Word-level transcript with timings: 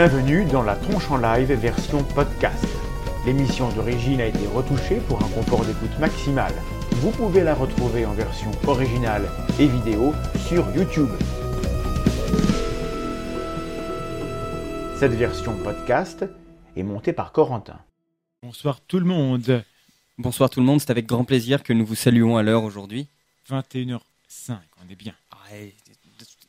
Bienvenue 0.00 0.44
dans 0.44 0.62
la 0.62 0.76
tronche 0.76 1.10
en 1.10 1.16
live 1.16 1.52
version 1.54 2.04
podcast. 2.04 2.64
L'émission 3.26 3.68
d'origine 3.72 4.20
a 4.20 4.26
été 4.26 4.46
retouchée 4.46 5.00
pour 5.08 5.20
un 5.20 5.28
confort 5.30 5.64
d'écoute 5.64 5.98
maximal. 5.98 6.52
Vous 6.92 7.10
pouvez 7.10 7.42
la 7.42 7.52
retrouver 7.52 8.06
en 8.06 8.12
version 8.12 8.52
originale 8.68 9.28
et 9.58 9.66
vidéo 9.66 10.14
sur 10.46 10.70
YouTube. 10.72 11.08
Cette 15.00 15.14
version 15.14 15.58
podcast 15.64 16.24
est 16.76 16.84
montée 16.84 17.12
par 17.12 17.32
Corentin. 17.32 17.80
Bonsoir 18.44 18.80
tout 18.80 19.00
le 19.00 19.04
monde. 19.04 19.64
Bonsoir 20.16 20.48
tout 20.48 20.60
le 20.60 20.66
monde, 20.66 20.80
c'est 20.80 20.92
avec 20.92 21.06
grand 21.06 21.24
plaisir 21.24 21.64
que 21.64 21.72
nous 21.72 21.84
vous 21.84 21.96
saluons 21.96 22.36
à 22.36 22.44
l'heure 22.44 22.62
aujourd'hui. 22.62 23.08
21h05, 23.50 24.58
on 24.80 24.92
est 24.92 24.94
bien. 24.94 25.14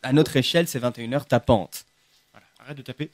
À 0.03 0.13
notre 0.13 0.37
échelle, 0.37 0.67
c'est 0.67 0.79
21h 0.79 1.25
tapante. 1.25 1.85
Voilà, 2.31 2.45
arrête 2.59 2.77
de 2.77 2.83
taper 2.83 3.09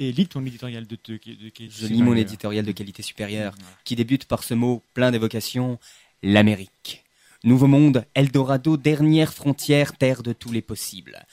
et 0.00 0.12
lis 0.12 0.26
ton 0.26 0.44
éditorial 0.44 0.86
de, 0.86 0.96
de, 1.04 1.12
de 1.12 1.18
qualité 1.50 1.68
Je 1.68 1.86
lis 1.86 2.02
mon 2.02 2.06
supérieure. 2.12 2.16
éditorial 2.18 2.64
de 2.64 2.72
qualité 2.72 3.02
supérieure 3.02 3.54
qui 3.84 3.94
débute 3.94 4.24
par 4.24 4.42
ce 4.42 4.54
mot 4.54 4.82
plein 4.94 5.10
d'évocation, 5.10 5.78
l'Amérique. 6.22 7.04
Nouveau 7.44 7.66
monde, 7.66 8.04
Eldorado, 8.14 8.76
dernière 8.76 9.32
frontière, 9.32 9.96
terre 9.96 10.22
de 10.22 10.32
tous 10.32 10.52
les 10.52 10.62
possibles. 10.62 11.24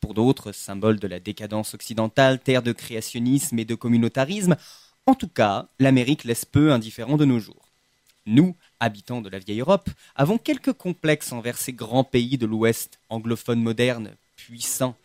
Pour 0.00 0.14
d'autres, 0.14 0.52
symbole 0.52 0.98
de 0.98 1.06
la 1.08 1.18
décadence 1.20 1.74
occidentale, 1.74 2.40
terre 2.40 2.62
de 2.62 2.72
créationnisme 2.72 3.58
et 3.58 3.64
de 3.64 3.74
communautarisme, 3.74 4.56
en 5.06 5.14
tout 5.14 5.28
cas, 5.28 5.68
l'Amérique 5.78 6.24
laisse 6.24 6.44
peu 6.44 6.72
indifférent 6.72 7.16
de 7.16 7.24
nos 7.24 7.40
jours. 7.40 7.70
Nous, 8.26 8.56
habitants 8.80 9.20
de 9.20 9.28
la 9.28 9.38
vieille 9.38 9.60
Europe, 9.60 9.90
avons 10.14 10.38
quelques 10.38 10.72
complexes 10.72 11.32
envers 11.32 11.58
ces 11.58 11.72
grands 11.72 12.04
pays 12.04 12.38
de 12.38 12.46
l'Ouest, 12.46 12.98
anglophones 13.10 13.62
modernes, 13.62 14.14
puissants. 14.36 14.96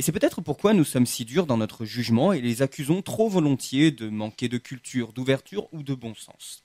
Et 0.00 0.02
c'est 0.02 0.12
peut-être 0.12 0.40
pourquoi 0.40 0.72
nous 0.72 0.86
sommes 0.86 1.04
si 1.04 1.26
durs 1.26 1.44
dans 1.44 1.58
notre 1.58 1.84
jugement 1.84 2.32
et 2.32 2.40
les 2.40 2.62
accusons 2.62 3.02
trop 3.02 3.28
volontiers 3.28 3.90
de 3.90 4.08
manquer 4.08 4.48
de 4.48 4.56
culture, 4.56 5.12
d'ouverture 5.12 5.68
ou 5.74 5.82
de 5.82 5.92
bon 5.92 6.14
sens. 6.14 6.64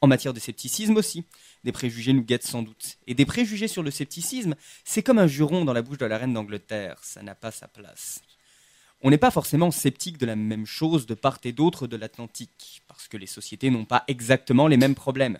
En 0.00 0.06
matière 0.06 0.32
de 0.32 0.38
scepticisme 0.38 0.96
aussi, 0.96 1.24
des 1.64 1.72
préjugés 1.72 2.12
nous 2.12 2.22
guettent 2.22 2.46
sans 2.46 2.62
doute. 2.62 2.98
Et 3.08 3.14
des 3.14 3.26
préjugés 3.26 3.66
sur 3.66 3.82
le 3.82 3.90
scepticisme, 3.90 4.54
c'est 4.84 5.02
comme 5.02 5.18
un 5.18 5.26
juron 5.26 5.64
dans 5.64 5.72
la 5.72 5.82
bouche 5.82 5.98
de 5.98 6.06
la 6.06 6.18
reine 6.18 6.32
d'Angleterre, 6.32 7.00
ça 7.02 7.20
n'a 7.20 7.34
pas 7.34 7.50
sa 7.50 7.66
place. 7.66 8.20
On 9.00 9.10
n'est 9.10 9.18
pas 9.18 9.32
forcément 9.32 9.72
sceptique 9.72 10.16
de 10.16 10.26
la 10.26 10.36
même 10.36 10.64
chose 10.64 11.06
de 11.06 11.14
part 11.14 11.40
et 11.42 11.50
d'autre 11.50 11.88
de 11.88 11.96
l'Atlantique, 11.96 12.82
parce 12.86 13.08
que 13.08 13.16
les 13.16 13.26
sociétés 13.26 13.70
n'ont 13.70 13.86
pas 13.86 14.04
exactement 14.06 14.68
les 14.68 14.76
mêmes 14.76 14.94
problèmes. 14.94 15.38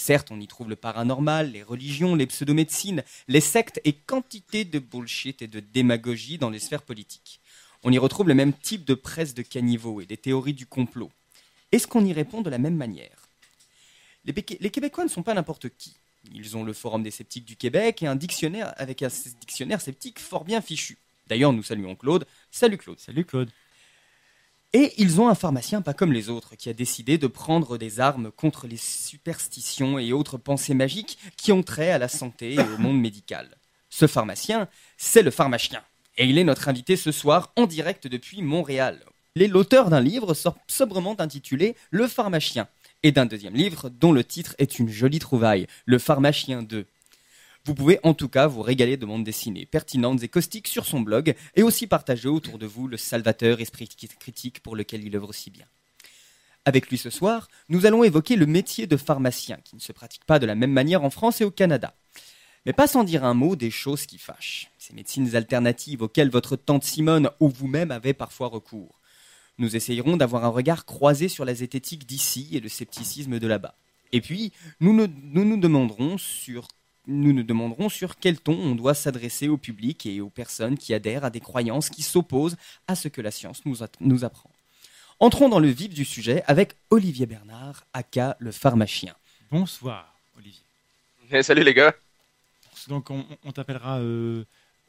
Certes, 0.00 0.28
on 0.30 0.38
y 0.38 0.46
trouve 0.46 0.68
le 0.68 0.76
paranormal, 0.76 1.50
les 1.50 1.64
religions, 1.64 2.14
les 2.14 2.28
pseudomédecines, 2.28 3.02
les 3.26 3.40
sectes 3.40 3.80
et 3.82 3.92
quantité 3.92 4.64
de 4.64 4.78
bullshit 4.78 5.42
et 5.42 5.48
de 5.48 5.58
démagogie 5.58 6.38
dans 6.38 6.50
les 6.50 6.60
sphères 6.60 6.84
politiques. 6.84 7.40
On 7.82 7.90
y 7.90 7.98
retrouve 7.98 8.28
le 8.28 8.36
même 8.36 8.52
type 8.52 8.84
de 8.84 8.94
presse 8.94 9.34
de 9.34 9.42
caniveau 9.42 10.00
et 10.00 10.06
des 10.06 10.16
théories 10.16 10.54
du 10.54 10.66
complot. 10.66 11.10
Est-ce 11.72 11.88
qu'on 11.88 12.04
y 12.04 12.12
répond 12.12 12.42
de 12.42 12.48
la 12.48 12.58
même 12.58 12.76
manière? 12.76 13.28
Les, 14.24 14.32
Québécois 14.70 15.02
ne 15.02 15.08
sont 15.08 15.24
pas 15.24 15.34
n'importe 15.34 15.68
qui. 15.70 15.96
Ils 16.32 16.56
ont 16.56 16.62
le 16.62 16.72
Forum 16.74 17.02
des 17.02 17.10
sceptiques 17.10 17.44
du 17.44 17.56
Québec 17.56 18.00
et 18.04 18.06
un 18.06 18.14
dictionnaire 18.14 18.74
avec 18.76 19.02
un 19.02 19.08
dictionnaire 19.40 19.80
sceptique 19.80 20.20
fort 20.20 20.44
bien 20.44 20.60
fichu. 20.60 20.96
D'ailleurs, 21.26 21.52
nous 21.52 21.64
saluons 21.64 21.96
Claude. 21.96 22.24
Salut 22.52 22.78
Claude. 22.78 23.00
Salut 23.00 23.24
Claude. 23.24 23.50
Et 24.74 24.92
ils 24.98 25.20
ont 25.20 25.28
un 25.28 25.34
pharmacien 25.34 25.80
pas 25.80 25.94
comme 25.94 26.12
les 26.12 26.28
autres 26.28 26.54
qui 26.54 26.68
a 26.68 26.74
décidé 26.74 27.16
de 27.16 27.26
prendre 27.26 27.78
des 27.78 28.00
armes 28.00 28.30
contre 28.30 28.66
les 28.66 28.76
superstitions 28.76 29.98
et 29.98 30.12
autres 30.12 30.36
pensées 30.36 30.74
magiques 30.74 31.18
qui 31.38 31.52
ont 31.52 31.62
trait 31.62 31.90
à 31.90 31.98
la 31.98 32.08
santé 32.08 32.54
et 32.54 32.60
au 32.60 32.78
monde 32.78 33.00
médical. 33.00 33.56
Ce 33.88 34.06
pharmacien, 34.06 34.68
c'est 34.98 35.22
le 35.22 35.30
pharmacien. 35.30 35.82
Et 36.18 36.26
il 36.26 36.36
est 36.36 36.44
notre 36.44 36.68
invité 36.68 36.96
ce 36.96 37.12
soir 37.12 37.52
en 37.56 37.66
direct 37.66 38.06
depuis 38.08 38.42
Montréal. 38.42 39.02
Il 39.36 39.42
est 39.42 39.48
l'auteur 39.48 39.88
d'un 39.88 40.00
livre 40.00 40.34
so- 40.34 40.54
sobrement 40.66 41.18
intitulé 41.18 41.74
Le 41.90 42.06
pharmacien 42.06 42.68
et 43.02 43.12
d'un 43.12 43.24
deuxième 43.26 43.54
livre 43.54 43.88
dont 43.88 44.12
le 44.12 44.24
titre 44.24 44.54
est 44.58 44.78
une 44.78 44.88
jolie 44.88 45.20
trouvaille, 45.20 45.66
Le 45.86 45.98
pharmacien 45.98 46.62
2. 46.62 46.84
Vous 47.68 47.74
pouvez 47.74 48.00
en 48.02 48.14
tout 48.14 48.30
cas 48.30 48.46
vous 48.46 48.62
régaler 48.62 48.96
de 48.96 49.04
bandes 49.04 49.24
dessinées 49.24 49.66
pertinentes 49.66 50.22
et 50.22 50.28
caustiques 50.28 50.68
sur 50.68 50.86
son 50.86 51.02
blog 51.02 51.34
et 51.54 51.62
aussi 51.62 51.86
partager 51.86 52.26
autour 52.26 52.58
de 52.58 52.64
vous 52.64 52.88
le 52.88 52.96
salvateur 52.96 53.60
esprit 53.60 53.86
critique 54.18 54.60
pour 54.60 54.74
lequel 54.74 55.04
il 55.04 55.14
œuvre 55.14 55.34
si 55.34 55.50
bien. 55.50 55.66
Avec 56.64 56.88
lui 56.88 56.96
ce 56.96 57.10
soir, 57.10 57.48
nous 57.68 57.84
allons 57.84 58.04
évoquer 58.04 58.36
le 58.36 58.46
métier 58.46 58.86
de 58.86 58.96
pharmacien 58.96 59.58
qui 59.64 59.76
ne 59.76 59.82
se 59.82 59.92
pratique 59.92 60.24
pas 60.24 60.38
de 60.38 60.46
la 60.46 60.54
même 60.54 60.72
manière 60.72 61.04
en 61.04 61.10
France 61.10 61.42
et 61.42 61.44
au 61.44 61.50
Canada. 61.50 61.94
Mais 62.64 62.72
pas 62.72 62.86
sans 62.86 63.04
dire 63.04 63.22
un 63.22 63.34
mot 63.34 63.54
des 63.54 63.70
choses 63.70 64.06
qui 64.06 64.16
fâchent, 64.16 64.70
ces 64.78 64.94
médecines 64.94 65.36
alternatives 65.36 66.00
auxquelles 66.00 66.30
votre 66.30 66.56
tante 66.56 66.84
Simone 66.84 67.28
ou 67.38 67.50
vous-même 67.50 67.90
avez 67.90 68.14
parfois 68.14 68.48
recours. 68.48 68.98
Nous 69.58 69.76
essayerons 69.76 70.16
d'avoir 70.16 70.46
un 70.46 70.48
regard 70.48 70.86
croisé 70.86 71.28
sur 71.28 71.44
la 71.44 71.52
zététique 71.52 72.06
d'ici 72.06 72.48
et 72.52 72.60
le 72.60 72.70
scepticisme 72.70 73.38
de 73.38 73.46
là-bas. 73.46 73.74
Et 74.12 74.22
puis, 74.22 74.54
nous 74.80 74.94
nous 74.94 75.44
nous 75.44 75.60
demanderons 75.60 76.16
sur 76.16 76.66
nous 77.08 77.32
nous 77.32 77.42
demanderons 77.42 77.88
sur 77.88 78.18
quel 78.18 78.38
ton 78.38 78.52
on 78.52 78.74
doit 78.74 78.94
s'adresser 78.94 79.48
au 79.48 79.56
public 79.56 80.06
et 80.06 80.20
aux 80.20 80.28
personnes 80.28 80.76
qui 80.76 80.94
adhèrent 80.94 81.24
à 81.24 81.30
des 81.30 81.40
croyances 81.40 81.88
qui 81.88 82.02
s'opposent 82.02 82.56
à 82.86 82.94
ce 82.94 83.08
que 83.08 83.20
la 83.20 83.30
science 83.30 83.62
nous, 83.64 84.24
apprend. 84.24 84.50
Entrons 85.18 85.48
dans 85.48 85.58
le 85.58 85.68
vif 85.68 85.92
du 85.92 86.04
sujet 86.04 86.44
avec 86.46 86.74
Olivier 86.90 87.26
Bernard, 87.26 87.84
aka 87.92 88.36
le 88.38 88.52
pharmacien. 88.52 89.14
Bonsoir 89.50 90.14
Olivier. 90.36 90.62
Eh, 91.32 91.42
salut 91.42 91.64
les 91.64 91.74
gars. 91.74 91.94
Donc 92.86 93.10
on, 93.10 93.24
on 93.44 93.52
t'appellera 93.52 93.98
euh, 93.98 94.44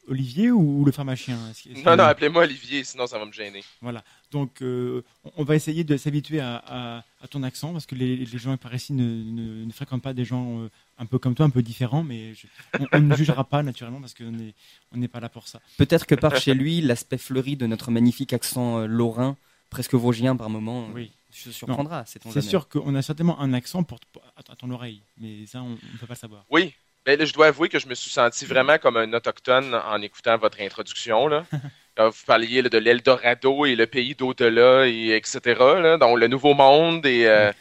Olivier 0.08 0.50
ou, 0.50 0.84
le 0.84 0.92
pharmacien? 0.92 1.36
Non, 1.36 1.52
que- 1.82 1.96
non, 1.96 2.04
appelez-moi 2.04 2.42
Olivier, 2.42 2.84
sinon 2.84 3.06
ça 3.06 3.18
va 3.18 3.24
me 3.24 3.32
gêner. 3.32 3.64
Voilà. 3.80 4.04
Donc 4.30 4.62
euh, 4.62 5.02
on- 5.36 5.44
va 5.44 5.56
essayer 5.56 5.82
de 5.84 5.96
s'habituer 5.96 6.38
à, 6.40 6.62
à- 6.66 7.04
à 7.20 7.28
ton 7.28 7.42
accent 7.42 7.72
parce 7.72 7.86
que 7.86 7.94
les, 7.94 8.16
les 8.16 8.38
gens 8.38 8.56
par 8.56 8.72
ici 8.74 8.92
ne, 8.92 9.02
ne- 9.04 9.64
ne 9.64 9.72
fréquentent 9.72 10.02
pas 10.02 10.12
des 10.12 10.24
gens 10.24 10.60
euh, 10.60 10.68
un 10.98 11.06
peu 11.06 11.18
comme 11.18 11.34
toi, 11.34 11.46
un 11.46 11.50
peu 11.50 11.62
différents, 11.62 12.04
mais 12.04 12.34
je- 12.34 12.46
on, 12.78 12.86
on 12.92 13.00
ne 13.00 13.16
jugera 13.16 13.44
pas 13.44 13.62
naturellement 13.62 14.00
parce 14.00 14.14
qu'on 14.14 14.30
n'est 14.30 14.54
on 14.92 14.98
n'est 14.98 15.08
pas 15.08 15.20
là 15.20 15.28
pour 15.28 15.48
ça. 15.48 15.60
Peut-être 15.78 16.06
que 16.06 16.14
par 16.14 16.36
chez 16.36 16.54
lui, 16.54 16.80
l'aspect 16.80 17.18
fleuri 17.18 17.56
de 17.56 17.66
notre 17.66 17.90
magnifique 17.90 18.32
accent 18.32 18.78
euh, 18.80 18.86
lorrain, 18.86 19.36
presque 19.68 19.94
vosgien 19.94 20.36
par 20.36 20.48
moment, 20.50 20.88
Oui. 20.94 21.10
se 21.30 21.50
surprendra. 21.52 22.04
C'est 22.06 22.40
sûr 22.40 22.68
qu'on 22.68 22.94
a 22.94 23.02
certainement 23.02 23.40
un 23.40 23.52
accent 23.52 23.82
pour, 23.82 23.98
à, 24.36 24.52
à 24.52 24.56
ton 24.56 24.70
oreille, 24.70 25.02
mais 25.18 25.46
ça 25.46 25.62
on 25.62 25.70
ne 25.70 25.76
peut 25.98 26.06
pas 26.06 26.14
le 26.14 26.18
savoir. 26.18 26.44
Oui, 26.50 26.72
ben 27.06 27.18
là, 27.18 27.24
je 27.24 27.32
dois 27.32 27.46
avouer 27.46 27.68
que 27.68 27.78
je 27.78 27.88
me 27.88 27.94
suis 27.94 28.10
senti 28.10 28.44
vraiment 28.44 28.78
comme 28.78 28.96
un 28.96 29.12
autochtone 29.14 29.74
en 29.74 30.00
écoutant 30.02 30.36
votre 30.38 30.60
introduction. 30.60 31.26
Là. 31.28 31.46
Vous 32.08 32.24
parliez 32.26 32.62
là, 32.62 32.68
de 32.68 32.78
l'Eldorado 32.78 33.66
et 33.66 33.76
le 33.76 33.86
pays 33.86 34.14
d'au-delà, 34.14 34.86
et 34.86 35.10
etc. 35.16 35.40
Là, 35.58 35.96
donc 35.98 36.18
le 36.18 36.26
Nouveau 36.28 36.54
Monde 36.54 37.04
et 37.06 37.26
euh, 37.26 37.52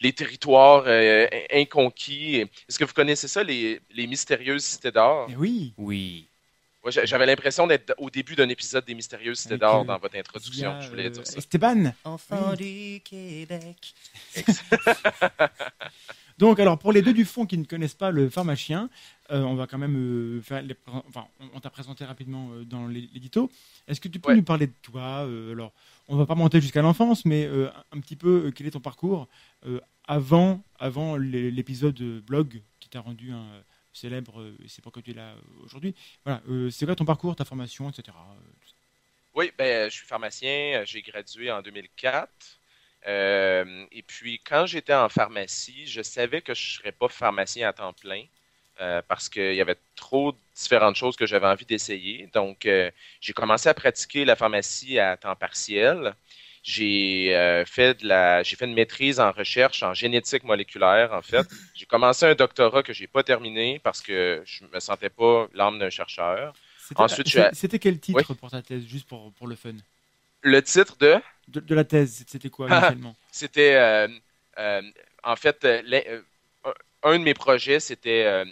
les 0.00 0.12
territoires 0.12 0.84
euh, 0.86 1.26
inconquis. 1.52 2.36
Est-ce 2.68 2.78
que 2.78 2.84
vous 2.84 2.92
connaissez 2.92 3.28
ça, 3.28 3.42
les, 3.42 3.80
les 3.90 4.06
mystérieuses 4.06 4.64
cités 4.64 4.90
d'or? 4.92 5.28
Eh 5.30 5.36
oui. 5.36 5.72
Oui. 5.78 6.28
Moi, 6.82 6.90
j'a- 6.92 7.04
J'avais 7.04 7.26
l'impression 7.26 7.66
d'être 7.66 7.94
au 7.98 8.10
début 8.10 8.36
d'un 8.36 8.48
épisode 8.48 8.84
des 8.84 8.94
mystérieuses 8.94 9.38
cités 9.40 9.56
d'or 9.58 9.84
dans 9.84 9.98
votre 9.98 10.16
introduction. 10.16 10.80
Je 10.80 10.88
voulais 10.88 11.10
dire 11.10 11.26
ça. 11.26 11.38
Esteban. 11.38 11.92
Enfant 12.04 12.54
du 12.54 13.00
Québec. 13.04 13.94
Donc, 16.38 16.60
alors, 16.60 16.78
pour 16.78 16.92
les 16.92 17.00
deux 17.02 17.14
du 17.14 17.24
fond 17.24 17.46
qui 17.46 17.56
ne 17.56 17.64
connaissent 17.64 17.94
pas 17.94 18.10
le 18.10 18.28
pharmacien, 18.28 18.90
euh, 19.30 19.40
on 19.42 19.54
va 19.54 19.66
quand 19.66 19.78
même 19.78 19.96
euh, 19.96 20.42
faire 20.42 20.60
les 20.62 20.76
enfin, 20.86 21.26
on, 21.54 21.60
t'a 21.60 21.70
présenté 21.70 22.04
rapidement 22.04 22.50
euh, 22.52 22.64
dans 22.64 22.86
l'é- 22.86 23.08
l'édito. 23.14 23.50
Est-ce 23.88 24.00
que 24.00 24.08
tu 24.08 24.20
peux 24.20 24.30
Ouais. 24.30 24.36
nous 24.36 24.42
parler 24.42 24.66
de 24.66 24.74
toi 24.82 25.20
Alors, 25.50 25.72
on 26.08 26.16
va 26.16 26.26
pas 26.26 26.34
monter 26.34 26.60
jusqu'à 26.60 26.82
l'enfance, 26.82 27.24
mais 27.24 27.46
un, 27.92 28.00
petit 28.00 28.16
peu, 28.16 28.52
quel 28.54 28.66
est 28.66 28.72
ton 28.72 28.80
parcours 28.80 29.28
avant, 30.06 30.62
avant 30.78 31.16
l'é- 31.16 31.50
l'épisode 31.50 31.98
blog 32.20 32.60
qui 32.80 32.88
t'a 32.90 33.00
rendu 33.00 33.32
un 33.32 33.46
célèbre, 33.92 34.44
et 34.62 34.68
c'est 34.68 34.82
pourquoi 34.82 35.00
tu 35.02 35.12
es 35.12 35.14
là 35.14 35.34
aujourd'hui. 35.64 35.94
Voilà, 36.24 36.42
c'est 36.70 36.84
quoi 36.84 36.94
ton 36.94 37.06
parcours, 37.06 37.34
ta 37.34 37.46
formation, 37.46 37.88
etc. 37.88 38.14
Oui, 39.34 39.50
ben, 39.58 39.90
je 39.90 39.94
suis 39.96 40.06
pharmacien. 40.06 40.82
J'ai 40.84 41.02
gradué 41.02 41.50
en 41.50 41.62
2004. 41.62 42.28
Euh, 43.06 43.86
et 43.92 44.02
puis, 44.02 44.40
quand 44.44 44.66
j'étais 44.66 44.94
en 44.94 45.08
pharmacie, 45.08 45.86
je 45.86 46.02
savais 46.02 46.42
que 46.42 46.54
je 46.54 46.62
ne 46.68 46.72
serais 46.78 46.92
pas 46.92 47.08
pharmacien 47.08 47.68
à 47.68 47.72
temps 47.72 47.92
plein 47.92 48.24
euh, 48.80 49.00
parce 49.08 49.28
qu'il 49.28 49.54
y 49.54 49.60
avait 49.60 49.78
trop 49.94 50.32
de 50.32 50.38
différentes 50.54 50.96
choses 50.96 51.16
que 51.16 51.26
j'avais 51.26 51.46
envie 51.46 51.64
d'essayer. 51.66 52.28
Donc, 52.34 52.66
euh, 52.66 52.90
j'ai 53.20 53.32
commencé 53.32 53.68
à 53.68 53.74
pratiquer 53.74 54.24
la 54.24 54.36
pharmacie 54.36 54.98
à 54.98 55.16
temps 55.16 55.36
partiel. 55.36 56.14
J'ai 56.62 57.64
fait 57.66 57.94
de 58.02 58.08
la, 58.08 58.42
j'ai 58.42 58.56
fait 58.56 58.64
une 58.64 58.74
maîtrise 58.74 59.20
en 59.20 59.30
recherche 59.30 59.84
en 59.84 59.94
génétique 59.94 60.42
moléculaire, 60.42 61.12
en 61.12 61.22
fait. 61.22 61.46
J'ai 61.74 61.86
commencé 61.86 62.26
un 62.26 62.34
doctorat 62.34 62.82
que 62.82 62.92
j'ai 62.92 63.06
pas 63.06 63.22
terminé 63.22 63.78
parce 63.84 64.00
que 64.00 64.42
je 64.44 64.64
me 64.64 64.80
sentais 64.80 65.10
pas 65.10 65.46
l'âme 65.54 65.78
d'un 65.78 65.90
chercheur. 65.90 66.54
C'était- 66.76 67.02
Ensuite, 67.02 67.28
je 67.28 67.38
C'était 67.52 67.78
quel 67.78 68.00
titre 68.00 68.34
pour 68.34 68.50
ta 68.50 68.62
thèse, 68.62 68.84
juste 68.84 69.06
pour, 69.06 69.32
pour 69.34 69.46
le 69.46 69.54
fun? 69.54 69.74
Le 70.46 70.62
titre 70.62 70.96
de? 70.98 71.16
De, 71.48 71.58
de 71.58 71.74
la 71.74 71.82
thèse, 71.82 72.24
c'était 72.26 72.50
quoi 72.50 72.68
Ah. 72.70 72.76
initialement? 72.76 73.16
C'était, 73.32 73.74
euh, 73.74 74.08
euh, 74.58 74.82
en 75.24 75.34
fait, 75.34 75.64
euh, 75.64 76.22
un 77.02 77.18
de 77.18 77.24
mes 77.24 77.34
projets, 77.34 77.80
c'était 77.80 78.44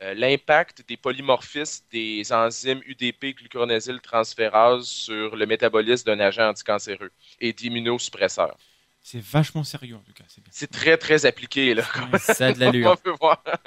l'impact 0.00 0.82
des 0.88 0.96
polymorphismes 0.96 1.84
des 1.92 2.32
enzymes 2.32 2.80
UDP 2.86 3.36
glucuronosyl 3.36 4.00
transférase 4.00 4.86
sur 4.86 5.36
le 5.36 5.46
métabolisme 5.46 6.06
d'un 6.06 6.18
agent 6.20 6.48
anticancéreux 6.48 7.12
et 7.40 7.52
d'immunosuppresseur. 7.52 8.56
C'est 9.02 9.22
vachement 9.22 9.62
sérieux 9.62 9.96
en 9.96 10.00
tout 10.00 10.12
cas. 10.12 10.24
C'est 10.50 10.70
très 10.70 10.96
très 10.96 11.26
appliqué 11.26 11.74
là. 11.74 11.84
Ça 12.18 12.46
a 12.46 12.52
de 12.52 12.60
l'allure. 12.60 12.96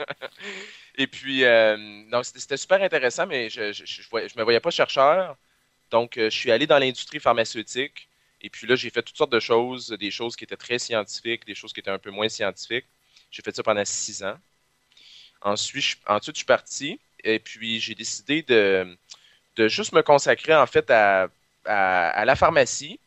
et 0.97 1.07
puis, 1.07 1.43
euh, 1.45 1.77
c'était 2.23 2.57
super 2.57 2.81
intéressant, 2.81 3.27
mais 3.27 3.49
je 3.49 3.61
ne 3.61 4.39
me 4.39 4.43
voyais 4.43 4.59
pas 4.59 4.71
chercheur. 4.71 5.37
Donc, 5.91 6.17
euh, 6.17 6.29
je 6.29 6.35
suis 6.35 6.51
allé 6.51 6.67
dans 6.67 6.79
l'industrie 6.79 7.19
pharmaceutique. 7.19 8.09
Et 8.41 8.49
puis 8.49 8.67
là, 8.67 8.75
j'ai 8.75 8.89
fait 8.89 9.01
toutes 9.01 9.17
sortes 9.17 9.31
de 9.31 9.39
choses, 9.39 9.89
des 9.99 10.11
choses 10.11 10.35
qui 10.35 10.43
étaient 10.43 10.57
très 10.57 10.79
scientifiques, 10.79 11.45
des 11.45 11.55
choses 11.55 11.73
qui 11.73 11.79
étaient 11.79 11.91
un 11.91 11.99
peu 11.99 12.11
moins 12.11 12.29
scientifiques. 12.29 12.85
J'ai 13.31 13.41
fait 13.41 13.55
ça 13.55 13.63
pendant 13.63 13.85
six 13.85 14.23
ans. 14.23 14.37
Ensuite, 15.41 15.83
je, 15.83 15.95
ensuite, 16.07 16.35
je 16.35 16.39
suis 16.39 16.45
parti 16.45 16.99
et 17.23 17.39
puis 17.39 17.79
j'ai 17.79 17.95
décidé 17.95 18.43
de, 18.43 18.97
de 19.55 19.67
juste 19.67 19.93
me 19.93 20.01
consacrer 20.01 20.55
en 20.55 20.67
fait 20.67 20.89
à, 20.91 21.29
à, 21.65 22.25
la 22.25 22.35
pharmacie, 22.35 22.99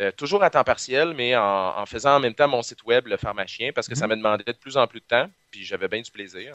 euh, 0.00 0.12
toujours 0.12 0.42
à 0.42 0.50
temps 0.50 0.64
partiel, 0.64 1.14
mais 1.14 1.36
en, 1.36 1.84
faisant 1.86 2.16
en 2.16 2.20
même 2.20 2.34
temps 2.34 2.48
mon 2.48 2.62
site 2.62 2.84
web, 2.84 3.06
le 3.06 3.16
pharmacien, 3.16 3.72
parce 3.72 3.88
que 3.88 3.94
ça 3.94 4.06
mhm. 4.06 4.10
me 4.12 4.16
demandait 4.16 4.44
de 4.44 4.52
plus 4.52 4.76
en 4.76 4.86
plus 4.86 5.00
de 5.00 5.06
temps, 5.06 5.30
puis 5.50 5.64
j'avais 5.64 5.88
bien 5.88 6.00
du 6.00 6.10
plaisir. 6.10 6.54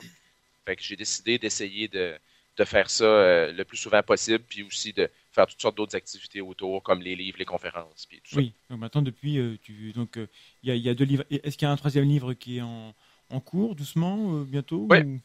Fait 0.66 0.76
que 0.76 0.84
j'ai 0.84 0.96
décidé 0.96 1.38
d'essayer 1.38 1.88
de, 1.88 2.16
de, 2.58 2.64
faire 2.66 2.90
ça 2.90 3.06
euh, 3.06 3.52
le 3.54 3.64
plus 3.64 3.78
souvent 3.78 4.04
possible, 4.04 4.44
puis 4.48 4.64
aussi 4.64 4.94
de 4.94 5.10
faire 5.38 5.48
toutes 5.48 5.62
sortes 5.62 5.78
d'autres 5.78 5.96
activités 5.96 6.42
autour, 6.42 6.84
comme 6.84 7.02
les 7.02 7.16
livres, 7.16 7.38
les 7.40 7.46
conférences, 7.46 8.06
puis 8.08 8.22
tout 8.28 8.36
oui. 8.38 8.54
donc 8.70 8.80
maintenant, 8.80 9.02
depuis, 9.02 9.38
euh, 9.38 9.58
tu, 9.62 9.94
donc 9.94 10.20
il 10.64 10.74
y, 10.74 10.80
y, 10.80 10.90
a 10.90 10.94
deux 10.94 11.06
livres. 11.06 11.24
Est-ce 11.30 11.58
qu'il 11.58 11.68
y 11.68 11.70
a 11.70 11.72
un 11.72 11.78
troisième 11.78 12.06
livre 12.06 12.34
qui 12.34 12.58
est 12.58 12.62
en, 12.62 12.94
en 13.30 13.40
cours, 13.40 13.76
doucement, 13.76 14.42
bientôt 14.42 14.88
Oui. 14.90 15.20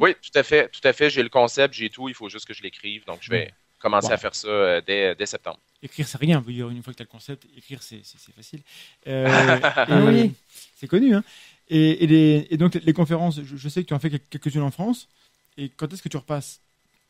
Oui, 0.00 0.14
tout 0.20 0.38
à 0.38 0.42
fait. 0.42 0.68
Tout 0.68 0.80
à 0.84 0.92
fait. 0.92 1.10
J'ai 1.10 1.22
le 1.22 1.28
concept, 1.28 1.74
j'ai 1.74 1.90
tout. 1.90 2.08
Il 2.08 2.14
faut 2.14 2.28
juste 2.28 2.46
que 2.46 2.54
je 2.54 2.62
l'écrive. 2.62 3.04
Donc, 3.06 3.18
je 3.20 3.30
vais 3.30 3.52
commencer 3.78 4.12
à 4.12 4.16
faire 4.16 4.34
ça 4.34 4.48
euh, 4.48 4.80
dès, 4.84 5.14
dès, 5.14 5.26
septembre. 5.26 5.58
Écrire, 5.82 6.06
c'est 6.06 6.18
rien. 6.18 6.42
Une 6.46 6.82
fois 6.82 6.92
que 6.92 6.98
tu 6.98 7.02
as 7.02 7.06
le 7.06 7.10
concept, 7.10 7.46
écrire, 7.56 7.82
c'est 7.82 8.02
facile. 8.34 8.60
Euh, 9.06 9.58
oui, 10.08 10.32
c'est 10.76 10.86
connu. 10.86 11.14
Hein. 11.14 11.24
Et, 11.68 12.04
et, 12.04 12.06
les, 12.06 12.46
et, 12.50 12.56
donc, 12.56 12.74
les 12.74 12.92
conférences, 12.92 13.40
je, 13.42 13.68
sais 13.68 13.82
que 13.82 13.88
tu 13.88 13.94
en 13.94 13.98
fais 13.98 14.10
quelques-unes 14.10 14.62
en 14.62 14.70
France. 14.70 15.08
Et 15.56 15.68
quand 15.68 15.92
est-ce 15.92 16.02
que 16.02 16.08
tu 16.08 16.16
repasses 16.16 16.60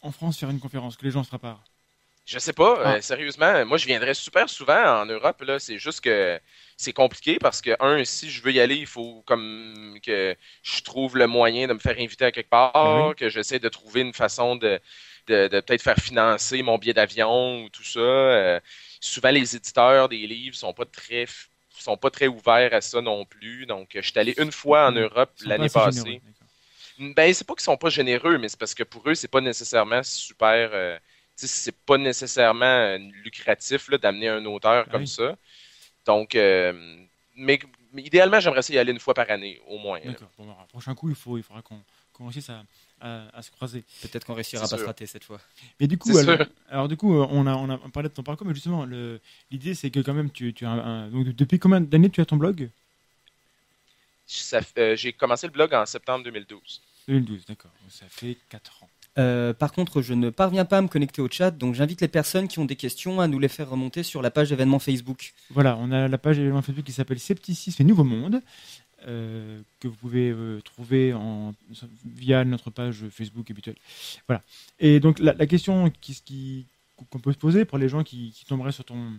en 0.00 0.12
France 0.12 0.38
faire 0.38 0.50
une 0.50 0.60
conférence, 0.60 0.96
que 0.96 1.04
les 1.04 1.10
gens 1.10 1.24
se 1.24 1.28
préparent? 1.28 1.64
Je 2.24 2.38
sais 2.38 2.52
pas, 2.52 2.78
ah. 2.84 2.94
euh, 2.94 3.00
sérieusement. 3.00 3.64
Moi, 3.66 3.78
je 3.78 3.86
viendrais 3.86 4.14
super 4.14 4.48
souvent 4.48 5.00
en 5.02 5.06
Europe. 5.06 5.42
Là, 5.42 5.58
c'est 5.58 5.78
juste 5.78 6.00
que 6.00 6.40
c'est 6.76 6.92
compliqué 6.92 7.38
parce 7.38 7.60
que 7.60 7.70
un, 7.80 8.04
si 8.04 8.30
je 8.30 8.42
veux 8.42 8.52
y 8.52 8.60
aller, 8.60 8.76
il 8.76 8.86
faut 8.86 9.22
comme 9.26 9.98
que 10.04 10.36
je 10.62 10.82
trouve 10.82 11.16
le 11.16 11.26
moyen 11.26 11.66
de 11.66 11.72
me 11.72 11.78
faire 11.78 11.98
inviter 11.98 12.24
à 12.24 12.32
quelque 12.32 12.50
part, 12.50 12.72
ben 12.72 13.14
que 13.14 13.28
j'essaie 13.28 13.58
de 13.58 13.68
trouver 13.68 14.02
une 14.02 14.12
façon 14.12 14.56
de, 14.56 14.80
de, 15.26 15.48
peut-être 15.48 15.82
faire 15.82 15.98
financer 15.98 16.62
mon 16.62 16.78
billet 16.78 16.94
d'avion 16.94 17.64
ou 17.64 17.68
tout 17.68 17.84
ça. 17.84 18.00
Euh, 18.00 18.60
souvent, 19.00 19.30
les 19.30 19.56
éditeurs 19.56 20.08
des 20.08 20.26
livres 20.26 20.56
sont 20.56 20.72
pas 20.72 20.84
très 20.84 21.26
sont 21.70 21.96
pas 21.96 22.10
très 22.10 22.28
ouverts 22.28 22.72
à 22.74 22.80
ça 22.80 23.00
non 23.00 23.24
plus. 23.24 23.66
Donc, 23.66 23.90
je 23.94 24.00
suis 24.00 24.18
allé 24.18 24.34
une 24.38 24.52
fois 24.52 24.86
en 24.86 24.92
Europe 24.92 25.32
l'année 25.44 25.68
passée. 25.68 26.20
Ben, 26.98 27.34
c'est 27.34 27.46
pas 27.46 27.54
qu'ils 27.54 27.64
sont 27.64 27.76
pas 27.76 27.88
généreux, 27.88 28.38
mais 28.38 28.48
c'est 28.48 28.58
parce 28.58 28.74
que 28.74 28.84
pour 28.84 29.08
eux, 29.08 29.14
c'est 29.14 29.26
pas 29.26 29.40
nécessairement 29.40 30.02
super. 30.04 30.70
Euh, 30.72 30.96
c'est 31.36 31.76
pas 31.84 31.98
nécessairement 31.98 32.64
euh, 32.64 32.98
lucratif 33.24 33.90
d'amener 33.90 34.28
un 34.28 34.44
auteur 34.44 34.88
comme 34.88 35.06
ça. 35.06 35.36
Donc, 36.06 36.34
euh, 36.34 36.72
mais, 37.36 37.58
idéalement, 37.96 38.40
j'aimerais 38.40 38.60
essayer 38.60 38.76
y 38.76 38.80
aller 38.80 38.92
une 38.92 38.98
fois 38.98 39.14
par 39.14 39.30
année, 39.30 39.60
au 39.66 39.78
moins. 39.78 40.00
D'accord. 40.04 40.30
Bon, 40.38 40.54
prochain 40.68 40.94
coup, 40.94 41.08
il, 41.08 41.14
faut, 41.14 41.38
il 41.38 41.42
faudra 41.42 41.62
qu'on 41.62 41.82
réussisse 42.24 42.50
à, 43.00 43.42
se 43.42 43.50
croiser. 43.50 43.84
Peut-être 44.02 44.24
qu'on 44.24 44.34
réussira 44.34 44.64
à 44.64 44.68
pas 44.68 44.78
se 44.78 44.84
rater 44.84 45.06
cette 45.06 45.24
fois. 45.24 45.40
Mais 45.80 45.86
du 45.86 45.98
coup, 45.98 46.12
alors, 46.68 46.88
du 46.88 46.96
coup, 46.96 47.14
on 47.14 47.46
a, 47.46 47.54
on 47.54 47.70
a 47.70 47.78
parlé 47.90 48.08
de 48.08 48.14
ton 48.14 48.22
parcours, 48.22 48.46
mais 48.46 48.54
justement, 48.54 48.86
l'idée, 49.50 49.74
c'est 49.74 49.90
que 49.90 50.00
quand 50.00 50.14
même, 50.14 50.30
tu, 50.30 50.52
tu 50.54 50.64
as 50.64 50.70
un, 50.70 51.08
donc, 51.08 51.26
depuis 51.28 51.58
combien 51.58 51.80
d'années 51.80 52.10
tu 52.10 52.20
as 52.20 52.26
ton 52.26 52.36
blog? 52.36 52.68
Euh, 54.78 54.96
J'ai 54.96 55.12
commencé 55.12 55.46
le 55.46 55.52
blog 55.52 55.74
en 55.74 55.86
septembre 55.86 56.24
2012. 56.24 56.82
2012, 57.08 57.46
d'accord. 57.46 57.70
Ça 57.88 58.06
fait 58.08 58.36
4 58.48 58.84
ans. 58.84 58.88
Euh, 59.18 59.52
par 59.52 59.72
contre, 59.72 60.00
je 60.00 60.14
ne 60.14 60.30
parviens 60.30 60.64
pas 60.64 60.78
à 60.78 60.82
me 60.82 60.88
connecter 60.88 61.20
au 61.20 61.28
chat, 61.28 61.50
donc 61.50 61.74
j'invite 61.74 62.00
les 62.00 62.08
personnes 62.08 62.48
qui 62.48 62.58
ont 62.58 62.64
des 62.64 62.76
questions 62.76 63.20
à 63.20 63.28
nous 63.28 63.38
les 63.38 63.48
faire 63.48 63.68
remonter 63.68 64.02
sur 64.02 64.22
la 64.22 64.30
page 64.30 64.48
d'événements 64.48 64.78
Facebook. 64.78 65.34
Voilà, 65.50 65.76
on 65.78 65.90
a 65.90 66.08
la 66.08 66.18
page 66.18 66.38
d'événements 66.38 66.62
Facebook 66.62 66.84
qui 66.84 66.92
s'appelle 66.92 67.18
Scepticisme 67.18 67.82
et 67.82 67.84
Nouveau 67.84 68.04
Monde, 68.04 68.40
euh, 69.06 69.60
que 69.80 69.88
vous 69.88 69.96
pouvez 69.96 70.30
euh, 70.30 70.60
trouver 70.62 71.14
via 72.06 72.44
notre 72.44 72.70
page 72.70 73.04
Facebook 73.10 73.50
habituelle. 73.50 73.76
Voilà. 74.28 74.42
Et 74.80 74.98
donc 74.98 75.18
la, 75.18 75.34
question 75.46 75.92
qui, 76.00 76.66
qu'on 77.10 77.18
peut 77.18 77.32
se 77.32 77.38
poser 77.38 77.66
pour 77.66 77.76
les 77.76 77.90
gens 77.90 78.02
qui, 78.02 78.34
tomberaient 78.48 78.72
sur 78.72 78.84
ton, 78.84 79.12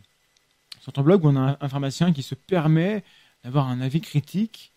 sur 0.81 0.91
ton 0.91 1.03
blog, 1.03 1.23
où 1.23 1.29
on 1.29 1.35
a 1.35 1.57
un, 1.61 1.69
pharmacien 1.69 2.13
qui 2.13 2.23
se 2.23 2.33
permet 2.33 3.03
d'avoir 3.43 3.67
un 3.67 3.79
avis 3.79 4.01
critique 4.01 4.71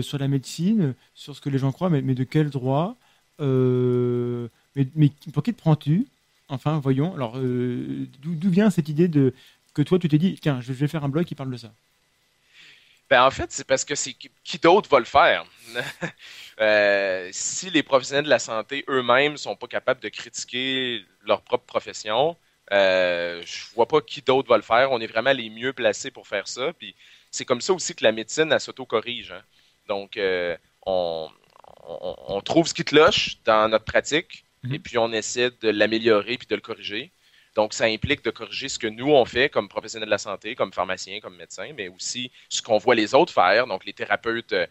sur 0.00 0.18
la 0.18 0.26
médecine, 0.26 0.94
sur 1.14 1.36
ce 1.36 1.40
que 1.40 1.50
les 1.50 1.58
gens 1.58 1.70
croient, 1.70 1.90
mais 1.90 2.02
de 2.02 2.24
quel 2.24 2.50
droit 2.50 2.96
euh, 3.40 4.48
mais, 4.74 5.10
pour 5.32 5.42
qui 5.42 5.54
te 5.54 5.58
prends-tu 5.58 6.06
Enfin, 6.48 6.78
voyons. 6.78 7.14
Alors, 7.14 7.38
euh, 7.38 8.06
d'où 8.20 8.50
vient 8.50 8.70
cette 8.70 8.88
idée 8.88 9.08
de 9.08 9.34
que 9.74 9.82
toi, 9.82 9.98
tu 9.98 10.08
t'es 10.08 10.18
dit, 10.18 10.38
tiens, 10.40 10.60
je 10.60 10.72
vais 10.72 10.88
faire 10.88 11.04
un 11.04 11.08
blog 11.08 11.24
qui 11.24 11.34
parle 11.34 11.50
de 11.50 11.56
ça? 11.56 11.72
Ben, 13.10 13.22
en 13.24 13.30
fait, 13.30 13.52
c'est 13.52 13.66
parce 13.66 13.84
que 13.84 13.94
c'est 13.94 14.14
qui 14.14 14.58
d'autre 14.58 14.88
va 14.88 14.98
le 14.98 15.04
faire? 15.04 15.44
euh, 16.60 17.28
si 17.32 17.70
les 17.70 17.82
professionnels 17.82 18.24
de 18.24 18.30
la 18.30 18.38
santé 18.38 18.84
eux-mêmes 18.88 19.36
sont 19.36 19.54
pas 19.56 19.66
capables 19.66 20.00
de 20.00 20.08
critiquer 20.08 21.04
leur 21.24 21.42
propre 21.42 21.64
profession, 21.66 22.36
euh, 22.72 23.42
je 23.44 23.74
vois 23.74 23.86
pas 23.86 24.00
qui 24.00 24.22
d'autre 24.22 24.48
va 24.48 24.56
le 24.56 24.62
faire. 24.62 24.92
On 24.92 25.00
est 25.00 25.06
vraiment 25.06 25.32
les 25.32 25.50
mieux 25.50 25.72
placés 25.72 26.10
pour 26.10 26.26
faire 26.26 26.48
ça. 26.48 26.72
Puis 26.72 26.94
c'est 27.30 27.44
comme 27.44 27.60
ça 27.60 27.72
aussi 27.74 27.94
que 27.94 28.04
la 28.04 28.12
médecine, 28.12 28.56
s'auto-corrige. 28.58 29.32
Hein. 29.32 29.42
Donc, 29.88 30.18
on, 30.86 31.28
on, 31.86 32.40
trouve 32.40 32.66
ce 32.66 32.74
qui 32.74 32.84
cloche 32.84 33.38
dans 33.44 33.68
notre 33.68 33.84
pratique 33.84 34.44
mhm. 34.62 34.74
et 34.74 34.78
puis 34.78 34.98
on 34.98 35.12
essaie 35.12 35.50
de 35.60 35.68
l'améliorer 35.68 36.36
puis 36.36 36.46
de 36.46 36.54
le 36.54 36.60
corriger. 36.60 37.12
Donc, 37.54 37.72
ça 37.72 37.84
implique 37.84 38.22
de 38.22 38.30
corriger 38.30 38.68
ce 38.68 38.78
que 38.78 38.86
nous, 38.86 39.10
on 39.10 39.24
fait 39.24 39.48
comme 39.48 39.68
professionnels 39.68 40.08
de 40.08 40.10
la 40.10 40.18
santé, 40.18 40.54
comme 40.54 40.72
pharmaciens, 40.72 41.20
comme 41.20 41.36
médecins, 41.36 41.70
mais 41.74 41.88
aussi 41.88 42.30
ce 42.50 42.60
qu'on 42.60 42.76
voit 42.76 42.94
les 42.94 43.14
autres 43.14 43.32
faire, 43.32 43.66
donc 43.66 43.86
les 43.86 43.94
thérapeutes 43.94 44.52
euh, 44.52 44.66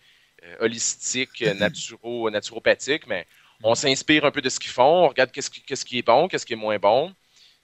holistiques, 0.59 1.41
naturo, 1.59 2.29
naturopathiques, 2.29 3.07
mais 3.07 3.25
on 3.63 3.73
s'inspire 3.73 4.25
un 4.25 4.31
peu 4.31 4.41
de 4.41 4.49
ce 4.49 4.59
qu'ils 4.59 4.71
font, 4.71 5.05
on 5.05 5.07
regarde 5.07 5.31
qu'est-ce 5.31 5.49
qui, 5.49 5.61
qui, 5.61 5.97
est 5.97 6.05
bon, 6.05 6.27
qu'est-ce 6.27 6.45
qui 6.45 6.53
est 6.53 6.57
moins 6.57 6.77
bon. 6.77 7.13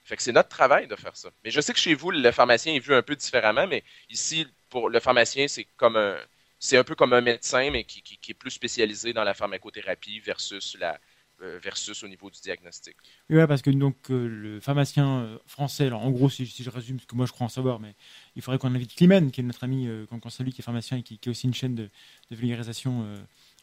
Fait 0.04 0.18
que 0.18 0.24
c'est 0.24 0.32
notre 0.32 0.50
travail 0.50 0.88
de 0.88 0.96
faire 0.96 1.16
ça. 1.16 1.30
Mais 1.44 1.52
je 1.52 1.62
sais 1.62 1.74
que 1.74 1.80
chez 1.80 1.94
vous, 1.94 2.10
le 2.10 2.32
pharmacien 2.32 2.74
est 2.74 2.80
vu 2.80 2.96
un 2.96 3.04
peu 3.04 3.16
différemment, 3.16 3.68
mais 3.68 3.84
ici, 4.10 4.48
pour 4.70 4.90
le 4.90 5.00
pharmacien, 5.00 5.48
c'est 5.48 5.68
comme 5.78 5.98
un, 5.98 6.18
c'est 6.62 6.78
un 6.78 6.84
peu 6.84 6.94
comme 6.94 7.12
un 7.12 7.22
médecin, 7.22 7.72
mais 7.72 7.84
qui, 7.84 8.04
est 8.30 8.34
plus 8.36 8.52
spécialisé 8.52 9.14
dans 9.14 9.24
la 9.24 9.34
pharmacothérapie 9.34 10.20
versus 10.20 10.78
la 10.80 11.00
euh, 11.42 11.58
versus 11.64 12.04
au 12.04 12.08
niveau 12.08 12.30
du 12.30 12.40
diagnostic. 12.40 12.96
Oui, 13.32 13.40
parce 13.48 13.64
que 13.64 13.72
donc 13.72 13.96
euh, 14.12 14.28
le 14.28 14.60
pharmacien 14.60 15.22
euh, 15.22 15.38
français, 15.48 15.88
alors 15.88 16.04
en 16.04 16.12
gros, 16.12 16.30
si, 16.30 16.46
je 16.46 16.70
résume, 16.70 17.00
ce 17.00 17.08
que 17.08 17.16
moi 17.16 17.26
je 17.26 17.32
crois 17.32 17.46
en 17.46 17.50
savoir, 17.50 17.80
mais 17.80 17.96
il 18.36 18.44
faudrait 18.44 18.60
qu'on 18.60 18.76
invite 18.76 18.94
Climène, 18.94 19.32
qui 19.32 19.42
est 19.42 19.44
notre 19.44 19.64
ami, 19.64 19.90
qu'on 20.08 20.20
qu 20.20 20.30
salue, 20.30 20.50
qui 20.50 20.62
est 20.62 20.64
pharmacien 20.64 20.98
et 20.98 21.02
qui, 21.02 21.18
qui, 21.18 21.30
a 21.30 21.32
aussi 21.32 21.48
une 21.48 21.56
chaîne 21.56 21.74
de, 21.74 21.90
de 22.30 22.36
vulgarisation 22.36 23.08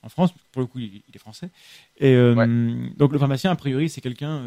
en 0.03 0.09
France. 0.09 0.33
Pour 0.51 0.63
le 0.63 0.67
coup, 0.67 0.81
il, 0.81 1.05
est 1.15 1.19
français. 1.19 1.51
Et 1.99 2.17
donc 2.97 3.13
le 3.13 3.19
pharmacien, 3.21 3.53
a 3.53 3.57
priori, 3.57 3.89
c'est 3.89 4.01
quelqu'un 4.01 4.43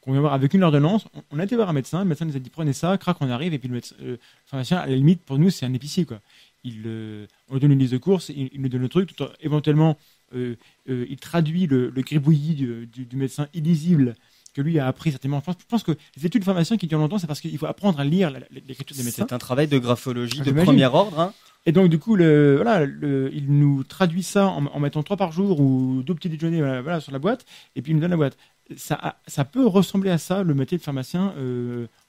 qu'on 0.00 0.12
vient 0.12 0.22
voir 0.22 0.32
avec 0.32 0.54
une 0.54 0.62
ordonnance. 0.62 1.06
On, 1.30 1.38
a 1.38 1.44
été 1.44 1.56
voir 1.56 1.68
un 1.68 1.74
médecin, 1.74 1.98
le 1.98 2.08
médecin 2.08 2.24
nous 2.24 2.36
a 2.36 2.38
dit 2.38 2.48
prenez 2.48 2.72
ça, 2.72 2.96
crac, 2.96 3.18
on 3.20 3.28
arrive, 3.28 3.52
et 3.52 3.58
puis 3.58 3.68
le, 3.68 3.74
médecin, 3.74 3.96
le 4.00 4.18
pharmacien, 4.46 4.78
à 4.78 4.86
la 4.86 4.96
limite, 4.96 5.22
pour 5.22 5.38
nous, 5.38 5.50
c'est 5.50 5.66
un 5.66 5.74
épicier, 5.74 6.06
quoi 6.06 6.22
il, 6.64 6.82
euh, 6.86 7.26
on 7.48 7.54
lui 7.54 7.60
donne 7.60 7.72
une 7.72 7.78
liste 7.78 7.92
de 7.92 7.98
courses, 7.98 8.30
il, 8.30 8.50
nous 8.60 8.68
donne 8.68 8.80
le 8.80 8.88
truc, 8.88 9.14
tout 9.14 9.24
éventuellement, 9.40 9.98
euh, 10.34 10.56
euh, 10.88 11.06
il 11.08 11.16
traduit 11.18 11.66
le, 11.66 11.90
le 11.90 12.02
gribouillis 12.02 12.54
du, 12.54 13.16
médecin 13.16 13.48
illisible 13.54 14.14
que 14.54 14.60
lui 14.60 14.78
a 14.78 14.86
appris 14.86 15.10
certainement 15.10 15.38
en 15.38 15.40
France. 15.40 15.56
Je 15.60 15.66
pense 15.66 15.82
que 15.82 15.92
les 16.16 16.26
études 16.26 16.42
de 16.42 16.44
formation 16.44 16.76
qui 16.76 16.86
durent 16.86 16.98
longtemps, 16.98 17.18
c'est 17.18 17.26
parce 17.26 17.40
qu'il 17.40 17.56
faut 17.56 17.66
apprendre 17.66 17.98
à 18.00 18.04
lire 18.04 18.30
l'écriture 18.50 18.96
des 18.96 19.02
médecins. 19.02 19.24
C'est 19.28 19.34
un 19.34 19.38
travail 19.38 19.66
de 19.66 19.78
graphologie 19.78 20.40
ah, 20.40 20.44
de 20.44 20.52
premier 20.52 20.86
ordre. 20.86 21.18
Hein. 21.18 21.32
Et 21.64 21.72
donc, 21.72 21.88
du 21.88 21.98
coup, 21.98 22.16
le, 22.16 22.56
voilà, 22.56 22.84
il 22.84 23.46
nous 23.48 23.84
traduit 23.84 24.22
ça 24.22 24.48
en, 24.48 24.80
mettant 24.80 25.02
trois 25.02 25.16
par 25.16 25.32
jour 25.32 25.60
ou 25.60 26.02
deux 26.02 26.14
petits 26.14 26.28
déjeuners 26.28 26.60
voilà, 26.82 27.00
sur 27.00 27.12
la 27.12 27.18
boîte, 27.18 27.46
et 27.76 27.82
puis 27.82 27.92
il 27.92 27.94
nous 27.94 28.00
donne 28.00 28.10
la 28.10 28.16
boîte. 28.16 28.36
Ça, 28.76 29.16
ça 29.26 29.44
peut 29.44 29.66
ressembler 29.66 30.10
à 30.10 30.18
ça, 30.18 30.42
le 30.42 30.54
métier 30.54 30.78
de 30.78 30.82
pharmacien 30.82 31.34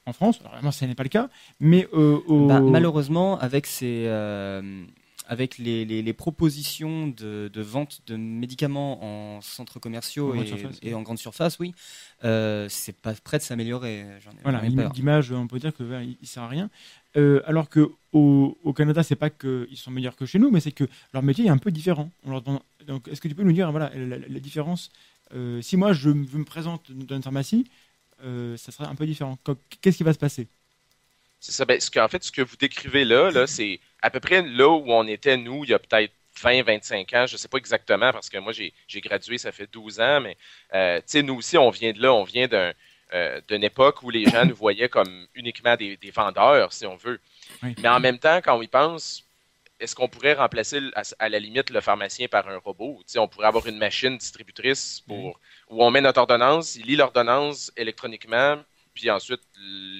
en 0.06 0.12
France. 0.12 0.38
Alors, 0.40 0.52
vraiment, 0.52 0.72
ce 0.72 0.84
n'est 0.84 0.94
pas 0.94 1.02
le 1.02 1.08
cas, 1.08 1.28
mais 1.60 1.88
euh, 1.94 2.20
bah, 2.46 2.60
malheureusement, 2.60 3.38
avec 3.38 3.66
ces 3.66 4.04
euh, 4.06 4.84
avec 5.26 5.56
les, 5.56 5.84
les, 5.86 6.12
propositions 6.12 7.06
de, 7.06 7.48
de, 7.52 7.62
vente 7.62 8.02
de 8.06 8.16
médicaments 8.16 9.02
en 9.36 9.40
centres 9.40 9.78
commerciaux 9.78 10.34
et, 10.82 10.94
en 10.94 11.00
grande 11.00 11.18
surface, 11.18 11.58
oui, 11.58 11.74
euh, 12.24 12.66
c'est 12.68 12.94
pas 12.94 13.14
prêt 13.14 13.38
de 13.38 13.42
s'améliorer. 13.42 14.04
Voilà, 14.42 14.60
l'image, 14.62 15.32
on 15.32 15.46
peut 15.46 15.58
dire 15.58 15.74
que 15.74 15.82
il, 16.20 16.26
sert 16.26 16.42
à 16.42 16.48
rien. 16.48 16.68
Euh, 17.16 17.40
alors 17.46 17.68
que 17.70 17.92
au, 18.12 18.58
au 18.64 18.72
Canada, 18.72 19.02
c'est 19.02 19.16
pas 19.16 19.30
qu'ils 19.30 19.76
sont 19.76 19.90
meilleurs 19.90 20.16
que 20.16 20.26
chez 20.26 20.38
nous, 20.38 20.50
mais 20.50 20.60
c'est 20.60 20.72
que 20.72 20.84
leur 21.12 21.22
métier 21.22 21.46
est 21.46 21.50
un 21.50 21.58
peu 21.58 21.70
différent. 21.70 22.10
On 22.24 22.30
leur 22.30 22.42
Donc, 22.42 23.08
est-ce 23.08 23.20
que 23.20 23.28
tu 23.28 23.34
peux 23.34 23.44
nous 23.44 23.52
dire, 23.52 23.70
voilà, 23.70 23.90
la, 23.94 24.40
différence 24.40 24.90
Euh, 25.34 25.60
si 25.62 25.76
moi 25.76 25.92
je 25.92 26.10
me 26.10 26.26
me 26.38 26.44
présente 26.44 26.90
dans 26.92 27.16
une 27.16 27.22
pharmacie, 27.22 27.66
euh, 28.24 28.56
ça 28.56 28.72
serait 28.72 28.86
un 28.86 28.94
peu 28.94 29.06
différent. 29.06 29.38
Qu'est-ce 29.80 29.96
qui 29.96 30.04
va 30.04 30.12
se 30.12 30.18
passer? 30.18 30.48
C'est 31.40 31.52
ça. 31.52 31.64
Ben, 31.64 31.78
ce 31.80 31.90
que, 31.90 32.00
en 32.00 32.08
fait, 32.08 32.22
ce 32.22 32.32
que 32.32 32.42
vous 32.42 32.56
décrivez 32.56 33.04
là, 33.04 33.30
là 33.30 33.46
c'est 33.46 33.80
à 34.02 34.10
peu 34.10 34.20
près 34.20 34.42
là 34.42 34.68
où 34.68 34.84
on 34.92 35.06
était, 35.06 35.36
nous, 35.36 35.64
il 35.64 35.70
y 35.70 35.74
a 35.74 35.78
peut-être 35.78 36.12
20, 36.42 36.62
25 36.62 37.12
ans. 37.14 37.26
Je 37.26 37.34
ne 37.34 37.38
sais 37.38 37.48
pas 37.48 37.58
exactement 37.58 38.12
parce 38.12 38.28
que 38.28 38.38
moi, 38.38 38.52
j'ai 38.52 39.00
gradué, 39.00 39.38
ça 39.38 39.52
fait 39.52 39.70
12 39.70 40.00
ans, 40.00 40.20
mais 40.20 40.36
euh, 40.74 40.98
tu 40.98 41.04
sais, 41.06 41.22
nous 41.22 41.36
aussi, 41.36 41.58
on 41.58 41.70
vient 41.70 41.92
de 41.92 42.00
là. 42.00 42.12
On 42.12 42.24
vient 42.24 42.48
euh, 42.52 43.40
d'une 43.48 43.64
époque 43.64 44.02
où 44.02 44.10
les 44.10 44.24
gens 44.24 44.44
nous 44.44 44.56
voyaient 44.56 44.88
comme 44.88 45.26
uniquement 45.34 45.76
des, 45.76 45.96
des 45.96 46.10
vendeurs, 46.10 46.72
si 46.72 46.86
on 46.86 46.96
veut. 46.96 47.20
Oui. 47.62 47.74
Mais 47.82 47.88
en 47.88 48.00
même 48.00 48.18
temps, 48.18 48.40
quand 48.42 48.56
on 48.56 48.62
y 48.62 48.68
pense, 48.68 49.24
est-ce 49.80 49.94
qu'on 49.94 50.08
pourrait 50.08 50.34
remplacer 50.34 50.80
à, 51.18 51.28
la 51.28 51.38
limite 51.38 51.70
le 51.70 51.80
pharmacien 51.80 52.28
par 52.28 52.48
un 52.48 52.58
robot? 52.58 53.02
On 53.16 53.28
pourrait 53.28 53.46
avoir 53.46 53.66
une 53.66 53.78
machine 53.78 54.16
distributrice 54.16 55.02
pour, 55.06 55.40
où 55.68 55.84
on 55.84 55.90
met 55.90 56.00
notre 56.00 56.20
ordonnance, 56.20 56.76
il 56.76 56.86
lit 56.86 56.96
l'ordonnance 56.96 57.72
électroniquement, 57.76 58.62
puis 58.94 59.10
ensuite 59.10 59.42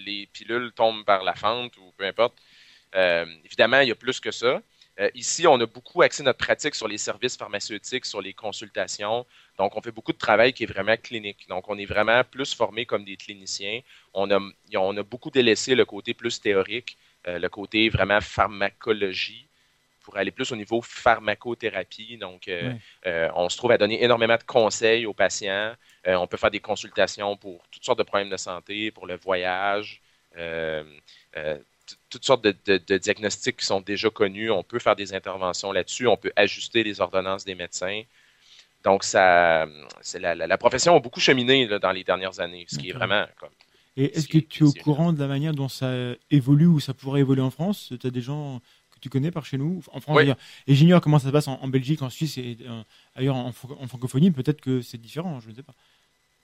les 0.05 0.27
pilules 0.33 0.73
tombent 0.73 1.05
par 1.05 1.25
la 1.25 1.35
fente 1.35 1.77
ou 1.77 1.93
peu 1.97 2.05
importe. 2.05 2.35
Euh, 2.95 3.27
évidemment, 3.45 3.81
il 3.81 3.89
y 3.89 3.93
a 3.93 3.97
plus 3.97 4.21
que 4.21 4.31
ça. 4.31 4.63
Euh, 5.01 5.11
ici, 5.17 5.45
on 5.49 5.59
a 5.61 5.67
beaucoup 5.67 6.03
axé 6.03 6.23
notre 6.23 6.39
pratique 6.39 6.77
sur 6.77 6.87
les 6.87 6.99
services 6.99 7.37
pharmaceutiques, 7.37 8.05
sur 8.05 8.23
les 8.23 8.33
consultations. 8.33 9.27
Donc, 9.59 9.77
on 9.77 9.83
fait 9.83 9.91
beaucoup 9.91 10.13
de 10.13 10.19
travail 10.19 10.53
qui 10.53 10.63
est 10.63 10.67
vraiment 10.67 10.97
clinique. 10.97 11.49
Donc, 11.49 11.69
on 11.69 11.77
est 11.77 11.85
vraiment 11.85 12.23
plus 12.23 12.55
formé 12.55 12.87
comme 12.87 13.05
des 13.05 13.17
cliniciens. 13.17 13.81
On 14.13 14.31
a, 14.31 14.39
on 14.77 14.97
a 14.97 15.03
beaucoup 15.03 15.31
délaissé 15.31 15.75
le 15.75 15.85
côté 15.85 16.15
plus 16.15 16.41
théorique, 16.41 16.97
euh, 17.27 17.41
le 17.41 17.49
côté 17.49 17.89
vraiment 17.89 18.21
pharmacologie 18.21 19.49
pour 20.05 20.17
aller 20.19 20.31
plus 20.31 20.53
au 20.53 20.57
niveau 20.57 20.83
pharmacothérapie. 20.83 22.19
Donc, 22.19 22.49
euh, 22.49 22.73
euh, 23.07 23.29
on 23.35 23.49
se 23.49 23.57
trouve 23.57 23.73
à 23.73 23.79
donner 23.79 24.05
énormément 24.05 24.37
de 24.37 24.45
conseils 24.45 25.07
aux 25.07 25.15
patients. 25.15 25.75
Euh, 26.07 26.15
on 26.17 26.27
peut 26.29 26.37
faire 26.37 26.53
des 26.53 26.61
consultations 26.61 27.37
pour 27.37 27.65
toutes 27.71 27.85
sortes 27.85 27.99
de 27.99 28.05
problèmes 28.05 28.31
de 28.31 28.37
santé, 28.37 28.93
pour 28.93 29.07
le 29.07 29.17
voyage, 29.17 30.03
toutes 32.11 32.25
sortes 32.25 32.45
de, 32.45 32.55
de- 32.67 32.79
de 32.87 32.99
diagnostics 32.99 33.57
qui 33.59 33.67
sont 33.67 33.81
déjà 33.81 34.11
connus. 34.11 34.51
On 34.51 34.63
peut 34.63 34.79
faire 34.79 34.97
des 34.97 35.13
interventions 35.15 35.73
là-dessus. 35.73 36.07
On 36.07 36.17
peut 36.17 36.33
ajuster 36.37 36.83
les 36.85 37.01
ordonnances 37.01 37.45
des 37.45 37.55
médecins. 37.55 38.03
Donc, 38.85 39.05
ça, 39.05 39.67
c'est 40.03 40.21
la, 40.21 40.35
la- 40.35 40.47
la 40.47 40.59
profession 40.59 40.97
a 40.97 41.01
beaucoup 41.01 41.21
cheminé 41.21 41.67
là, 41.67 41.79
dans 41.79 41.93
les 41.93 42.05
dernières 42.05 42.41
années, 42.41 42.67
ce 42.69 42.79
qui 42.79 42.91
est 42.91 42.93
vraiment 42.93 43.27
comme. 43.39 43.51
Et 43.97 44.07
est-ce 44.07 44.23
Ce 44.23 44.29
que 44.29 44.39
tu 44.39 44.65
es 44.65 44.67
au 44.67 44.73
courant 44.73 45.13
de 45.13 45.21
la 45.21 45.29
manière 45.29 45.55
dont 45.55 45.69
ça 45.69 45.93
évolue 46.31 46.67
ou 46.67 46.81
ça 46.81 46.95
pourrait 46.95 47.21
évoluer 47.21 47.43
en 47.43 47.51
France? 47.51 47.93
Tu 48.01 48.07
as 48.07 48.11
des 48.11 48.21
gens 48.23 48.61
tu 49.05 49.11
connais 49.11 49.31
par 49.31 49.45
chez 49.47 49.59
nous 49.59 49.83
En 49.93 50.01
France, 50.01 50.17
Oui. 50.17 50.33
Et 50.67 50.75
j'ignore 50.75 51.01
comment 51.01 51.19
ça 51.19 51.29
se 51.29 51.33
passe 51.33 51.49
en, 51.49 51.61
en 51.63 51.69
Belgique, 51.69 52.03
en 52.03 52.11
Suisse 52.11 52.39
et 52.39 52.59
euh, 52.63 52.83
ailleurs 53.15 53.37
en, 53.37 53.53
fran- 53.53 53.77
en 53.81 53.87
francophonie. 53.87 54.31
Peut-être 54.31 54.61
que 54.61 54.83
c'est 54.83 54.99
différent, 55.01 55.41
je 55.41 55.51
ne 55.51 55.55
sais 55.55 55.63
pas. 55.63 55.75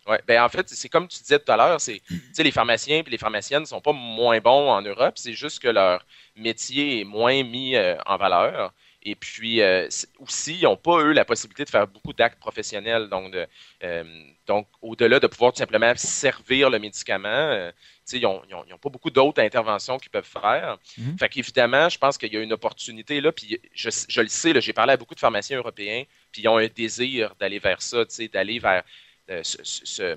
Ouais, 0.07 0.21
ben 0.27 0.43
en 0.43 0.49
fait, 0.49 0.69
c'est 0.69 0.89
comme 0.89 1.09
tu 1.09 1.19
disais 1.21 1.39
tout 1.39 1.53
à 1.53 1.57
l'heure, 1.57 1.81
c'est 1.81 2.01
tu 2.01 2.07
sais 2.33 2.43
les 2.43 2.51
pharmaciens 2.51 2.99
et 2.99 3.03
les 3.11 3.19
pharmaciennes 3.19 3.67
sont 3.67 3.81
pas 3.83 3.93
moins 3.93 4.41
bons 4.41 4.71
en 4.71 4.81
Europe, 4.83 5.19
c'est 5.19 5.35
juste 5.35 5.61
que 5.61 5.69
leur 5.69 6.05
métier 6.37 7.01
est 7.01 7.05
moins 7.05 7.43
mis 7.45 7.77
euh, 7.77 7.97
en 8.07 8.17
valeur. 8.17 8.73
Et 9.03 9.15
puis 9.15 9.63
euh, 9.63 9.89
aussi, 10.19 10.57
ils 10.57 10.65
n'ont 10.65 10.77
pas 10.77 10.99
eux 10.99 11.13
la 11.13 11.25
possibilité 11.25 11.65
de 11.65 11.71
faire 11.71 11.87
beaucoup 11.87 12.13
d'actes 12.13 12.39
professionnels, 12.39 13.09
donc 13.09 13.33
de, 13.33 13.47
euh, 13.83 14.05
donc 14.47 14.69
au-delà 14.83 15.19
de 15.19 15.27
pouvoir 15.27 15.53
tout 15.53 15.59
simplement 15.59 15.93
servir 15.97 16.69
le 16.69 16.79
médicament, 16.79 17.29
euh, 17.29 17.73
ils 18.13 18.21
n'ont 18.21 18.79
pas 18.81 18.91
beaucoup 18.91 19.11
d'autres 19.11 19.41
interventions 19.41 19.99
qu'ils 19.99 20.11
peuvent 20.11 20.25
faire. 20.25 20.79
Mhm. 20.99 21.17
Fait 21.19 21.29
qu'évidemment, 21.31 21.89
je 21.89 21.97
pense 21.97 22.19
qu'il 22.19 22.33
y 22.33 22.37
a 22.37 22.41
une 22.41 22.53
opportunité 22.53 23.21
là, 23.21 23.33
puis 23.33 23.59
je, 23.73 23.89
je 24.09 24.21
le 24.21 24.29
sais, 24.29 24.61
j'ai 24.61 24.73
parlé 24.73 24.93
à 24.93 24.97
beaucoup 24.99 25.15
de 25.15 25.21
pharmaciens 25.21 25.59
européens, 25.59 26.05
puis 26.31 26.43
ils 26.43 26.49
ont 26.49 26.59
un 26.59 26.67
désir 26.67 27.35
d'aller 27.41 27.59
vers 27.59 27.81
ça, 27.81 28.05
d'aller 28.33 28.59
vers 28.59 28.83
se 29.45 30.17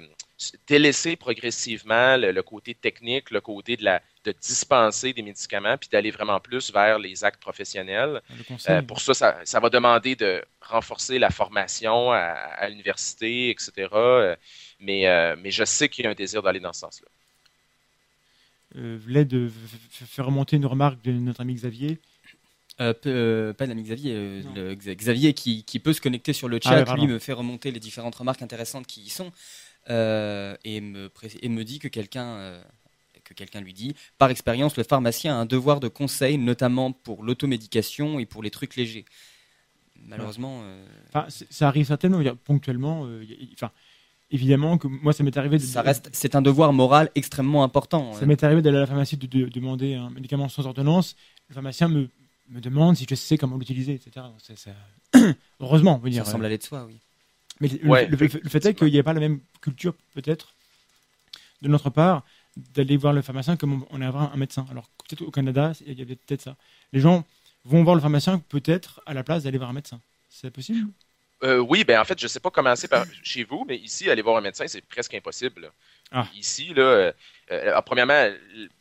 délaisser 0.67 1.15
progressivement 1.15 2.17
le, 2.17 2.31
le 2.31 2.43
côté 2.43 2.73
technique, 2.73 3.29
le 3.29 3.39
côté 3.39 3.77
de, 3.77 3.85
la, 3.85 4.01
de 4.25 4.31
dispenser 4.31 5.13
des 5.13 5.21
médicaments, 5.21 5.77
puis 5.77 5.89
d'aller 5.89 6.11
vraiment 6.11 6.39
plus 6.39 6.71
vers 6.71 6.99
les 6.99 7.23
actes 7.23 7.41
professionnels. 7.41 8.21
Euh, 8.69 8.81
pour 8.81 9.01
ça, 9.01 9.13
ça, 9.13 9.39
ça 9.43 9.59
va 9.59 9.69
demander 9.69 10.15
de 10.15 10.43
renforcer 10.61 11.19
la 11.19 11.29
formation 11.29 12.11
à, 12.11 12.19
à 12.19 12.69
l'université, 12.69 13.49
etc. 13.49 14.21
Euh, 14.21 14.35
Mais, 14.79 15.07
euh, 15.07 15.35
mais 15.39 15.51
je 15.51 15.63
sais 15.65 15.89
qu'il 15.89 16.03
y 16.05 16.07
a 16.07 16.11
un 16.11 16.15
désir 16.15 16.41
d'aller 16.41 16.59
dans 16.59 16.73
ce 16.73 16.81
sens-là. 16.81 17.07
Euh, 18.75 18.97
voulais 18.99 19.25
de 19.25 19.49
faire 19.91 20.25
remonter 20.25 20.55
une 20.55 20.65
remarque 20.65 21.03
de 21.03 21.11
notre 21.11 21.41
ami 21.41 21.53
Xavier? 21.53 21.99
Euh, 22.81 22.93
euh, 23.05 23.53
pas 23.53 23.67
l'ami 23.67 23.83
Xavier, 23.83 24.13
euh, 24.15 24.41
le 24.55 24.73
Xavier 24.73 25.33
qui, 25.35 25.63
qui 25.63 25.77
peut 25.79 25.93
se 25.93 26.01
connecter 26.01 26.33
sur 26.33 26.47
le 26.47 26.59
Ah 26.65 26.83
chat, 26.83 26.95
lui 26.95 27.05
me 27.05 27.19
fait 27.19 27.33
remonter 27.33 27.71
les 27.71 27.79
différentes 27.79 28.15
remarques 28.15 28.41
intéressantes 28.41 28.87
qui 28.87 29.01
y 29.01 29.09
sont 29.09 29.31
euh, 29.89 30.55
et, 30.63 30.81
me, 30.81 31.07
pré- 31.09 31.37
et 31.41 31.49
me 31.49 31.63
dit 31.63 31.77
que 31.77 31.87
quelqu'un 31.87 32.25
euh, 32.25 32.63
que 33.33 33.37
quelqu'un 33.37 33.61
lui 33.61 33.73
dit, 33.73 33.95
par 34.17 34.29
expérience, 34.29 34.77
le 34.77 34.83
pharmacien 34.83 35.35
a 35.35 35.37
un 35.37 35.45
devoir 35.45 35.79
de 35.79 35.87
conseil, 35.87 36.37
notamment 36.37 36.91
pour 36.91 37.23
l'automédication 37.23 38.19
et 38.19 38.25
pour 38.25 38.41
les 38.43 38.51
trucs 38.51 38.75
légers. 38.75 39.05
Malheureusement, 40.07 40.61
euh, 40.63 40.85
Enfin, 41.09 41.27
ça 41.29 41.67
arrive 41.67 41.85
certainement, 41.87 42.21
ponctuellement. 42.43 43.05
euh, 43.05 43.23
y- 43.23 43.33
y- 43.45 43.49
Enfin, 43.53 43.71
évidemment 44.31 44.77
que 44.77 44.87
moi, 44.87 45.13
ça 45.13 45.23
m'est 45.23 45.37
arrivé. 45.37 45.57
De, 45.57 45.63
ça 45.63 45.81
reste, 45.81 46.09
c'est 46.11 46.35
un 46.35 46.41
devoir 46.41 46.73
moral 46.73 47.09
extrêmement 47.15 47.63
important. 47.63 48.13
Ça 48.13 48.25
m'est 48.25 48.43
arrivé 48.43 48.61
d'aller 48.61 48.77
à 48.77 48.81
la 48.81 48.87
pharmacie 48.87 49.15
de, 49.17 49.27
de- 49.27 49.47
demander 49.49 49.93
un 49.95 50.09
médicament 50.09 50.49
sans 50.49 50.65
ordonnance. 50.65 51.15
Le 51.49 51.53
pharmacien 51.53 51.87
me, 51.87 52.09
me 52.49 52.59
demande 52.59 52.97
si 52.97 53.05
je 53.09 53.15
sais 53.15 53.37
comment 53.37 53.57
l'utiliser, 53.57 53.93
etc. 53.93 54.25
Heureusement, 55.59 55.95
on 55.95 55.99
veut 55.99 56.09
dire. 56.09 56.25
Ça 56.25 56.31
semble 56.33 56.45
aller 56.45 56.57
de 56.57 56.63
soi, 56.63 56.85
oui. 56.85 56.97
Mais 57.61 57.67
le, 57.69 57.87
Ouais, 57.89 58.07
le- 58.07 58.17
le- 58.17 58.27
le 58.43 58.49
fait 58.49 58.65
est 58.65 58.73
qu'il 58.73 58.87
n'y 58.91 58.99
a 58.99 59.03
pas 59.03 59.13
la 59.13 59.19
même 59.21 59.39
culture, 59.61 59.93
peut-être, 60.15 60.53
de 61.61 61.69
notre 61.69 61.89
part, 61.89 62.25
d'aller 62.55 62.97
voir 62.97 63.13
le 63.13 63.21
pharmacien 63.21 63.57
comme 63.57 63.83
on, 63.91 63.97
on 63.97 64.01
est 64.01 64.09
voir 64.09 64.31
un 64.33 64.37
médecin. 64.37 64.65
Alors, 64.69 64.87
peut-être 65.07 65.21
au 65.21 65.31
Canada, 65.31 65.73
il 65.85 65.97
y 65.97 66.01
avait 66.01 66.15
peut-être 66.15 66.41
ça. 66.41 66.55
Les 66.91 66.99
gens 66.99 67.25
vont 67.65 67.83
voir 67.83 67.95
le 67.95 68.01
pharmacien 68.01 68.39
peut-être 68.39 69.01
à 69.05 69.13
la 69.13 69.23
place 69.23 69.43
d'aller 69.43 69.57
voir 69.57 69.69
un 69.69 69.73
médecin. 69.73 69.99
C'est 70.29 70.51
possible? 70.51 70.89
Euh, 71.43 71.57
oui, 71.57 71.83
ben 71.83 71.99
en 71.99 72.05
fait, 72.05 72.19
je 72.19 72.27
sais 72.27 72.39
pas 72.39 72.51
comment 72.51 72.75
c'est 72.75 72.87
par- 72.87 73.05
chez 73.21 73.43
vous, 73.43 73.65
mais 73.67 73.75
ici, 73.77 74.09
aller 74.09 74.21
voir 74.21 74.37
un 74.37 74.41
médecin, 74.41 74.65
c'est 74.67 74.81
presque 74.81 75.13
impossible. 75.13 75.71
Ah. 76.11 76.27
Ici, 76.35 76.73
là, 76.73 76.83
euh, 76.83 77.11
euh, 77.51 77.81
premièrement, 77.81 78.29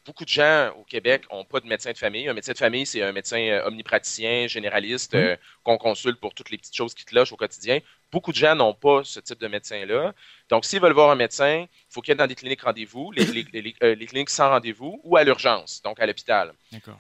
beaucoup 0.05 0.25
de 0.25 0.29
gens 0.29 0.71
au 0.79 0.85
Québec 0.85 1.25
n'ont 1.33 1.45
pas 1.45 1.61
de 1.61 1.67
médecin 1.67 1.91
de 1.91 1.99
famille. 1.99 2.29
Un 2.29 2.35
médecin 2.35 2.53
de 2.53 2.59
famille, 2.59 2.87
c'est 2.87 3.03
un 3.03 3.11
médecin 3.11 3.63
omnipraticien, 3.65 4.47
généraliste, 4.47 5.15
euh, 5.15 5.37
qu'on 5.65 5.79
consulte 5.79 6.21
pour 6.21 6.35
toutes 6.35 6.51
les 6.51 6.59
petites 6.59 6.77
choses 6.77 6.95
qui 6.95 7.05
te 7.05 7.15
logent 7.15 7.33
au 7.33 7.37
quotidien. 7.37 7.81
Beaucoup 8.13 8.31
de 8.31 8.37
gens 8.37 8.55
n'ont 8.55 8.75
pas 8.75 9.03
ce 9.05 9.21
type 9.21 9.41
de 9.41 9.49
médecin-là. 9.49 10.13
Donc, 10.51 10.65
s'ils 10.67 10.81
veulent 10.81 10.93
voir 10.93 11.11
un 11.11 11.15
médecin, 11.15 11.63
il 11.63 11.93
faut 11.93 12.03
qu'ils 12.03 12.13
aillent 12.13 12.19
dans 12.19 12.27
des 12.27 12.35
cliniques 12.35 12.61
rendez-vous, 12.63 13.11
les, 13.13 13.25
les- 13.25 13.47
les- 13.53 13.75
euh, 13.83 13.95
les 13.95 14.07
cliniques 14.07 14.29
sans 14.31 14.51
rendez-vous, 14.51 15.01
ou 15.03 15.17
à 15.17 15.25
l'urgence, 15.25 15.81
donc 15.83 15.99
à 15.99 16.07
l'hôpital. 16.07 16.53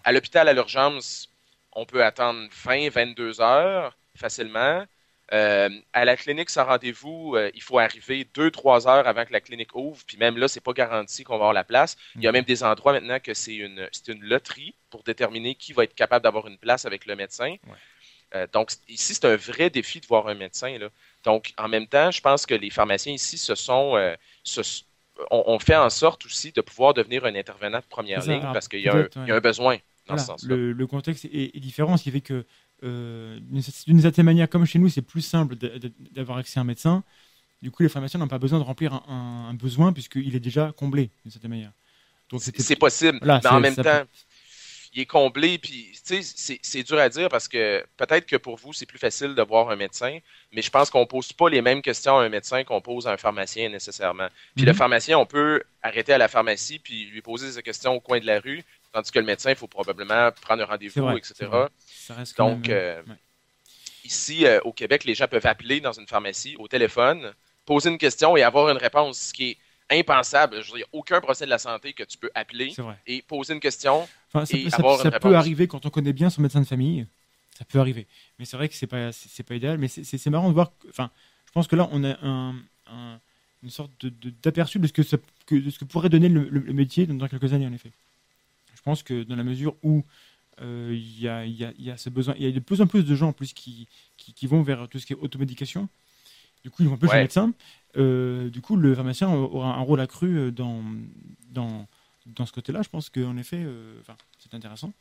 À 0.04 0.12
l'hôpital, 0.12 0.48
à 0.48 0.52
l'urgence, 0.54 1.28
on 1.72 1.84
peut 1.84 2.02
attendre 2.02 2.48
20, 2.64 2.88
22 2.90 3.40
heures 3.42 3.96
facilement. 4.16 4.84
Euh, 5.32 5.70
à 5.94 6.04
la 6.04 6.14
clinique 6.16 6.50
sans 6.50 6.64
rendez-vous, 6.66 7.36
euh, 7.36 7.50
il 7.54 7.62
faut 7.62 7.78
arriver 7.78 8.26
2-3 8.34 8.86
heures 8.86 9.06
avant 9.06 9.24
que 9.24 9.32
la 9.32 9.40
clinique 9.40 9.74
ouvre. 9.74 10.02
Puis 10.06 10.18
même 10.18 10.36
là, 10.36 10.46
c'est 10.46 10.60
pas 10.60 10.74
garanti 10.74 11.24
qu'on 11.24 11.32
va 11.34 11.44
avoir 11.44 11.52
la 11.54 11.64
place. 11.64 11.96
Il 12.16 12.22
y 12.22 12.26
a 12.28 12.32
même 12.32 12.44
des 12.44 12.62
endroits 12.62 12.92
maintenant 12.92 13.18
que 13.18 13.32
c'est 13.32 13.54
une, 13.54 13.88
c'est 13.92 14.08
une 14.08 14.22
loterie 14.24 14.74
pour 14.90 15.02
déterminer 15.04 15.54
qui 15.54 15.72
va 15.72 15.84
être 15.84 15.94
capable 15.94 16.22
d'avoir 16.24 16.46
une 16.48 16.58
place 16.58 16.84
avec 16.84 17.06
le 17.06 17.16
médecin. 17.16 17.56
Euh, 18.34 18.46
donc 18.52 18.72
ici, 18.88 19.14
c'est 19.14 19.24
un 19.26 19.36
vrai 19.36 19.70
défi 19.70 20.00
de 20.00 20.06
voir 20.06 20.28
un 20.28 20.34
médecin. 20.34 20.78
Là. 20.78 20.88
Donc 21.24 21.52
en 21.58 21.68
même 21.68 21.86
temps, 21.86 22.10
je 22.10 22.20
pense 22.20 22.46
que 22.46 22.54
les 22.54 22.70
pharmaciens 22.70 23.12
ici 23.14 23.38
se 23.38 23.54
sont... 23.54 23.96
euh, 23.96 24.14
se- 24.44 24.82
on, 25.30 25.44
on 25.46 25.58
fait 25.58 25.76
en 25.76 25.90
sorte 25.90 26.24
aussi 26.26 26.52
de 26.52 26.60
pouvoir 26.62 26.94
devenir 26.94 27.24
un 27.24 27.34
intervenant 27.34 27.78
de 27.80 27.84
première 27.88 28.22
ça. 28.22 28.32
ligne 28.32 28.40
Alors, 28.40 28.52
parce 28.52 28.68
qu'il 28.68 28.80
y, 28.80 28.88
a 28.88 28.94
un- 28.94 29.00
peut-être, 29.02 29.18
il 29.26 29.28
y 29.28 29.32
a 29.32 29.36
un 29.36 29.40
besoin 29.40 29.76
dans 30.08 30.16
Voilà, 30.16 30.22
ce 30.22 30.26
sens-là. 30.26 30.56
le, 30.56 30.72
le 30.72 30.86
contexte 30.86 31.24
est, 31.26 31.56
est 31.56 31.60
différent, 31.60 31.96
ce 31.96 32.02
qui 32.04 32.10
fait 32.10 32.20
que 32.20 32.44
euh, 32.84 33.38
d'une 33.86 34.00
certaine 34.00 34.24
manière, 34.24 34.48
comme 34.48 34.64
chez 34.66 34.78
nous, 34.78 34.88
c'est 34.88 35.02
plus 35.02 35.22
simple 35.22 35.54
d'avoir 36.10 36.38
accès 36.38 36.58
à 36.58 36.62
un 36.62 36.64
médecin. 36.64 37.04
Du 37.62 37.70
coup, 37.70 37.82
les 37.84 37.88
pharmaciens 37.90 38.20
n'ont 38.20 38.28
pas 38.28 38.38
besoin 38.40 38.58
de 38.60 38.64
remplir 38.64 38.94
un, 38.94 39.04
un- 39.08 39.50
un 39.50 39.54
besoin 39.54 39.92
puisqu'il 39.92 40.36
est 40.36 40.40
déjà 40.40 40.72
comblé 40.76 41.10
d'une 41.24 41.32
certaine 41.32 41.50
manière. 41.50 41.72
C'est 42.56 42.76
possible, 42.76 43.20
Voilà, 43.20 43.40
mais 43.42 43.48
en 43.50 43.60
même 43.60 43.76
ça 43.76 43.84
temps, 43.84 44.02
il 44.94 45.00
est 45.02 45.06
comblé, 45.06 45.56
puis 45.58 45.90
c'est- 46.04 46.82
dur 46.82 46.98
à 46.98 47.08
dire 47.08 47.28
parce 47.28 47.48
que 47.48 47.84
peut-être 47.96 48.26
que 48.26 48.36
pour 48.36 48.56
vous, 48.56 48.72
c'est 48.74 48.84
plus 48.86 48.98
facile 48.98 49.34
de 49.34 49.42
voir 49.42 49.70
un 49.70 49.76
médecin, 49.76 50.18
mais 50.52 50.60
je 50.60 50.70
pense 50.70 50.90
qu'on 50.90 51.06
pose 51.06 51.32
pas 51.32 51.48
les 51.48 51.62
mêmes 51.62 51.80
questions 51.80 52.18
à 52.18 52.24
un 52.24 52.28
médecin 52.28 52.62
qu'on 52.64 52.80
pose 52.82 53.06
à 53.06 53.12
un 53.12 53.16
pharmacien 53.16 53.70
nécessairement. 53.70 54.28
Puis 54.54 54.64
le 54.66 54.72
Mhm. 54.72 54.78
pharmacien, 54.78 55.18
on 55.18 55.24
peut 55.26 55.62
arrêter 55.82 56.12
à 56.12 56.18
la 56.18 56.28
pharmacie 56.28 56.78
puis 56.78 57.06
lui 57.06 57.22
poser 57.22 57.52
ces 57.52 57.62
questions 57.62 57.94
au 57.94 58.00
coin 58.00 58.20
de 58.20 58.26
la 58.26 58.38
rue, 58.40 58.62
tandis 58.92 59.10
que 59.10 59.18
le 59.18 59.24
médecin, 59.24 59.50
il 59.50 59.56
faut 59.56 59.66
probablement 59.66 60.30
prendre 60.42 60.62
un 60.62 60.66
rendez-vous, 60.66 61.00
etc. 61.16 61.68
ça 61.86 62.14
reste 62.14 62.36
Donc, 62.36 62.68
même, 62.68 62.76
euh, 62.76 63.02
ouais. 63.08 63.14
Ici, 64.04 64.44
euh, 64.46 64.60
au 64.64 64.72
Québec, 64.72 65.04
les 65.04 65.14
gens 65.14 65.28
peuvent 65.28 65.46
appeler 65.46 65.80
dans 65.80 65.92
une 65.92 66.08
pharmacie 66.08 66.56
au 66.58 66.66
téléphone, 66.68 67.32
poser 67.64 67.88
une 67.88 67.98
question 67.98 68.36
et 68.36 68.42
avoir 68.42 68.68
une 68.68 68.76
réponse, 68.76 69.18
ce 69.18 69.32
qui 69.32 69.50
est 69.52 69.56
impensable. 69.90 70.62
Je 70.62 70.72
veux 70.72 70.78
dire, 70.78 70.86
aucun 70.92 71.20
procès 71.20 71.44
de 71.44 71.50
la 71.50 71.58
santé 71.58 71.92
que 71.92 72.02
tu 72.04 72.18
peux 72.18 72.30
appeler 72.34 72.72
et 73.06 73.22
poser 73.22 73.54
une 73.54 73.60
question. 73.60 74.06
Enfin, 74.28 74.46
ça 74.46 74.56
et 74.56 74.64
peut, 74.64 74.70
ça- 74.70 74.76
avoir 74.78 74.98
ça 75.00 75.08
une 75.08 75.18
peut 75.18 75.34
arriver 75.36 75.66
quand 75.68 75.84
on 75.86 75.90
connaît 75.90 76.12
bien 76.12 76.30
son 76.30 76.42
médecin 76.42 76.60
de 76.60 76.66
famille. 76.66 77.06
Ça 77.58 77.64
peut 77.66 77.78
arriver. 77.78 78.06
Mais 78.38 78.44
c'est 78.46 78.56
vrai 78.56 78.68
que 78.68 78.74
c'est 78.74 78.86
pas, 78.86 79.12
c'est 79.12 79.42
pas 79.42 79.54
idéal. 79.54 79.78
Mais 79.78 79.88
c'est- 79.88 80.26
marrant 80.30 80.48
de 80.48 80.54
voir. 80.54 80.72
Enfin, 80.88 81.10
je 81.46 81.52
pense 81.52 81.66
que 81.68 81.76
là, 81.76 81.88
on 81.92 82.02
a 82.04 82.16
un, 82.26 82.54
un- 82.86 83.18
une 83.62 83.70
sorte 83.70 83.90
de- 84.00 84.08
de- 84.08 84.32
d'aperçu 84.42 84.78
de, 84.78 84.86
ce 84.86 84.92
que 84.92 85.02
ça- 85.02 85.18
que- 85.46 85.54
de 85.54 85.70
ce 85.70 85.78
que 85.78 85.84
pourrait 85.84 86.08
donner 86.08 86.28
le, 86.28 86.48
le- 86.48 86.60
le 86.60 86.72
métier 86.72 87.06
dans, 87.06 87.14
dans 87.14 87.28
quelques 87.28 87.52
années, 87.52 87.66
en 87.66 87.72
effet. 87.72 87.90
Je 88.74 88.80
pense 88.82 89.02
que 89.02 89.22
dans 89.22 89.36
la 89.36 89.44
mesure 89.44 89.76
où 89.82 90.02
euh, 90.60 90.90
il 90.92 91.20
y, 91.20 91.28
a, 91.28 91.44
y 91.46 91.64
a- 91.64 91.72
y 91.78 91.90
a 91.90 91.96
ce 91.96 92.10
besoin, 92.10 92.34
il 92.38 92.44
y 92.44 92.46
a 92.48 92.50
de 92.52 92.60
plus 92.60 92.80
en 92.80 92.86
plus 92.86 93.04
de 93.04 93.14
gens 93.14 93.28
en 93.28 93.32
plus 93.32 93.52
qui, 93.52 93.86
qui, 94.16 94.32
qui 94.34 94.46
vont 94.46 94.62
vers 94.62 94.86
tout 94.88 94.98
ce 94.98 95.06
qui 95.06 95.12
est 95.12 95.16
automédication. 95.16 95.88
Du 96.64 96.70
coup, 96.70 96.82
ils 96.82 96.88
vont 96.88 96.96
plus 96.96 97.08
chez 97.08 97.12
Ouais. 97.12 97.18
le 97.18 97.24
médecin. 97.24 97.52
Euh, 97.96 98.48
du 98.50 98.60
coup, 98.62 98.76
le 98.76 98.94
pharmacien 98.94 99.30
aura 99.30 99.74
un 99.74 99.80
rôle 99.82 100.00
accru 100.00 100.38
euh, 100.38 100.50
dans, 100.50 100.82
dans, 101.50 101.86
dans 102.26 102.46
ce 102.46 102.52
côté-là. 102.52 102.82
Je 102.82 102.88
pense 102.88 103.10
qu'en 103.10 103.36
effet, 103.36 103.62
euh, 103.64 104.00
c'est 104.38 104.54
intéressant. 104.54 104.92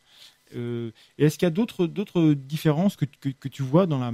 Euh, 0.56 0.92
et 1.18 1.26
est-ce 1.26 1.38
qu'il 1.38 1.46
y 1.46 1.48
a 1.48 1.52
d'autres 1.52 1.88
d'autres 1.88 2.34
différences 2.34 2.96
que, 2.98 3.06
que, 3.06 3.30
que 3.30 3.48
tu 3.50 3.64
vois 3.64 3.88
dans 3.88 4.00
la 4.00 4.14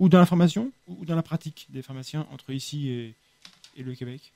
ou 0.00 0.08
dans 0.08 0.18
la 0.18 0.26
formation 0.26 0.72
ou 0.88 1.04
dans 1.04 1.16
la 1.16 1.22
pratique 1.22 1.66
des 1.70 1.82
pharmaciens 1.82 2.26
entre 2.32 2.52
ici 2.52 2.90
et, 2.90 3.14
et 3.76 3.82
le 3.84 3.94
Québec? 3.94 4.32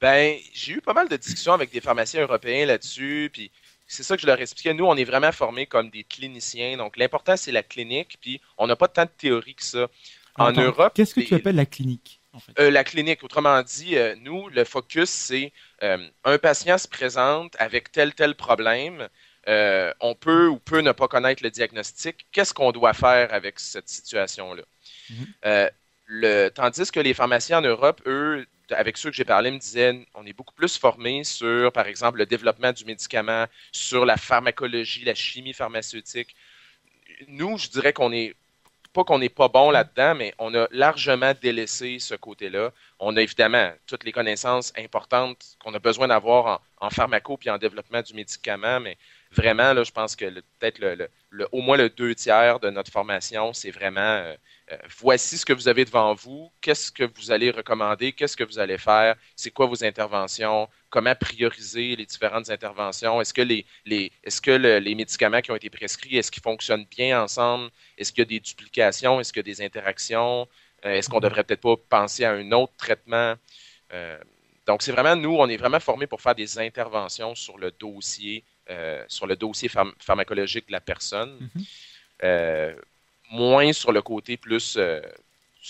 Ben, 0.00 0.38
j'ai 0.52 0.74
eu 0.74 0.80
pas 0.80 0.92
mal 0.94 1.08
de 1.08 1.16
discussions 1.16 1.52
avec 1.52 1.70
des 1.72 1.80
pharmaciens 1.80 2.22
européens 2.22 2.66
là-dessus, 2.66 3.30
puis 3.32 3.50
c'est 3.86 4.02
ça 4.02 4.16
que 4.16 4.22
je 4.22 4.26
leur 4.26 4.40
expliquais. 4.40 4.74
Nous, 4.74 4.84
on 4.84 4.96
est 4.96 5.04
vraiment 5.04 5.32
formés 5.32 5.66
comme 5.66 5.90
des 5.90 6.04
cliniciens, 6.04 6.76
donc 6.76 6.96
l'important, 6.96 7.36
c'est 7.36 7.52
la 7.52 7.62
clinique, 7.62 8.18
puis 8.20 8.40
on 8.58 8.66
n'a 8.66 8.76
pas 8.76 8.88
tant 8.88 9.04
de 9.04 9.10
théorie 9.10 9.54
que 9.54 9.64
ça. 9.64 9.88
En 10.38 10.52
Attends, 10.52 10.62
Europe, 10.62 10.94
qu'est-ce 10.94 11.14
que 11.14 11.20
les- 11.20 11.26
tu 11.26 11.34
appelles 11.34 11.56
la 11.56 11.66
clinique? 11.66 12.20
En 12.36 12.40
fait 12.40 12.52
Euh, 12.60 12.70
la 12.70 12.84
clinique, 12.84 13.22
autrement 13.24 13.62
dit, 13.62 13.96
euh, 13.96 14.14
nous, 14.20 14.48
le 14.48 14.64
focus, 14.64 15.10
c'est 15.10 15.52
euh, 15.82 16.06
un 16.24 16.38
patient 16.38 16.78
se 16.78 16.88
présente 16.88 17.56
avec 17.58 17.90
tel, 17.90 18.14
tel 18.14 18.34
problème. 18.34 19.08
on 20.00 20.14
peut 20.14 20.48
ou 20.48 20.58
peut 20.58 20.80
ne 20.80 20.92
pas 20.92 21.08
connaître 21.08 21.42
le 21.42 21.50
diagnostic. 21.50 22.26
Qu'est-ce 22.32 22.52
qu'on 22.52 22.72
doit 22.72 22.94
faire 22.94 23.32
avec 23.32 23.58
cette 23.58 23.88
situation-là? 23.88 24.64
Mhm. 25.10 25.70
Le, 26.08 26.50
tandis 26.50 26.88
que 26.92 27.00
les 27.00 27.14
pharmaciens 27.14 27.58
en 27.58 27.62
Europe, 27.62 28.00
eux, 28.06 28.46
avec 28.70 28.96
ceux 28.96 29.10
que 29.10 29.16
j'ai 29.16 29.24
parlé, 29.24 29.50
me 29.50 29.58
disaient 29.58 30.06
on 30.14 30.24
est 30.24 30.32
beaucoup 30.32 30.54
plus 30.54 30.76
formés 30.76 31.24
sur, 31.24 31.72
par 31.72 31.86
exemple, 31.88 32.18
le 32.18 32.26
développement 32.26 32.72
du 32.72 32.84
médicament, 32.84 33.46
sur 33.72 34.04
la 34.04 34.16
pharmacologie, 34.16 35.04
la 35.04 35.16
chimie 35.16 35.52
pharmaceutique. 35.52 36.36
Nous, 37.26 37.58
je 37.58 37.68
dirais 37.68 37.92
qu'on 37.92 38.12
est 38.12 38.34
pas 38.96 39.04
qu'on 39.04 39.18
n'est 39.18 39.28
pas 39.28 39.48
bon 39.48 39.70
là-dedans, 39.70 40.14
mais 40.14 40.34
on 40.38 40.54
a 40.54 40.66
largement 40.70 41.32
délaissé 41.42 41.98
ce 41.98 42.14
côté-là. 42.14 42.72
On 42.98 43.14
a 43.16 43.20
évidemment 43.22 43.70
toutes 43.86 44.04
les 44.04 44.12
connaissances 44.12 44.72
importantes 44.78 45.56
qu'on 45.60 45.74
a 45.74 45.78
besoin 45.78 46.08
d'avoir 46.08 46.62
en, 46.80 46.86
en 46.86 46.90
pharmaco 46.90 47.36
puis 47.36 47.50
en 47.50 47.58
développement 47.58 48.00
du 48.00 48.14
médicament, 48.14 48.80
mais 48.80 48.96
vraiment, 49.32 49.74
là, 49.74 49.84
je 49.84 49.90
pense 49.92 50.16
que 50.16 50.24
peut-être 50.58 50.78
le, 50.78 50.94
le- 50.94 51.10
le- 51.30 51.48
au 51.52 51.60
moins 51.60 51.76
le 51.76 51.90
deux 51.90 52.14
tiers 52.14 52.58
de 52.60 52.70
notre 52.70 52.90
formation, 52.90 53.52
c'est 53.52 53.70
vraiment 53.70 54.00
euh, 54.00 54.34
euh, 54.72 54.76
voici 54.98 55.36
ce 55.36 55.44
que 55.44 55.52
vous 55.52 55.68
avez 55.68 55.84
devant 55.84 56.14
vous, 56.14 56.50
qu'est-ce 56.62 56.90
que 56.90 57.04
vous 57.04 57.30
allez 57.30 57.50
recommander, 57.50 58.12
qu'est-ce 58.12 58.36
que 58.36 58.44
vous 58.44 58.58
allez 58.58 58.78
faire, 58.78 59.14
c'est 59.36 59.50
quoi 59.50 59.66
vos 59.66 59.84
interventions, 59.84 60.68
comment 60.96 61.14
prioriser 61.30 61.88
les 62.00 62.06
différentes 62.12 62.48
interventions, 62.56 63.20
est-ce 63.20 63.34
que 63.38 63.42
les, 63.52 63.62
les 63.84 64.04
est-ce 64.26 64.40
que 64.46 64.54
le- 64.64 64.78
les 64.86 64.94
médicaments 65.02 65.42
qui 65.42 65.50
ont 65.50 65.56
été 65.62 65.70
prescrits, 65.80 66.16
est-ce 66.18 66.30
qu'ils 66.32 66.42
fonctionnent 66.50 66.86
bien 66.98 67.12
ensemble, 67.24 67.66
est-ce 67.98 68.10
qu'il 68.12 68.22
y 68.24 68.28
a 68.28 68.32
des 68.36 68.40
duplications, 68.50 69.20
est-ce 69.20 69.30
qu'il 69.32 69.40
y 69.44 69.46
a 69.48 69.50
des 69.54 69.60
interactions, 69.68 70.48
Euh, 70.84 70.92
est-ce 70.98 71.08
qu'on 71.10 71.20
devrait 71.28 71.44
peut-être 71.46 71.66
pas 71.70 71.76
penser 71.98 72.22
à 72.24 72.32
un 72.42 72.50
autre 72.60 72.76
traitement? 72.84 73.30
Euh, 73.96 74.20
donc 74.68 74.78
c'est 74.82 74.92
vraiment 74.96 75.16
nous, 75.24 75.34
on 75.44 75.48
est 75.54 75.60
vraiment 75.64 75.80
formés 75.80 76.06
pour 76.12 76.20
faire 76.20 76.34
des 76.34 76.50
interventions 76.68 77.32
sur 77.34 77.56
le 77.64 77.70
dossier, 77.84 78.36
euh, 78.70 79.02
sur 79.16 79.26
le 79.26 79.36
dossier 79.44 79.68
pharm- 79.76 79.96
pharmacologique 80.08 80.66
de 80.70 80.74
la 80.78 80.82
personne. 80.92 81.32
Mhm. 81.40 81.64
Euh, 82.30 82.74
moins 83.42 83.72
sur 83.72 83.90
le 83.98 84.02
côté 84.10 84.32
plus 84.46 84.68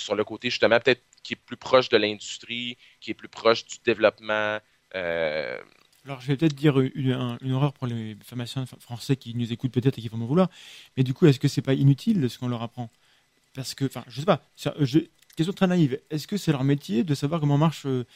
sur 0.04 0.14
le 0.20 0.24
côté 0.30 0.50
justement 0.50 0.80
peut-être 0.82 1.04
qui 1.22 1.32
est 1.34 1.42
plus 1.50 1.60
proche 1.68 1.88
de 1.94 1.98
l'industrie, 2.04 2.76
qui 3.00 3.08
est 3.12 3.18
plus 3.22 3.32
proche 3.40 3.62
du 3.72 3.76
développement. 3.90 4.50
Euh, 4.96 5.58
Alors, 6.04 6.20
je 6.20 6.28
vais 6.28 6.36
peut-être 6.36 6.54
dire 6.54 6.78
une, 6.80 7.12
un- 7.12 7.38
une 7.42 7.52
horreur 7.52 7.72
pour 7.72 7.86
les 7.88 8.16
pharmaciens 8.24 8.64
français 8.66 9.16
qui 9.16 9.34
nous 9.34 9.52
écoutent 9.52 9.72
peut-être 9.72 9.98
et 9.98 10.02
qui 10.02 10.08
vont 10.08 10.18
m'en 10.18 10.26
vouloir. 10.26 10.48
Mais 10.96 11.02
du 11.04 11.14
coup, 11.14 11.26
est-ce 11.26 11.40
que 11.40 11.48
c'est 11.48 11.62
pas 11.62 11.74
inutile 11.74 12.30
ce 12.30 12.38
qu'on 12.38 12.48
leur 12.48 12.62
apprend? 12.62 12.90
Parce 13.54 13.74
que, 13.74 13.86
enfin, 13.86 14.04
je 14.08 14.20
sais 14.20 14.26
pas. 14.26 14.42
ça- 14.56 14.74
je- 14.80 15.00
question 15.36 15.52
très 15.54 15.66
naïve. 15.68 16.00
Est-ce 16.10 16.26
que 16.28 16.36
c'est 16.38 16.52
leur 16.52 16.64
métier 16.64 17.04
de 17.04 17.14
savoir 17.14 17.40
comment 17.40 17.58
marche 17.58 17.86
euh, 17.86 18.06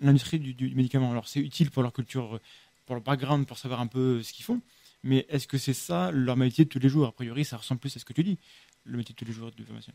l'industrie 0.00 0.38
du, 0.40 0.54
du 0.54 0.74
médicament? 0.74 1.10
Alors, 1.12 1.28
c'est 1.28 1.40
utile 1.40 1.70
pour 1.70 1.82
leur 1.82 1.92
culture, 1.92 2.36
euh, 2.36 2.40
pour 2.86 2.96
leur 2.96 3.04
background, 3.04 3.46
pour 3.46 3.58
savoir 3.58 3.80
un 3.80 3.86
peu 3.88 4.22
ce 4.22 4.32
qu'ils 4.32 4.44
font. 4.44 4.60
Mais 5.04 5.26
est-ce 5.30 5.48
que 5.48 5.58
c'est 5.58 5.74
ça 5.74 6.10
leur 6.12 6.36
métier 6.36 6.64
de 6.64 6.70
tous 6.70 6.78
les 6.80 6.88
jours? 6.88 7.06
A 7.08 7.12
priori, 7.12 7.44
ça 7.44 7.56
ressemble 7.58 7.80
plus 7.80 7.96
à 7.96 8.00
ce 8.00 8.04
que 8.04 8.12
tu 8.12 8.24
dis, 8.24 8.38
le 8.84 8.98
métier 8.98 9.14
de 9.14 9.18
tous 9.18 9.24
les 9.26 9.32
jours 9.32 9.50
du 9.52 9.64
pharmacien. 9.64 9.94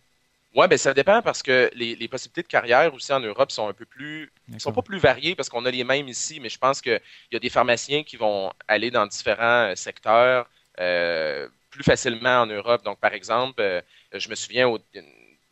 Ouais, 0.56 0.68
ben 0.68 0.78
ça 0.78 0.94
dépend 0.94 1.22
parce 1.22 1.44
que 1.44 1.70
les, 1.76 1.96
les 1.96 2.08
possibilités 2.08 2.42
de 2.42 2.48
carrière 2.48 2.94
aussi 2.94 3.12
en 3.14 3.20
Europe 3.20 3.52
sont 3.52 3.68
un 3.68 3.74
peu 3.74 3.86
plus 3.86 4.32
Ils 4.52 4.60
sont 4.60 4.72
pas 4.72 4.82
plus 4.82 4.98
variés 4.98 5.36
parce 5.36 5.50
qu'on 5.50 5.66
a 5.66 5.72
les 5.72 5.84
mêmes 5.84 6.08
ici, 6.08 6.40
mais 6.40 6.50
je 6.50 6.58
pense 6.58 6.82
qu'il 6.82 7.00
y 7.32 7.36
a 7.36 7.40
des 7.40 7.50
pharmaciens 7.50 8.04
qui 8.04 8.18
vont 8.18 8.52
aller 8.68 8.90
dans 8.92 9.06
différents 9.06 9.72
euh, 9.72 9.76
secteurs 9.76 10.48
euh, 10.80 11.48
plus 11.70 11.84
facilement 11.84 12.42
en 12.42 12.46
Europe. 12.46 12.84
Donc, 12.84 13.00
par 13.00 13.14
exemple, 13.14 13.62
euh, 13.62 13.82
je 14.14 14.30
me 14.30 14.36
souviens 14.36 14.74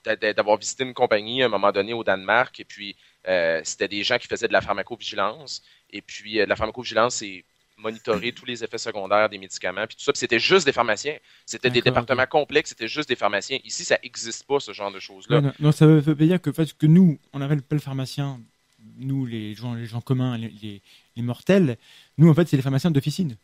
d'avoir 0.05 0.57
visité 0.57 0.83
une 0.83 0.93
compagnie 0.93 1.43
à 1.43 1.45
un 1.45 1.49
moment 1.49 1.71
donné 1.71 1.93
au 1.93 2.03
Danemark, 2.03 2.59
et 2.59 2.65
puis 2.65 2.95
euh, 3.27 3.61
c'était 3.63 3.87
des 3.87 4.03
gens 4.03 4.17
qui 4.17 4.27
faisaient 4.27 4.47
de 4.47 4.53
la 4.53 4.61
pharmacovigilance. 4.61 5.63
Et 5.91 6.01
puis, 6.01 6.35
de 6.35 6.43
la 6.45 6.55
pharmacovigilance, 6.55 7.15
c'est 7.15 7.45
monitorer 7.77 8.31
tous 8.31 8.45
les 8.45 8.63
effets 8.63 8.77
secondaires 8.77 9.29
des 9.29 9.37
médicaments, 9.37 9.85
puis 9.87 9.95
tout 9.95 10.03
ça. 10.03 10.11
Puis 10.13 10.19
c'était 10.19 10.39
juste 10.39 10.65
des 10.65 10.71
pharmaciens. 10.71 11.17
C'était 11.45 11.69
des 11.69 11.81
départements 11.81 12.25
complexes, 12.27 12.69
c'était 12.69 12.87
juste 12.87 13.09
des 13.09 13.15
pharmaciens. 13.15 13.59
Ici, 13.63 13.83
ça 13.83 13.97
n'existe 14.03 14.45
pas, 14.45 14.59
ce 14.59 14.73
genre 14.73 14.91
de 14.91 14.99
choses-là. 14.99 15.41
Non, 15.41 15.53
non, 15.59 15.71
ça 15.71 15.85
veut, 15.85 16.15
dire 16.15 16.41
que, 16.41 16.51
fait, 16.51 16.71
que 16.77 16.85
nous, 16.85 17.19
on 17.33 17.41
appelle 17.41 17.61
pas 17.61 17.75
le 17.75 17.81
pharmacien, 17.81 18.39
nous, 18.97 19.25
les 19.25 19.55
gens, 19.55 19.73
les 19.73 19.85
gens 19.85 20.01
communs, 20.01 20.37
les, 20.37 20.49
les- 20.61 20.81
les 21.15 21.21
mortels, 21.21 21.77
nous, 22.17 22.29
en 22.29 22.33
fait, 22.33 22.47
c'est 22.47 22.55
les 22.57 22.63
pharmaciens 22.63 22.91
d'officine. 22.91 23.35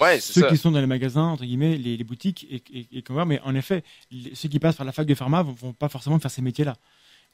Ouais, 0.00 0.20
c'est 0.20 0.34
ceux 0.34 0.40
ça. 0.42 0.48
qui 0.48 0.56
sont 0.58 0.70
dans 0.70 0.80
les 0.80 0.86
magasins, 0.86 1.24
entre 1.24 1.44
guillemets, 1.44 1.76
les, 1.76 1.96
les 1.96 2.04
boutiques, 2.04 2.46
et, 2.50 2.62
et, 2.72 2.98
et 2.98 3.04
mais 3.26 3.40
en 3.40 3.54
effet, 3.54 3.82
les- 4.10 4.34
ceux 4.34 4.48
qui 4.48 4.58
passent 4.58 4.76
par 4.76 4.84
la 4.86 4.92
fac 4.92 5.06
de 5.06 5.14
pharma 5.14 5.42
vont, 5.42 5.52
vont 5.52 5.72
pas 5.72 5.88
forcément 5.88 6.18
faire 6.18 6.30
ces 6.30 6.42
métiers-là. 6.42 6.76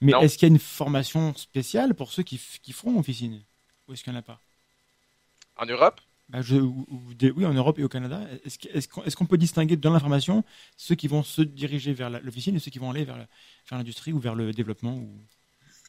Mais 0.00 0.12
est-ce 0.20 0.37
qu'il 0.37 0.48
y 0.48 0.50
a 0.50 0.55
une 0.55 0.59
formation 0.61 1.35
spéciale 1.35 1.94
pour 1.94 2.12
ceux 2.12 2.22
qui, 2.24 2.40
qui 2.62 2.72
feront 2.72 2.98
officine? 2.98 3.40
Ou 3.88 3.92
est-ce 3.92 4.02
qu'il 4.02 4.12
n'y 4.12 4.16
en 4.16 4.20
a 4.20 4.22
pas? 4.22 4.40
En 5.57 5.67
Europe, 5.67 6.01
Bah, 6.29 6.41
je- 6.41 6.55
ou- 6.57 6.87
ou 6.88 7.15
des- 7.15 7.31
Oui, 7.31 7.45
en 7.45 7.53
Europe 7.53 7.79
et 7.79 7.85
au 7.85 7.88
Canada. 7.88 8.21
Est-ce 8.45 8.88
qu'on 8.88 9.03
est-ce 9.05 9.17
qu'on 9.17 9.27
peut 9.27 9.37
distinguer 9.37 9.77
dans 9.77 9.93
l'information 9.93 10.45
ceux 10.79 10.95
qui 10.95 11.07
vont 11.07 11.23
se 11.23 11.43
diriger 11.43 11.93
vers 11.93 12.09
la- 12.09 12.21
l'officine 12.21 12.57
et 12.57 12.59
ceux 12.59 12.71
qui 12.71 12.79
vont 12.79 12.91
aller 12.91 13.05
vers 13.05 13.19
la- 13.19 13.29
vers 13.69 13.79
l'industrie 13.79 14.12
ou 14.15 14.19
vers 14.19 14.35
le 14.35 14.53
développement 14.53 14.95
ou... 14.95 15.11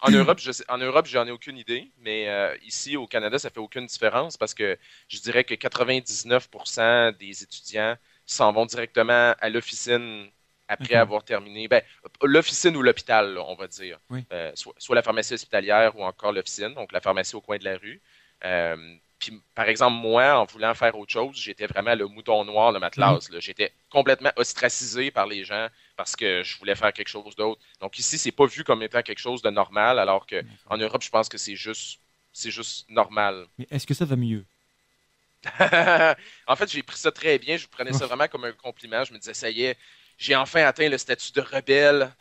En 0.02 0.12
Europe, 0.12 0.40
je 0.40 0.52
en 0.68 0.78
Europe, 0.80 1.06
j'en 1.06 1.26
ai 1.26 1.32
aucune 1.32 1.58
idée, 1.58 1.92
mais 2.00 2.28
euh, 2.28 2.54
ici 2.66 2.98
au 2.98 3.08
Canada, 3.08 3.40
ça 3.40 3.50
fait 3.52 3.62
aucune 3.62 3.86
différence 3.86 4.36
parce 4.36 4.54
que 4.54 4.78
je 5.08 5.20
dirais 5.22 5.46
que 5.46 5.54
99% 5.56 7.14
des 7.18 7.44
étudiants 7.44 7.96
s'en 8.26 8.52
vont 8.52 8.66
directement 8.66 9.34
à 9.40 9.50
l'officine 9.50 10.28
après 10.68 10.96
avoir 10.96 11.24
terminé. 11.24 11.70
Ben, 11.70 11.82
l'officine 12.22 12.76
ou 12.76 12.82
l'hôpital, 12.82 13.38
on 13.38 13.56
va 13.56 13.68
dire. 13.68 14.00
Oui. 14.10 14.26
Euh, 14.34 14.52
soit, 14.56 14.74
soit 14.78 14.96
la 14.96 15.04
pharmacie 15.04 15.34
hospitalière 15.36 15.98
ou 15.98 16.04
encore 16.04 16.34
l'officine, 16.34 16.74
donc 16.74 16.92
la 16.92 17.00
pharmacie 17.00 17.36
au 17.38 17.42
coin 17.42 17.58
de 17.58 17.64
la 17.64 17.78
rue. 17.78 18.02
Euh, 18.44 18.96
puis, 19.24 19.42
par 19.56 19.70
exemple, 19.70 19.96
moi, 19.96 20.38
en 20.38 20.46
voulant 20.46 20.74
faire 20.74 20.98
autre 20.98 21.12
chose, 21.12 21.38
j'étais 21.38 21.66
vraiment 21.66 21.96
le 21.96 22.08
mouton 22.08 22.44
noir 22.44 22.74
de 22.74 22.80
ma 22.80 22.90
classe. 22.90 23.30
J'étais 23.40 23.72
complètement 23.90 24.32
ostracisé 24.36 25.12
par 25.12 25.28
les 25.28 25.46
gens 25.46 25.68
parce 25.96 26.16
que 26.16 26.44
je 26.44 26.58
voulais 26.58 26.76
faire 26.76 26.92
quelque 26.92 27.08
chose 27.08 27.36
d'autre. 27.36 27.62
Donc 27.80 27.98
ici, 27.98 28.18
c'est 28.18 28.32
pas 28.34 28.46
vu 28.46 28.64
comme 28.64 28.84
étant 28.84 29.02
quelque 29.02 29.20
chose 29.20 29.42
de 29.42 29.50
normal, 29.50 29.98
alors 30.00 30.26
que 30.26 30.44
en 30.70 30.78
Europe, 30.78 31.02
je 31.02 31.10
pense 31.10 31.30
que 31.30 31.38
c'est 31.38 31.56
juste, 31.56 32.00
c'est 32.34 32.52
juste 32.52 32.90
normal. 32.90 33.48
Mais 33.58 33.68
est-ce 33.72 33.88
que 33.88 33.94
ça 33.94 34.06
va 34.06 34.16
mieux? 34.16 34.46
En 36.48 36.56
fait, 36.56 36.70
j'ai 36.70 36.84
pris 36.84 36.98
ça 36.98 37.12
très 37.12 37.40
bien. 37.40 37.56
Je 37.56 37.68
prenais 37.68 37.94
ça 37.94 38.06
vraiment 38.06 38.28
comme 38.28 38.46
un 38.46 38.52
compliment. 38.52 39.04
Je 39.06 39.14
me 39.14 39.20
disais, 39.20 39.34
ça 39.34 39.50
y 39.50 39.64
est, 39.64 39.78
j'ai 40.18 40.36
enfin 40.36 40.64
atteint 40.64 40.90
le 40.90 40.98
statut 40.98 41.32
de 41.32 41.42
rebelle 41.42 42.12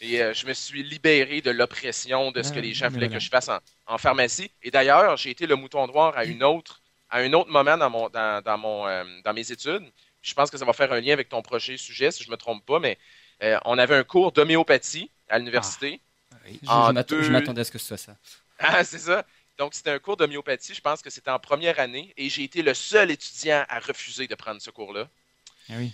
et 0.00 0.22
euh, 0.22 0.32
je 0.34 0.46
me 0.46 0.54
suis 0.54 0.82
libéré 0.82 1.40
de 1.42 1.50
l'oppression 1.50 2.32
de 2.32 2.42
ce 2.42 2.52
que 2.52 2.58
Ah, 2.58 2.60
les 2.60 2.74
gens 2.74 2.88
voulaient 2.88 3.08
que 3.08 3.18
je 3.20 3.28
fasse 3.28 3.48
en, 3.48 3.58
en 3.86 3.98
pharmacie. 3.98 4.50
Et 4.62 4.70
d'ailleurs, 4.70 5.16
j'ai 5.16 5.30
été 5.30 5.46
le 5.46 5.56
mouton 5.56 5.86
noir 5.86 6.16
à 6.16 6.24
une 6.24 6.42
autre, 6.42 6.82
à 7.10 7.18
un 7.18 7.32
autre 7.34 7.50
moment 7.50 7.76
dans 7.76 7.90
mon, 7.90 8.08
dans, 8.08 8.42
dans 8.42 8.58
mon, 8.58 8.86
euh, 8.86 9.04
dans 9.24 9.34
mes 9.34 9.52
études. 9.52 9.90
Je 10.22 10.34
pense 10.34 10.50
que 10.50 10.58
ça 10.58 10.64
va 10.64 10.72
faire 10.72 10.92
un 10.92 11.00
lien 11.00 11.12
avec 11.12 11.28
ton 11.28 11.42
prochain 11.42 11.76
sujet, 11.76 12.10
si 12.10 12.24
je 12.24 12.30
me 12.30 12.36
trompe 12.36 12.64
pas, 12.66 12.78
mais 12.80 12.98
euh, 13.42 13.58
on 13.64 13.78
avait 13.78 13.96
un 13.96 14.04
cours 14.04 14.32
d'homéopathie 14.32 15.10
à 15.28 15.38
l'université. 15.38 16.00
Je, 16.62 16.80
En 16.82 16.92
je 16.92 16.92
deux- 16.92 17.22
je 17.22 17.32
m'attendais 17.32 17.60
à 17.62 17.64
ce 17.64 17.70
que 17.72 17.78
ce 17.78 17.86
soit 17.86 17.96
ça. 17.98 18.16
Ah, 18.58 18.84
c'est 18.84 18.98
ça. 18.98 19.24
Donc, 19.58 19.74
c'était 19.74 19.90
un 19.90 19.98
cours 19.98 20.16
d'homéopathie. 20.16 20.74
Je 20.74 20.80
pense 20.80 21.02
que 21.02 21.10
c'était 21.10 21.30
en 21.30 21.38
première 21.38 21.78
année 21.80 22.12
et 22.16 22.28
j'ai 22.28 22.44
été 22.44 22.62
le 22.62 22.74
seul 22.74 23.10
étudiant 23.10 23.64
à 23.68 23.78
refuser 23.80 24.26
de 24.28 24.34
prendre 24.34 24.60
ce 24.60 24.70
cours-là. 24.70 25.08
Ah 25.68 25.74
oui. 25.78 25.92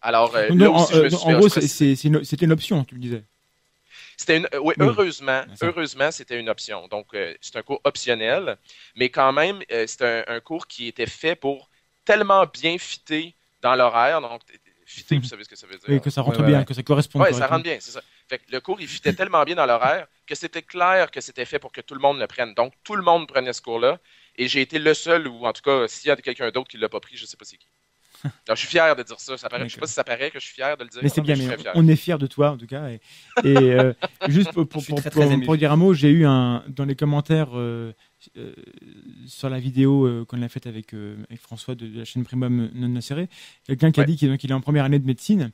Alors, 0.00 0.36
euh, 0.36 0.52
là 0.58 0.70
en, 0.70 0.70
aussi, 0.70 0.94
je 0.94 1.02
me 1.02 1.08
suis 1.10 1.26
en 1.26 1.32
fait 1.32 1.34
gros, 1.34 1.48
une- 2.08 2.24
c'était 2.24 2.46
une 2.46 2.52
option, 2.52 2.84
tu 2.84 2.94
me 2.94 3.00
disais. 3.00 3.24
C'était 4.16 4.38
une, 4.38 4.48
oui, 4.60 4.74
heureusement, 4.80 6.10
c'était 6.10 6.40
une 6.40 6.48
option. 6.48 6.88
Donc, 6.88 7.14
euh, 7.14 7.34
c'est 7.40 7.56
un 7.56 7.62
cours 7.62 7.80
optionnel, 7.84 8.56
mais 8.94 9.10
quand 9.10 9.32
même, 9.32 9.62
euh, 9.70 9.86
c'est 9.86 10.02
un, 10.02 10.24
un 10.36 10.40
cours 10.40 10.66
qui 10.66 10.88
était 10.88 11.06
fait 11.06 11.36
pour 11.36 11.70
tellement 12.04 12.46
bien 12.46 12.78
fitter 12.78 13.36
dans 13.60 13.74
l'horaire. 13.74 14.20
Donc, 14.22 14.42
fitter, 14.86 15.18
vous 15.18 15.24
savez 15.24 15.44
ce 15.44 15.48
que 15.48 15.56
ça 15.56 15.66
veut 15.66 15.78
dire. 15.78 15.90
Oui, 15.90 16.00
que 16.00 16.10
ça 16.10 16.22
rentre 16.22 16.42
bien, 16.42 16.64
que 16.64 16.74
ça 16.74 16.82
corresponde 16.82 17.22
Oui, 17.22 17.34
ça 17.34 17.46
rentre 17.46 17.64
bien, 17.64 17.78
c'est 17.80 17.90
ça. 17.90 18.02
Fait 18.28 18.38
que 18.38 18.50
le 18.50 18.60
cours, 18.60 18.80
il 18.80 18.88
fitait 18.88 19.12
tellement 19.12 19.44
bien 19.44 19.54
dans 19.54 19.66
l'horaire 19.66 20.06
que 20.26 20.34
c'était 20.34 20.62
clair 20.62 21.10
que 21.10 21.20
c'était 21.20 21.44
fait 21.44 21.58
pour 21.58 21.72
que 21.72 21.80
tout 21.80 21.94
le 21.94 22.00
monde 22.00 22.18
le 22.18 22.26
prenne. 22.26 22.54
Donc, 22.54 22.72
tout 22.84 22.96
le 22.96 23.02
monde 23.02 23.28
prenait 23.28 23.52
ce 23.52 23.62
cours-là. 23.62 24.00
Et 24.36 24.48
j'ai 24.48 24.60
été 24.62 24.78
le 24.78 24.94
seul, 24.94 25.28
ou 25.28 25.46
en 25.46 25.52
tout 25.52 25.62
cas, 25.62 25.88
s'il 25.88 26.08
y 26.08 26.10
a 26.10 26.16
quelqu'un 26.16 26.50
d'autre 26.50 26.68
qui 26.68 26.76
ne 26.76 26.82
l'a 26.82 26.88
pas 26.88 27.00
pris, 27.00 27.16
je 27.16 27.22
ne 27.22 27.26
sais 27.26 27.36
pas 27.36 27.44
c'est 27.44 27.56
qui. 27.58 27.68
Alors, 28.46 28.56
je 28.56 28.60
suis 28.60 28.68
fier 28.68 28.94
de 28.96 29.02
dire 29.02 29.18
ça. 29.18 29.36
ça 29.36 29.48
paraît, 29.48 29.62
je 29.62 29.64
ne 29.64 29.70
sais 29.70 29.80
pas 29.80 29.86
si 29.86 29.94
ça 29.94 30.04
paraît 30.04 30.30
que 30.30 30.38
je 30.38 30.44
suis 30.44 30.54
fier 30.54 30.76
de 30.76 30.84
le 30.84 30.88
dire. 30.88 31.00
Mais 31.02 31.08
c'est 31.08 31.20
bien, 31.20 31.36
mais 31.36 31.56
on 31.74 31.86
est 31.88 31.96
fier 31.96 32.18
de 32.18 32.26
toi 32.26 32.52
en 32.52 32.56
tout 32.56 32.66
cas. 32.66 32.88
Et, 32.88 33.00
euh, 33.44 33.92
juste 34.28 34.52
pour, 34.52 34.68
pour, 34.68 34.84
pour, 34.84 35.56
dire 35.56 35.72
un 35.72 35.76
mot, 35.76 35.94
j'ai 35.94 36.10
eu 36.10 36.26
un 36.26 36.64
dans 36.68 36.84
les 36.84 36.96
commentaires 36.96 37.50
euh, 37.54 37.92
euh, 38.36 38.52
sur 39.26 39.48
la 39.48 39.58
vidéo 39.58 40.24
qu'on 40.26 40.42
a 40.42 40.48
faite 40.48 40.66
avec, 40.66 40.94
avec, 40.94 41.40
François 41.40 41.74
de, 41.74 41.98
la 41.98 42.04
chaîne 42.04 42.24
Primum 42.24 42.70
non 42.74 43.00
serré, 43.00 43.28
quelqu'un 43.66 43.90
qui 43.90 44.00
a 44.00 44.04
dit 44.04 44.16
qu'il 44.16 44.50
est 44.50 44.54
en 44.54 44.60
première 44.60 44.84
année 44.84 44.98
de 44.98 45.06
médecine 45.06 45.52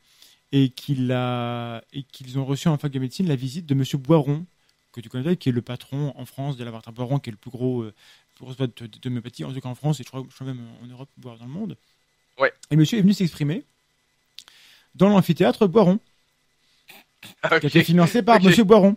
et 0.53 0.69
qu'il 0.71 1.13
a 1.13 1.83
et 1.93 2.03
qu'ils 2.03 2.39
ont 2.39 2.45
reçu 2.45 2.69
en 2.69 2.77
fac 2.77 2.93
de 2.93 2.99
médecine 2.99 3.27
la 3.27 3.37
visite 3.37 3.67
de 3.67 3.75
Monsieur 3.75 3.99
Boiron 3.99 4.47
que 4.93 5.01
tu 5.01 5.09
connais, 5.09 5.37
qui 5.37 5.49
est 5.49 5.53
le 5.53 5.63
patron 5.63 6.13
en 6.17 6.27
France 6.27 6.59
de 6.59 6.65
laboratoire 6.65 6.93
Boiron, 6.93 7.19
qui 7.19 7.31
est 7.31 7.33
le 7.33 7.39
plus 7.39 7.51
gros, 7.51 7.87
plus 8.35 8.45
gros 8.45 8.55
de, 8.55 8.87
d'homéopathie, 9.03 9.45
en 9.45 9.53
tout 9.53 9.61
cas 9.61 9.69
en 9.69 9.75
France 9.75 10.01
et 10.01 10.03
je 10.03 10.09
crois, 10.09 10.23
je 10.29 10.35
crois 10.35 10.47
même 10.47 10.61
en 10.83 10.87
Europe, 10.87 11.09
voire 11.17 11.39
dans 11.39 11.47
le 11.47 11.51
monde. 11.51 11.77
Et 12.71 12.77
monsieur 12.77 12.99
est 12.99 13.03
venu 13.03 13.13
s'exprimer 13.15 13.65
dans 14.95 15.09
l'amphithéâtre 15.09 15.67
Boiron, 15.67 15.99
qui 17.23 17.47
a 17.51 17.57
été 17.57 17.85
financé 17.85 18.23
par 18.23 18.43
monsieur 18.43 18.65
Boiron. 18.65 18.97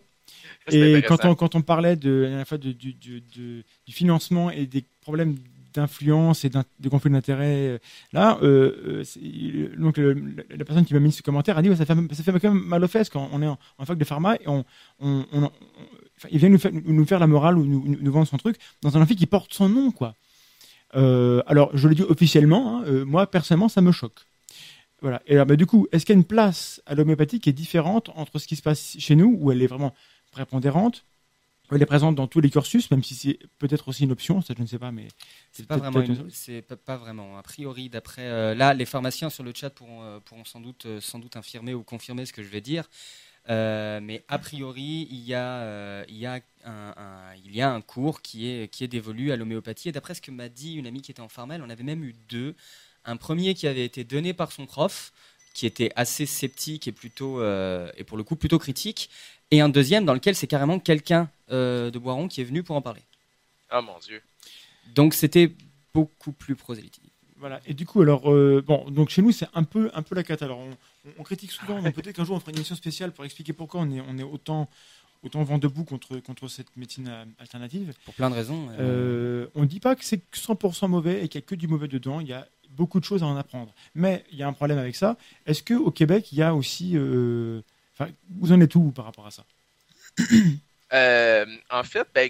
Et 0.71 1.03
quand 1.07 1.25
on, 1.25 1.35
quand 1.35 1.55
on 1.55 1.61
parlait 1.61 1.95
de, 1.95 2.35
la 2.37 2.45
fois 2.45 2.57
du, 2.57 3.63
financement 3.89 4.49
et 4.49 4.65
des 4.65 4.83
problèmes 5.01 5.35
d'influence 5.73 6.45
et 6.45 6.49
de 6.49 6.89
conflit 6.89 7.11
d'intérêts, 7.11 7.67
euh, 7.67 7.77
là, 8.13 8.39
euh, 8.41 9.03
euh, 9.21 9.75
donc 9.77 9.97
la 9.97 10.63
personne 10.63 10.85
qui 10.85 10.93
m'a 10.93 11.01
mis 11.01 11.11
ce 11.11 11.21
commentaire 11.21 11.57
a 11.57 11.61
dit 11.61 11.75
ça, 11.75 11.85
fait, 11.85 11.93
ça 12.13 12.23
fait 12.23 12.39
quand 12.39 12.53
même 12.53 12.63
mal 12.63 12.81
aux 12.83 12.87
fesses 12.87 13.09
quand 13.09 13.29
on 13.33 13.41
est 13.41 13.47
en, 13.47 13.57
fac 13.83 13.97
de 13.97 14.05
pharma 14.05 14.35
et 14.37 14.47
on, 14.47 14.63
il 16.31 16.39
vient 16.39 16.47
nous 16.47 16.57
faire, 16.57 16.71
nous 16.71 17.05
faire 17.05 17.19
la 17.19 17.27
morale 17.27 17.57
ou 17.57 17.65
nous, 17.65 17.97
nous, 17.99 18.11
vendre 18.11 18.25
son 18.25 18.37
truc 18.37 18.55
dans 18.81 18.97
un 18.97 19.01
amphi 19.01 19.17
qui 19.17 19.25
porte 19.25 19.53
son 19.53 19.67
nom, 19.67 19.91
quoi. 19.91 20.15
Euh, 20.95 21.41
alors, 21.47 21.75
je 21.75 21.87
le 21.87 21.95
dis 21.95 22.03
officiellement, 22.03 22.79
hein, 22.79 22.83
euh, 22.85 23.05
moi, 23.05 23.29
personnellement, 23.29 23.69
ça 23.69 23.81
me 23.81 23.91
choque. 23.91 24.21
Voilà. 25.01 25.21
Et 25.27 25.33
alors, 25.33 25.45
bah, 25.45 25.55
du 25.55 25.65
coup, 25.65 25.87
est-ce 25.91 26.05
qu'il 26.05 26.13
y 26.13 26.17
a 26.17 26.19
une 26.19 26.25
place 26.25 26.81
à 26.85 26.95
l'homéopathie 26.95 27.39
qui 27.39 27.49
est 27.49 27.53
différente 27.53 28.09
entre 28.15 28.39
ce 28.39 28.47
qui 28.47 28.55
se 28.55 28.61
passe 28.61 28.95
chez 28.97 29.15
nous, 29.15 29.37
où 29.39 29.51
elle 29.51 29.61
est 29.61 29.67
vraiment 29.67 29.93
prépondérante, 30.31 31.05
elle 31.71 31.81
est 31.81 31.87
présente 31.87 32.13
dans 32.13 32.27
tous 32.27 32.41
les 32.41 32.51
cursus, 32.51 32.91
même 32.91 33.03
si 33.03 33.15
c'est 33.15 33.39
peut-être 33.57 33.87
aussi 33.87 34.03
une 34.03 34.11
option, 34.11 34.39
ça 34.39 34.53
je 34.55 34.61
ne 34.61 34.67
sais 34.67 34.77
pas, 34.77 34.91
mais 34.91 35.07
c'est 35.51 35.65
pas 35.65 35.77
vraiment. 35.77 36.03
C'est 36.29 36.61
pas, 36.61 36.95
vraiment. 36.95 37.39
A 37.39 37.41
priori, 37.41 37.89
d'après 37.89 38.27
euh, 38.27 38.53
là, 38.53 38.75
les 38.75 38.85
pharmaciens 38.85 39.31
sur 39.31 39.43
le 39.43 39.51
chat 39.55 39.71
pourront, 39.71 40.21
pourront 40.25 40.45
sans 40.45 40.59
doute, 40.59 40.85
sans 40.99 41.17
doute 41.17 41.35
infirmer 41.37 41.73
ou 41.73 41.81
confirmer 41.81 42.27
ce 42.27 42.33
que 42.33 42.43
je 42.43 42.49
vais 42.49 42.61
dire. 42.61 42.87
Euh, 43.49 43.99
mais 44.01 44.23
a 44.27 44.39
priori, 44.39 45.07
il 45.11 45.19
y 45.19 45.33
a, 45.33 45.59
euh, 45.61 46.05
il 46.09 46.17
y 46.17 46.25
a, 46.25 46.39
un, 46.65 46.93
il 47.43 47.55
y 47.55 47.61
a 47.61 47.71
un 47.71 47.81
cours 47.81 48.21
qui 48.21 48.47
est, 48.47 48.71
qui 48.71 48.83
est 48.83 48.87
dévolu 48.87 49.31
à 49.31 49.35
l'homéopathie. 49.35 49.89
Et 49.89 49.91
d'après 49.91 50.15
ce 50.15 50.21
que 50.21 50.31
m'a 50.31 50.49
dit 50.49 50.73
une 50.75 50.87
amie 50.87 51.01
qui 51.01 51.11
était 51.11 51.21
en 51.21 51.29
pharma, 51.29 51.57
on 51.59 51.69
avait 51.69 51.83
même 51.83 52.03
eu 52.03 52.13
deux. 52.27 52.55
Un 53.05 53.17
premier 53.17 53.53
qui 53.53 53.67
avait 53.67 53.85
été 53.85 54.03
donné 54.03 54.33
par 54.33 54.51
son 54.51 54.65
prof, 54.65 55.11
qui 55.53 55.65
était 55.65 55.91
assez 55.95 56.25
sceptique 56.25 56.87
et, 56.87 56.91
plutôt, 56.91 57.39
euh, 57.39 57.91
et 57.97 58.03
pour 58.03 58.17
le 58.17 58.23
coup 58.23 58.35
plutôt 58.35 58.57
critique. 58.57 59.09
Et 59.51 59.61
un 59.61 59.69
deuxième 59.69 60.05
dans 60.05 60.13
lequel 60.13 60.35
c'est 60.35 60.47
carrément 60.47 60.79
quelqu'un 60.79 61.29
de 61.49 61.97
Boiron 61.99 62.27
qui 62.27 62.41
est 62.41 62.45
venu 62.45 62.63
pour 62.63 62.75
en 62.75 62.81
parler. 62.81 63.01
Ah 63.69 63.79
mon 63.81 63.99
Dieu. 63.99 64.21
Donc 64.95 65.13
c'était 65.13 65.51
beaucoup 65.93 66.31
plus 66.31 66.55
prosélytique. 66.55 67.03
Voilà. 67.37 67.61
Et 67.67 67.75
du 67.75 67.85
coup, 67.85 68.01
alors, 68.01 68.23
bon, 68.23 68.89
donc 68.89 69.09
chez 69.09 69.21
nous, 69.21 69.31
c'est 69.31 69.47
un 69.53 69.63
peu, 69.63 69.91
un 69.93 70.01
peu 70.01 70.15
la 70.15 70.23
cata. 70.23 70.45
Alors, 70.45 70.57
on, 70.57 70.75
critique 71.23 71.51
souvent, 71.51 71.81
donc 71.81 71.93
peut-être 71.93 72.15
qu'un 72.15 72.25
jour 72.25 72.35
on 72.35 72.39
fera 72.39 72.51
une 72.51 72.57
émission 72.57 72.75
spéciale 72.75 73.11
pour 73.11 73.25
expliquer 73.25 73.53
pourquoi 73.53 73.81
on 73.81 73.91
est, 73.91 74.01
on 74.01 74.17
est 74.17 74.23
autant, 74.23 74.69
autant 75.23 75.43
vent 75.43 75.57
debout 75.57 75.83
contre, 75.83 76.17
contre 76.17 76.47
cette 76.47 76.75
médecine 76.75 77.11
alternative. 77.39 77.93
Pour 78.05 78.13
plein 78.13 78.29
de 78.29 78.35
raisons. 78.35 78.69
Euh... 78.79 79.47
on 79.55 79.61
ne 79.61 79.67
dit 79.67 79.79
pas 79.79 79.95
que 79.95 80.05
c'est 80.05 80.21
100% 80.33 80.87
mauvais 80.87 81.23
et 81.23 81.27
qu'il 81.27 81.39
n'y 81.39 81.45
a 81.45 81.47
que 81.47 81.55
du 81.55 81.67
mauvais 81.67 81.87
dedans. 81.87 82.19
Il 82.19 82.27
y 82.27 82.33
a 82.33 82.47
beaucoup 82.71 82.99
de 82.99 83.05
choses 83.05 83.23
à 83.23 83.25
en 83.25 83.37
apprendre. 83.37 83.73
Mais 83.95 84.23
il 84.31 84.37
y 84.37 84.43
a 84.43 84.47
un 84.47 84.53
problème 84.53 84.77
avec 84.77 84.95
ça. 84.95 85.17
Est-ce 85.45 85.63
qu'au 85.63 85.91
Québec, 85.91 86.31
il 86.31 86.37
y 86.37 86.43
a 86.43 86.53
aussi. 86.53 86.93
Euh... 86.95 87.61
Enfin, 87.97 88.11
vous 88.39 88.51
en 88.51 88.59
êtes 88.59 88.75
où 88.75 88.91
par 88.91 89.05
rapport 89.05 89.25
à 89.25 89.31
ça? 89.31 89.43
Euh, 90.93 91.45
en 91.71 91.83
fait, 91.83 92.07
ben, 92.13 92.29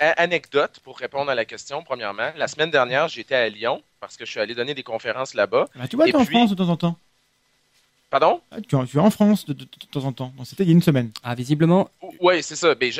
anecdote 0.00 0.80
pour 0.82 0.98
répondre 0.98 1.30
à 1.30 1.34
la 1.34 1.44
question, 1.44 1.82
premièrement. 1.84 2.30
La 2.34 2.48
semaine 2.48 2.70
dernière, 2.70 3.08
j'étais 3.08 3.34
à 3.34 3.48
Lyon 3.48 3.82
parce 4.00 4.16
que 4.16 4.24
je 4.24 4.30
suis 4.30 4.40
allé 4.40 4.54
donner 4.54 4.74
des 4.74 4.82
conférences 4.82 5.34
là-bas. 5.34 5.68
Ah, 5.78 5.86
tu 5.86 5.96
vois, 5.96 6.06
tu 6.06 6.12
es 6.12 6.16
en 6.16 6.24
France 6.24 6.50
de 6.50 6.54
temps 6.54 6.70
en 6.70 6.76
temps. 6.76 6.98
Pardon? 8.10 8.42
Tu, 8.68 8.74
es 8.74 8.98
en 8.98 9.10
France 9.10 9.46
de, 9.46 9.64
temps 9.92 10.04
en 10.04 10.12
temps. 10.12 10.34
C'était 10.44 10.64
il 10.64 10.66
y 10.66 10.70
a 10.70 10.72
une 10.72 10.82
semaine. 10.82 11.12
Ah, 11.22 11.36
visiblement. 11.36 11.88
Oui, 12.20 12.42
c'est 12.42 12.56
ça. 12.56 12.74
Mais 12.80 12.90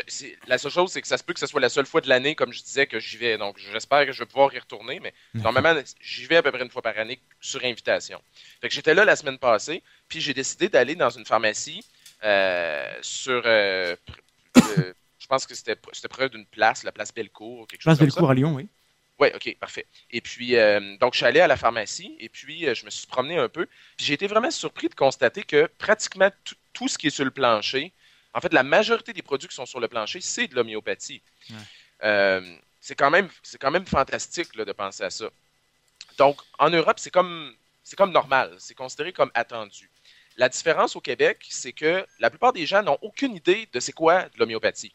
la 0.46 0.56
seule 0.56 0.70
chose, 0.70 0.92
c'est 0.92 1.02
que 1.02 1.08
ça 1.08 1.18
se 1.18 1.24
peut 1.24 1.32
que 1.32 1.40
ce 1.40 1.48
soit 1.48 1.60
la 1.60 1.68
seule 1.68 1.86
fois 1.86 2.00
de 2.00 2.08
l'année, 2.08 2.36
comme 2.36 2.52
je 2.52 2.62
disais, 2.62 2.86
que 2.86 3.00
j'y 3.00 3.16
vais. 3.16 3.36
Donc, 3.36 3.58
j'espère 3.72 4.06
que 4.06 4.12
je 4.12 4.20
vais 4.20 4.26
pouvoir 4.26 4.54
y 4.54 4.58
retourner. 4.60 5.00
Mais 5.00 5.12
normalement, 5.34 5.74
j'y 6.00 6.26
vais 6.26 6.36
à 6.36 6.42
peu 6.42 6.52
près 6.52 6.62
une 6.62 6.70
fois 6.70 6.82
par 6.82 6.96
année 6.96 7.18
sur 7.40 7.64
invitation. 7.64 8.20
Fait 8.60 8.68
que 8.68 8.74
j'étais 8.74 8.94
là 8.94 9.04
la 9.04 9.16
semaine 9.16 9.38
passée, 9.38 9.82
puis 10.08 10.20
j'ai 10.20 10.32
décidé 10.32 10.68
d'aller 10.68 10.94
dans 10.94 11.10
une 11.10 11.26
pharmacie 11.26 11.84
euh, 12.22 12.88
sur. 13.02 13.42
Euh, 13.46 13.96
je 14.54 15.26
pense 15.28 15.44
que 15.44 15.56
c'était 15.56 15.76
près 16.08 16.28
d'une 16.28 16.46
place, 16.46 16.84
la 16.84 16.92
place 16.92 17.12
Bellecour. 17.12 17.66
Quelque 17.66 17.82
place 17.82 17.98
Bellecour 17.98 18.30
à 18.30 18.34
Lyon, 18.34 18.54
oui. 18.54 18.68
Oui, 19.20 19.28
OK, 19.34 19.54
parfait. 19.60 19.86
Et 20.10 20.22
puis, 20.22 20.56
euh, 20.56 20.96
donc, 20.96 21.12
je 21.12 21.18
suis 21.18 21.26
allé 21.26 21.40
à 21.40 21.46
la 21.46 21.58
pharmacie 21.58 22.16
et 22.18 22.30
puis 22.30 22.66
euh, 22.66 22.74
je 22.74 22.86
me 22.86 22.90
suis 22.90 23.06
promené 23.06 23.36
un 23.36 23.50
peu. 23.50 23.66
Puis 23.98 24.06
j'ai 24.06 24.14
été 24.14 24.26
vraiment 24.26 24.50
surpris 24.50 24.88
de 24.88 24.94
constater 24.94 25.42
que 25.42 25.66
pratiquement 25.76 26.30
tout 26.72 26.88
ce 26.88 26.96
qui 26.96 27.08
est 27.08 27.10
sur 27.10 27.26
le 27.26 27.30
plancher, 27.30 27.92
en 28.32 28.40
fait, 28.40 28.54
la 28.54 28.62
majorité 28.62 29.12
des 29.12 29.20
produits 29.20 29.46
qui 29.46 29.54
sont 29.54 29.66
sur 29.66 29.78
le 29.78 29.88
plancher, 29.88 30.22
c'est 30.22 30.48
de 30.48 30.54
l'homéopathie. 30.54 31.20
Euh, 32.02 32.56
c'est 32.80 32.94
quand, 32.94 33.10
même, 33.10 33.28
quand 33.60 33.70
même 33.70 33.84
fantastique 33.84 34.56
de 34.56 34.72
penser 34.72 35.04
à 35.04 35.10
ça. 35.10 35.28
Donc, 36.16 36.40
en 36.58 36.70
Europe, 36.70 36.98
c'est 36.98 37.10
comme, 37.10 37.54
comme 37.98 38.12
normal, 38.12 38.54
c'est 38.58 38.74
considéré 38.74 39.12
comme 39.12 39.30
attendu. 39.34 39.90
La 40.38 40.48
différence 40.48 40.96
au 40.96 41.00
Québec, 41.02 41.44
c'est 41.50 41.72
que 41.72 42.06
la 42.20 42.30
plupart 42.30 42.54
des 42.54 42.64
gens 42.64 42.82
n'ont 42.82 42.98
aucune 43.02 43.34
idée 43.34 43.68
de 43.70 43.80
c'est 43.80 43.92
quoi 43.92 44.22
de 44.22 44.38
l'homéopathie. 44.38 44.94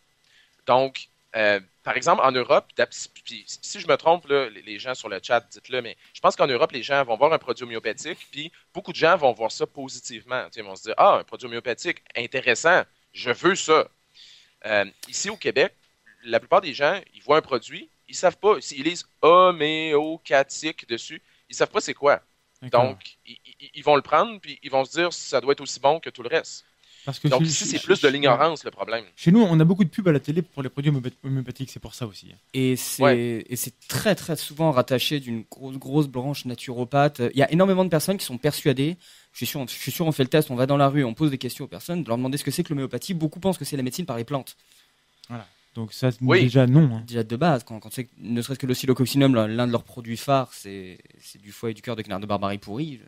Donc, 0.65 1.09
euh, 1.35 1.59
par 1.83 1.97
exemple, 1.97 2.21
en 2.23 2.31
Europe, 2.31 2.71
si 2.89 3.79
je 3.79 3.87
me 3.87 3.95
trompe, 3.97 4.27
les 4.27 4.79
gens 4.79 4.95
sur 4.95 5.09
le 5.09 5.19
chat, 5.21 5.41
dites-le, 5.51 5.81
mais 5.81 5.97
je 6.13 6.21
pense 6.21 6.35
qu'en 6.35 6.47
Europe, 6.47 6.71
les 6.71 6.81
gens 6.81 7.03
vont 7.03 7.17
voir 7.17 7.33
un 7.33 7.37
produit 7.37 7.63
homéopathique, 7.65 8.27
puis 8.31 8.51
beaucoup 8.73 8.91
de 8.91 8.97
gens 8.97 9.17
vont 9.17 9.33
voir 9.33 9.51
ça 9.51 9.67
positivement. 9.67 10.47
ils 10.55 10.63
vont 10.63 10.75
se 10.75 10.83
dire 10.83 10.95
Ah, 10.97 11.17
un 11.19 11.23
produit 11.23 11.47
homéopathique, 11.47 12.01
intéressant, 12.15 12.83
je 13.13 13.31
veux 13.31 13.55
ça. 13.55 13.87
Euh, 14.65 14.85
ici 15.09 15.29
au 15.29 15.37
Québec, 15.37 15.73
la 16.23 16.39
plupart 16.39 16.61
des 16.61 16.73
gens, 16.73 16.99
ils 17.13 17.21
voient 17.21 17.37
un 17.37 17.41
produit, 17.41 17.89
ils 18.07 18.15
savent 18.15 18.37
pas, 18.37 18.61
s'ils 18.61 18.83
lisent 18.83 19.05
homéopathique 19.21 20.87
dessus, 20.87 21.21
ils 21.49 21.55
savent 21.55 21.69
pas 21.69 21.81
c'est 21.81 21.93
quoi. 21.93 22.21
Donc, 22.71 23.17
ils, 23.27 23.37
ils, 23.75 23.83
vont 23.83 23.95
le 23.95 24.01
prendre, 24.01 24.39
puis 24.39 24.57
ils 24.63 24.71
vont 24.71 24.85
se 24.85 24.91
dire 24.91 25.13
ça 25.13 25.39
doit 25.39 25.51
être 25.51 25.61
aussi 25.61 25.79
bon 25.79 25.99
que 25.99 26.09
tout 26.09 26.23
le 26.23 26.29
reste. 26.29 26.65
Donc 27.25 27.41
ici, 27.41 27.65
c'est 27.65 27.81
plus 27.81 28.01
de 28.01 28.07
l'ignorance 28.07 28.63
le 28.63 28.71
problème. 28.71 29.03
Chez 29.15 29.31
nous, 29.31 29.41
on 29.41 29.59
a 29.59 29.63
beaucoup 29.63 29.83
de 29.83 29.89
pubs 29.89 30.07
à 30.07 30.11
la 30.11 30.19
télé 30.19 30.41
pour 30.41 30.63
les 30.63 30.69
produits 30.69 30.91
homéopathiques, 31.23 31.69
c'est 31.71 31.79
pour 31.79 31.93
ça 31.93 32.07
aussi. 32.07 32.33
Et 32.53 32.75
c'est 32.75 33.73
très 33.87 34.15
très 34.15 34.35
souvent 34.35 34.71
rattaché 34.71 35.19
d'une 35.19 35.43
grosse, 35.49 35.77
grosse 35.77 36.07
branche 36.07 36.45
naturopathe. 36.45 37.21
Il 37.33 37.39
y 37.39 37.43
a 37.43 37.51
énormément 37.51 37.83
de 37.83 37.89
personnes 37.89 38.17
qui 38.17 38.25
sont 38.25 38.37
persuadées, 38.37 38.97
je 39.33 39.37
suis, 39.37 39.45
sûr, 39.45 39.65
je 39.67 39.73
suis 39.73 39.91
sûr, 39.91 40.05
on 40.05 40.11
fait 40.11 40.23
le 40.23 40.29
test, 40.29 40.49
on 40.49 40.55
va 40.55 40.65
dans 40.65 40.77
la 40.77 40.87
rue, 40.87 41.03
on 41.03 41.13
pose 41.13 41.29
des 41.29 41.37
questions 41.37 41.65
aux 41.65 41.69
personnes, 41.69 42.03
de 42.03 42.07
leur 42.07 42.17
demander 42.17 42.37
ce 42.37 42.43
que 42.43 42.51
c'est 42.51 42.63
que 42.63 42.69
l'homéopathie. 42.69 43.13
Beaucoup 43.13 43.39
pensent 43.39 43.57
que 43.57 43.65
c'est 43.65 43.75
la 43.77 43.83
médecine 43.83 44.05
par 44.05 44.17
les 44.17 44.23
plantes. 44.23 44.55
Voilà. 45.27 45.45
Donc 45.75 45.91
ça, 45.91 46.09
déjà 46.21 46.67
non. 46.67 46.89
Hein. 46.95 47.03
Déjà 47.05 47.23
de 47.23 47.35
base, 47.35 47.65
quand, 47.65 47.79
quand 47.81 47.91
c'est 47.91 48.07
ne 48.17 48.41
serait-ce 48.41 48.59
que 48.59 48.65
l'oscillococcinum, 48.65 49.35
l'un 49.35 49.67
de 49.67 49.71
leurs 49.71 49.83
produits 49.83 50.15
phares, 50.15 50.53
c'est 50.53 50.97
du 51.41 51.51
foie 51.51 51.71
et 51.71 51.73
du 51.73 51.81
cœur 51.81 51.97
de 51.97 52.01
canard 52.01 52.21
de 52.21 52.25
barbarie 52.25 52.57
pourri, 52.59 53.01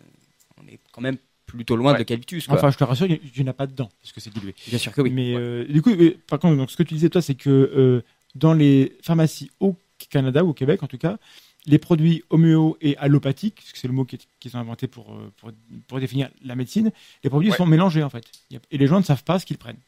on 0.62 0.68
est 0.68 0.80
quand 0.92 1.02
même 1.02 1.18
plutôt 1.48 1.76
loin 1.76 1.94
de 1.94 2.00
l'eucalyptus. 2.00 2.48
Enfin, 2.50 2.70
je 2.70 2.78
te 2.78 2.84
rassure, 2.84 3.08
il 3.08 3.20
n'y 3.36 3.44
en 3.44 3.48
a 3.48 3.54
pas 3.54 3.66
dedans, 3.66 3.90
parce 4.02 4.12
que 4.12 4.20
c'est 4.20 4.32
dilué. 4.32 4.54
Bien 4.68 4.78
sûr 4.78 4.92
que 4.92 5.02
oui. 5.02 5.10
Mais 5.10 5.34
euh, 5.36 5.66
du 5.66 5.82
coup, 5.82 5.92
par 6.28 6.40
contre, 6.40 6.58
donc, 6.58 6.70
ce 6.70 6.78
que 6.78 6.84
tu 6.84 6.94
disais, 6.94 7.10
toi, 7.10 7.22
c'est 7.22 7.36
que 7.36 7.50
euh, 7.50 8.02
dans 8.36 8.54
les 8.54 8.96
pharmacies 9.02 9.50
au 9.60 9.76
Canada, 10.10 10.44
ou 10.44 10.50
au 10.50 10.54
Québec 10.54 10.84
en 10.84 10.88
tout 10.88 10.98
cas, 10.98 11.18
les 11.66 11.80
produits 11.80 12.24
homéo 12.30 12.78
et 12.82 12.96
allopathiques, 12.98 13.56
parce 13.56 13.72
que 13.72 13.80
c'est 13.80 13.88
le 13.88 13.94
mot 13.94 14.06
qu'ils 14.06 14.56
ont 14.56 14.60
inventé 14.60 14.88
pour, 14.88 15.14
euh, 15.14 15.32
pour, 15.38 15.52
pour, 15.88 16.00
définir 16.00 16.30
la 16.44 16.56
médecine, 16.56 16.92
les 17.24 17.30
produits 17.30 17.52
sont 17.52 17.66
mélangés 17.66 18.04
en 18.04 18.10
fait. 18.10 18.24
Et 18.70 18.78
les 18.78 18.88
gens 18.88 19.00
ne 19.00 19.06
savent 19.06 19.24
pas 19.24 19.40
ce 19.40 19.46
qu'ils 19.46 19.58
prennent. 19.58 19.80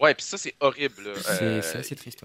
Ouais, 0.00 0.14
puis 0.14 0.24
ça, 0.24 0.36
c'est 0.36 0.54
horrible. 0.60 1.12
C'est 1.20 1.58
assez 1.76 1.96
triste, 1.96 2.24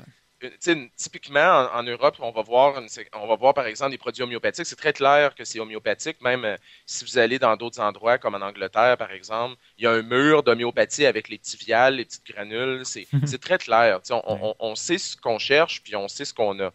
typiquement, 0.96 1.70
en, 1.74 1.84
Europe, 1.84 2.16
on 2.20 2.32
va, 2.32 2.42
voir 2.42 2.82
on 3.14 3.28
va 3.28 3.36
voir 3.36 3.54
par 3.54 3.66
exemple 3.66 3.92
des 3.92 3.98
produits 3.98 4.24
homéopathiques. 4.24 4.66
C'est 4.66 4.76
très 4.76 4.94
clair 4.94 5.36
que 5.36 5.44
c'est 5.44 5.60
homéopathique. 5.60 6.22
Même 6.22 6.46
euh, 6.46 6.56
si 6.86 7.04
vous 7.06 7.18
allez 7.18 7.40
dans 7.40 7.56
d'autres 7.58 7.80
endroits, 7.80 8.18
comme 8.18 8.36
en 8.36 8.42
Angleterre, 8.42 8.98
par 8.98 9.12
exemple, 9.12 9.56
il 9.78 9.84
y 9.84 9.88
a 9.88 9.92
un 9.92 10.02
mur 10.02 10.44
d'homéopathie 10.44 11.06
avec 11.06 11.30
les 11.30 11.38
petits 11.38 11.58
viales, 11.58 11.96
les 11.96 12.06
petites 12.06 12.26
granules. 12.26 12.84
C'est 12.86 13.42
très 13.42 13.58
clair. 13.58 14.00
On, 14.12 14.56
on, 14.60 14.76
sait 14.76 14.98
ce 14.98 15.18
qu'on 15.18 15.40
cherche, 15.40 15.84
puis 15.84 15.96
on 15.96 16.08
sait 16.08 16.26
ce 16.26 16.34
qu'on 16.34 16.60
a. 16.60 16.72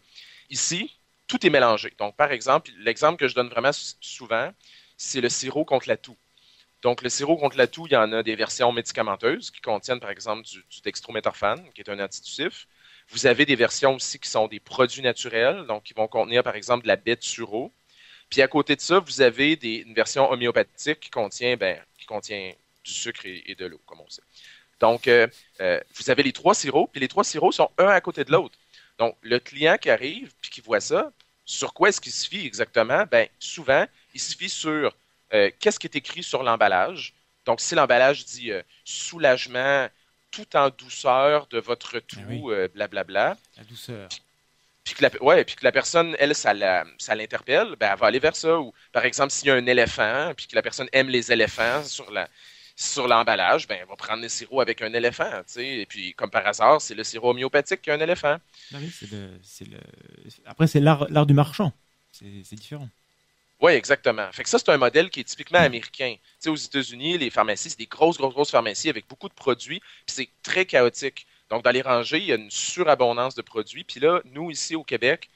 Ici, 0.49 0.95
tout 1.27 1.45
est 1.45 1.49
mélangé. 1.49 1.93
Donc, 1.97 2.15
par 2.15 2.31
exemple, 2.31 2.71
l'exemple 2.77 3.17
que 3.17 3.27
je 3.27 3.35
donne 3.35 3.49
vraiment 3.49 3.71
souvent, 3.99 4.51
c'est 4.97 5.21
le 5.21 5.29
sirop 5.29 5.65
contre 5.65 5.89
la 5.89 5.97
toux. 5.97 6.17
Donc, 6.81 7.01
le 7.01 7.09
sirop 7.09 7.37
contre 7.37 7.57
la 7.57 7.67
toux, 7.67 7.87
il 7.87 7.93
y 7.93 7.97
en 7.97 8.11
a 8.11 8.21
des 8.21 8.35
versions 8.35 8.71
médicamenteuses 8.71 9.49
qui 9.49 9.61
contiennent, 9.61 9.99
par 9.99 10.11
exemple, 10.11 10.43
du, 10.43 10.63
du 10.69 10.81
dextromethorphane, 10.83 11.71
qui 11.73 11.81
est 11.81 11.89
un 11.89 11.99
antitussif. 11.99 12.67
Vous 13.09 13.27
avez 13.27 13.45
des 13.45 13.55
versions 13.55 13.95
aussi 13.95 14.19
qui 14.19 14.29
sont 14.29 14.47
des 14.47 14.59
produits 14.59 15.01
naturels, 15.01 15.65
donc 15.67 15.83
qui 15.83 15.93
vont 15.93 16.07
contenir, 16.07 16.43
par 16.43 16.55
exemple, 16.55 16.83
de 16.83 16.87
la 16.87 16.95
bête 16.95 17.23
sureau. 17.23 17.71
Puis 18.29 18.41
à 18.41 18.47
côté 18.47 18.75
de 18.75 18.81
ça, 18.81 18.99
vous 18.99 19.21
avez 19.21 19.53
une 19.61 19.93
version 19.93 20.29
homéopathique 20.31 20.99
qui 20.99 21.09
contient, 21.09 21.55
ben, 21.57 21.79
qui 21.99 22.05
contient 22.05 22.53
du 22.83 22.91
sucre 22.91 23.25
et, 23.25 23.55
de 23.55 23.65
l'eau, 23.65 23.81
comme 23.85 24.01
on 24.01 24.09
sait. 24.09 24.23
Donc, 24.79 25.07
euh, 25.07 25.27
euh, 25.61 25.79
vous 25.95 26.09
avez 26.09 26.23
les 26.23 26.33
trois 26.33 26.53
sirops, 26.53 26.91
puis 26.91 26.99
les 26.99 27.07
trois 27.07 27.23
sirops 27.23 27.55
sont 27.55 27.71
un 27.77 27.87
à 27.87 28.01
côté 28.01 28.23
de 28.23 28.31
l'autre. 28.31 28.57
Donc, 28.97 29.15
le 29.21 29.39
client 29.39 29.77
qui 29.77 29.89
arrive, 29.89 30.33
puis 30.41 30.49
qui 30.49 30.61
voit 30.61 30.81
ça, 30.81 31.11
sur 31.45 31.73
quoi 31.73 31.89
est-ce 31.89 32.01
qu'il 32.01 32.11
se 32.11 32.27
fie 32.27 32.45
exactement? 32.45 33.05
Ben, 33.09 33.27
souvent, 33.39 33.85
il 34.13 34.19
se 34.19 34.35
fie 34.35 34.49
sur 34.49 34.95
euh, 35.33 35.51
qu'est-ce 35.59 35.79
qui 35.79 35.87
est 35.87 35.95
écrit 35.95 36.23
sur 36.23 36.43
l'emballage. 36.43 37.13
Donc, 37.45 37.61
si 37.61 37.75
l'emballage 37.75 38.25
dit 38.25 38.51
soulagement 38.83 39.87
tout 40.35 40.55
en 40.57 40.69
douceur 40.69 41.47
de 41.47 41.59
votre 41.59 41.99
tout, 41.99 42.17
Ah 42.19 42.25
oui. 42.27 42.41
euh, 42.47 42.67
blablabla, 42.73 43.37
La 43.57 43.63
douceur. 43.63 44.09
puis 44.83 44.93
que 44.95 45.03
la, 45.03 45.09
ouais, 45.23 45.43
puis 45.45 45.55
que 45.55 45.63
la 45.63 45.71
personne, 45.71 46.15
elle, 46.19 46.35
ça 46.35 46.53
l'interpelle, 46.53 47.75
ben, 47.79 47.91
elle 47.93 47.99
va 47.99 48.07
aller 48.07 48.19
vers 48.19 48.35
ça. 48.35 48.59
Ou, 48.59 48.73
par 48.91 49.05
exemple, 49.05 49.31
s'il 49.31 49.47
y 49.47 49.51
a 49.51 49.55
un 49.55 49.65
éléphant, 49.65 50.33
puis 50.35 50.47
que 50.47 50.55
la 50.55 50.61
personne 50.61 50.87
aime 50.93 51.09
les 51.09 51.31
éléphants 51.31 51.83
sur 51.83 52.11
la 52.11 52.27
sur 52.77 53.07
l'emballage, 53.07 53.67
ben, 53.69 53.77
elle 53.81 53.87
va 53.87 53.95
prendre 53.95 54.21
le 54.21 54.27
sirop 54.27 54.59
avec 54.59 54.81
un 54.81 54.93
éléphant, 54.93 55.31
tu 55.47 55.53
sais. 55.53 55.67
Et 55.79 55.85
puis, 55.85 56.13
comme 56.13 56.29
par 56.29 56.45
hasard, 56.45 56.81
c'est 56.81 56.93
le 56.93 57.05
sirop 57.05 57.29
homéopathique 57.29 57.81
qui 57.81 57.89
a 57.89 57.93
un 57.93 58.01
éléphant. 58.01 58.35
Ah 58.73 58.77
oui, 58.81 58.91
le, 59.11 59.39
le... 59.71 59.77
Après, 60.45 60.67
c'est 60.67 60.81
l'art, 60.81 61.25
du 61.25 61.33
marchand. 61.33 61.71
C'est 62.11 62.55
différent. 62.55 62.89
Oui, 63.61 63.71
exactement. 63.71 64.29
Fait 64.33 64.43
que 64.43 64.49
ça, 64.49 64.59
c'est 64.59 64.69
un 64.69 64.77
modèle 64.77 65.09
qui 65.09 65.21
est 65.21 65.23
typiquement 65.23 65.59
américain. 65.59 66.15
Tu 66.15 66.21
sais, 66.39 66.49
aux 66.49 66.55
États-Unis, 66.55 67.17
les 67.17 67.29
pharmacies, 67.29 67.69
c'est 67.69 67.79
des 67.79 67.85
grosses, 67.85 68.17
grosses, 68.17 68.33
grosses 68.33 68.51
pharmacies 68.51 68.89
avec 68.89 69.07
beaucoup 69.07 69.29
de 69.29 69.33
produits, 69.33 69.79
puis 69.79 70.15
c'est 70.15 70.29
très 70.43 70.65
chaotique. 70.65 71.25
Donc, 71.49 71.63
dans 71.63 71.71
les 71.71 71.81
rangées, 71.81 72.17
il 72.17 72.25
y 72.25 72.31
a 72.33 72.35
une 72.35 72.51
surabondance 72.51 73.35
de 73.35 73.41
produits. 73.41 73.83
Puis 73.83 73.99
là, 73.99 74.21
nous, 74.25 74.51
ici 74.51 74.75
au 74.75 74.83
Québec, 74.83 75.29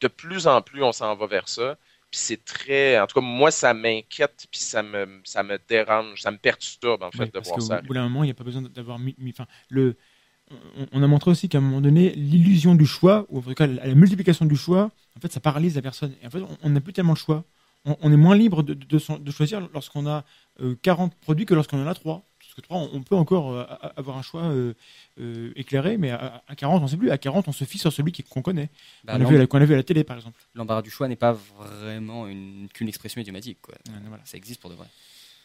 de 0.00 0.08
plus 0.08 0.46
en 0.46 0.62
plus, 0.62 0.82
on 0.82 0.92
s'en 0.92 1.14
va 1.16 1.26
vers 1.26 1.48
ça. 1.48 1.76
Puis 2.10 2.20
c'est 2.20 2.44
très... 2.44 2.98
En 3.00 3.06
tout 3.06 3.14
cas, 3.20 3.26
moi, 3.26 3.50
ça 3.50 3.72
m'inquiète, 3.74 4.46
puis 4.50 4.60
ça 4.60 4.82
me, 4.82 5.20
ça 5.24 5.42
me 5.42 5.58
dérange, 5.68 6.20
ça 6.22 6.30
me 6.30 6.38
perturbe, 6.38 7.02
en 7.02 7.10
fait, 7.10 7.24
Oui, 7.24 7.26
de 7.26 7.30
parce 7.32 7.46
voir 7.46 7.58
qu'au 7.58 7.66
ça. 7.66 7.80
bout 7.82 7.94
d'un 7.94 8.02
moment, 8.04 8.22
il 8.24 8.26
n'y 8.26 8.30
a 8.32 8.34
pas 8.34 8.44
besoin 8.44 8.62
d'avoir 8.62 8.98
mis. 8.98 9.14
mis- 9.18 9.30
enfin, 9.30 9.46
le, 9.68 9.96
on, 10.92 11.02
a 11.02 11.06
montré 11.06 11.30
aussi 11.30 11.48
qu'à 11.48 11.58
un 11.58 11.60
moment 11.62 11.80
donné, 11.80 12.10
l'illusion 12.10 12.74
du 12.74 12.86
choix, 12.86 13.26
ou 13.30 13.38
en 13.38 13.42
tout 13.42 13.54
cas 13.54 13.66
la, 13.66 13.94
multiplication 13.94 14.44
du 14.44 14.56
choix, 14.56 14.90
en 15.16 15.20
fait, 15.20 15.32
ça 15.32 15.40
paralyse 15.40 15.74
la 15.76 15.82
personne. 15.82 16.14
Et 16.22 16.26
en 16.26 16.30
fait, 16.30 16.40
on- 16.42 16.58
on 16.62 16.70
n'a 16.70 16.80
plus 16.80 16.92
tellement 16.92 17.14
le 17.14 17.18
choix. 17.18 17.44
On, 17.84 17.96
on 18.00 18.12
est 18.12 18.16
moins 18.16 18.36
libre 18.36 18.62
de, 18.62 18.74
de, 18.74 18.84
de 18.86 18.98
son- 18.98 19.18
de 19.18 19.30
choisir 19.30 19.60
lorsqu'on 19.72 20.06
a 20.06 20.24
euh, 20.60 20.74
40 20.82 21.14
produits 21.16 21.46
que 21.46 21.54
lorsqu'on 21.54 21.82
en 21.82 21.86
a 21.86 21.94
3. 21.94 22.22
Parce 22.38 22.54
que 22.54 22.60
3, 22.60 22.76
on, 22.78 22.90
on 22.94 23.02
peut 23.02 23.16
encore 23.16 23.52
euh, 23.52 23.64
avoir 23.96 24.16
un 24.16 24.22
choix 24.22 24.42
euh, 24.44 24.74
euh, 25.20 25.52
éclairé, 25.56 25.96
mais 25.96 26.10
à, 26.12 26.42
à 26.46 26.54
40, 26.54 26.80
on 26.80 26.84
ne 26.84 26.88
sait 26.88 26.96
plus. 26.96 27.10
À 27.10 27.18
40, 27.18 27.48
on 27.48 27.52
se 27.52 27.64
fie 27.64 27.78
sur 27.78 27.92
celui 27.92 28.12
qu'on 28.12 28.42
connaît, 28.42 28.70
Bah, 29.04 29.14
qu'on 29.18 29.24
a, 29.24 29.28
vu 29.28 29.36
à 29.36 29.38
la- 29.40 29.46
qu'on 29.46 29.60
a 29.60 29.64
vu 29.64 29.74
à 29.74 29.76
la 29.78 29.82
télé, 29.82 30.04
par 30.04 30.16
exemple. 30.16 30.38
L'embarras 30.54 30.82
du 30.82 30.90
choix 30.90 31.08
n'est 31.08 31.16
pas 31.16 31.32
vraiment 31.32 32.26
une- 32.28 32.68
qu'une 32.72 32.88
expression 32.88 33.20
idiomatique. 33.20 33.58
Quoi. 33.62 33.74
Ouais, 33.88 33.94
voilà. 34.08 34.22
Ça 34.24 34.36
existe 34.36 34.60
pour 34.60 34.70
de 34.70 34.76
vrai. 34.76 34.86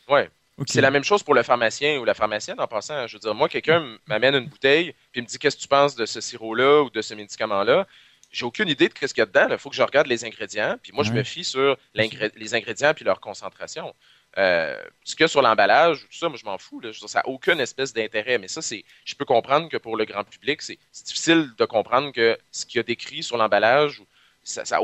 Ouais. 0.09 0.29
C'est 0.67 0.81
la 0.81 0.91
même 0.91 1.05
chose 1.05 1.23
pour 1.23 1.33
le 1.33 1.41
pharmacien 1.41 1.99
ou 1.99 2.05
la 2.05 2.13
pharmacienne 2.13 2.59
en 2.59 2.67
passant. 2.67 3.07
Je 3.07 3.13
veux 3.15 3.19
dire, 3.21 3.33
moi, 3.33 3.47
quelqu'un 3.47 3.95
m'amène 4.07 4.35
une 4.35 4.47
bouteille 4.47 4.93
puis 5.13 5.21
me 5.21 5.25
dit 5.25 5.37
qu'est-ce 5.39 5.55
que 5.55 5.61
tu 5.61 5.69
penses 5.69 5.95
de 5.95 6.05
ce 6.05 6.19
sirop-là 6.19 6.83
ou 6.83 6.89
de 6.89 7.01
ce 7.01 7.13
médicament-là? 7.13 7.87
J'ai 8.31 8.45
aucune 8.45 8.69
idée 8.69 8.89
de 8.89 8.93
ce 8.93 9.13
qu'il 9.13 9.17
y 9.17 9.21
a 9.21 9.25
dedans. 9.25 9.47
Il 9.49 9.57
faut 9.57 9.69
que 9.69 9.75
je 9.75 9.81
regarde 9.81 10.07
les 10.07 10.23
ingrédients. 10.23 10.77
Puis 10.81 10.91
moi, 10.93 11.03
je 11.03 11.11
me 11.11 11.23
fie 11.23 11.43
sur 11.43 11.77
les 11.93 12.55
ingrédients 12.55 12.93
puis 12.93 13.05
leur 13.05 13.19
concentration. 13.19 13.93
Euh, 14.37 14.77
ce 15.03 15.15
qu'il 15.15 15.23
y 15.23 15.25
a 15.25 15.27
sur 15.27 15.41
l'emballage, 15.41 16.01
tout 16.01 16.17
ça, 16.17 16.29
moi, 16.29 16.37
je 16.37 16.45
m'en 16.45 16.57
fous. 16.57 16.79
Là. 16.79 16.91
Ça 16.93 17.19
n'a 17.19 17.27
aucune 17.27 17.59
espèce 17.59 17.93
d'intérêt. 17.93 18.37
Mais 18.37 18.47
ça, 18.47 18.61
c'est, 18.61 18.83
je 19.03 19.15
peux 19.15 19.25
comprendre 19.25 19.69
que 19.69 19.77
pour 19.77 19.97
le 19.97 20.05
grand 20.05 20.23
public, 20.23 20.61
c'est, 20.61 20.77
c'est 20.91 21.07
difficile 21.07 21.49
de 21.57 21.65
comprendre 21.65 22.11
que 22.11 22.37
ce 22.51 22.65
qu'il 22.65 22.77
y 22.77 22.79
a 22.79 22.83
décrit 22.83 23.23
sur 23.23 23.37
l'emballage, 23.37 24.03
ça 24.49 24.63
n'a 24.63 24.79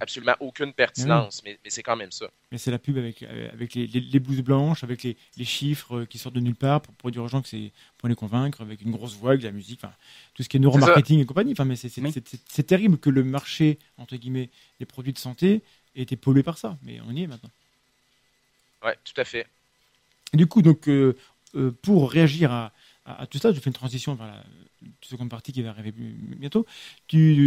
absolument 0.00 0.34
aucune 0.40 0.72
pertinence. 0.72 1.42
Mais, 1.44 1.58
mais 1.62 1.70
c'est 1.70 1.82
quand 1.82 1.96
même 1.96 2.10
ça. 2.10 2.30
Mais 2.50 2.58
c'est 2.58 2.70
la 2.70 2.78
pub 2.78 2.96
avec, 2.98 3.22
euh, 3.22 3.48
avec 3.52 3.74
les, 3.74 3.86
les, 3.86 4.00
les 4.00 4.20
blouses 4.20 4.40
blanches, 4.42 4.82
avec 4.82 5.02
les, 5.02 5.16
les 5.36 5.44
chiffres 5.44 5.98
euh, 6.00 6.04
qui 6.06 6.18
sortent 6.18 6.34
de 6.34 6.40
nulle 6.40 6.54
part 6.56 6.80
pour, 6.80 6.94
pour 6.94 7.10
dire 7.10 7.22
aux 7.22 7.28
gens 7.28 7.42
que 7.42 7.48
c'est 7.48 7.72
pour 7.98 8.08
les 8.08 8.14
convaincre, 8.14 8.60
avec 8.62 8.82
une 8.82 8.90
grosse 8.90 9.14
voix, 9.14 9.30
avec 9.30 9.42
de 9.42 9.46
la 9.46 9.52
musique, 9.52 9.80
enfin, 9.84 9.94
tout 10.34 10.42
ce 10.42 10.48
qui 10.48 10.56
est 10.56 10.60
neuromarketing 10.60 11.20
et 11.20 11.26
compagnie. 11.26 11.52
Enfin, 11.52 11.64
mais 11.64 11.76
c'est 11.76 11.88
c'est- 11.88 12.00
Oui. 12.02 12.64
terrible 12.64 12.98
que 12.98 13.10
le 13.10 13.22
marché, 13.24 13.78
entre 13.98 14.16
guillemets, 14.16 14.48
des 14.78 14.86
produits 14.86 15.12
de 15.12 15.18
santé 15.18 15.62
ait 15.94 16.02
été 16.02 16.16
pollué 16.16 16.42
par 16.42 16.58
ça. 16.58 16.78
Mais 16.82 17.00
on 17.06 17.12
y 17.12 17.22
est 17.22 17.26
maintenant. 17.26 17.50
Ouais, 18.84 18.96
tout 19.04 19.18
à 19.20 19.24
fait. 19.24 19.46
Du 20.32 20.46
coup, 20.46 20.62
donc, 20.62 20.88
euh, 20.88 21.16
euh, 21.56 21.72
pour 21.82 22.10
réagir 22.10 22.52
à, 22.52 22.72
à, 23.04 23.26
tout 23.26 23.38
ça, 23.38 23.52
je 23.52 23.60
fais 23.60 23.70
une 23.70 23.74
transition 23.74 24.14
vers 24.14 24.26
la 24.26 24.44
seconde 25.02 25.30
partie 25.30 25.52
qui 25.52 25.62
va 25.62 25.70
arriver 25.70 25.92
bi- 25.92 26.36
bientôt. 26.36 26.66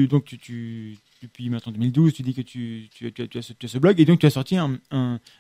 Donc, 0.10 0.36
depuis 1.22 1.50
maintenant 1.50 1.72
2012, 1.72 2.14
tu 2.14 2.24
dis 2.24 2.34
que 2.34 2.42
tu, 2.42 2.90
as, 3.36 3.42
ce, 3.42 3.78
blog 3.78 4.00
et 4.00 4.06
donc 4.06 4.20
tu 4.20 4.26
as 4.26 4.32
sorti 4.32 4.58
un, 4.58 4.80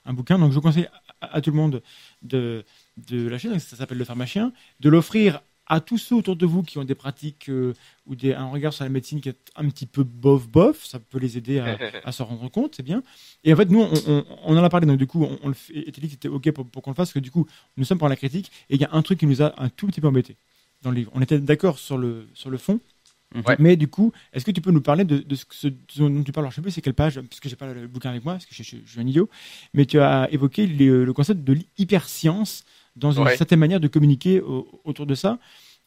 bouquin. 0.07 0.39
Donc, 0.39 0.51
je 0.51 0.59
conseille 0.59 0.87
à, 1.21 1.41
tout 1.41 1.51
le 1.51 1.57
monde 1.57 1.81
de, 2.21 2.63
de 2.97 3.27
lâcher. 3.27 3.57
Ça 3.59 3.75
s'appelle 3.75 3.97
Le 3.97 4.05
Pharmacien, 4.05 4.53
de 4.79 4.89
l'offrir 4.89 5.41
à 5.67 5.79
tous 5.79 5.97
ceux 5.97 6.15
autour 6.15 6.35
de 6.35 6.45
vous 6.45 6.61
qui 6.63 6.77
ont 6.77 6.83
des 6.83 6.95
pratiques 6.95 7.49
euh, 7.49 7.73
ou 8.05 8.15
des, 8.15 8.33
un 8.33 8.47
regard 8.47 8.73
sur 8.73 8.83
la 8.83 8.89
médecine 8.89 9.21
qui 9.21 9.29
est 9.29 9.37
un 9.55 9.67
petit 9.69 9.85
peu 9.85 10.03
bof-bof. 10.03 10.85
Ça 10.85 10.99
peut 10.99 11.19
les 11.19 11.37
aider 11.37 11.59
à, 11.59 11.77
à 12.03 12.11
s'en 12.11 12.25
rendre 12.25 12.49
compte, 12.49 12.75
c'est 12.75 12.83
bien. 12.83 13.01
Et 13.43 13.53
en 13.53 13.55
fait, 13.55 13.69
nous, 13.69 13.81
on, 13.81 13.91
on, 14.07 14.25
on 14.45 14.57
en 14.57 14.63
a 14.63 14.69
parlé, 14.69 14.85
donc 14.87 14.97
du 14.97 15.07
coup, 15.07 15.23
on, 15.23 15.39
on 15.43 15.47
le 15.47 15.53
fait, 15.53 15.87
et 15.87 15.91
t'as 15.91 16.01
dit 16.01 16.07
que 16.07 16.13
c'était 16.13 16.27
OK 16.27 16.51
pour, 16.51 16.67
pour 16.67 16.81
qu'on 16.83 16.91
le 16.91 16.95
fasse, 16.95 17.09
parce 17.09 17.13
que 17.13 17.19
du 17.19 17.31
coup, 17.31 17.47
nous 17.77 17.85
sommes 17.85 17.97
pour 17.99 18.09
la 18.09 18.15
critique, 18.17 18.51
et 18.69 18.75
il 18.75 18.81
y 18.81 18.85
a 18.85 18.89
un 18.91 19.01
truc 19.01 19.19
qui 19.19 19.25
nous 19.27 19.41
a 19.41 19.53
un 19.61 19.69
tout 19.69 19.87
petit 19.87 20.01
peu 20.01 20.07
embêté 20.07 20.35
dans 20.81 20.89
le 20.91 20.97
livre. 20.97 21.11
On 21.15 21.21
était 21.21 21.39
d'accord 21.39 21.79
sur 21.79 21.97
le, 21.97 22.27
sur 22.33 22.49
le 22.49 22.57
fond, 22.57 22.79
Ouais. 23.47 23.55
mais 23.59 23.75
du 23.77 23.87
coup, 23.87 24.11
est-ce 24.31 24.45
que 24.45 24.51
tu 24.51 24.61
peux 24.61 24.69
nous 24.69 24.81
parler 24.81 25.05
de, 25.05 25.17
de 25.17 25.35
ce, 25.35 25.67
dont 25.97 26.23
tu 26.23 26.31
parles? 26.31 26.43
Alors, 26.45 26.51
Je 26.51 26.57
sais 26.57 26.61
plus 26.61 26.69
c'est 26.69 26.81
quelle 26.81 26.93
page, 26.93 27.19
parce 27.19 27.39
que 27.39 27.49
j'ai 27.49 27.55
pas 27.55 27.73
le 27.73 27.87
bouquin 27.87 28.11
avec 28.11 28.23
moi, 28.23 28.33
parce 28.33 28.45
que 28.45 28.53
je, 28.53 28.61
je- 28.61 28.77
je 28.85 28.91
suis 28.91 28.99
un 28.99 29.07
idiot, 29.07 29.27
mais 29.73 29.87
tu 29.87 29.99
as 29.99 30.27
évoqué 30.31 30.67
le, 30.67 31.03
le 31.03 31.13
concept 31.13 31.43
de 31.43 31.53
l'hyperscience 31.79 32.63
dans 32.95 33.11
une 33.11 33.23
Ouais. 33.23 33.37
certaine 33.37 33.59
manière 33.59 33.79
de 33.79 33.87
communiquer 33.87 34.41
au- 34.41 34.67
autour 34.83 35.05
de 35.05 35.15
ça. 35.15 35.39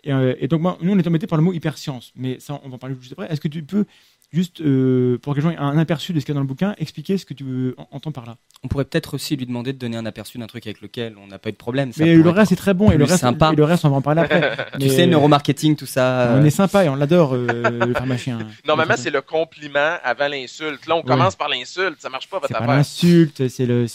Et, 0.05 0.13
euh, 0.13 0.35
et 0.39 0.47
donc, 0.49 0.61
moi, 0.61 0.79
nous, 0.81 0.93
on 0.93 0.99
est 0.99 1.07
embêté 1.07 1.27
par 1.27 1.39
le 1.39 1.45
mot 1.45 1.53
hyperscience, 1.53 2.13
mais 2.15 2.39
ça, 2.39 2.61
on 2.65 2.69
va 2.69 2.75
en 2.77 2.79
parler 2.79 2.97
juste 3.01 3.13
après. 3.13 3.31
Est-ce 3.33 3.41
que 3.41 3.49
tu 3.49 3.63
peux 3.63 3.85
juste, 4.33 4.61
euh, 4.61 5.19
pour 5.19 5.33
que 5.35 5.39
les 5.39 5.43
gens 5.45 5.51
aient 5.51 5.57
un 5.57 5.79
aperçu 5.79 6.13
de 6.13 6.21
ce 6.21 6.25
qu'il 6.27 6.35
y 6.35 6.37
a 6.37 6.39
dans 6.39 6.41
le 6.43 6.47
bouquin, 6.47 6.75
expliquer 6.79 7.17
ce 7.17 7.25
que 7.25 7.33
tu 7.35 7.75
en- 7.79 7.87
entends 7.93 8.13
par 8.13 8.27
là 8.27 8.37
On 8.65 8.69
pourrait 8.69 8.85
peut-être 8.85 9.15
aussi 9.15 9.37
lui 9.37 9.47
demander 9.47 9.73
de 9.73 9.79
donner 9.79 9.97
un 9.97 10.05
aperçu 10.07 10.39
d'un 10.39 10.47
truc 10.47 10.67
avec 10.67 10.81
lequel 10.81 11.15
on 11.23 11.27
n'a 11.29 11.39
pas 11.39 11.49
eu 11.51 11.53
de 11.53 11.57
problème. 11.57 11.93
Ça 11.93 12.05
Mais 12.05 12.15
le 12.17 12.29
reste 12.31 12.53
est 12.53 12.57
très 12.57 12.75
bon, 12.75 12.91
et 12.91 12.97
le 12.97 13.05
reste, 13.05 13.21
sympa. 13.21 13.53
et 13.53 13.57
le 13.57 13.65
reste, 13.65 13.85
on 13.85 13.91
va 13.91 13.97
en 13.97 14.03
parler 14.03 14.23
après. 14.23 14.57
Tu 14.81 14.87
Mais, 14.87 14.89
sais, 14.89 15.07
neuromarketing, 15.07 15.77
tout 15.77 15.87
ça. 15.87 16.33
On 16.35 16.43
euh, 16.43 16.45
est 16.45 16.51
sympa 16.51 16.85
et 16.85 16.89
on 16.89 16.97
l'adore, 16.97 17.35
euh, 17.35 17.47
le 17.87 17.93
pharmacien. 17.95 18.39
Normalement, 18.67 18.95
c'est 18.97 19.11
le 19.11 19.21
compliment 19.23 19.97
avant 20.03 20.29
l'insulte. 20.29 20.87
Là, 20.87 20.97
on 20.97 20.99
Ouais. 21.01 21.05
commence 21.07 21.37
par 21.37 21.49
l'insulte. 21.49 22.01
Ça 22.01 22.09
marche 22.09 22.29
pas, 22.29 22.37
votre 22.39 22.49
C'est 22.49 22.55
pas 22.55 22.65
affaire. 22.65 22.77
l'insulte, 22.77 23.49
c'est 23.49 23.67
le. 23.67 23.87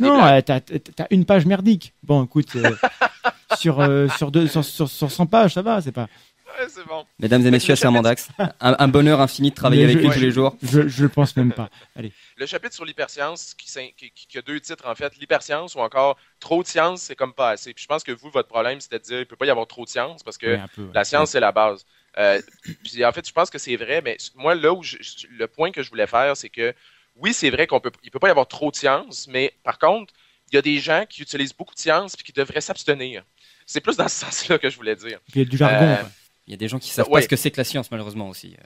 Non, 0.00 0.22
euh, 0.24 0.40
t'as 0.40 0.60
t'as 0.60 1.06
une 1.10 1.24
page 1.24 1.46
merdique. 1.46 1.94
Bon, 2.02 2.24
écoute, 2.24 2.48
euh, 2.56 2.70
sur, 3.58 3.80
euh, 3.80 4.08
sur, 4.18 4.30
deux, 4.30 4.46
sur, 4.46 4.64
sur, 4.64 4.88
sur 4.88 5.10
100 5.10 5.26
pages, 5.26 5.54
ça 5.54 5.62
va, 5.62 5.80
c'est 5.80 5.92
pas. 5.92 6.08
Ouais, 6.46 6.66
c'est 6.68 6.86
bon. 6.86 7.04
Mesdames 7.18 7.44
et 7.46 7.50
messieurs, 7.50 7.74
c'est 7.74 7.86
Armandax. 7.86 8.28
Un, 8.38 8.76
un 8.78 8.88
bonheur 8.88 9.20
infini 9.20 9.50
de 9.50 9.54
travailler 9.54 9.86
Mais 9.86 9.92
avec 9.92 10.02
je- 10.04 10.08
lui 10.08 10.14
tous 10.14 10.20
les 10.20 10.30
jours. 10.30 10.56
Je, 10.62 10.86
je 10.86 11.02
le 11.02 11.08
pense 11.08 11.34
même 11.36 11.52
pas. 11.52 11.68
Allez. 11.96 12.12
Le 12.36 12.46
chapitre 12.46 12.74
sur 12.74 12.84
l'hyperscience, 12.84 13.54
qui, 13.54 13.66
qui, 13.96 14.10
qui- 14.10 14.26
qui 14.26 14.38
a 14.38 14.42
deux 14.42 14.60
titres 14.60 14.86
en 14.86 14.94
fait, 14.94 15.16
l'hyperscience 15.16 15.74
ou 15.74 15.80
encore 15.80 16.16
trop 16.40 16.62
de 16.62 16.68
science, 16.68 17.02
c'est 17.02 17.16
comme 17.16 17.32
pas 17.32 17.50
assez. 17.50 17.72
Puis 17.74 17.82
je 17.82 17.88
pense 17.88 18.04
que 18.04 18.12
vous, 18.12 18.30
votre 18.30 18.48
problème, 18.48 18.80
c'est 18.80 18.92
de 18.92 18.98
dire 18.98 19.20
il 19.20 19.26
peut 19.26 19.36
pas 19.36 19.46
y 19.46 19.50
avoir 19.50 19.66
trop 19.66 19.84
de 19.84 19.90
science 19.90 20.22
parce 20.22 20.38
que 20.38 20.46
Ouais, 20.56 20.62
peu, 20.76 20.82
ouais. 20.82 20.90
la 20.94 21.04
science, 21.04 21.30
c'est 21.30 21.40
la 21.40 21.50
base. 21.52 21.84
Euh, 22.18 22.40
puis 22.84 23.04
en 23.04 23.10
fait, 23.12 23.26
je 23.26 23.32
pense 23.32 23.50
que 23.50 23.58
c'est 23.58 23.76
vrai, 23.76 24.00
mais 24.04 24.16
moi, 24.36 24.54
là 24.54 24.72
où 24.72 24.82
je- 24.82 24.98
je- 25.00 25.26
le 25.30 25.48
point 25.48 25.72
que 25.72 25.82
je 25.82 25.88
voulais 25.90 26.06
faire, 26.06 26.36
c'est 26.36 26.50
que 26.50 26.72
oui, 27.16 27.32
c'est 27.32 27.50
vrai 27.50 27.66
qu'on 27.66 27.80
peut, 27.80 27.90
il 28.04 28.10
peut 28.10 28.18
pas 28.20 28.28
y 28.28 28.30
avoir 28.30 28.46
trop 28.46 28.70
de 28.70 28.76
science, 28.76 29.26
mais 29.28 29.54
par 29.64 29.78
contre, 29.78 30.12
il 30.52 30.56
y 30.56 30.58
a 30.58 30.62
des 30.62 30.78
gens 30.78 31.04
qui 31.08 31.22
utilisent 31.22 31.54
beaucoup 31.54 31.74
de 31.74 31.80
science 31.80 32.14
puis 32.14 32.24
qui 32.24 32.32
devraient 32.32 32.60
s'abstenir. 32.60 33.24
C'est 33.66 33.80
plus 33.80 33.96
dans 33.96 34.08
ce 34.08 34.20
sens-là 34.26 34.58
que 34.58 34.68
je 34.68 34.76
voulais 34.76 34.94
dire. 34.94 35.18
Puis 35.32 35.40
il 35.40 35.44
y 35.44 35.46
a 35.46 35.48
du 35.48 35.56
jargon. 35.56 35.84
Euh. 35.86 36.02
Il 36.46 36.52
y 36.52 36.54
a 36.54 36.56
des 36.56 36.68
gens 36.68 36.78
qui 36.78 36.90
savent 36.90 37.08
Ouais. 37.08 37.20
pas 37.20 37.22
ce 37.22 37.28
que 37.28 37.36
c'est 37.36 37.50
que 37.50 37.58
la 37.58 37.64
science, 37.64 37.90
malheureusement 37.90 38.28
aussi. 38.28 38.56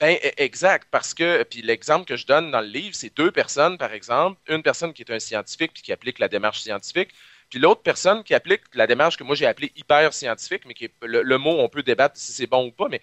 Ben, 0.00 0.16
e- 0.24 0.32
exact, 0.38 0.88
parce 0.90 1.12
que, 1.14 1.42
puis 1.42 1.60
l'exemple 1.62 2.06
que 2.06 2.16
je 2.16 2.26
donne 2.26 2.50
dans 2.50 2.60
le 2.62 2.66
livre, 2.68 2.94
c'est 2.94 3.14
deux 3.14 3.30
personnes, 3.30 3.76
par 3.76 3.92
exemple, 3.92 4.40
une 4.48 4.62
personne 4.62 4.94
qui 4.94 5.02
est 5.02 5.10
un 5.12 5.18
scientifique 5.20 5.72
puis 5.74 5.82
qui 5.82 5.92
applique 5.92 6.18
la 6.18 6.28
démarche 6.28 6.60
scientifique, 6.62 7.10
puis 7.50 7.58
l'autre 7.58 7.82
personne 7.82 8.24
qui 8.24 8.32
applique 8.34 8.62
la 8.74 8.86
démarche 8.86 9.16
que 9.18 9.24
moi 9.24 9.34
j'ai 9.34 9.44
appelée 9.46 9.72
hyper 9.76 10.14
scientifique, 10.14 10.62
mais 10.66 10.72
qui 10.74 10.86
est 10.86 10.94
le, 11.02 11.22
le 11.22 11.38
mot 11.38 11.50
on 11.58 11.68
peut 11.68 11.82
débattre 11.82 12.16
si 12.16 12.32
c'est 12.32 12.46
bon 12.46 12.68
ou 12.68 12.72
pas, 12.72 12.88
mais 12.88 13.02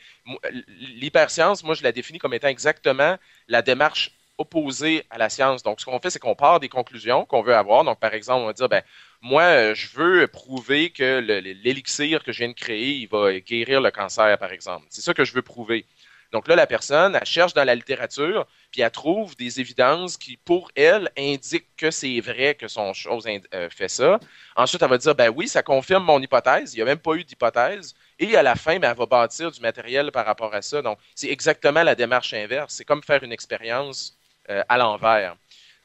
l'hyperscience, 0.79 1.63
moi 1.63 1.75
je 1.75 1.83
la 1.83 1.91
définis 1.91 2.17
comme 2.19 2.33
étant 2.33 2.47
exactement 2.47 3.17
la 3.47 3.61
démarche 3.61 4.11
opposée 4.37 5.03
à 5.09 5.17
la 5.17 5.29
science. 5.29 5.63
Donc 5.63 5.79
ce 5.79 5.85
qu'on 5.85 5.99
fait, 5.99 6.09
c'est 6.09 6.19
qu'on 6.19 6.35
part 6.35 6.59
des 6.59 6.69
conclusions 6.69 7.25
qu'on 7.25 7.41
veut 7.41 7.55
avoir. 7.55 7.83
Donc 7.83 7.99
par 7.99 8.13
exemple, 8.13 8.43
on 8.43 8.47
va 8.47 8.53
dire 8.53 8.69
ben 8.69 8.81
moi 9.21 9.43
euh, 9.43 9.75
je 9.75 9.89
veux 9.95 10.27
prouver 10.27 10.91
que 10.91 11.19
l'élixir 11.19 12.23
que 12.23 12.31
je 12.31 12.39
viens 12.39 12.49
de 12.49 12.53
créer, 12.53 12.91
il 12.93 13.07
va 13.07 13.39
guérir 13.39 13.81
le 13.81 13.91
cancer, 13.91 14.37
par 14.37 14.51
exemple. 14.51 14.85
C'est 14.89 15.01
ça 15.01 15.13
que 15.13 15.25
je 15.25 15.33
veux 15.33 15.41
prouver. 15.41 15.85
Donc 16.31 16.47
là, 16.47 16.55
la 16.55 16.67
personne, 16.67 17.15
elle 17.15 17.25
cherche 17.25 17.53
dans 17.53 17.63
la 17.63 17.75
littérature, 17.75 18.47
puis 18.71 18.81
elle 18.81 18.91
trouve 18.91 19.35
des 19.37 19.59
évidences 19.61 20.17
qui, 20.17 20.37
pour 20.37 20.69
elle, 20.75 21.09
indiquent 21.17 21.75
que 21.77 21.89
c'est 21.89 22.19
vrai 22.19 22.55
que 22.55 22.67
son 22.67 22.93
chose 22.93 23.25
euh, 23.53 23.69
fait 23.69 23.87
ça. 23.87 24.19
Ensuite, 24.55 24.81
elle 24.81 24.89
va 24.89 24.97
dire, 24.97 25.15
ben 25.15 25.29
oui, 25.29 25.47
ça 25.47 25.63
confirme 25.63 26.03
mon 26.03 26.21
hypothèse. 26.21 26.73
Il 26.73 26.77
n'y 26.77 26.81
a 26.81 26.85
même 26.85 26.99
pas 26.99 27.13
eu 27.13 27.23
d'hypothèse. 27.23 27.95
Et 28.19 28.35
à 28.35 28.43
la 28.43 28.55
fin, 28.55 28.77
ben, 28.79 28.91
elle 28.91 28.97
va 28.97 29.05
bâtir 29.05 29.51
du 29.51 29.61
matériel 29.61 30.11
par 30.11 30.25
rapport 30.25 30.53
à 30.53 30.61
ça. 30.61 30.81
Donc, 30.81 30.99
c'est 31.15 31.29
exactement 31.29 31.83
la 31.83 31.95
démarche 31.95 32.33
inverse. 32.33 32.73
C'est 32.73 32.85
comme 32.85 33.03
faire 33.03 33.23
une 33.23 33.31
expérience 33.31 34.16
à 34.47 34.77
l'envers. 34.77 35.35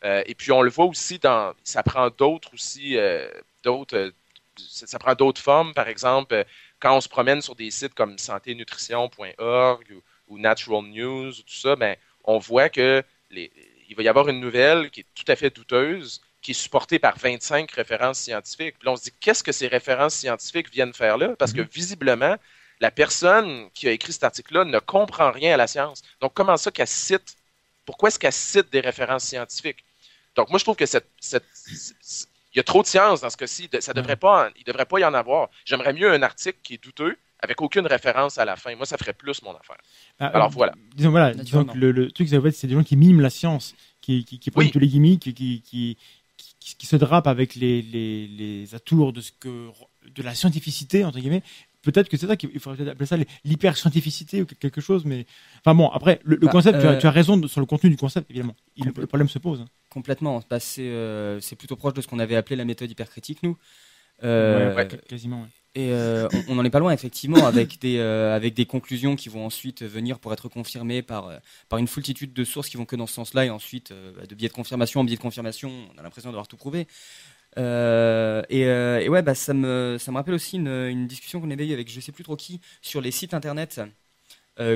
Euh, 0.05 0.23
et 0.27 0.35
puis, 0.35 0.53
on 0.53 0.63
le 0.63 0.71
voit 0.71 0.87
aussi 0.87 1.19
dans, 1.19 1.55
ça 1.65 1.83
prend 1.83 2.11
d'autres 2.11 2.55
aussi, 2.55 2.97
d'autres, 3.63 4.13
ça 4.57 4.99
prend 4.99 5.15
d'autres 5.15 5.41
formes. 5.41 5.75
Par 5.75 5.89
exemple, 5.89 6.45
quand 6.81 6.97
on 6.97 7.01
se 7.01 7.09
promène 7.09 7.41
sur 7.41 7.55
des 7.55 7.71
sites 7.71 7.95
comme 7.95 8.19
santénutrition.org 8.19 9.87
ou 9.93 10.03
ou 10.33 10.39
Natural 10.39 10.83
News 10.83 11.29
ou 11.39 11.43
tout 11.43 11.55
ça, 11.55 11.77
ben, 11.77 11.97
on 12.25 12.39
voit 12.39 12.69
que 12.69 13.05
il 13.31 13.95
va 13.97 14.03
y 14.03 14.09
avoir 14.09 14.29
une 14.29 14.41
nouvelle 14.41 14.91
qui 14.91 15.01
est 15.01 15.07
tout 15.15 15.25
à 15.29 15.37
fait 15.37 15.55
douteuse, 15.55 16.21
qui 16.41 16.53
est 16.53 16.55
supportée 16.55 16.99
par 16.99 17.17
25 17.17 17.71
références 17.71 18.19
scientifiques. 18.19 18.79
Puis 18.79 18.87
là, 18.87 18.93
on 18.93 18.97
se 18.97 19.05
dit, 19.05 19.13
qu'est-ce 19.21 19.43
que 19.43 19.53
ces 19.53 19.69
références 19.69 20.15
scientifiques 20.15 20.71
viennent 20.71 20.93
faire 20.93 21.17
là? 21.19 21.35
Parce 21.39 21.53
que 21.53 21.61
mhm. 21.61 21.69
visiblement, 21.73 22.37
la 22.81 22.91
personne 22.91 23.71
qui 23.75 23.89
a 23.89 23.93
écrit 23.93 24.13
cet 24.13 24.25
article-là 24.25 24.65
ne 24.65 24.79
comprend 24.79 25.31
rien 25.31 25.55
à 25.55 25.57
la 25.57 25.67
science. 25.67 26.03
Donc, 26.21 26.33
comment 26.35 26.57
ça 26.57 26.71
qu'elle 26.71 26.87
cite? 26.87 27.37
Pourquoi 27.85 28.09
est-ce 28.09 28.19
qu'elle 28.19 28.33
cite 28.33 28.73
des 28.73 28.81
références 28.81 29.25
scientifiques? 29.25 29.85
Donc, 30.37 30.51
moi, 30.51 30.59
je 30.59 30.65
trouve 30.65 30.77
que 30.77 30.87
cette, 30.87 31.09
il 32.55 32.57
y 32.57 32.61
a 32.61 32.63
trop 32.63 32.83
de 32.83 32.87
science 32.87 33.21
dans 33.21 33.31
ce 33.31 33.37
cas-ci. 33.37 33.69
Ça 33.81 33.93
devrait 33.93 34.17
pas, 34.17 34.51
il 34.57 34.61
ne 34.61 34.65
devrait 34.65 34.87
pas 34.87 35.01
y 35.01 35.05
en 35.05 35.15
avoir. 35.15 35.51
J'aimerais 35.65 35.93
mieux 35.93 36.13
un 36.13 36.23
article 36.23 36.59
qui 36.63 36.75
est 36.75 36.83
douteux, 36.83 37.17
avec 37.41 37.61
aucune 37.61 37.87
référence 37.87 38.39
à 38.39 38.45
la 38.45 38.57
fin. 38.57 38.75
Moi, 38.77 38.87
ça 38.87 38.97
ferait 38.97 39.13
plus 39.13 39.43
mon 39.43 39.51
affaire. 39.51 39.79
Ah, 40.19 40.29
Alors 40.29 40.47
euh, 40.47 40.51
voilà. 40.51 40.75
Disons, 40.95 41.11
voilà, 41.11 41.35
disons 41.35 41.65
que 41.65 41.77
le, 41.77 42.11
truc, 42.11 42.29
c'est 42.29 42.67
des 42.67 42.75
gens 42.75 42.85
qui 42.85 42.97
miment 42.97 43.21
la 43.21 43.31
science, 43.31 43.75
qui, 44.01 44.25
qui, 44.25 44.39
qui 44.39 44.51
prennent 44.51 44.71
tous 44.71 44.79
les 44.79 44.89
gimmicks, 44.89 45.23
qui, 45.23 45.35
qui, 45.35 45.63
qui, 45.63 45.97
qui, 46.61 46.87
se 46.87 46.97
drapent 46.97 47.27
avec 47.27 47.55
les, 47.57 47.83
les, 47.83 48.29
les 48.29 48.75
atours 48.75 49.13
de, 49.13 49.21
ce 49.21 49.33
que, 49.33 49.69
de 50.09 50.23
la 50.23 50.35
scientificité, 50.35 51.05
entre 51.05 51.19
guillemets. 51.19 51.43
Peut-être 51.83 52.09
que 52.09 52.17
c'est 52.17 52.27
ça 52.27 52.37
qu'il 52.37 52.59
faudrait 52.61 52.89
appeler 52.89 53.07
ça 53.07 53.17
l'hyper-scientificité 53.45 54.43
ou 54.43 54.47
quelque 54.47 54.81
chose, 54.81 55.05
mais. 55.05 55.27
Enfin 55.59 55.75
bon, 55.75 55.89
après, 55.89 56.21
le, 56.25 56.37
bah, 56.37 56.49
concept, 56.49 56.81
tu, 56.81 56.87
as, 56.87 56.97
tu, 56.97 57.07
as, 57.07 57.11
euh, 57.11 57.13
raison 57.13 57.47
sur 57.49 57.61
le 57.61 57.67
contenu 57.67 57.91
du 57.91 57.97
concept, 57.97 58.31
évidemment. 58.31 58.55
le, 58.77 58.93
problème 59.07 59.29
se 59.29 59.39
pose. 59.39 59.61
Hein. 59.61 59.67
Complètement. 59.91 60.43
Bah, 60.49 60.59
euh, 60.79 61.39
c'est 61.41 61.57
plutôt 61.57 61.77
proche 61.77 61.95
de 61.95 62.01
ce 62.01 62.09
qu'on 62.09 62.19
avait 62.19 62.37
appelé 62.37 62.57
la 62.57 62.65
méthode 62.65 62.91
hypercritique, 62.91 63.43
nous. 63.43 63.57
ouais, 64.23 64.89
quasiment, 65.09 65.47
et 65.75 65.91
euh, 65.93 66.29
on 66.49 66.57
n'en 66.57 66.65
est 66.65 66.71
pas 66.71 66.81
loin, 66.81 66.93
effectivement, 66.93 67.47
avec 67.47 67.81
des, 67.81 67.97
euh, 67.97 68.37
avec 68.37 68.53
des 68.53 68.67
conclusions 68.67 69.17
qui 69.17 69.31
vont 69.31 69.47
ensuite 69.47 69.83
venir 69.83 70.19
pour 70.19 70.31
être 70.35 70.51
confirmées 70.51 71.01
par, 71.01 71.29
euh, 71.29 71.39
par 71.71 71.79
une 71.79 71.89
foultitude 71.89 72.35
de 72.35 72.45
sources 72.45 72.69
qui 72.69 72.77
vont 72.77 72.85
que 72.85 72.95
dans 72.95 73.07
ce 73.07 73.15
sens-là, 73.15 73.47
et 73.47 73.51
ensuite, 73.51 73.93
bah, 74.17 74.27
de 74.27 74.35
biais 74.35 74.49
de 74.49 74.53
confirmation 74.53 75.01
en 75.01 75.05
biais 75.05 75.17
de 75.17 75.23
confirmation, 75.23 75.71
on 75.95 75.99
a 75.99 76.03
l'impression 76.03 76.31
d'avoir 76.31 76.47
tout 76.47 76.59
prouvé. 76.59 76.87
Et, 77.57 78.61
et, 78.61 79.09
ouais, 79.09 79.23
bah, 79.23 79.35
ça, 79.35 79.55
me, 79.55 79.97
ça 79.99 80.11
me 80.11 80.17
rappelle 80.17 80.35
aussi 80.35 80.57
une, 80.57 80.69
une 80.69 81.07
discussion 81.07 81.41
qu'on 81.41 81.51
avait 81.51 81.67
eue 81.67 81.73
avec 81.73 81.91
je 81.91 82.01
sais 82.01 82.13
plus 82.13 82.25
trop 82.25 82.37
qui 82.37 82.61
sur 82.81 83.01
les 83.01 83.11
sites 83.11 83.35
internet 83.35 83.81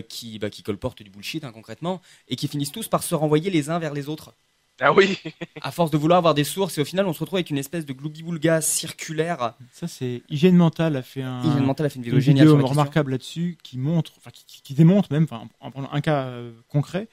qui, 0.09 0.39
bah, 0.39 0.51
qui 0.51 0.62
colportent 0.62 1.03
du 1.03 1.11
bullshit, 1.11 1.45
hein, 1.45 1.53
concrètement, 1.53 2.01
et 2.29 2.37
qui 2.37 2.49
finissent 2.49 2.73
tous 2.73 2.89
par 2.89 3.03
se 3.03 3.15
renvoyer 3.15 3.51
les 3.51 3.71
uns 3.71 3.79
vers 3.79 3.95
les 3.95 4.09
autres. 4.09 4.35
Ah 4.81 4.93
oui 4.93 5.19
À 5.62 5.71
force 5.71 5.91
de 5.91 5.97
vouloir 5.97 6.19
avoir 6.19 6.35
des 6.35 6.45
sources, 6.45 6.77
et 6.79 6.81
au 6.81 6.85
final, 6.85 7.07
on 7.07 7.12
se 7.12 7.21
retrouve 7.21 7.39
avec 7.39 7.51
une 7.51 7.59
espèce 7.59 7.87
de 7.87 7.93
gloubi-boulga 7.93 8.61
circulaire. 8.61 9.55
Ça, 9.73 9.89
c'est 9.89 10.23
Hygiène 10.29 10.57
Mentale 10.57 10.97
a 10.97 11.03
fait 11.03 11.23
un. 11.23 11.43
Hygiène 11.43 11.65
Mentale 11.65 11.87
a 11.87 11.89
fait 11.89 11.97
une 11.97 12.03
vidéo, 12.03 12.21
géniale 12.21 12.49
sur 12.49 12.69
remarquable 12.69 13.12
là-dessus 13.12 13.57
qui 13.62 13.79
montre, 13.79 14.12
enfin, 14.19 14.31
qui, 14.33 14.75
démontre 14.75 15.11
même, 15.12 15.27
en 15.61 15.71
prenant 15.71 15.91
un 15.93 16.01
cas 16.01 16.27
euh, 16.27 16.53
concret, 16.69 17.09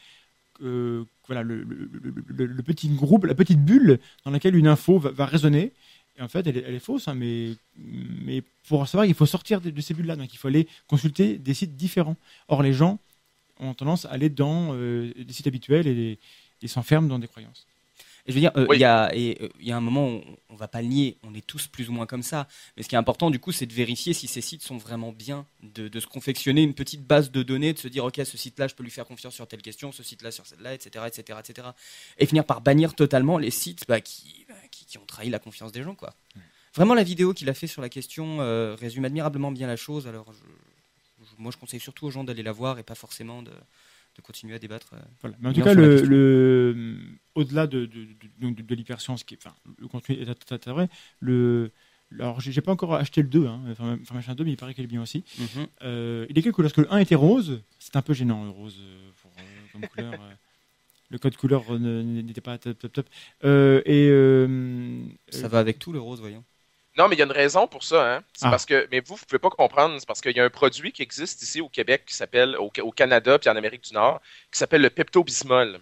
que 0.56 1.06
voilà, 1.28 1.44
le, 1.44 1.64
le, 1.64 2.64
petit 2.64 2.90
groupe, 2.90 3.26
la 3.26 3.36
petite 3.36 3.64
bulle 3.64 4.00
dans 4.26 4.32
laquelle 4.32 4.56
une 4.56 4.68
info 4.68 5.00
va, 5.00 5.26
résonner. 5.26 5.72
Et 6.18 6.22
en 6.22 6.28
fait, 6.28 6.46
elle 6.46 6.58
est, 6.58 6.80
fausse, 6.80 7.08
hein, 7.08 7.16
mais, 7.16 7.56
mais 7.78 8.44
pour 8.68 8.88
savoir, 8.88 9.06
il 9.06 9.14
faut 9.14 9.26
sortir 9.26 9.62
de, 9.62 9.82
ces 9.82 9.94
bulles-là. 9.94 10.16
Donc, 10.16 10.34
il 10.34 10.38
faut 10.38 10.48
aller 10.48 10.68
consulter 10.88 11.38
des 11.38 11.54
sites 11.54 11.76
différents. 11.76 12.18
Or, 12.50 12.62
les 12.62 12.74
gens 12.74 13.00
ont 13.60 13.74
tendance 13.74 14.06
à 14.06 14.10
aller 14.12 14.30
dans 14.30 14.74
euh, 14.74 15.12
des 15.18 15.34
sites 15.34 15.48
habituels 15.48 15.88
et 15.88 16.20
s'enferment 16.68 17.08
dans 17.08 17.20
des 17.20 17.28
croyances. 17.28 17.66
Et 18.26 18.32
je 18.32 18.36
veux 18.36 18.40
dire, 18.40 18.52
euh, 18.56 18.68
il 18.74 18.80
y, 18.80 18.86
a, 18.86 19.12
euh, 19.14 19.50
y 19.60 19.72
a 19.72 19.76
un 19.76 19.82
moment 19.82 20.08
où 20.08 20.22
on 20.48 20.56
va 20.56 20.70
pas 20.70 20.82
le 20.82 20.88
nier, 20.88 21.18
on 21.24 21.34
est 21.34 21.46
tous 21.46 21.68
plus 21.68 21.90
ou 21.90 21.92
moins 21.92 22.06
comme 22.06 22.24
ça. 22.24 22.48
Mais 22.78 22.84
ce 22.84 22.88
qui 22.88 22.96
est 22.96 22.98
important, 22.98 23.30
du 23.30 23.40
coup, 23.40 23.52
c'est 23.52 23.66
de 23.66 23.74
vérifier 23.74 24.14
si 24.14 24.28
ces 24.28 24.40
sites 24.40 24.64
sont 24.64 24.78
vraiment 24.78 25.12
bien, 25.12 25.46
de, 25.62 26.00
se 26.00 26.08
confectionner 26.08 26.64
une 26.64 26.74
petite 26.74 27.06
base 27.06 27.32
de 27.32 27.44
données, 27.44 27.74
de 27.74 27.80
se 27.80 27.90
dire, 27.90 28.06
OK, 28.06 28.22
ce 28.24 28.38
site-là, 28.38 28.70
je 28.70 28.76
peux 28.76 28.84
lui 28.84 28.92
faire 28.92 29.06
confiance 29.06 29.34
sur 29.34 29.46
telle 29.46 29.62
question, 29.62 29.92
ce 29.92 30.04
site-là 30.04 30.32
sur 30.32 30.46
celle-là, 30.46 30.74
etc., 30.74 31.06
etc., 31.08 31.40
etc. 31.40 31.68
Et 32.18 32.26
finir 32.26 32.46
par 32.46 32.62
bannir 32.62 32.96
totalement 32.96 33.38
les 33.38 33.52
sites 33.52 33.86
bah, 33.90 34.00
qui, 34.00 34.46
bah, 34.48 34.56
qui, 34.72 34.98
ont 34.98 35.06
trahi 35.06 35.30
la 35.30 35.40
confiance 35.40 35.74
des 35.74 35.84
gens. 35.84 35.96
Quoi. 35.96 36.14
Vraiment, 36.76 36.94
la 36.94 37.04
vidéo 37.04 37.34
qu'il 37.34 37.50
a 37.50 37.54
fait 37.54 37.68
sur 37.68 37.82
la 37.82 37.90
question 37.90 38.40
euh, 38.40 38.74
résume 38.76 39.04
admirablement 39.04 39.52
bien 39.52 39.68
la 39.68 39.76
chose. 39.76 40.08
Alors, 40.08 40.34
moi, 41.38 41.52
je 41.52 41.58
conseille 41.58 41.82
surtout 41.82 42.06
aux 42.06 42.12
gens 42.12 42.24
d'aller 42.24 42.44
la 42.44 42.54
voir 42.54 42.80
et 42.80 42.84
pas 42.84 42.96
forcément 42.96 43.42
de 43.42 43.52
de 44.16 44.22
continuer 44.22 44.56
à 44.56 44.60
débattre. 44.60 44.94
Euh, 44.94 45.00
voilà. 45.22 45.38
Mais 45.40 45.50
en 45.50 45.54
tout 45.54 45.62
cas, 45.62 45.74
le, 45.74 46.98
au-delà 47.36 47.68
de, 47.68 47.86
de, 47.86 48.50
de, 48.50 48.76
l'hyperscience, 48.76 49.24
qui, 49.24 49.36
enfin, 49.36 49.56
le 49.78 49.88
contenu 49.88 50.16
est 50.16 50.26
tout 50.26 50.54
à 50.54 50.58
fait 50.58 50.72
vrai, 50.72 50.90
le, 51.20 51.72
alors, 52.20 52.40
j'ai 52.40 52.62
pas 52.62 52.72
encore 52.72 52.94
acheté 52.94 53.22
le 53.22 53.28
2, 53.28 53.48
hein, 53.48 53.62
enfin, 53.72 53.98
machin 54.14 54.36
2, 54.36 54.44
mais 54.44 54.52
il 54.52 54.58
paraît 54.58 54.74
qu'il 54.74 54.84
est 54.84 54.88
bien 54.88 55.02
aussi. 55.02 55.24
Mhm. 55.40 55.68
Euh, 55.84 56.26
il 56.30 56.38
est 56.38 56.42
que 56.42 56.62
lorsque 56.62 56.78
le 56.78 56.92
1 56.94 57.00
était 57.00 57.16
rose, 57.16 57.64
c'est 57.80 57.96
un 57.96 58.02
peu 58.02 58.14
gênant, 58.14 58.44
le 58.44 58.52
rose, 58.52 58.78
euh, 58.80 59.10
pour, 59.22 59.32
comme 59.72 59.88
couleur. 59.88 60.14
le 61.10 61.18
code 61.20 61.36
couleur 61.38 61.80
n'était 61.80 62.42
pas 62.42 62.58
top, 62.58 62.78
top, 62.80 62.94
top. 62.94 63.10
et, 63.44 64.10
Ça 65.30 65.48
va 65.48 65.60
avec 65.60 65.80
tout, 65.80 65.92
le 65.92 66.00
rose, 66.00 66.20
voyons. 66.20 66.44
Non, 66.98 67.08
mais 67.08 67.16
il 67.16 67.20
y 67.20 67.22
a 67.22 67.26
une 67.26 67.32
raison 67.32 67.68
pour 67.68 67.84
ça. 67.84 68.16
Hein? 68.16 68.24
C'est 68.34 68.46
ah. 68.46 68.52
parce 68.52 68.66
que, 68.66 68.88
mais 68.92 69.00
vous, 69.00 69.16
vous 69.16 69.26
pouvez 69.26 69.40
pas 69.40 69.50
comprendre. 69.50 69.96
C'est 70.00 70.06
parce 70.06 70.22
qu'il 70.22 70.36
y 70.36 70.40
a 70.40 70.44
un 70.44 70.50
produit 70.50 70.92
qui 70.92 71.02
existe 71.02 71.42
ici 71.42 71.60
au 71.62 71.70
Québec, 71.70 72.04
qui 72.06 72.16
s'appelle, 72.16 72.56
au, 72.58 72.92
Canada 72.92 73.40
puis 73.40 73.50
en 73.50 73.56
Amérique 73.56 73.84
du 73.84 73.94
Nord, 73.94 74.22
qui 74.52 74.60
s'appelle 74.60 74.82
le 74.82 74.90
Pepto-Bismol. 74.90 75.80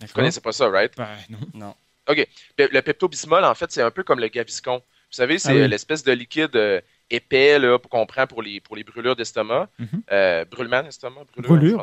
Vous 0.00 0.12
connaissez 0.12 0.40
pas 0.40 0.52
ça, 0.52 0.68
right? 0.68 0.92
Ben, 0.96 1.08
non. 1.28 1.38
non. 1.54 1.74
OK. 2.08 2.26
Le 2.58 2.80
Pepto-Bismol, 2.80 3.44
en 3.44 3.54
fait, 3.54 3.70
c'est 3.70 3.82
un 3.82 3.92
peu 3.92 4.02
comme 4.02 4.18
le 4.18 4.28
Gaviscon. 4.28 4.78
Vous 4.78 5.16
savez, 5.16 5.38
c'est 5.38 5.62
ah 5.62 5.68
l'espèce 5.68 6.02
de 6.02 6.12
liquide 6.12 6.56
euh, 6.56 6.80
épais 7.12 7.58
là, 7.58 7.78
qu'on 7.78 8.06
prend 8.06 8.26
pour 8.26 8.42
les, 8.42 8.60
pour 8.60 8.76
les 8.76 8.82
brûlures 8.82 9.14
d'estomac. 9.14 9.68
Mm 9.78 9.84
-hmm. 9.84 10.00
euh, 10.10 10.44
brûlement 10.46 10.82
d'estomac? 10.82 11.24
Brûlure, 11.36 11.82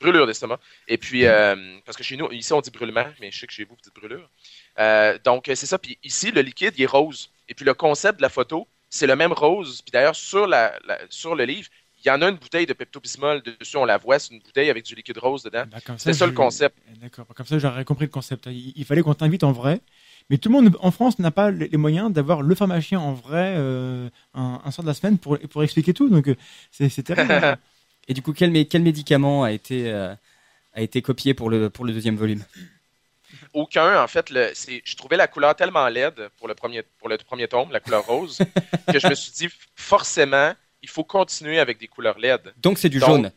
brûlure, 0.00 0.26
d'estomac. 0.26 0.58
Et 0.88 0.98
puis, 0.98 1.26
euh, 1.26 1.54
parce 1.84 1.96
que 1.96 2.02
chez 2.02 2.16
nous, 2.16 2.30
ici, 2.32 2.52
on 2.52 2.60
dit 2.60 2.70
brûlement, 2.70 3.06
mais 3.20 3.30
je 3.30 3.38
sais 3.38 3.46
que 3.46 3.52
chez 3.52 3.64
vous, 3.64 3.76
vous 3.76 3.82
dites 3.82 3.94
brûlure. 3.94 4.28
Euh, 4.78 5.18
donc, 5.24 5.44
c'est 5.46 5.70
ça. 5.72 5.78
Puis 5.78 5.96
ici, 6.02 6.32
le 6.32 6.42
liquide, 6.42 6.74
il 6.76 6.82
est 6.82 6.92
rose. 6.98 7.30
Et 7.48 7.54
puis 7.54 7.64
le 7.64 7.74
concept 7.74 8.18
de 8.18 8.22
la 8.22 8.28
photo, 8.28 8.66
c'est 8.88 9.06
le 9.06 9.16
même 9.16 9.32
rose. 9.32 9.82
Puis 9.82 9.92
d'ailleurs, 9.92 10.16
sur, 10.16 10.46
la, 10.46 10.78
sur 11.10 11.34
le 11.34 11.44
livre, 11.44 11.68
il 12.04 12.08
y 12.08 12.10
en 12.10 12.22
a 12.22 12.28
une 12.28 12.36
bouteille 12.36 12.66
de 12.66 12.72
Pepto-Bismol 12.72 13.42
dessus, 13.42 13.76
on 13.76 13.84
la 13.84 13.98
voit, 13.98 14.18
c'est 14.18 14.32
une 14.32 14.40
bouteille 14.40 14.70
avec 14.70 14.84
du 14.84 14.94
liquide 14.94 15.18
rose 15.18 15.42
dedans. 15.42 15.64
Ben, 15.70 15.96
c'est 15.98 16.12
ça, 16.12 16.26
le 16.26 16.32
concept. 16.32 16.76
D'accord, 17.00 17.26
comme 17.34 17.46
ça 17.46 17.58
j'aurais 17.58 17.84
compris 17.84 18.04
le 18.04 18.10
concept. 18.10 18.46
Il, 18.46 18.84
fallait 18.84 19.02
qu'on 19.02 19.14
t'invite 19.14 19.42
en 19.42 19.52
vrai. 19.52 19.80
Mais 20.30 20.38
tout 20.38 20.48
le 20.48 20.54
monde 20.54 20.76
en 20.80 20.90
France 20.90 21.18
n'a 21.18 21.30
pas 21.30 21.50
les 21.50 21.76
moyens 21.76 22.12
d'avoir 22.12 22.42
le 22.42 22.54
pharmacien 22.54 22.98
en 22.98 23.12
vrai 23.12 23.54
euh, 23.56 24.08
un, 24.34 24.60
un 24.64 24.70
soir 24.70 24.82
de 24.82 24.88
la 24.88 24.94
semaine 24.94 25.18
pour, 25.18 25.38
pour 25.38 25.62
expliquer 25.62 25.94
tout. 25.94 26.08
Donc 26.08 26.28
euh, 26.28 26.36
c'est 26.70 27.02
terrible. 27.02 27.58
Et 28.08 28.14
du 28.14 28.22
coup, 28.22 28.32
quel, 28.32 28.66
quel 28.68 28.82
médicament 28.82 29.42
a 29.44 29.52
été, 29.52 29.90
euh, 29.90 30.14
a 30.74 30.82
été 30.82 31.02
copié 31.02 31.34
pour 31.34 31.50
le, 31.50 31.70
pour 31.70 31.84
le 31.84 31.92
deuxième 31.92 32.16
volume? 32.16 32.44
Aucun. 33.56 34.02
En 34.02 34.06
fait, 34.06 34.30
le, 34.30 34.52
je 34.54 34.96
trouvais 34.96 35.16
la 35.16 35.26
couleur 35.26 35.56
tellement 35.56 35.88
laide 35.88 36.28
pour 36.36 36.46
le 36.46 36.54
premier, 36.54 36.82
pour 36.98 37.08
le 37.08 37.16
premier 37.16 37.48
tome, 37.48 37.72
la 37.72 37.80
couleur 37.80 38.06
rose, 38.06 38.38
que 38.92 38.98
je 38.98 39.08
me 39.08 39.14
suis 39.14 39.32
dit, 39.32 39.48
forcément, 39.74 40.52
il 40.82 40.88
faut 40.88 41.04
continuer 41.04 41.58
avec 41.58 41.78
des 41.78 41.88
couleurs 41.88 42.18
LED. 42.18 42.52
Donc, 42.58 42.78
c'est 42.78 42.88
du 42.88 43.00
jaune. 43.00 43.32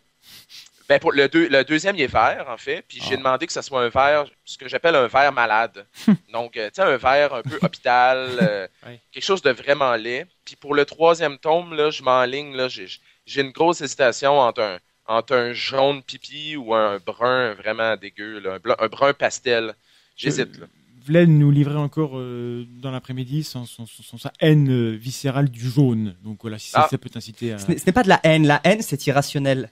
Ben 0.89 0.99
pour 0.99 1.11
le, 1.11 1.29
le, 1.31 1.63
deuxième, 1.63 1.95
il 1.95 2.01
est 2.01 2.07
vert, 2.07 2.45
en 2.49 2.57
fait. 2.57 2.83
Puis 2.87 2.99
j'ai 2.99 3.13
ah. 3.13 3.17
demandé 3.17 3.45
que 3.45 3.53
ce 3.53 3.61
soit 3.61 3.83
un 3.83 3.89
vert, 3.89 4.25
ce 4.43 4.57
que 4.57 4.67
j'appelle 4.67 4.95
un 4.95 5.05
vert 5.05 5.31
malade. 5.31 5.85
Donc, 6.33 6.57
euh, 6.57 6.67
tu 6.69 6.75
sais, 6.75 6.81
un 6.81 6.97
vert 6.97 7.33
un 7.33 7.43
peu 7.43 7.59
hôpital, 7.61 8.29
euh, 8.41 8.67
quelque 9.11 9.23
chose 9.23 9.43
de 9.43 9.51
vraiment 9.51 9.95
laid. 9.95 10.25
Puis 10.45 10.55
pour 10.55 10.73
le 10.73 10.85
troisième 10.85 11.37
tome, 11.37 11.75
là, 11.75 11.91
je 11.91 12.01
m'enligne, 12.01 12.55
là, 12.55 12.67
j'ai 12.69 13.41
une 13.41 13.51
grosse 13.51 13.81
hésitation 13.81 14.39
entre 14.39 14.61
un, 14.61 14.79
entre 15.05 15.35
un 15.35 15.53
jaune 15.53 16.01
pipi 16.01 16.55
ou 16.55 16.73
un 16.73 16.97
brun 16.97 17.53
vraiment 17.53 17.95
dégueu, 17.95 18.41
un, 18.45 18.87
brun 18.87 19.13
pastel. 19.13 19.75
J'hésite. 20.19 20.59
Vlad 21.05 21.29
nous 21.29 21.49
livrer 21.49 21.77
encore 21.77 22.11
euh, 22.15 22.65
dans 22.81 22.91
l'après-midi 22.91 23.43
sans, 23.43 23.65
sa 23.65 24.33
haine 24.41 24.69
euh, 24.69 24.91
viscérale 24.91 25.49
du 25.49 25.67
jaune. 25.67 26.13
Donc 26.23 26.39
voilà, 26.41 26.59
si 26.59 26.69
ça, 26.69 26.87
ah. 26.91 26.97
peut 26.97 27.09
t'inciter 27.09 27.53
à. 27.53 27.57
Ce 27.57 27.71
n'est 27.71 27.93
pas 27.93 28.03
de 28.03 28.09
la 28.09 28.19
haine, 28.23 28.45
la 28.45 28.59
haine 28.65 28.81
c'est 28.81 29.07
irrationnel. 29.07 29.69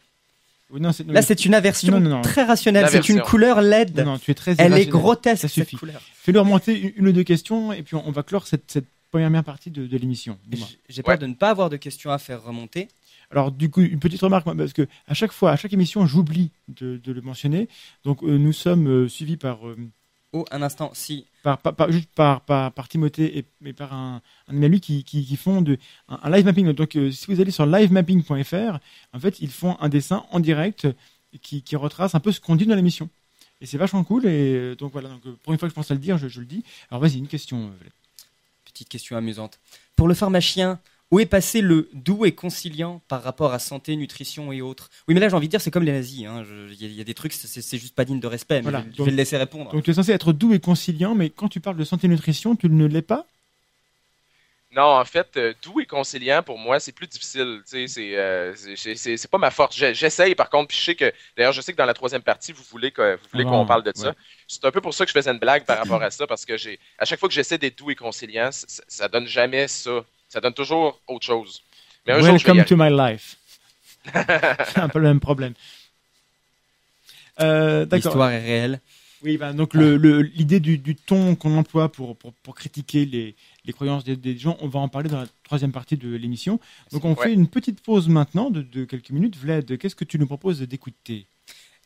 Là, 0.70 1.22
c'est 1.22 1.46
une 1.46 1.54
aversion 1.54 2.22
très 2.22 2.44
rationnelle. 2.44 2.88
C'est 2.90 3.08
une 3.10 3.22
couleur 3.22 3.62
LED. 3.62 4.00
Non, 4.00 4.18
tu 4.18 4.32
es 4.32 4.34
très 4.34 4.56
Elle 4.58 4.74
est 4.74 4.86
grotesque. 4.88 5.44
Ça 5.44 5.48
suffit. 5.48 5.78
Fais-le 6.14 6.40
remonter 6.40 6.94
une 6.98 7.08
ou 7.08 7.12
deux 7.12 7.24
questions 7.24 7.72
et 7.72 7.84
puis 7.84 7.96
on, 7.96 8.12
va 8.12 8.24
clore 8.24 8.48
cette, 8.48 8.80
première 9.12 9.44
partie 9.44 9.72
de, 9.72 9.98
l'émission. 9.98 10.38
J'ai 10.90 11.04
peur 11.04 11.18
de 11.18 11.28
ne 11.28 11.34
pas 11.34 11.50
avoir 11.50 11.70
de 11.70 11.78
questions 11.78 12.12
à 12.12 12.18
faire 12.18 12.44
remonter. 12.44 12.88
Alors 13.30 13.52
du 13.52 13.70
coup, 13.70 13.82
une 13.82 14.00
petite 14.00 14.22
remarque, 14.22 14.46
parce 14.46 14.74
que 14.74 14.88
à 15.08 15.14
chaque 15.14 15.34
fois, 15.34 15.52
à 15.52 15.58
chaque 15.58 15.74
émission, 15.74 16.06
j'oublie 16.06 16.52
de, 16.70 16.98
de 17.04 17.12
le 17.12 17.22
mentionner. 17.22 17.68
Donc 18.06 18.24
euh, 18.24 18.38
nous 18.38 18.54
sommes 18.54 18.88
euh, 18.88 19.10
suivis 19.10 19.36
par, 19.36 19.68
euh, 19.68 19.76
Oh, 20.34 20.44
un 20.52 20.62
instant, 20.62 20.92
si. 20.94 21.26
par, 21.42 21.58
par, 21.58 21.74
par- 21.74 21.92
juste 21.92 22.10
par, 22.14 22.42
par, 22.42 22.72
par 22.74 22.90
Timothée 22.90 23.38
et, 23.40 23.46
et 23.66 23.74
par 23.74 23.94
un, 23.94 24.22
un 24.50 24.56
ami 24.56 24.66
à 24.66 24.68
lui 24.68 24.82
qui, 24.82 25.04
qui, 25.06 25.26
qui 25.26 25.38
font 25.38 25.62
de, 25.62 25.78
un, 26.10 26.20
un 26.22 26.30
live 26.30 26.46
mapping. 26.46 26.74
Donc 26.74 26.96
euh, 26.98 27.12
si 27.12 27.28
vous 27.28 27.40
allez 27.40 27.52
sur 27.52 27.66
livemapping.fr, 27.66 28.78
en 29.14 29.20
fait, 29.20 29.40
ils 29.40 29.50
font 29.50 29.78
un 29.80 29.88
dessin 29.90 30.26
en 30.32 30.40
direct 30.42 30.88
qui, 31.42 31.62
qui 31.62 31.76
retrace 31.78 32.14
un 32.14 32.20
peu 32.20 32.32
ce 32.34 32.42
qu'on 32.42 32.56
dit 32.58 32.66
dans 32.66 32.76
l'émission. 32.76 33.10
Et 33.62 33.66
c'est 33.66 33.78
vachement 33.78 34.04
cool. 34.04 34.26
Et 34.26 34.54
euh, 34.56 34.76
donc 34.76 34.92
voilà, 34.92 35.10
donc, 35.10 35.26
euh, 35.26 35.36
pour 35.44 35.54
une 35.54 35.60
fois 35.60 35.68
que 35.70 35.72
je 35.72 35.76
pense 35.76 35.90
à 35.92 35.94
le 35.94 36.00
dire, 36.02 36.18
je, 36.18 36.28
je 36.28 36.42
le 36.42 36.46
dis. 36.46 36.64
Alors 36.92 37.02
vas-y, 37.02 37.18
une 37.18 37.28
question. 37.28 37.72
Petite 38.66 38.90
question 38.90 39.16
amusante. 39.16 39.60
Pour 39.96 40.08
le 40.10 40.14
pharmacien, 40.14 40.80
où 41.12 41.20
est 41.20 41.26
passé 41.26 41.62
le 41.62 41.90
doux 41.94 42.26
et 42.26 42.34
conciliant 42.34 43.02
par 43.08 43.24
rapport 43.24 43.54
à 43.54 43.60
santé, 43.60 43.96
nutrition 43.96 44.52
et 44.52 44.62
autres 44.62 44.90
Oui, 45.08 45.14
mais 45.14 45.20
là, 45.22 45.30
j'ai 45.30 45.36
envie 45.36 45.48
de 45.48 45.52
dire, 45.52 45.62
c'est 45.62 45.72
comme 45.72 45.84
les 45.84 45.92
nazis. 45.94 46.26
hein. 46.26 46.44
Il 46.70 46.82
y, 46.82 46.86
a- 46.86 46.90
il 46.90 46.96
y 46.96 47.02
a 47.02 47.04
des 47.06 47.14
trucs, 47.14 47.34
c'est 47.34 47.62
c'est 47.62 47.78
juste 47.78 47.96
pas 47.96 48.04
digne 48.06 48.20
de 48.20 48.28
respect. 48.28 48.56
Mais 48.58 48.64
Voilà. 48.64 48.84
je, 48.88 48.92
je 48.92 48.98
Donc- 48.98 49.06
vais 49.06 49.12
le 49.12 49.18
laisser 49.18 49.38
répondre. 49.38 49.72
Donc 49.72 49.84
tu 49.84 49.92
es 49.92 49.94
censé 49.94 50.12
être 50.12 50.34
doux 50.34 50.54
et 50.54 50.60
conciliant, 50.60 51.16
mais 51.16 51.30
quand 51.30 51.48
tu 51.48 51.60
parles 51.62 51.78
de 51.78 51.86
santé 51.86 52.08
et 52.08 52.10
nutrition, 52.10 52.56
tu 52.56 52.70
ne 52.70 52.86
l'es 52.86 53.02
pas? 53.02 53.26
Non, 54.76 54.84
en 55.00 55.06
fait, 55.06 55.38
euh, 55.38 55.54
doux 55.64 55.80
et 55.80 55.86
conciliant, 55.86 56.44
pour 56.44 56.60
moi, 56.60 56.80
c'est 56.82 56.92
plus 56.92 57.08
difficile. 57.08 57.62
C'est, 57.66 57.88
euh, 58.18 58.54
c'est- 58.56 58.76
c'est 58.76 58.96
c'est- 58.96 59.16
c'est 59.18 59.32
pas 59.32 59.38
ma 59.38 59.50
force. 59.50 59.76
J'ai- 59.78 59.94
J'essaye, 59.96 60.36
par 60.36 60.50
contre, 60.50 60.68
puis 60.68 60.78
je 60.78 60.84
sais 60.84 60.96
que, 60.96 61.12
d'ailleurs, 61.38 61.54
je 61.54 61.62
sais 61.62 61.72
que 61.72 61.78
dans 61.78 61.86
la 61.86 61.94
troisième 61.94 62.22
partie, 62.22 62.52
vous 62.52 62.64
voulez 62.70 62.92
que- 62.92 63.16
vous 63.16 63.28
voulez 63.32 63.46
Ah, 63.48 63.50
qu'on 63.50 63.66
parle 63.66 63.82
de 63.84 63.94
ouais. 63.96 63.96
ça. 63.96 64.14
C'est 64.48 64.66
un 64.66 64.72
peu 64.72 64.82
pour 64.82 64.94
ça 64.94 65.06
que 65.06 65.10
je 65.10 65.18
faisais 65.18 65.32
une 65.32 65.40
blague 65.40 65.64
par 65.66 65.78
rapport 65.80 66.04
à 66.04 66.12
ça, 66.12 66.28
parce 66.28 66.46
que 66.46 66.58
j'ai, 66.58 66.80
à 67.00 67.06
chaque 67.06 67.20
fois 67.20 67.30
que 67.30 67.34
j'essaie 67.36 67.58
d'être 67.58 67.78
doux 67.78 67.92
et 67.92 67.96
conciliant, 67.96 68.52
c- 68.52 68.66
ça 68.90 69.08
donne 69.08 69.26
jamais 69.26 69.70
ça. 69.70 70.04
Ça 70.30 70.42
donne 70.42 70.54
toujours 70.54 71.02
autre 71.08 71.26
chose. 71.26 71.62
Mais 72.06 72.14
un 72.14 72.20
jour, 72.20 72.38
je 72.38 72.46
vais 72.46 72.54
y 72.54 72.58
Welcome 72.58 72.66
to 72.66 72.76
my 72.78 72.90
life. 72.90 73.38
c'est 74.14 74.80
un 74.80 74.90
peu 74.90 75.00
le 75.00 75.08
même 75.08 75.20
problème. 75.20 75.54
Euh, 77.40 77.86
D'accord. 77.86 78.12
L'histoire 78.12 78.32
est 78.32 78.42
réelle. 78.42 78.82
Oui, 79.24 79.38
ben, 79.38 79.54
donc 79.54 79.74
le- 79.74 79.98
le- 79.98 80.22
l'idée 80.22 80.60
du, 80.60 80.78
du 80.78 80.96
ton 80.96 81.36
qu'on 81.36 81.58
emploie 81.58 81.92
pour, 81.92 82.16
pour, 82.16 82.34
pour 82.34 82.54
critiquer 82.56 83.06
les, 83.06 83.36
les 83.66 83.74
croyances 83.74 84.04
des, 84.04 84.16
des 84.16 84.38
gens, 84.38 84.58
on 84.62 84.68
va 84.68 84.80
en 84.80 84.90
parler 84.90 85.10
dans 85.10 85.22
la 85.22 85.28
troisième 85.44 85.72
partie 85.72 85.98
de 85.98 86.16
l'émission. 86.16 86.60
Donc 86.92 87.04
on 87.04 87.16
Ouais. 87.16 87.24
fait 87.24 87.34
une 87.34 87.48
petite 87.48 87.82
pause 87.82 88.08
maintenant 88.10 88.52
de, 88.52 88.62
de 88.62 88.86
quelques 88.86 89.10
minutes. 89.10 89.36
Vlad, 89.36 89.78
qu'est-ce 89.78 89.96
que 89.96 90.06
tu 90.06 90.20
nous 90.20 90.28
proposes 90.28 90.62
d'écouter? 90.62 91.26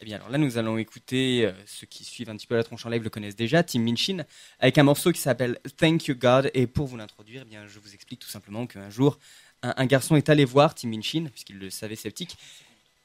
Eh 0.01 0.05
bien, 0.05 0.15
alors 0.17 0.29
là, 0.29 0.39
nous 0.39 0.57
allons 0.57 0.79
écouter, 0.79 1.45
euh, 1.45 1.51
ceux 1.67 1.85
qui 1.85 2.03
suivent 2.03 2.29
un 2.31 2.35
petit 2.35 2.47
peu 2.47 2.55
la 2.55 2.63
tronche 2.63 2.83
en 2.85 2.89
live 2.89 3.03
le 3.03 3.11
connaissent 3.11 3.35
déjà, 3.35 3.61
Tim 3.61 3.81
Minchin, 3.81 4.23
avec 4.59 4.79
un 4.79 4.83
morceau 4.83 5.11
qui 5.11 5.21
s'appelle 5.21 5.59
Thank 5.77 6.07
You 6.07 6.15
God. 6.15 6.49
Et 6.55 6.65
pour 6.65 6.87
vous 6.87 6.97
l'introduire, 6.97 7.43
eh 7.45 7.49
bien, 7.49 7.67
je 7.67 7.77
vous 7.77 7.93
explique 7.93 8.19
tout 8.19 8.27
simplement 8.29 8.65
qu'un 8.65 8.89
jour, 8.89 9.19
un, 9.61 9.75
un 9.77 9.85
garçon 9.85 10.15
est 10.15 10.27
allé 10.29 10.43
voir 10.43 10.73
Tim 10.73 10.87
Minchin, 10.89 11.25
puisqu'il 11.31 11.59
le 11.59 11.69
savait 11.69 11.95
sceptique, 11.95 12.35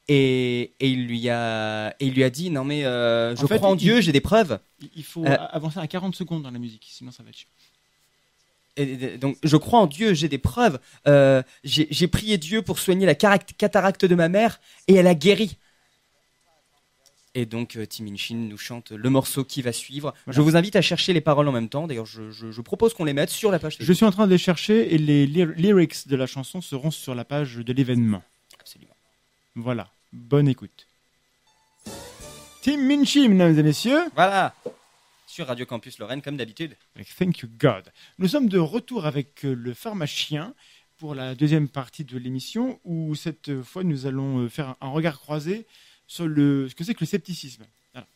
et, 0.08 0.72
et 0.80 0.88
il, 0.88 1.06
lui 1.06 1.28
a, 1.28 1.90
et 2.00 2.06
il 2.06 2.14
lui 2.14 2.24
a 2.24 2.30
dit 2.30 2.48
Non, 2.48 2.64
mais 2.64 2.86
euh, 2.86 3.36
je 3.36 3.44
En 3.44 3.46
fait, 3.46 3.56
crois 3.58 3.68
en 3.68 3.74
il- 3.74 3.78
Dieu, 3.78 4.00
j'ai 4.00 4.12
des 4.12 4.20
preuves. 4.22 4.58
Il- 4.94 5.04
faut 5.04 5.26
Euh, 5.26 5.36
avancer 5.50 5.78
à 5.80 5.86
40 5.86 6.14
secondes 6.16 6.44
dans 6.44 6.50
la 6.50 6.58
musique, 6.58 6.86
sinon 6.90 7.10
ça 7.10 7.22
va 7.22 7.28
être 7.28 7.36
chiant. 7.36 7.48
Et- 8.78 9.18
donc, 9.18 9.36
je 9.42 9.56
crois 9.58 9.80
en 9.80 9.86
Dieu, 9.86 10.14
j'ai 10.14 10.28
des 10.28 10.38
preuves. 10.38 10.78
Euh, 11.08 11.42
j'ai 11.64 12.08
prié 12.08 12.38
Dieu 12.38 12.62
pour 12.62 12.78
soigner 12.78 13.04
la 13.04 13.14
cataracte 13.14 14.04
de 14.06 14.14
ma 14.14 14.28
mère 14.30 14.60
et 14.88 14.94
elle 14.94 15.06
a 15.08 15.14
guéri. 15.14 15.58
Et 17.38 17.44
donc, 17.44 17.76
euh, 17.76 17.84
Tim 17.84 18.04
Minchin 18.04 18.34
nous 18.34 18.56
chante 18.56 18.92
le 18.92 19.10
morceau 19.10 19.44
qui 19.44 19.60
va 19.60 19.70
suivre. 19.70 20.14
Voilà. 20.24 20.36
Je 20.36 20.40
vous 20.40 20.56
invite 20.56 20.74
à 20.74 20.80
chercher 20.80 21.12
les 21.12 21.20
paroles 21.20 21.46
en 21.48 21.52
même 21.52 21.68
temps. 21.68 21.86
D'ailleurs, 21.86 22.06
je, 22.06 22.30
je- 22.30 22.50
je 22.50 22.60
propose 22.62 22.94
qu'on 22.94 23.04
les 23.04 23.12
mette 23.12 23.28
sur 23.28 23.50
la 23.50 23.58
page. 23.58 23.76
Je 23.78 23.92
suis 23.92 24.06
en 24.06 24.10
train 24.10 24.26
de 24.26 24.30
les 24.32 24.38
chercher 24.38 24.94
et 24.94 24.96
les 24.96 25.26
ly- 25.26 25.44
lyrics 25.54 26.08
de 26.08 26.16
la 26.16 26.26
chanson 26.26 26.62
seront 26.62 26.90
sur 26.90 27.14
la 27.14 27.26
page 27.26 27.56
de 27.56 27.72
l'événement. 27.74 28.22
Absolument. 28.58 28.96
Voilà, 29.54 29.90
bonne 30.14 30.48
écoute. 30.48 30.86
Tim 32.62 32.78
Minchin, 32.78 33.28
mesdames 33.28 33.58
et 33.58 33.62
messieurs. 33.62 34.00
Voilà. 34.14 34.54
Sur 35.26 35.46
Radio 35.48 35.66
Campus 35.66 35.98
Lorraine, 35.98 36.22
comme 36.22 36.36
d'habitude. 36.38 36.74
Thank 37.18 37.40
You 37.40 37.48
God. 37.58 37.92
Nous 38.18 38.28
sommes 38.28 38.48
de 38.48 38.58
retour 38.58 39.04
avec 39.04 39.44
euh, 39.44 39.52
le 39.54 39.74
pharmacien 39.74 40.54
pour 40.96 41.14
la 41.14 41.34
deuxième 41.34 41.68
partie 41.68 42.04
de 42.04 42.16
l'émission 42.16 42.80
où 42.84 43.14
cette 43.14 43.60
fois 43.62 43.84
nous 43.84 44.06
allons 44.06 44.38
euh, 44.38 44.48
faire 44.48 44.74
un 44.80 44.88
regard 44.88 45.20
croisé 45.20 45.66
sur 46.06 46.26
le, 46.28 46.68
ce 46.68 46.74
que 46.74 46.84
c'est 46.84 46.94
que 46.94 47.00
le 47.00 47.06
scepticisme. 47.06 47.64
Voilà. 47.92 48.06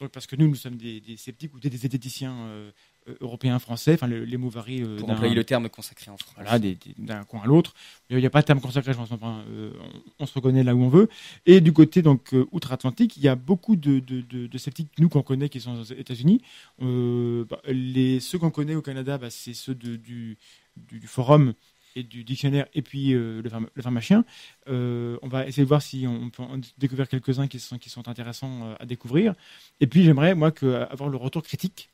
Donc, 0.00 0.10
parce 0.10 0.26
que 0.26 0.34
nous, 0.36 0.48
nous 0.48 0.54
sommes 0.56 0.76
des, 0.76 1.00
des 1.00 1.16
sceptiques 1.16 1.54
ou 1.54 1.60
des, 1.60 1.70
des 1.70 1.76
zététiciens 1.76 2.34
euh, 2.34 2.70
euh, 3.08 3.14
européens, 3.20 3.58
français, 3.60 3.94
enfin 3.94 4.08
le- 4.08 4.24
les 4.24 4.36
mots 4.36 4.48
varient 4.48 4.82
euh, 4.82 4.96
Pour 4.98 5.08
employer 5.10 5.34
le 5.34 5.44
terme 5.44 5.68
consacré 5.68 6.10
en 6.10 6.16
France. 6.16 6.34
voilà, 6.34 6.58
d'un 6.98 7.22
coin 7.24 7.42
à 7.42 7.46
l'autre. 7.46 7.74
Il 8.10 8.16
n'y 8.16 8.26
a 8.26 8.30
pas 8.30 8.40
de 8.40 8.46
terme 8.46 8.60
consacré, 8.60 8.92
je 8.92 8.98
pense. 8.98 9.12
Enfin, 9.12 9.44
euh, 9.50 9.70
on, 10.18 10.24
on 10.24 10.26
se 10.26 10.34
reconnaît 10.34 10.64
là 10.64 10.74
où 10.74 10.82
on 10.82 10.88
veut. 10.88 11.08
Et 11.46 11.60
du 11.60 11.72
côté 11.72 12.02
donc 12.02 12.34
euh, 12.34 12.46
outre-Atlantique, 12.50 13.16
il 13.16 13.22
y 13.22 13.28
a 13.28 13.36
beaucoup 13.36 13.76
de, 13.76 14.00
de, 14.00 14.22
de- 14.22 14.46
de 14.48 14.58
sceptiques, 14.58 14.90
nous 14.98 15.08
qu'on 15.08 15.22
connaît, 15.22 15.48
qui 15.48 15.60
sont 15.60 15.78
aux 15.78 15.84
États-Unis. 15.84 16.42
Bah, 16.80 17.60
les 17.68 18.18
ceux 18.20 18.38
qu'on 18.38 18.50
connaît 18.50 18.74
au 18.74 18.82
Canada, 18.82 19.18
bah, 19.18 19.30
c'est 19.30 19.54
ceux 19.54 19.74
de- 19.74 19.96
du, 19.96 20.36
du, 20.76 20.98
du 20.98 21.06
forum 21.06 21.54
du 22.02 22.24
dictionnaire, 22.24 22.66
et 22.74 22.82
puis 22.82 23.14
euh, 23.14 23.42
le, 23.42 23.50
le 23.74 23.82
pharmacien. 23.82 24.24
Euh, 24.68 25.18
on 25.22 25.28
va 25.28 25.46
essayer 25.46 25.62
de 25.62 25.68
voir 25.68 25.82
si 25.82 26.06
on 26.06 26.30
peut 26.30 26.42
en 26.42 26.60
découvrir 26.78 27.08
quelques-uns 27.08 27.48
qui 27.48 27.58
sont, 27.58 27.78
qui 27.78 27.90
sont 27.90 28.08
intéressants 28.08 28.64
euh, 28.64 28.74
à 28.80 28.86
découvrir. 28.86 29.34
Et 29.80 29.86
puis 29.86 30.04
j'aimerais, 30.04 30.34
moi, 30.34 30.50
que, 30.50 30.86
avoir 30.90 31.10
le 31.10 31.16
retour 31.16 31.42
critique 31.42 31.90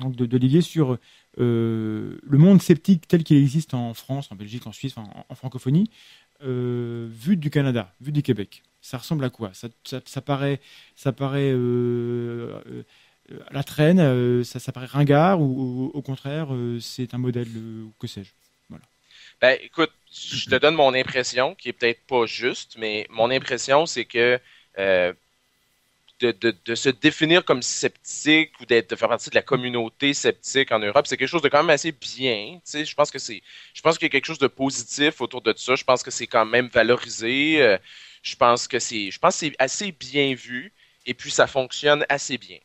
donc 0.00 0.14
de- 0.14 0.26
d'Olivier 0.26 0.60
sur 0.60 0.98
euh, 1.38 2.18
le 2.22 2.38
monde 2.38 2.60
sceptique 2.60 3.08
tel 3.08 3.24
qu'il 3.24 3.38
existe 3.38 3.72
en 3.74 3.94
France, 3.94 4.30
en 4.30 4.36
Belgique, 4.36 4.66
en 4.66 4.72
Suisse, 4.72 4.96
en, 4.98 5.34
francophonie, 5.34 5.90
vu 6.42 7.36
du 7.36 7.50
Canada, 7.50 7.94
vu 8.00 8.12
du 8.12 8.22
Québec. 8.22 8.62
Ça 8.82 8.98
ressemble 8.98 9.24
à 9.24 9.30
quoi? 9.30 9.52
Ça, 9.54 9.68
ça, 9.84 10.20
paraît, 10.20 10.60
ça 10.94 11.12
paraît 11.12 11.50
à 11.50 13.52
la 13.52 13.64
traîne, 13.64 14.44
ça, 14.44 14.60
ça 14.60 14.70
paraît 14.70 14.86
ringard 14.86 15.40
ou, 15.40 15.90
au 15.94 16.02
contraire 16.02 16.48
c'est 16.80 17.14
un 17.14 17.18
modèle, 17.18 17.48
ou 17.56 17.92
que 17.98 18.06
sais-je? 18.06 18.30
Ben, 19.40 19.58
écoute, 19.62 19.92
je 20.10 20.46
te 20.46 20.54
donne 20.56 20.74
mon 20.74 20.94
impression, 20.94 21.54
qui 21.54 21.68
est 21.68 21.72
peut-être 21.72 22.06
pas 22.06 22.26
juste, 22.26 22.76
mais 22.78 23.06
mon 23.10 23.30
impression, 23.30 23.84
c'est 23.86 24.06
que 24.06 24.40
euh, 24.78 25.12
de, 26.20 26.32
de, 26.32 26.54
de 26.64 26.74
se 26.74 26.88
définir 26.88 27.44
comme 27.44 27.60
sceptique 27.62 28.58
ou 28.60 28.64
d'être, 28.66 28.88
de 28.90 28.96
faire 28.96 29.08
partie 29.08 29.28
de 29.28 29.34
la 29.34 29.42
communauté 29.42 30.14
sceptique 30.14 30.72
en 30.72 30.78
Europe, 30.78 31.06
c'est 31.06 31.18
quelque 31.18 31.28
chose 31.28 31.42
de 31.42 31.48
quand 31.50 31.58
même 31.62 31.70
assez 31.70 31.92
bien. 31.92 32.58
Je 32.64 32.94
pense 32.94 33.10
que 33.10 33.18
c'est, 33.18 33.42
je 33.74 33.82
pense 33.82 33.98
qu'il 33.98 34.06
y 34.06 34.08
a 34.08 34.10
quelque 34.10 34.24
chose 34.26 34.38
de 34.38 34.46
positif 34.46 35.20
autour 35.20 35.42
de 35.42 35.52
ça. 35.56 35.74
Je 35.74 35.84
pense 35.84 36.02
que 36.02 36.10
c'est 36.10 36.26
quand 36.26 36.46
même 36.46 36.68
valorisé. 36.68 37.60
Euh, 37.62 37.76
je 38.22 38.34
pense 38.36 38.66
que 38.66 38.78
c'est, 38.78 39.10
je 39.10 39.18
pense 39.18 39.34
que 39.34 39.40
c'est 39.40 39.56
assez 39.58 39.92
bien 39.92 40.34
vu 40.34 40.72
et 41.04 41.12
puis 41.14 41.30
ça 41.30 41.46
fonctionne 41.46 42.06
assez 42.08 42.38
bien. 42.38 42.58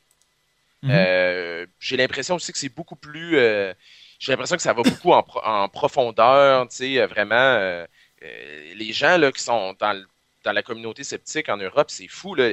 Mhm. 0.82 0.92
Euh, 0.92 1.66
j'ai 1.80 1.98
l'impression 1.98 2.36
aussi 2.36 2.52
que 2.52 2.58
c'est 2.58 2.70
beaucoup 2.70 2.96
plus. 2.96 3.38
euh, 3.38 3.74
j'ai 4.22 4.32
l'impression 4.32 4.56
que 4.56 4.62
ça 4.62 4.74
va 4.74 4.84
beaucoup 4.84 5.14
en, 5.14 5.24
pro- 5.24 5.42
en 5.44 5.68
profondeur, 5.68 6.68
tu 6.70 6.76
sais, 6.76 7.00
euh, 7.00 7.08
vraiment. 7.08 7.36
euh, 7.36 7.86
euh, 8.24 8.74
les 8.76 8.94
gens 8.94 9.18
là, 9.18 9.32
qui 9.32 9.42
sont 9.42 9.76
dans, 9.80 10.06
la 10.46 10.62
communauté 10.62 11.04
sceptique 11.04 11.50
en 11.50 11.58
Europe, 11.58 11.90
c'est 11.90 12.08
fou. 12.08 12.36
Là. 12.36 12.52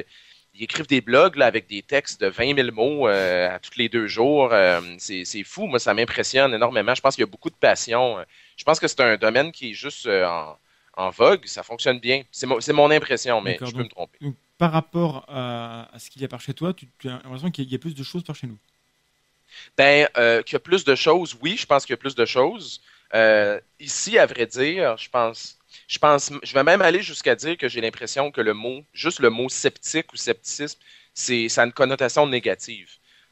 Ils 0.54 0.62
écrivent 0.62 0.86
des 0.86 1.02
blogs 1.02 1.36
là, 1.36 1.44
avec 1.44 1.68
des 1.68 1.82
textes 1.82 2.22
de 2.22 2.28
20 2.28 2.56
000 2.56 2.72
mots 2.72 3.06
euh, 3.06 3.54
à 3.54 3.58
tous 3.58 3.76
les 3.76 3.90
deux 3.90 4.06
jours. 4.06 4.50
C'est 4.98 5.44
fou. 5.44 5.66
Moi, 5.66 5.78
ça 5.78 5.92
m'impressionne 5.92 6.54
énormément. 6.54 6.94
Je 6.94 7.02
pense 7.02 7.14
qu'il 7.14 7.22
y 7.22 7.28
a 7.28 7.30
beaucoup 7.30 7.50
de 7.50 7.54
passion. 7.56 8.16
Je 8.56 8.64
pense 8.64 8.80
que 8.80 8.88
c'est 8.88 9.00
un 9.00 9.18
domaine 9.18 9.52
qui 9.52 9.70
est 9.70 9.74
juste 9.74 10.06
en, 10.06 10.56
en 10.96 11.10
vogue. 11.10 11.44
Ça 11.44 11.62
fonctionne 11.62 12.00
bien. 12.00 12.22
C'est 12.32 12.46
mon, 12.72 12.90
impression, 12.90 13.42
mais 13.42 13.58
je 13.60 13.72
peux 13.72 13.82
me 13.82 13.88
tromper. 13.88 14.18
Donc, 14.22 14.36
par 14.56 14.72
rapport 14.72 15.26
à, 15.28 15.94
à 15.94 15.98
ce 15.98 16.08
qu'il 16.08 16.22
y 16.22 16.24
a 16.24 16.28
par 16.28 16.40
chez 16.40 16.54
toi, 16.54 16.72
tu, 16.72 16.88
tu 16.98 17.08
as 17.08 17.20
l'impression 17.22 17.50
qu'il 17.50 17.70
y 17.70 17.74
a 17.74 17.78
plus 17.78 17.94
de 17.94 18.02
choses 18.02 18.24
par 18.24 18.34
chez 18.34 18.46
nous? 18.46 18.58
Ben, 19.76 20.08
euh, 20.16 20.42
qu'il 20.42 20.54
y 20.54 20.56
a 20.56 20.60
plus 20.60 20.84
de 20.84 20.94
choses, 20.94 21.36
oui, 21.42 21.56
je 21.58 21.66
pense 21.66 21.84
qu'il 21.84 21.92
y 21.92 21.94
a 21.94 21.98
plus 21.98 22.14
de 22.14 22.24
choses. 22.26 22.80
Euh, 23.14 23.60
ici, 23.80 24.18
à 24.18 24.26
vrai 24.26 24.46
dire, 24.46 24.96
je 24.98 25.08
pense, 25.08 25.58
je 25.86 25.98
pense, 25.98 26.30
je 26.42 26.52
vais 26.54 26.64
même 26.64 26.82
aller 26.82 27.02
jusqu'à 27.02 27.34
dire 27.34 27.56
que 27.56 27.68
j'ai 27.68 27.80
l'impression 27.80 28.30
que 28.30 28.40
le 28.40 28.54
mot, 28.54 28.84
juste 28.92 29.20
le 29.20 29.30
mot 29.30 29.48
sceptique 29.48 30.12
ou 30.12 30.16
sceptisme, 30.16 30.78
c'est, 31.14 31.48
ça 31.48 31.62
a 31.62 31.66
une 31.66 31.72
connotation 31.72 32.26
négative. 32.26 32.90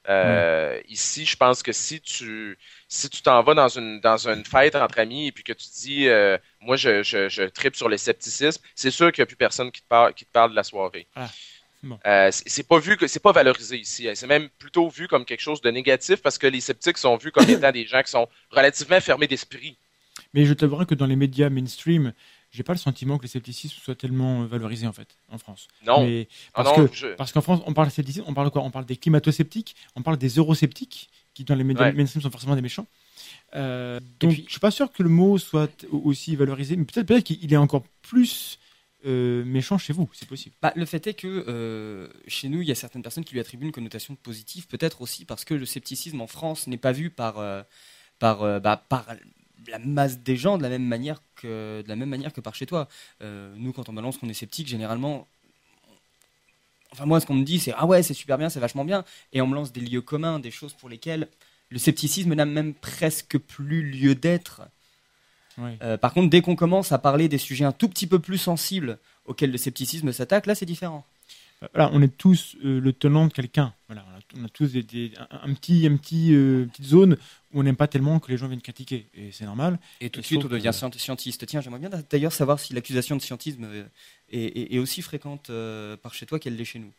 Euh, 0.09 0.81
Ici, 0.89 1.27
je 1.27 1.37
pense 1.37 1.63
que 1.63 1.73
si 1.73 2.01
tu, 2.01 2.57
si 2.89 3.11
tu 3.11 3.23
t'en 3.23 3.43
vas 3.43 3.55
dans 3.55 3.69
une, 3.69 4.01
dans 4.01 4.29
une 4.29 4.45
fête 4.45 4.77
entre 4.77 5.01
amis 5.01 5.27
et 5.29 5.33
puis 5.33 5.43
que 5.45 5.53
tu 5.53 5.67
dis, 5.81 6.09
euh, 6.09 6.39
moi, 6.61 6.77
je, 6.77 7.03
je, 7.03 7.29
je 7.29 7.43
tripe 7.43 7.77
sur 7.77 7.89
le 7.89 7.97
scepticisme, 7.97 8.63
c'est 8.75 8.91
sûr 8.91 9.11
qu'il 9.13 9.23
n'y 9.23 9.25
a 9.25 9.27
plus 9.27 9.37
personne 9.37 9.73
qui 9.73 9.83
te 9.83 9.89
parle, 9.89 10.15
qui 10.15 10.25
te 10.25 10.31
parle 10.33 10.51
de 10.51 10.57
la 10.57 10.65
soirée. 10.65 11.09
Ah. 11.17 11.29
Euh, 12.07 12.31
c'est 12.33 12.67
pas 12.67 12.79
vu 12.79 12.97
que 12.97 13.07
c'est 13.07 13.21
pas 13.23 13.33
valorisé 13.33 13.79
ici. 13.79 14.09
C'est 14.15 14.27
même 14.27 14.49
plutôt 14.59 14.89
vu 14.89 15.09
comme 15.09 15.25
quelque 15.25 15.41
chose 15.41 15.61
de 15.61 15.71
négatif 15.71 16.17
parce 16.23 16.39
que 16.39 16.47
les 16.47 16.61
sceptiques 16.61 16.99
sont 16.99 17.17
vus 17.17 17.33
comme 17.33 17.49
étant 17.51 17.73
des 17.73 17.87
gens 17.87 18.03
qui 18.03 18.11
sont 18.11 18.29
relativement 18.51 19.01
fermés 19.01 19.27
d'esprit. 19.27 19.77
Mais 20.35 20.45
je 20.47 20.55
t'avouerai 20.55 20.87
que 20.87 20.95
dans 20.95 21.07
les 21.07 21.17
médias 21.17 21.49
mainstream, 21.51 22.13
j'ai 22.51 22.63
pas 22.63 22.73
le 22.73 22.79
sentiment 22.79 23.19
que 23.19 23.23
le 23.25 23.29
scepticisme 23.29 23.77
soit 23.83 23.95
tellement 23.95 24.43
euh, 24.43 24.47
valorisé 24.47 24.87
en 24.87 24.93
fait 24.93 25.09
en 25.31 25.39
France. 25.39 25.69
Non, 25.87 26.05
Mais 26.07 26.29
Ah 26.55 26.63
parce 26.65 26.79
non, 26.79 26.87
que 26.87 26.95
je- 26.95 27.07
parce 27.15 27.33
qu'en 27.33 27.43
France, 27.43 27.61
on 27.67 27.75
parle 27.75 27.91
scepticisme, 27.91 28.25
on 28.27 28.35
parle 28.35 28.51
quoi? 28.51 28.63
On 28.63 28.71
parle 28.71 28.87
des 28.87 28.97
climato-sceptiques, 28.97 29.77
on 29.95 30.03
parle 30.03 30.17
des 30.17 30.29
eurosceptiques 30.39 31.11
qui 31.35 31.45
dans 31.45 31.55
les 31.55 31.65
médias 31.65 31.85
Ouais. 31.87 31.93
mainstream 31.93 32.23
sont 32.23 32.31
forcément 32.31 32.55
des 32.57 32.63
méchants. 32.63 32.87
Euh, 33.55 34.01
donc, 34.21 34.33
je 34.33 34.43
suis 34.51 34.61
pas 34.61 34.71
sûr 34.71 34.91
que 34.91 35.03
le 35.03 35.09
mot 35.09 35.39
soit 35.39 35.71
aussi 35.91 36.35
valorisé, 36.37 36.77
mais 36.77 36.85
peut-être 36.85 37.07
peut 37.07 37.21
qu'il 37.21 37.53
est 37.53 37.57
encore 37.59 37.85
plus 38.03 38.59
euh, 39.07 39.45
méchant 39.45 39.79
chez 39.79 39.93
vous, 39.93 40.11
c'est 40.13 40.29
possible. 40.29 40.55
Bah, 40.61 40.73
le 40.75 40.85
fait 40.85 41.07
est 41.07 41.15
que 41.15 41.45
euh, 41.49 42.09
chez 42.27 42.49
nous, 42.49 42.61
il 42.61 42.69
y 42.69 42.73
a 42.73 42.75
certaines 42.75 43.03
personnes 43.03 43.25
qui 43.25 43.35
lui 43.35 43.41
attribuent 43.41 43.67
une 43.67 43.73
connotation 43.73 44.17
positive, 44.17 44.67
peut-être 44.67 45.01
aussi 45.01 45.25
parce 45.25 45.45
que 45.45 45.55
le 45.55 45.65
scepticisme 45.65 46.21
en 46.21 46.27
France 46.27 46.67
n'est 46.67 46.77
pas 46.77 46.93
vu 46.93 47.11
par, 47.11 47.39
euh, 47.39 47.63
bah, 48.21 48.85
par 48.89 49.07
la 49.69 49.79
masse 49.79 50.19
des 50.19 50.37
gens 50.37 50.59
de 50.59 50.63
la 50.63 50.69
même 50.69 50.85
manière 50.85 51.23
que, 51.37 51.83
de 51.83 51.89
la 51.89 51.97
même 51.97 52.09
manière 52.09 52.33
que 52.33 52.41
par 52.41 52.55
chez 52.55 52.67
toi. 52.67 52.89
nous, 53.21 53.73
quand 53.73 53.89
on 53.89 53.93
balance 53.93 54.19
qu'on 54.19 54.29
est 54.29 54.35
sceptique, 54.35 54.67
généralement, 54.67 55.29
enfin 56.93 57.07
moi, 57.07 57.21
ce 57.21 57.27
qu'on 57.27 57.35
me 57.35 57.45
dit, 57.45 57.61
c'est 57.61 57.73
ah 57.77 57.87
ouais, 57.87 58.03
c'est 58.03 58.15
super 58.15 58.39
bien, 58.39 58.49
c'est 58.49 58.61
vachement 58.61 58.85
bien, 58.85 59.05
et 59.33 59.41
on 59.41 59.47
me 59.47 59.55
lance 59.55 59.73
des 59.73 59.81
lieux 59.81 60.03
communs, 60.03 60.41
des 60.41 60.51
choses 60.51 60.75
pour 60.75 60.89
lesquelles 60.89 61.29
le 61.71 61.79
scepticisme 61.79 62.35
n'a 62.35 62.45
même 62.45 62.75
presque 62.75 63.39
plus 63.39 63.83
lieu 63.83 64.15
d'être. 64.15 64.63
Euh, 65.59 65.97
par 65.97 66.13
contre, 66.13 66.31
dès 66.31 66.43
qu'on 66.43 66.57
commence 66.57 66.93
à 66.93 66.99
parler 66.99 67.29
des 67.29 67.39
sujets 67.39 67.65
un 67.65 67.73
tout 67.73 67.89
petit 67.89 68.07
peu 68.07 68.19
plus 68.19 68.39
sensibles 68.39 68.99
auxquels 69.25 69.51
le 69.51 69.59
scepticisme 69.59 70.13
s'attaque, 70.13 70.47
là, 70.47 70.55
c'est 70.55 70.67
différent. 70.67 71.05
Euh, 71.63 71.67
voilà, 71.75 71.91
on 71.95 72.03
est 72.03 72.15
tous 72.15 72.57
euh, 72.65 72.81
le 72.81 72.93
tenant 72.93 73.27
de 73.27 73.33
quelqu'un. 73.33 73.73
Voilà, 73.89 74.05
on 74.37 74.45
a, 74.45 74.49
tous 74.49 74.73
des, 74.73 75.13
un, 75.31 75.55
petit, 75.55 75.87
un 75.87 75.97
petit, 75.97 76.33
petite 76.71 76.85
zone 76.85 77.17
où 77.53 77.61
on 77.61 77.63
n'aime 77.63 77.77
pas 77.77 77.89
tellement 77.89 78.21
que 78.21 78.31
les 78.31 78.37
gens 78.37 78.49
viennent 78.49 78.61
critiquer, 78.61 79.07
et 79.15 79.33
c'est 79.33 79.47
normal. 79.47 79.79
Et 80.01 80.11
tout 80.11 80.21
de 80.21 80.27
suite, 80.27 80.45
on 80.45 80.49
devient 80.49 80.73
scientiste. 80.73 81.47
Tiens, 81.47 81.61
j'aimerais 81.63 81.81
bien 81.81 81.91
d'ailleurs 82.11 82.33
savoir 82.33 82.61
si 82.61 82.75
l'accusation 82.75 83.17
de 83.17 83.23
scientisme 83.23 83.67
est, 84.31 84.79
aussi 84.79 85.01
fréquente 85.01 85.51
par 86.03 86.13
chez 86.13 86.27
toi 86.27 86.39
qu'elle 86.39 86.57
l'est 86.57 86.65
chez 86.65 86.79
nous. 86.79 86.93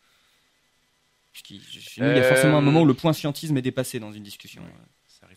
Chez 1.33 1.53
nous, 2.01 2.07
il 2.07 2.17
y 2.17 2.19
a 2.19 2.23
forcément 2.23 2.57
un 2.57 2.61
moment 2.61 2.81
où 2.81 2.85
le 2.85 2.95
point 2.95 3.13
scientisme 3.13 3.55
est 3.57 3.61
dépassé 3.61 3.99
dans 3.99 4.11
une 4.11 4.23
discussion. 4.23 4.63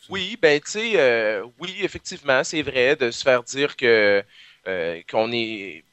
Oui, 0.09 0.37
ben 0.41 0.61
tu 0.61 0.71
sais, 0.71 0.93
euh, 0.97 1.45
oui, 1.59 1.77
effectivement, 1.81 2.43
c'est 2.43 2.63
vrai 2.63 2.97
de 2.97 3.11
se 3.11 3.23
faire 3.23 3.43
dire 3.43 3.77
que 3.77 4.25
euh, 4.67 5.01
qu'on 5.11 5.31
est 5.33 5.85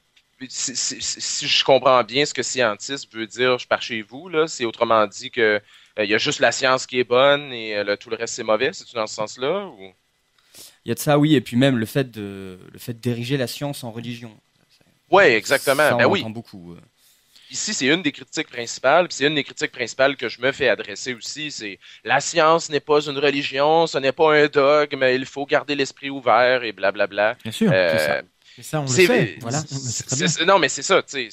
si, 0.48 1.48
je 1.48 1.64
comprends 1.64 2.04
bien 2.04 2.24
ce 2.24 2.32
que 2.32 2.44
scientiste 2.44 3.12
veut 3.12 3.26
dire, 3.26 3.58
je 3.58 3.66
pars 3.66 3.82
chez 3.82 4.02
vous, 4.02 4.28
là, 4.28 4.46
c'est 4.46 4.64
autrement 4.64 5.04
dit 5.08 5.32
que 5.32 5.60
euh, 5.98 6.04
il 6.04 6.08
y 6.08 6.14
a 6.14 6.18
juste 6.18 6.38
la 6.38 6.52
science 6.52 6.86
qui 6.86 7.00
est 7.00 7.04
bonne 7.04 7.52
et 7.52 7.82
tout 7.98 8.08
le 8.08 8.16
reste 8.16 8.34
c'est 8.34 8.44
mauvais, 8.44 8.72
c'est 8.72 8.92
dans 8.94 9.08
ce 9.08 9.14
sens-là 9.14 9.66
ou... 9.66 9.92
Il 10.84 10.88
y 10.88 10.92
a 10.92 10.94
de 10.94 11.00
ça, 11.00 11.18
oui, 11.18 11.34
et 11.34 11.40
puis 11.40 11.56
même 11.56 11.76
le 11.76 11.86
fait 11.86 12.10
de 12.10 12.58
le 12.72 12.78
fait 12.78 12.98
d'ériger 12.98 13.36
la 13.36 13.46
science 13.46 13.84
en 13.84 13.90
religion. 13.90 14.30
Oui, 15.10 15.24
exactement. 15.24 15.96
ben 15.96 16.06
oui. 16.06 16.24
beaucoup 16.24 16.76
ici, 17.50 17.74
c'est 17.74 17.86
une 17.86 18.02
des 18.02 18.12
critiques 18.12 18.48
principales, 18.48 19.06
c'est 19.10 19.26
une 19.26 19.34
des 19.34 19.44
critiques 19.44 19.72
principales 19.72 20.16
que 20.16 20.28
je 20.28 20.40
me 20.40 20.52
fais 20.52 20.68
adresser 20.68 21.14
aussi, 21.14 21.50
c'est 21.50 21.78
la 22.04 22.20
science 22.20 22.70
n'est 22.70 22.80
pas 22.80 23.00
une 23.00 23.18
religion, 23.18 23.86
ce 23.86 23.98
n'est 23.98 24.12
pas 24.12 24.34
un 24.34 24.46
dogme, 24.46 25.04
il 25.04 25.26
faut 25.26 25.46
garder 25.46 25.74
l'esprit 25.74 26.10
ouvert 26.10 26.62
et 26.64 26.72
blablabla. 26.72 27.36
Bien 27.42 27.52
sûr, 27.52 27.70
c'est 27.70 27.98
ça. 27.98 28.22
Et 28.58 28.62
ça, 28.62 28.80
on 28.80 28.82
le 28.82 28.88
sait. 28.88 29.36
Voilà, 29.40 29.62
non, 30.46 30.58
mais 30.58 30.68
c'est 30.68 30.82
ça, 30.82 31.00
c'est 31.06 31.28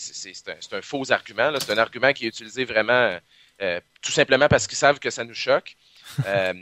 un, 0.47 0.77
un, 0.77 0.81
faux 0.83 1.11
argument. 1.11 1.51
C'est 1.59 1.71
un 1.71 1.77
argument 1.79 2.13
qui 2.13 2.25
est 2.25 2.29
utilisé 2.29 2.65
vraiment 2.65 3.17
euh, 3.61 3.79
tout 4.01 4.11
simplement 4.11 4.47
parce 4.47 4.67
qu'ils 4.67 4.77
savent 4.77 4.99
que 4.99 5.09
ça 5.09 5.23
nous 5.23 5.33
choque. 5.33 5.75
euh, 6.25 6.53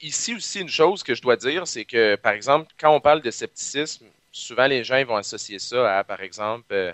ici 0.00 0.34
aussi, 0.34 0.60
une 0.60 0.68
chose 0.68 1.02
que 1.02 1.14
je 1.14 1.22
dois 1.22 1.36
dire, 1.36 1.66
c'est 1.66 1.84
que, 1.84 2.16
par 2.16 2.32
exemple, 2.32 2.72
quand 2.78 2.94
on 2.94 3.00
parle 3.00 3.22
de 3.22 3.30
scepticisme, 3.30 4.06
souvent 4.32 4.66
les 4.66 4.84
gens 4.84 4.96
ils 4.96 5.06
vont 5.06 5.16
associer 5.16 5.58
ça 5.58 5.98
à, 5.98 6.04
par 6.04 6.20
exemple, 6.20 6.66
euh, 6.72 6.92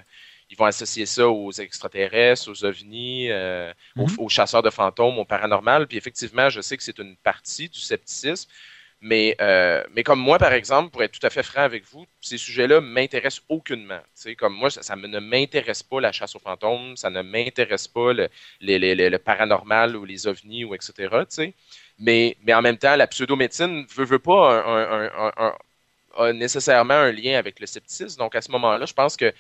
ils 0.53 0.59
vont 0.59 0.66
associer 0.66 1.07
ça 1.07 1.28
aux 1.28 1.50
extraterrestres, 1.50 2.50
aux 2.50 2.64
ovnis, 2.64 3.30
euh, 3.30 3.72
mhm. 3.96 4.07
aux, 4.18 4.28
chasseurs 4.28 4.62
de 4.62 4.68
fantômes, 4.68 5.18
au 5.18 5.24
paranormal. 5.24 5.86
Puis 5.86 5.96
effectivement, 5.96 6.50
je 6.50 6.61
sais 6.61 6.76
que 6.76 6.82
c'est 6.82 6.98
une 6.98 7.16
partie 7.16 7.70
du 7.70 7.80
scepticisme. 7.80 8.50
Mais, 9.00 9.34
euh, 9.40 9.82
mais 9.94 10.03
comme 10.05 10.20
moi, 10.20 10.38
par 10.38 10.53
exemple, 10.53 10.90
pour 10.90 11.03
être 11.03 11.18
tout 11.18 11.26
à 11.26 11.30
fait 11.30 11.42
franc 11.42 11.62
avec 11.62 11.84
vous, 11.86 12.07
ces 12.20 12.36
sujets-là 12.36 12.82
m'intéressent 12.82 13.42
aucunement. 13.48 14.00
comme 14.38 14.55
moi, 14.55 14.70
ça, 14.70 14.94
ne 14.94 15.18
m'intéresse 15.18 15.82
pas 15.82 16.00
la 16.00 16.12
chasse 16.12 16.36
aux 16.36 16.38
fantômes, 16.38 16.96
ça 16.96 17.09
ne 17.09 17.22
m'intéresse 17.22 17.88
pas 17.88 18.12
le, 18.12 18.28
le, 18.61 19.16
paranormal 19.16 19.96
ou 19.96 20.05
les 20.05 20.26
ovnis 20.26 20.64
ou 20.64 20.74
etc. 20.74 21.09
Mais, 21.98 22.36
mais 22.42 22.55
en 22.55 22.62
même 22.62 22.76
temps, 22.76 22.94
la 22.94 23.07
pseudo-médecine 23.07 23.86
veut, 23.96 24.05
veut 24.05 24.18
pas 24.20 24.62
un, 24.64 25.55
un, 26.18 26.32
nécessairement 26.34 26.94
un 26.94 27.11
lien 27.11 27.38
avec 27.38 27.59
le 27.59 27.66
scepticisme. 27.66 28.18
Donc 28.18 28.36
à 28.36 28.42
ce 28.42 28.50
moment-là, 28.53 28.84
je 28.84 28.92
pense 28.92 29.16
que 29.16 29.32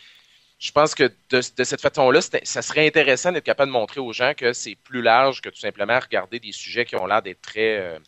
je 0.62 0.70
pense 0.70 0.94
que 0.94 1.10
de, 1.30 1.40
cette 1.40 1.80
façon-là, 1.80 2.20
ça 2.20 2.62
serait 2.62 2.86
intéressant 2.86 3.32
d'être 3.32 3.44
capable 3.44 3.72
de 3.72 3.76
montrer 3.76 3.98
aux 3.98 4.12
gens 4.12 4.32
que 4.36 4.52
c'est 4.52 4.76
plus 4.76 5.02
large 5.02 5.40
que 5.40 5.48
tout 5.48 5.58
simplement 5.58 5.98
regarder 5.98 6.38
des 6.38 6.52
sujets 6.52 6.84
qui 6.84 6.94
ont 6.94 7.04
l'air 7.04 7.20
d'être 7.20 7.42
très, 7.42 7.78
euh, 7.78 7.98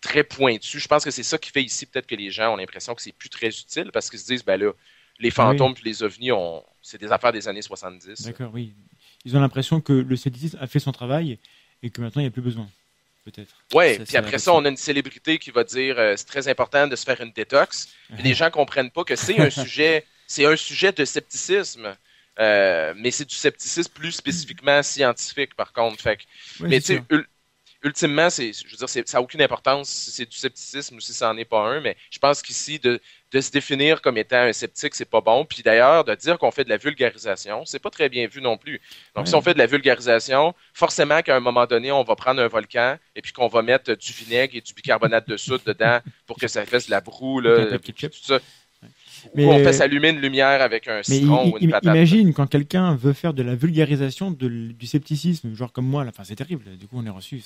très 0.00 0.24
pointus. 0.24 0.80
Je 0.80 0.88
pense 0.88 1.04
que 1.04 1.10
c'est 1.10 1.22
ça 1.22 1.36
qui 1.36 1.50
fait 1.50 1.62
ici 1.62 1.84
peut-être 1.84 2.06
que 2.06 2.14
les 2.14 2.30
gens 2.30 2.54
ont 2.54 2.56
l'impression 2.56 2.94
que 2.94 3.02
c'est 3.02 3.12
plus 3.12 3.28
très 3.28 3.48
utile 3.48 3.90
parce 3.92 4.08
qu'ils 4.08 4.18
se 4.18 4.26
disent, 4.26 4.42
ben 4.42 4.58
là, 4.58 4.72
les 5.18 5.30
fantômes 5.30 5.74
et 5.78 5.84
les 5.84 6.02
ovnis, 6.02 6.30
c'est 6.80 6.98
des 6.98 7.12
affaires 7.12 7.32
des 7.32 7.46
années 7.48 7.60
70. 7.60 8.22
D'accord, 8.22 8.50
oui. 8.54 8.72
Ils 9.26 9.36
ont 9.36 9.40
l'impression 9.40 9.82
que 9.82 9.92
le 9.92 10.16
scepticisme 10.16 10.56
a 10.58 10.66
fait 10.66 10.78
son 10.78 10.92
travail 10.92 11.38
et 11.82 11.90
que 11.90 12.00
maintenant 12.00 12.20
il 12.20 12.24
n'y 12.24 12.28
a 12.28 12.32
plus 12.32 12.40
besoin. 12.40 12.66
Peut-être. 13.26 13.54
Oui, 13.74 13.98
puis 13.98 14.16
après 14.16 14.38
ça, 14.38 14.54
on 14.54 14.64
a 14.64 14.70
une 14.70 14.78
célébrité 14.78 15.38
qui 15.38 15.50
va 15.50 15.64
dire 15.64 15.98
euh, 15.98 16.14
c'est 16.16 16.24
très 16.24 16.48
important 16.48 16.86
de 16.86 16.96
se 16.96 17.04
faire 17.04 17.20
une 17.20 17.32
détox. 17.32 17.90
les 18.24 18.32
gens 18.32 18.50
comprennent 18.50 18.90
pas 18.90 19.04
que 19.04 19.16
c'est 19.16 19.38
un 19.38 19.50
sujet 19.50 20.06
c'est 20.30 20.46
un 20.46 20.56
sujet 20.56 20.92
de 20.92 21.04
scepticisme. 21.04 21.96
Euh, 22.38 22.94
mais 22.96 23.10
c'est 23.10 23.26
du 23.26 23.34
scepticisme 23.34 23.92
plus 23.92 24.12
spécifiquement 24.12 24.82
scientifique, 24.82 25.54
par 25.56 25.72
contre. 25.72 26.00
Fait 26.00 26.18
mais 26.60 26.80
tu 26.80 26.96
sais, 26.96 27.02
ultimement, 27.82 28.30
c'est, 28.30 28.52
je 28.52 28.70
veux 28.70 28.76
dire, 28.76 28.88
ça 28.88 29.18
n'a 29.18 29.22
aucune 29.22 29.42
importance 29.42 29.88
si 29.88 30.10
c'est 30.12 30.26
du 30.26 30.36
scepticisme 30.36 30.96
ou 30.96 31.00
si 31.00 31.12
ça 31.12 31.26
n'en 31.26 31.36
est 31.36 31.44
pas 31.44 31.60
un, 31.60 31.80
mais 31.80 31.96
je 32.10 32.18
pense 32.18 32.40
qu'ici, 32.42 32.78
de, 32.78 33.00
de, 33.32 33.40
se 33.40 33.50
définir 33.50 34.00
comme 34.00 34.16
étant 34.16 34.36
un 34.36 34.52
sceptique, 34.52 34.94
c'est 34.94 35.04
pas 35.04 35.20
bon. 35.20 35.44
Puis 35.44 35.62
d'ailleurs, 35.62 36.04
de 36.04 36.14
dire 36.14 36.38
qu'on 36.38 36.52
fait 36.52 36.64
de 36.64 36.70
la 36.70 36.76
vulgarisation, 36.76 37.64
c'est 37.66 37.80
pas 37.80 37.90
très 37.90 38.08
bien 38.08 38.26
vu 38.28 38.40
non 38.40 38.56
plus. 38.56 38.80
Donc, 39.16 39.26
si 39.26 39.34
on 39.34 39.42
fait 39.42 39.54
de 39.54 39.58
la 39.58 39.66
vulgarisation, 39.66 40.54
forcément 40.72 41.22
qu'à 41.22 41.36
un 41.36 41.40
moment 41.40 41.66
donné, 41.66 41.90
on 41.90 42.04
va 42.04 42.14
prendre 42.14 42.40
un 42.40 42.48
volcan 42.48 42.96
et 43.16 43.20
puis 43.20 43.32
qu'on 43.32 43.48
va 43.48 43.62
mettre 43.62 43.94
du 43.94 44.12
vinaigre 44.12 44.56
et 44.56 44.60
du 44.60 44.72
bicarbonate 44.74 45.28
de 45.28 45.36
soude 45.36 45.62
dedans 45.66 45.98
pour 46.26 46.38
que 46.38 46.46
ça 46.48 46.64
fasse 46.64 46.86
de 46.86 46.92
la 46.92 47.00
broue, 47.00 47.40
là, 47.40 47.66
tout 47.78 48.10
ça. 48.22 48.38
Mais, 49.34 49.46
on 49.46 49.58
fait 49.58 49.72
s'allumer 49.72 50.10
une 50.10 50.20
lumière 50.20 50.62
avec 50.62 50.88
un 50.88 51.02
citron 51.02 51.52
ou 51.52 51.58
une 51.58 51.70
patate. 51.70 51.94
Imagine 51.94 52.32
quand 52.32 52.46
quelqu'un 52.46 52.94
veut 52.94 53.12
faire 53.12 53.34
de 53.34 53.42
la 53.42 53.54
vulgarisation 53.54 54.30
du 54.30 54.86
scepticisme, 54.86 55.54
genre 55.54 55.72
comme 55.72 55.86
moi, 55.86 56.04
enfin, 56.08 56.24
c'est 56.24 56.36
terrible. 56.36 56.64
Du 56.78 56.86
coup, 56.86 56.96
on 56.98 57.06
est 57.06 57.10
reçu. 57.10 57.42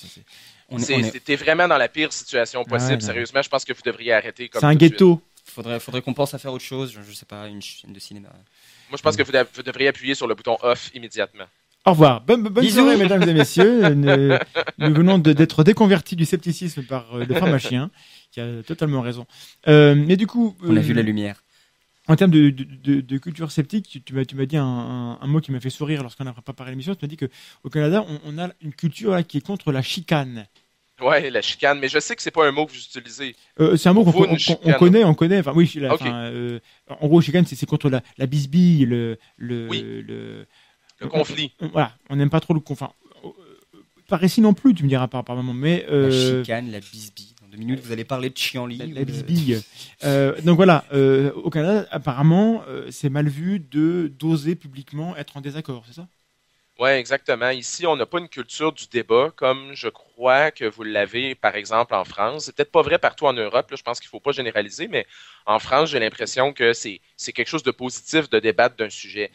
C'était 0.79 1.37
vraiment 1.37 1.69
dans 1.69 1.79
la 1.79 1.89
pire 1.89 2.13
situation 2.13 2.65
possible. 2.65 3.03
Sérieusement, 3.03 3.43
je 3.43 3.49
pense 3.49 3.65
que 3.65 3.73
vous 3.73 3.83
devriez 3.85 4.13
arrêter. 4.13 4.51
C'est 4.53 4.65
un 4.65 4.75
ghetto. 4.75 5.21
Faudrait, 5.45 5.79
faudrait 5.79 6.01
qu'on 6.01 6.15
pense 6.15 6.33
à 6.35 6.39
faire 6.39 6.53
autre 6.53 6.65
chose. 6.65 6.93
Je, 6.93 6.99
ne 6.99 7.15
sais 7.15 7.27
pas, 7.27 7.49
une 7.49 7.61
chaîne 7.61 7.93
de 7.93 8.01
cinéma. 8.01 8.29
Moi, 8.91 8.97
je 8.97 9.03
pense 9.03 9.17
que 9.17 9.23
vous, 9.23 9.63
devriez 9.63 9.89
appuyer 9.89 10.15
sur 10.15 10.27
le 10.27 10.35
bouton 10.35 10.57
off 10.63 10.91
immédiatement. 10.95 11.45
Au 11.87 11.91
revoir. 11.91 12.23
Bonne, 12.23 12.43
bonne 12.45 12.69
soirée, 12.69 12.97
mesdames 12.97 13.29
et 13.29 13.35
messieurs. 13.35 13.95
nous, 13.95 14.95
venons 14.95 15.19
d'être 15.19 15.65
déconvertis 15.65 16.17
du 16.17 16.25
scepticisme 16.25 16.83
par 16.85 17.15
euh, 17.15 17.25
le 17.27 17.35
pharmacien, 17.35 17.91
qui 18.31 18.41
a 18.41 18.63
totalement 18.63 19.03
raison. 19.03 19.27
Euh, 19.69 19.95
mais 19.95 20.17
du 20.17 20.27
coup. 20.27 20.57
On 20.63 20.77
a 20.77 20.81
vu 20.81 20.95
la 20.95 21.01
euh, 21.01 21.05
lumière. 21.05 21.44
En 22.07 22.17
termes 22.17 22.31
de, 22.31 22.51
de, 22.51 23.01
de, 23.01 23.19
culture 23.19 23.51
sceptique, 23.51 23.89
tu, 23.89 24.03
tu 24.03 24.15
m'as 24.15 24.45
dit 24.45 24.59
un, 24.59 25.19
un, 25.19 25.27
mot 25.27 25.41
qui 25.41 25.53
m'a 25.53 25.61
fait 25.61 25.71
sourire 25.71 26.03
lorsqu'on 26.03 26.27
a 26.27 26.35
préparé 26.35 26.71
l'émission. 26.71 26.95
Tu 26.95 27.03
m'as 27.03 27.09
dit 27.09 27.17
qu'au 27.17 27.71
Canada, 27.71 28.05
on, 28.07 28.21
on, 28.27 28.39
a 28.39 28.51
une 28.61 28.75
culture 28.75 29.27
qui 29.27 29.39
est 29.39 29.41
contre 29.41 29.73
la 29.73 29.81
chicane. 29.81 30.47
Ouais, 31.01 31.31
la 31.31 31.41
chicane, 31.41 31.79
mais 31.81 31.89
je 31.89 31.99
sais 31.99 32.15
que 32.15 32.23
c'est 32.23 32.31
pas 32.31 32.47
un 32.47 32.53
mot 32.53 32.67
que 32.67 32.73
vous 32.73 32.79
utilisez. 32.79 33.35
Euh, 33.59 33.77
c'est 33.77 33.89
un 33.89 33.95
mot 33.95 34.05
qu'on 34.05 34.13
connaît, 34.79 35.03
on 35.05 35.15
connaît. 35.15 35.41
Enfin, 35.41 35.53
oui, 35.55 35.73
euh, 35.77 36.61
en 36.89 37.09
gros, 37.09 37.23
chicane, 37.23 37.47
c'est 37.47 37.67
contre 37.67 37.89
la, 37.89 38.03
la 38.19 38.27
bisbille, 38.27 38.85
le, 38.85 39.19
le, 39.37 39.67
le, 39.69 40.47
le 41.01 41.09
conflit. 41.09 41.53
voilà, 41.73 41.97
on 42.11 42.17
n'aime 42.17 42.31
pas 42.31 42.41
trop 42.41 42.53
le 42.53 42.61
conflit. 42.61 42.85
Enfin, 42.85 42.93
euh, 43.25 43.31
pas 44.09 44.17
récit 44.19 44.43
non 44.43 44.53
plus, 44.53 44.75
tu 44.75 44.85
me 44.85 44.89
diras 44.89 45.09
par, 45.09 45.25
par 45.25 45.37
moment, 45.37 45.55
mais. 45.55 45.87
La 45.89 46.11
chicane, 46.11 46.71
la 46.71 46.81
bisbille 46.81 47.35
minutes, 47.57 47.81
vous 47.81 47.93
allez 47.93 48.05
parler 48.05 48.31
de 48.31 48.37
chienlit. 48.37 48.79
La, 48.79 48.87
la 48.87 49.05
bisbille. 49.05 49.63
Euh, 50.05 50.41
donc 50.43 50.57
voilà, 50.57 50.85
euh, 50.93 51.33
au 51.33 51.51
Canada, 51.51 51.87
apparemment, 51.91 52.63
euh, 52.69 52.91
c'est 52.91 53.11
mal 53.11 53.29
vu 53.29 53.61
de 53.61 54.13
d'oser 54.19 54.55
publiquement 54.55 55.17
être 55.17 55.37
en 55.37 55.41
désaccord, 55.41 55.85
c'est 55.87 55.95
ça? 55.95 56.09
Oui, 56.81 56.91
exactement. 56.91 57.51
Ici, 57.51 57.87
on 57.87 57.95
n'a 57.95 58.05
pas 58.05 58.19
une 58.19 58.29
culture 58.29 58.73
du 58.73 58.87
débat 58.89 59.31
comme 59.37 59.75
je 59.75 59.89
crois 59.89 60.51
que 60.51 60.65
vous 60.65 60.83
l'avez, 60.83 61.37
par 61.37 61.55
exemple, 61.55 61.95
en 61.95 62.05
France. 62.05 62.47
C'est 62.47 62.57
peut-être 62.57 62.73
pas 62.73 62.83
vrai 62.83 62.99
partout 62.99 63.27
en 63.27 63.33
Europe. 63.33 63.73
je 63.77 63.83
pense 63.83 64.01
qu'il 64.01 64.09
ne 64.09 64.11
faut 64.11 64.21
pas 64.21 64.33
généraliser, 64.33 64.89
mais 64.89 65.07
en 65.47 65.61
France, 65.61 65.91
j'ai 65.91 66.01
l'impression 66.01 66.53
que 66.53 66.73
c'est 66.73 67.01
quelque 67.33 67.49
chose 67.49 67.63
de 67.63 67.71
positif 67.71 68.29
de 68.29 68.41
débattre 68.41 68.75
d'un 68.77 68.91
sujet. 68.91 69.31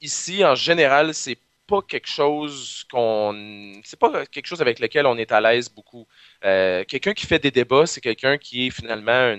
Ici, 0.00 0.44
en 0.44 0.54
général, 0.54 1.14
c'est 1.14 1.38
pas 1.66 1.82
quelque 1.82 2.08
chose 2.08 2.84
qu'on 2.90 3.72
c'est 3.84 3.98
pas 3.98 4.26
quelque 4.26 4.46
chose 4.46 4.60
avec 4.60 4.78
lequel 4.78 5.06
on 5.06 5.16
est 5.16 5.32
à 5.32 5.40
l'aise 5.40 5.68
beaucoup. 5.68 6.06
Euh, 6.44 6.84
quelqu'un 6.84 7.14
qui 7.14 7.26
fait 7.26 7.38
des 7.38 7.50
débats, 7.50 7.86
c'est 7.86 8.00
quelqu'un 8.00 8.38
qui 8.38 8.66
est 8.66 8.70
finalement 8.70 9.36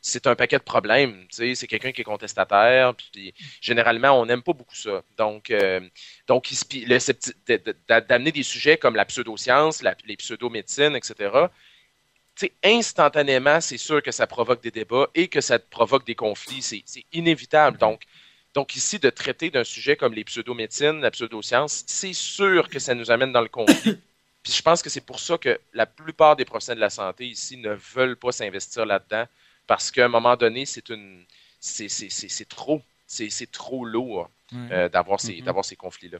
c'est 0.00 0.26
un 0.26 0.34
paquet 0.34 0.58
de 0.58 0.62
problèmes. 0.62 1.26
c'est 1.30 1.66
quelqu'un 1.66 1.92
qui 1.92 2.00
est 2.00 2.04
contestataire. 2.04 2.94
Puis, 2.94 3.34
généralement, 3.60 4.12
on 4.20 4.26
n'aime 4.26 4.42
pas 4.42 4.52
beaucoup 4.52 4.74
ça. 4.74 5.02
Donc, 5.16 5.50
euh, 5.50 5.80
d'amener 8.08 8.32
des 8.32 8.42
sujets 8.42 8.76
comme 8.78 8.96
la 8.96 9.04
pseudoscience, 9.04 9.82
les 10.06 10.16
pseudo-médecines, 10.16 10.96
etc. 10.96 11.46
instantanément, 12.64 13.60
c'est 13.60 13.76
sûr 13.76 14.02
que 14.02 14.12
ça 14.12 14.26
provoque 14.26 14.62
des 14.62 14.70
débats 14.70 15.08
et 15.14 15.28
que 15.28 15.42
ça 15.42 15.58
provoque 15.58 16.06
des 16.06 16.14
conflits. 16.14 16.62
C'est 16.62 17.04
inévitable. 17.12 17.76
Donc, 17.76 18.02
donc 18.54 18.74
ici, 18.74 18.98
de 18.98 19.10
traiter 19.10 19.50
d'un 19.50 19.64
sujet 19.64 19.96
comme 19.96 20.12
les 20.12 20.24
pseudo-médecines, 20.24 21.00
la 21.00 21.10
pseudo-science, 21.10 21.84
c'est 21.86 22.12
sûr 22.12 22.68
que 22.68 22.78
ça 22.78 22.94
nous 22.94 23.10
amène 23.10 23.32
dans 23.32 23.42
le 23.42 23.48
conflit. 23.48 23.98
Puis 24.42 24.52
je 24.52 24.62
pense 24.62 24.82
que 24.82 24.88
c'est 24.88 25.02
pour 25.02 25.20
ça 25.20 25.36
que 25.38 25.60
la 25.74 25.86
plupart 25.86 26.34
des 26.34 26.44
professionnels 26.44 26.78
de 26.78 26.84
la 26.84 26.90
santé 26.90 27.28
ici 27.28 27.58
ne 27.58 27.76
veulent 27.94 28.16
pas 28.16 28.32
s'investir 28.32 28.86
là-dedans, 28.86 29.26
parce 29.66 29.90
qu'à 29.90 30.06
un 30.06 30.08
moment 30.08 30.36
donné, 30.36 30.64
c'est 30.66 30.88
une, 30.88 31.24
c'est 31.60 32.48
trop, 32.48 32.82
c'est 33.06 33.50
trop 33.52 33.84
lourd 33.84 34.30
euh, 34.54 34.88
d'avoir 34.88 35.20
ces, 35.20 35.40
mm-hmm. 35.42 35.62
ces 35.62 35.76
conflits-là. 35.76 36.18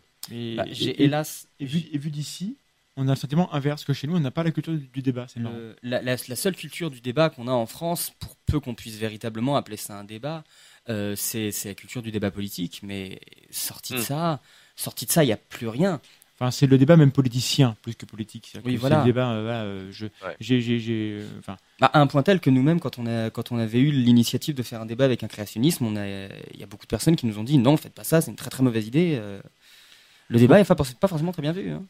Bah, 0.56 0.64
j'ai 0.70 1.02
hélas, 1.02 1.48
et 1.58 1.64
vu, 1.64 1.80
vu 1.94 2.10
d'ici, 2.10 2.56
on 2.96 3.08
a 3.08 3.12
le 3.12 3.16
sentiment 3.16 3.52
inverse 3.54 3.84
que 3.84 3.92
chez 3.92 4.06
nous, 4.06 4.16
on 4.16 4.20
n'a 4.20 4.30
pas 4.30 4.42
la 4.42 4.50
culture 4.50 4.74
du, 4.74 5.02
débat. 5.02 5.26
C'est 5.28 5.40
euh, 5.40 5.74
la, 5.82 6.02
la, 6.02 6.16
seule 6.18 6.54
culture 6.54 6.90
du 6.90 7.00
débat 7.00 7.30
qu'on 7.30 7.48
a 7.48 7.52
en 7.52 7.66
France, 7.66 8.12
pour 8.18 8.36
peu 8.46 8.60
qu'on 8.60 8.74
puisse 8.74 8.96
véritablement 8.96 9.56
appeler 9.56 9.78
ça 9.78 9.98
un 9.98 10.04
débat, 10.04 10.44
euh, 10.88 11.14
c'est 11.16 11.52
la 11.64 11.74
culture 11.74 12.02
du 12.02 12.10
débat 12.10 12.30
politique. 12.30 12.80
Mais 12.82 13.20
sorti 13.50 13.94
de 13.94 13.98
hmm. 13.98 14.02
ça, 14.02 14.40
sorti 14.76 15.06
de 15.06 15.10
ça, 15.10 15.24
il 15.24 15.26
n'y 15.26 15.32
a 15.32 15.36
plus 15.36 15.68
rien. 15.68 16.00
Enfin, 16.38 16.50
c'est 16.50 16.66
le 16.66 16.78
débat 16.78 16.96
même 16.96 17.12
politicien 17.12 17.76
plus 17.82 17.94
que 17.94 18.06
politique. 18.06 18.54
Oui, 18.64 18.76
voilà. 18.76 19.00
Le 19.00 19.04
débat, 19.04 19.32
euh, 19.32 19.90
je, 19.92 20.06
j'ai, 20.40 21.22
enfin. 21.38 21.56
Bah, 21.80 21.90
à 21.92 22.00
un 22.00 22.06
point 22.06 22.22
tel 22.22 22.40
que 22.40 22.48
nous-mêmes, 22.48 22.80
quand 22.80 22.98
on 22.98 23.06
a, 23.06 23.28
quand 23.28 23.52
on 23.52 23.58
avait 23.58 23.80
eu 23.80 23.90
l'initiative 23.90 24.54
de 24.54 24.62
faire 24.62 24.80
un 24.80 24.86
débat 24.86 25.04
avec 25.04 25.22
un 25.22 25.28
créationnisme, 25.28 25.84
on 25.84 25.96
il 25.96 26.58
y 26.58 26.62
a 26.62 26.66
beaucoup 26.66 26.86
de 26.86 26.90
personnes 26.90 27.16
qui 27.16 27.26
nous 27.26 27.38
ont 27.38 27.44
dit 27.44 27.58
non, 27.58 27.76
faites 27.76 27.94
pas 27.94 28.04
ça, 28.04 28.22
c'est 28.22 28.30
une 28.30 28.38
très 28.38 28.48
très 28.48 28.62
mauvaise 28.62 28.86
idée. 28.86 29.20
Le 30.28 30.38
débat 30.38 30.58
n'est 30.58 30.64
pas, 30.64 30.76
pas 30.76 31.08
forcément 31.08 31.32
très 31.32 31.42
bien 31.42 31.52
vu. 31.52 31.70
Hein 31.70 31.84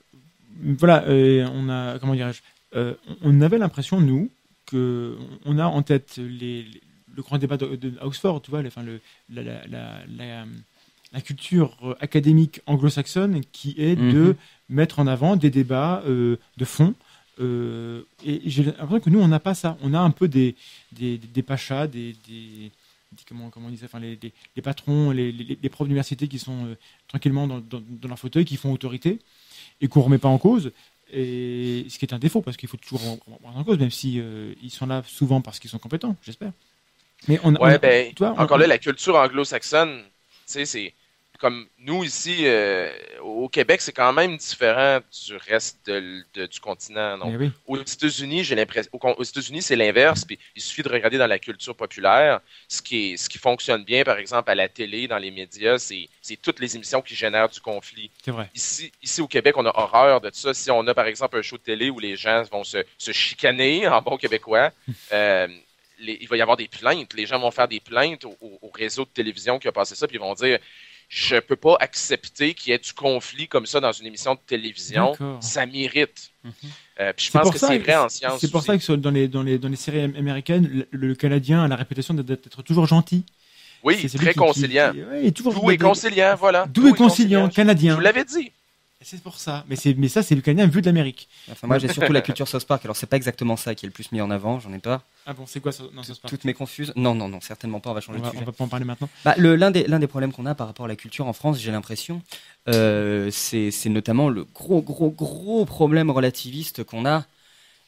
voilà, 0.62 1.04
euh, 1.04 1.46
on 1.52 1.68
a, 1.68 1.98
comment 1.98 2.14
dirais-je, 2.14 2.42
euh, 2.74 2.94
on 3.22 3.40
avait 3.40 3.58
l'impression, 3.58 4.00
nous, 4.00 4.30
que 4.66 5.16
on 5.44 5.58
a 5.58 5.64
en 5.64 5.82
tête 5.82 6.18
les, 6.18 6.66
le 7.14 7.22
grand 7.22 7.38
débat 7.38 7.56
de, 7.56 7.94
Oxford, 8.00 8.42
tu 8.42 8.50
vois, 8.50 8.60
enfin, 8.66 8.82
le, 8.82 9.00
la, 9.30 9.66
la, 9.66 10.44
la, 11.12 11.20
culture 11.20 11.76
académique 12.00 12.60
anglo-saxonne 12.66 13.42
qui 13.52 13.74
est 13.78 13.96
de 13.96 14.28
mhm. 14.28 14.36
mettre 14.68 14.98
en 15.00 15.06
avant 15.06 15.36
des 15.36 15.50
débats 15.50 16.02
euh, 16.06 16.36
de 16.56 16.64
fond. 16.64 16.94
et 17.38 18.40
j'ai 18.46 18.64
l'impression 18.64 19.00
que 19.00 19.10
nous, 19.10 19.20
on 19.20 19.28
n'a 19.28 19.40
pas 19.40 19.54
ça. 19.54 19.76
On 19.82 19.94
a 19.94 19.98
un 19.98 20.10
peu 20.10 20.28
des, 20.28 20.54
des, 20.92 21.18
des 21.18 21.42
pachas, 21.42 21.86
des, 21.86 22.14
des 22.28 22.70
comment, 23.28 23.50
comment 23.50 23.66
on 23.66 23.70
dit 23.70 23.78
ça, 23.78 23.86
enfin, 23.86 23.98
les, 23.98 24.18
les, 24.56 24.62
patrons, 24.62 25.10
les, 25.10 25.32
les, 25.32 25.68
profs 25.68 25.88
d'université 25.88 26.28
qui 26.28 26.38
sont 26.38 26.76
tranquillement 27.08 27.48
dans, 27.48 27.60
dans, 27.60 27.82
dans, 27.88 28.08
leur 28.08 28.18
fauteuil, 28.18 28.44
qui 28.44 28.56
font 28.56 28.72
autorité 28.72 29.18
et 29.80 29.88
qu'on 29.88 30.00
ne 30.00 30.04
remet 30.04 30.18
pas 30.18 30.28
en 30.28 30.38
cause. 30.38 30.70
Et 31.12 31.86
ce 31.88 31.98
qui 31.98 32.04
est 32.04 32.14
un 32.14 32.18
défaut, 32.18 32.40
parce 32.40 32.56
qu'il 32.56 32.68
faut 32.68 32.76
toujours 32.76 33.00
remettre 33.00 33.56
en 33.56 33.64
cause, 33.64 33.78
même 33.78 33.90
si 33.90 34.20
euh, 34.20 34.54
ils 34.62 34.70
sont 34.70 34.86
là 34.86 35.02
souvent 35.06 35.40
parce 35.40 35.58
qu'ils 35.58 35.70
sont 35.70 35.78
compétents, 35.78 36.16
j'espère. 36.22 36.52
Mais 37.28 37.38
on, 37.44 37.54
ouais, 37.56 37.78
ben, 37.78 38.12
encore 38.20 38.58
là, 38.58 38.66
la 38.66 38.78
culture 38.78 39.16
anglo-saxonne, 39.16 40.02
c'est 40.46 40.94
comme 41.40 41.66
nous 41.78 42.04
ici 42.04 42.42
euh, 42.42 42.90
au 43.22 43.48
Québec, 43.48 43.80
c'est 43.80 43.92
quand 43.92 44.12
même 44.12 44.36
différent 44.36 45.00
du 45.26 45.36
reste 45.36 45.90
du 45.90 46.60
continent. 46.60 47.18
Eh 47.24 47.50
aux 47.66 47.78
États-Unis, 47.78 48.44
j'ai 48.44 48.54
l'impression, 48.54 48.90
aux, 48.92 49.24
États-Unis, 49.24 49.62
c'est 49.62 49.74
l'inverse. 49.74 50.24
Puis 50.26 50.38
il 50.54 50.60
suffit 50.60 50.82
de 50.82 50.90
regarder 50.90 51.16
dans 51.16 51.26
la 51.26 51.38
culture 51.38 51.74
populaire, 51.74 52.40
ce 52.68 52.82
qui 52.82 53.16
ce 53.16 53.28
qui 53.28 53.38
fonctionne 53.38 53.84
bien, 53.84 54.04
par 54.04 54.18
exemple 54.18 54.50
à 54.50 54.54
la 54.54 54.68
télé, 54.68 55.08
dans 55.08 55.18
les 55.18 55.30
médias, 55.30 55.78
c'est, 55.78 56.08
toutes 56.42 56.60
les 56.60 56.76
émissions 56.76 57.00
qui 57.00 57.14
génèrent 57.14 57.48
du 57.48 57.60
conflit. 57.60 58.10
Vrai. 58.26 58.50
Ici, 58.54 58.92
ici 59.02 59.20
au 59.22 59.26
Québec, 59.26 59.56
on 59.56 59.64
a 59.64 59.72
horreur 59.74 60.20
de 60.20 60.30
ça. 60.32 60.52
Si 60.52 60.70
on 60.70 60.86
a 60.86 60.94
par 60.94 61.06
exemple 61.06 61.38
un 61.38 61.42
show 61.42 61.56
de 61.56 61.62
télé 61.62 61.88
où 61.88 61.98
les 61.98 62.16
gens 62.16 62.42
vont 62.52 62.64
se, 62.64 62.84
chicaner 62.98 63.88
en 63.88 64.02
bon 64.02 64.16
québécois. 64.16 64.70
Euh, 65.12 65.48
il 66.00 66.28
va 66.28 66.36
y 66.36 66.42
avoir 66.42 66.56
des 66.56 66.68
plaintes. 66.68 67.14
Les 67.14 67.26
gens 67.26 67.38
vont 67.38 67.50
faire 67.50 67.68
des 67.68 67.80
plaintes 67.80 68.24
au, 68.24 68.36
au, 68.40 68.70
réseau 68.74 69.04
de 69.04 69.10
télévision 69.10 69.58
qui 69.58 69.68
a 69.68 69.72
passé 69.72 69.94
ça, 69.94 70.06
puis 70.06 70.16
ils 70.16 70.20
vont 70.20 70.34
dire 70.34 70.58
je 71.10 71.36
peux 71.40 71.56
pas 71.56 71.76
accepter 71.80 72.54
qu'il 72.54 72.70
y 72.70 72.74
ait 72.74 72.78
du 72.78 72.92
conflit 72.92 73.48
comme 73.48 73.66
ça 73.66 73.80
dans 73.80 73.90
une 73.90 74.06
émission 74.06 74.34
de 74.34 74.40
télévision. 74.46 75.12
Ça 75.40 75.66
mérite. 75.66 76.30
Mhm. 76.44 76.52
Euh, 77.00 77.12
je 77.16 77.30
pense 77.32 77.50
que 77.50 77.58
c'est 77.58 77.78
vrai 77.78 77.96
en 77.96 78.08
science. 78.08 78.40
C'est 78.40 78.50
pour 78.50 78.62
ça 78.62 78.78
que 78.78 78.92
dans 78.92 79.10
les, 79.10 79.26
dans, 79.26 79.42
les, 79.42 79.58
dans 79.58 79.68
les 79.68 79.76
séries 79.76 80.02
américaines, 80.02 80.86
le, 80.90 81.14
Canadien 81.16 81.64
a 81.64 81.68
la 81.68 81.74
réputation 81.74 82.14
d'être 82.14 82.62
toujours 82.62 82.86
gentil. 82.86 83.24
Oui, 83.82 84.08
très 84.08 84.34
conciliant. 84.34 84.92
toujours 85.34 85.54
Doux 85.54 85.70
et 85.70 85.78
conciliant, 85.78 86.36
voilà. 86.38 86.66
Doux, 86.66 86.88
et 86.88 86.92
conciliant, 86.92 87.48
canadien. 87.48 87.92
Je 87.92 87.96
vous 87.96 88.02
l'avais 88.02 88.24
dit. 88.24 88.52
C'est 89.02 89.22
pour 89.22 89.38
ça. 89.38 89.64
Mais, 89.68 89.76
mais 89.96 90.08
ça, 90.08 90.22
c'est 90.22 90.34
le 90.34 90.42
Canadien 90.42 90.66
vu 90.66 90.82
de 90.82 90.86
l'Amérique. 90.86 91.26
Enfin, 91.50 91.66
moi, 91.66 91.78
j'ai 91.78 91.88
surtout 91.88 92.12
la 92.12 92.20
culture 92.20 92.46
South 92.46 92.66
Park. 92.66 92.84
Alors, 92.84 92.96
c'est 92.96 93.06
pas 93.06 93.16
exactement 93.16 93.56
ça 93.56 93.74
qui 93.74 93.86
est 93.86 93.88
le 93.88 93.92
plus 93.94 94.12
mis 94.12 94.20
en 94.20 94.30
avant. 94.30 94.60
J'en 94.60 94.72
ai 94.74 94.78
pas. 94.78 95.02
Ah 95.24 95.32
bon, 95.32 95.44
c'est 95.46 95.60
quoi 95.60 95.72
non, 95.94 96.02
South 96.02 96.20
Park 96.20 96.30
Toutes 96.30 96.44
mes 96.44 96.52
confuses. 96.52 96.92
Non, 96.96 97.14
non, 97.14 97.26
non, 97.26 97.40
certainement 97.40 97.80
pas. 97.80 97.90
On 97.90 97.94
va 97.94 98.02
changer 98.02 98.20
de 98.20 98.26
sujet. 98.26 98.38
On 98.42 98.44
va 98.44 98.52
pas 98.52 98.64
en 98.64 98.68
parler 98.68 98.84
maintenant. 98.84 99.08
Bah, 99.24 99.34
L'un 99.38 99.70
des, 99.70 99.84
des 99.84 100.06
problèmes 100.06 100.32
qu'on 100.32 100.44
a 100.44 100.54
par 100.54 100.66
rapport 100.66 100.84
à 100.84 100.88
la 100.88 100.96
culture 100.96 101.26
en 101.26 101.32
France, 101.32 101.58
j'ai 101.58 101.72
l'impression, 101.72 102.20
euh, 102.68 103.30
c'est 103.30 103.88
notamment 103.88 104.28
le 104.28 104.44
gros, 104.44 104.82
gros, 104.82 105.10
gros 105.10 105.64
problème 105.64 106.10
relativiste 106.10 106.84
qu'on 106.84 107.06
a 107.06 107.24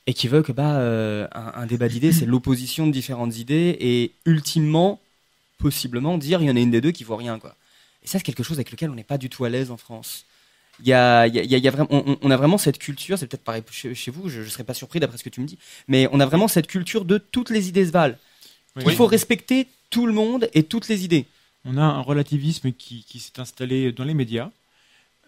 et 0.07 0.15
qui 0.15 0.29
veut 0.29 0.43
que 0.43 0.53
bah, 0.53 0.77
euh, 0.77 1.29
un, 1.33 1.67
débat 1.67 1.89
d'idées, 1.89 2.13
c'est 2.13 2.27
l'opposition 2.27 2.87
de 2.87 2.93
différentes 2.93 3.37
idées 3.37 3.77
et 3.81 4.13
ultimement, 4.25 4.99
possiblement, 5.59 6.17
dire 6.17 6.41
il 6.41 6.49
y 6.49 6.51
en 6.51 6.57
a 6.57 6.61
une 6.61 6.71
des 6.71 6.81
deux 6.81 6.91
qui 6.91 7.05
vaut 7.05 7.17
rien. 7.17 7.39
Quoi. 7.39 7.55
Et 8.03 8.09
ça, 8.09 8.19
c'est 8.19 8.25
quelque 8.25 8.43
chose 8.43 8.57
avec 8.57 8.71
lequel 8.71 8.91
on 8.91 8.95
n'est 8.95 9.05
pas 9.05 9.19
du 9.19 9.29
tout 9.29 9.45
à 9.45 9.51
l'aise 9.51 9.71
en 9.71 9.77
France 9.77 10.25
il 10.83 10.89
y 10.89 10.93
a, 10.93 11.27
y 11.29 11.39
y 11.39 11.69
a 11.69 11.71
vraiment, 11.71 11.89
on, 11.91 12.31
a 12.31 12.37
vraiment 12.37 12.59
cette 12.59 12.79
culture, 12.79 13.17
c'est 13.17 13.27
peut-être 13.29 13.45
pareil 13.45 13.63
chez, 13.71 14.11
vous, 14.11 14.29
je 14.29 14.41
ne 14.41 14.47
serais 14.47 14.65
pas 14.65 14.75
surpris 14.75 14.99
d'après 14.99 15.17
ce 15.17 15.23
que 15.23 15.31
tu 15.31 15.41
me 15.41 15.47
dis, 15.47 15.59
mais 15.87 16.09
on 16.13 16.19
a 16.19 16.27
vraiment 16.27 16.49
cette 16.49 16.67
culture 16.67 17.05
de 17.05 17.19
toutes 17.19 17.51
les 17.51 17.69
idées 17.69 17.87
se 17.87 17.93
valent. 17.93 18.17
Il 18.77 18.93
faut 18.93 19.07
respecter 19.07 19.69
tout 19.91 20.07
le 20.07 20.13
monde 20.13 20.49
et 20.55 20.65
toutes 20.65 20.89
les 20.89 21.05
idées. 21.05 21.27
On 21.65 21.77
a 21.77 21.83
un 21.83 22.01
relativisme 22.01 22.73
qui, 22.73 23.05
qui 23.05 23.21
s'est 23.21 23.39
installé 23.39 23.93
dans 23.93 24.05
les 24.05 24.15
médias. 24.15 24.51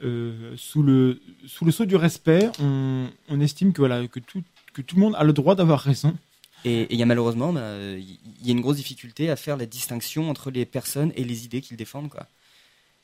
Euh, 0.03 0.55
sous, 0.57 0.83
le, 0.83 1.21
sous 1.47 1.65
le 1.65 1.71
sceau 1.71 1.85
du 1.85 1.95
respect, 1.95 2.51
on, 2.59 3.09
on 3.29 3.41
estime 3.41 3.73
que, 3.73 3.79
voilà, 3.79 4.09
que, 4.09 4.19
tout, 4.19 4.43
que 4.73 4.83
tout 4.83 4.97
le 4.97 5.03
monde 5.03 5.15
a 5.17 5.23
le 5.23 5.33
droit 5.33 5.55
d'avoir 5.55 5.81
raison. 5.81 6.17
Et 6.65 6.93
il 6.93 6.99
y 6.99 7.03
a 7.03 7.07
malheureusement, 7.07 7.53
bah, 7.53 7.77
il 7.97 8.19
y 8.43 8.49
a 8.49 8.53
une 8.53 8.61
grosse 8.61 8.77
difficulté 8.77 9.31
à 9.31 9.37
faire 9.37 9.57
la 9.57 9.67
distinction 9.67 10.31
entre 10.31 10.51
les 10.51 10.65
personnes 10.65 11.13
et 11.15 11.23
les 11.23 11.45
idées 11.45 11.61
qu'ils 11.61 11.77
défendent. 11.77 12.09
Quoi. 12.09 12.27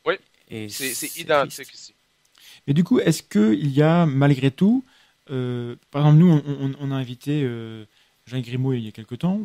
Oui, 0.05 0.15
c'est 0.69 1.17
identique 1.17 1.73
ici. 1.73 1.95
Mais 2.71 2.75
du 2.75 2.85
coup, 2.85 3.01
est-ce 3.01 3.25
qu'il 3.25 3.69
y 3.73 3.83
a 3.83 4.07
malgré 4.07 4.53
tout, 4.53 4.85
euh, 5.33 5.75
par 5.91 6.03
exemple, 6.07 6.19
nous, 6.21 6.41
on, 6.79 6.93
a 6.93 6.95
invité 6.95 7.43
euh, 7.43 7.85
Jean 8.27 8.39
Grimaud 8.39 8.75
il 8.75 8.85
y 8.85 8.87
a 8.87 8.93
quelque 8.93 9.17
temps, 9.17 9.41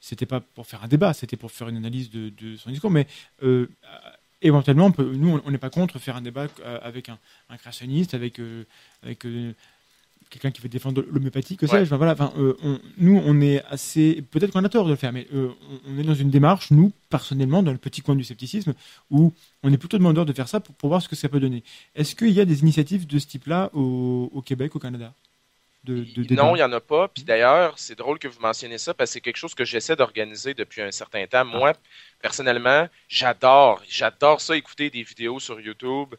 c'était 0.00 0.24
pas 0.24 0.40
pour 0.40 0.66
faire 0.66 0.82
un 0.82 0.88
débat, 0.88 1.12
c'était 1.12 1.36
pour 1.36 1.50
faire 1.50 1.68
une 1.68 1.76
analyse 1.76 2.08
de, 2.08 2.56
son 2.56 2.70
discours, 2.70 2.90
mais 2.90 3.06
euh, 3.42 3.66
éventuellement, 4.40 4.90
nous, 4.98 5.38
on 5.44 5.50
n'est 5.50 5.58
pas 5.58 5.68
contre 5.68 5.98
faire 5.98 6.16
un 6.16 6.22
débat 6.22 6.46
avec 6.64 7.10
un, 7.10 7.18
un 7.50 7.58
créationniste, 7.58 8.14
avec, 8.14 8.40
avec 9.02 9.26
quelqu'un 10.32 10.50
qui 10.50 10.62
veut 10.62 10.68
défendre 10.68 11.04
l'homéopathie, 11.10 11.56
que 11.56 11.66
sais-je. 11.66 11.94
voilà, 11.94 12.12
enfin, 12.12 12.32
euh, 12.38 12.56
nous, 12.96 13.22
on 13.24 13.40
est 13.40 13.62
assez. 13.66 14.24
Peut-être 14.30 14.52
qu'on 14.52 14.64
a 14.64 14.68
tort 14.68 14.86
de 14.86 14.90
le 14.90 14.96
faire, 14.96 15.12
mais 15.12 15.26
euh, 15.34 15.50
on, 15.86 15.98
est 15.98 16.02
dans 16.02 16.14
une 16.14 16.30
démarche, 16.30 16.70
nous, 16.70 16.92
personnellement, 17.10 17.62
dans 17.62 17.72
le 17.72 17.78
petit 17.78 18.00
coin 18.00 18.16
du 18.16 18.24
scepticisme, 18.24 18.72
où 19.10 19.32
on 19.62 19.72
est 19.72 19.76
plutôt 19.76 19.98
demandeur 19.98 20.24
de 20.24 20.32
faire 20.32 20.48
ça 20.48 20.60
pour, 20.60 20.88
voir 20.88 21.02
ce 21.02 21.08
que 21.08 21.16
ça 21.16 21.28
peut 21.28 21.40
donner. 21.40 21.62
Est-ce 21.94 22.16
qu'il 22.16 22.30
y 22.30 22.40
a 22.40 22.44
des 22.44 22.60
initiatives 22.60 23.06
de 23.06 23.18
ce 23.18 23.26
type-là 23.26 23.70
au, 23.74 24.42
Québec, 24.44 24.74
au 24.74 24.78
Canada? 24.78 25.12
De, 25.84 26.06
Non, 26.34 26.54
il 26.54 26.58
n'y 26.58 26.62
en 26.62 26.72
a 26.72 26.80
pas. 26.80 27.08
Puis 27.08 27.24
d'ailleurs, 27.24 27.74
c'est 27.76 27.98
drôle 27.98 28.18
que 28.18 28.28
vous 28.28 28.40
mentionniez 28.40 28.78
ça 28.78 28.94
parce 28.94 29.10
que 29.10 29.14
c'est 29.14 29.20
quelque 29.20 29.36
chose 29.36 29.54
que 29.54 29.64
j'essaie 29.64 29.96
d'organiser 29.96 30.54
depuis 30.54 30.80
un 30.80 30.92
certain 30.92 31.26
temps. 31.26 31.44
Moi, 31.44 31.74
personnellement, 32.22 32.88
j'adore, 33.08 33.82
j'adore 33.88 34.40
ça, 34.40 34.56
écouter 34.56 34.90
des 34.90 35.02
vidéos 35.02 35.40
sur 35.40 35.60
YouTube 35.60 36.14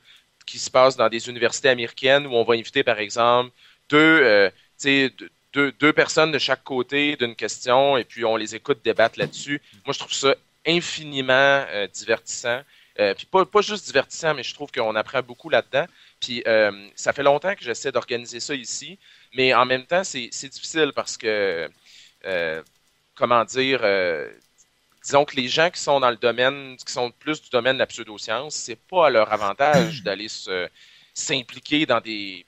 qui 0.45 0.59
se 0.59 0.69
passent 0.69 0.97
dans 0.97 1.09
des 1.09 1.29
universités 1.29 1.69
américaines 1.69 2.27
où 2.27 2.33
on 2.33 2.43
va 2.43 2.55
inviter, 2.55 2.83
par 2.83 2.99
exemple, 2.99 3.51
deux, 3.93 4.21
euh, 4.23 4.49
deux, 5.53 5.71
deux, 5.71 5.93
personnes 5.93 6.31
de 6.31 6.39
chaque 6.39 6.63
côté 6.63 7.15
d'une 7.15 7.35
question 7.35 7.95
et 7.95 8.03
puis 8.03 8.25
on 8.25 8.35
les 8.35 8.55
écoute 8.55 8.79
débattre 8.83 9.19
là-dessus. 9.19 9.61
Moi, 9.85 9.93
je 9.93 9.99
trouve 9.99 10.13
ça 10.13 10.35
infiniment 10.65 11.31
euh, 11.69 11.87
divertissant. 11.87 12.61
Euh, 12.99 13.13
puis 13.13 13.27
pas, 13.27 13.45
pas 13.45 13.61
juste 13.61 13.85
divertissant, 13.85 14.33
mais 14.33 14.43
je 14.43 14.53
trouve 14.53 14.71
qu'on 14.71 14.95
apprend 14.95 15.21
beaucoup 15.21 15.49
là-dedans. 15.49 15.85
Puis 16.19 16.43
ça 16.95 17.13
fait 17.13 17.23
longtemps 17.23 17.53
que 17.53 17.63
j'essaie 17.63 17.91
d'organiser 17.91 18.39
ça 18.39 18.55
ici, 18.55 18.97
mais 19.35 19.53
en 19.53 19.65
même 19.65 19.85
temps, 19.85 20.03
c'est 20.03 20.29
difficile 20.29 20.91
parce 20.95 21.17
que, 21.17 21.69
comment 23.15 23.43
dire, 23.43 23.81
disons 25.03 25.25
que 25.25 25.35
les 25.35 25.49
gens 25.49 25.69
qui 25.69 25.81
sont 25.81 25.99
dans 25.99 26.11
le 26.11 26.15
domaine, 26.15 26.77
qui 26.77 26.93
sont 26.93 27.11
plus 27.11 27.41
du 27.41 27.49
domaine 27.49 27.73
de 27.73 27.79
la 27.79 27.87
pseudoscience, 27.87 28.55
c'est 28.55 28.79
pas 28.79 29.07
à 29.07 29.09
leur 29.09 29.33
avantage 29.33 30.01
d'aller 30.05 30.27
s'impliquer 31.13 31.85
dans 31.85 31.99
des 31.99 32.45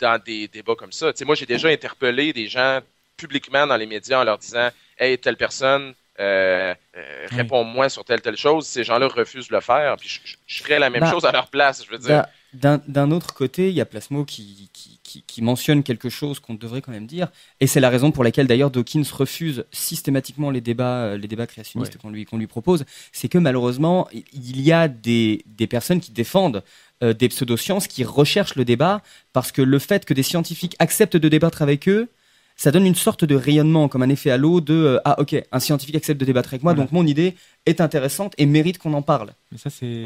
dans 0.00 0.20
des 0.22 0.48
débats 0.48 0.74
comme 0.74 0.92
ça. 0.92 1.12
moi, 1.24 1.34
j'ai 1.34 1.46
déjà 1.46 1.68
interpellé 1.68 2.32
des 2.32 2.48
gens 2.48 2.80
publiquement 3.16 3.66
dans 3.66 3.76
les 3.76 3.86
médias 3.86 4.20
en 4.20 4.24
leur 4.24 4.38
disant 4.38 4.68
Hey, 4.98 5.18
telle 5.18 5.36
personne, 5.36 5.94
euh, 6.18 6.74
euh, 6.96 7.26
réponds-moi 7.30 7.88
sur 7.88 8.04
telle 8.04 8.22
telle 8.22 8.36
chose. 8.36 8.66
Ces 8.66 8.84
gens-là 8.84 9.08
refusent 9.08 9.48
de 9.48 9.54
le 9.54 9.60
faire. 9.60 9.96
Puis 9.98 10.20
je, 10.46 10.62
ferais 10.62 10.78
la 10.78 10.88
même 10.88 11.02
bah, 11.02 11.10
chose 11.10 11.24
à 11.24 11.32
leur 11.32 11.48
place. 11.48 11.84
Je 11.84 11.90
veux 11.90 11.98
dire. 11.98 12.24
D'un 12.54 13.10
autre 13.10 13.34
côté, 13.34 13.68
il 13.68 13.74
y 13.74 13.82
a 13.82 13.84
Plasmo 13.84 14.24
qui, 14.24 14.70
qui, 14.72 15.22
qui, 15.22 15.42
mentionne 15.42 15.82
quelque 15.82 16.08
chose 16.08 16.40
qu'on 16.40 16.54
devrait 16.54 16.80
quand 16.80 16.92
même 16.92 17.06
dire, 17.06 17.28
et 17.60 17.66
c'est 17.66 17.80
la 17.80 17.90
raison 17.90 18.12
pour 18.12 18.24
laquelle 18.24 18.46
d'ailleurs 18.46 18.70
Dawkins 18.70 19.02
refuse 19.12 19.66
systématiquement 19.72 20.50
les 20.50 20.62
débats, 20.62 21.02
euh, 21.02 21.18
les 21.18 21.28
débats 21.28 21.46
créationnistes 21.46 21.98
qu'on 21.98 22.08
lui, 22.08 22.24
qu'on 22.24 22.38
lui 22.38 22.46
propose, 22.46 22.86
c'est 23.12 23.28
que 23.28 23.36
malheureusement, 23.36 24.08
il 24.12 24.60
y 24.60 24.72
a 24.72 24.88
des, 24.88 25.44
des 25.44 25.66
personnes 25.66 26.00
qui 26.00 26.12
défendent 26.12 26.62
euh, 27.02 27.12
des 27.12 27.28
pseudosciences, 27.28 27.86
qui 27.86 28.04
recherchent 28.04 28.56
le 28.56 28.64
débat, 28.64 29.02
parce 29.32 29.52
que 29.52 29.62
le 29.62 29.78
fait 29.78 30.04
que 30.04 30.14
des 30.14 30.22
scientifiques 30.22 30.76
acceptent 30.78 31.16
de 31.16 31.28
débattre 31.28 31.62
avec 31.62 31.88
eux, 31.88 32.08
ça 32.56 32.70
donne 32.70 32.86
une 32.86 32.94
sorte 32.94 33.24
de 33.24 33.34
rayonnement, 33.34 33.88
comme 33.88 34.02
un 34.02 34.08
effet 34.08 34.30
à 34.30 34.38
l'eau 34.38 34.62
de 34.62 34.72
euh, 34.72 35.00
ah 35.04 35.20
ok, 35.20 35.36
un 35.52 35.60
scientifique 35.60 35.94
accepte 35.94 36.18
de 36.18 36.24
débattre 36.24 36.48
avec 36.48 36.62
moi, 36.62 36.72
donc 36.72 36.90
mon 36.90 37.06
idée 37.06 37.36
est 37.66 37.82
intéressante 37.82 38.32
et 38.38 38.46
mérite 38.46 38.78
qu'on 38.78 38.94
en 38.94 39.02
parle. 39.02 39.30
Mais 39.52 39.58
ça 39.58 39.68
c'est 39.68 40.04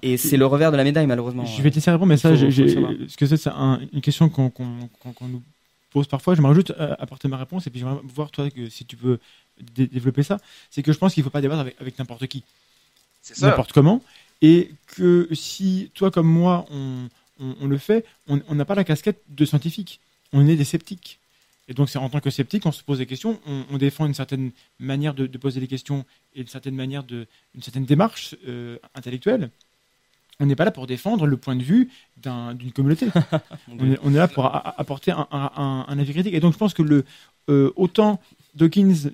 et 0.00 0.16
c'est 0.16 0.38
le 0.38 0.46
revers 0.46 0.72
de 0.72 0.76
la 0.78 0.84
médaille 0.84 1.06
malheureusement. 1.06 1.44
Je 1.44 1.60
vais 1.60 1.70
te 1.70 1.74
laisser 1.74 1.90
répondre, 1.90 2.08
mais 2.08 2.16
ça, 2.16 2.34
ce 2.34 3.16
que 3.16 3.26
c'est 3.26 3.50
une 3.92 4.00
question 4.00 4.30
qu'on 4.30 4.50
nous 5.28 5.42
pose 5.92 6.06
parfois. 6.06 6.34
J'aimerais 6.34 6.54
juste 6.54 6.72
euh, 6.78 6.94
apporter 6.98 7.28
ma 7.28 7.36
réponse 7.36 7.66
et 7.66 7.70
puis 7.70 7.80
j'aimerais 7.80 8.00
voir 8.04 8.30
toi 8.30 8.48
que 8.50 8.70
si 8.70 8.86
tu 8.86 8.96
peux 8.96 9.18
développer 9.60 10.22
ça. 10.22 10.38
C'est 10.70 10.82
que 10.82 10.92
je 10.92 10.98
pense 10.98 11.12
qu'il 11.12 11.20
ne 11.20 11.24
faut 11.24 11.30
pas 11.30 11.42
débattre 11.42 11.60
avec, 11.78 11.98
n'importe 11.98 12.26
qui, 12.26 12.42
n'importe 13.42 13.72
comment, 13.72 14.02
et 14.42 14.70
que 14.88 15.28
si 15.32 15.90
toi 15.94 16.10
comme 16.10 16.26
moi 16.26 16.66
on, 16.70 17.08
on 17.38 17.66
le 17.66 17.78
fait, 17.78 18.04
on 18.28 18.54
n'a 18.54 18.64
pas 18.64 18.74
la 18.74 18.84
casquette 18.84 19.22
de 19.28 19.44
scientifique, 19.44 20.00
on 20.32 20.46
est 20.46 20.56
des 20.56 20.64
sceptiques. 20.64 21.18
Et 21.68 21.74
donc, 21.74 21.88
c'est 21.88 21.98
en 21.98 22.08
tant 22.08 22.20
que 22.20 22.30
sceptique, 22.30 22.66
on 22.66 22.72
se 22.72 22.82
pose 22.82 22.98
des 22.98 23.06
questions, 23.06 23.40
on, 23.46 23.78
défend 23.78 24.06
une 24.06 24.14
certaine 24.14 24.50
manière 24.80 25.14
de, 25.14 25.26
poser 25.38 25.60
des 25.60 25.68
questions 25.68 26.04
et 26.34 26.40
une 26.40 26.48
certaine 26.48 26.74
manière 26.74 27.04
de, 27.04 27.26
une 27.54 27.62
certaine 27.62 27.84
démarche 27.84 28.34
euh, 28.48 28.78
intellectuelle. 28.94 29.50
On 30.40 30.46
n'est 30.46 30.56
pas 30.56 30.64
là 30.64 30.72
pour 30.72 30.88
défendre 30.88 31.26
le 31.26 31.36
point 31.36 31.54
de 31.54 31.62
vue 31.62 31.88
d'une 32.16 32.72
communauté. 32.72 33.06
on, 34.02 34.12
est, 34.12 34.16
là 34.16 34.26
pour 34.26 34.46
apporter 34.46 35.12
un, 35.12 35.84
avis 35.88 36.12
critique. 36.12 36.34
Et 36.34 36.40
donc, 36.40 36.52
je 36.52 36.58
pense 36.58 36.74
que 36.74 36.82
le, 36.82 37.04
euh, 37.48 37.72
autant 37.76 38.20
Dawkins 38.54 39.10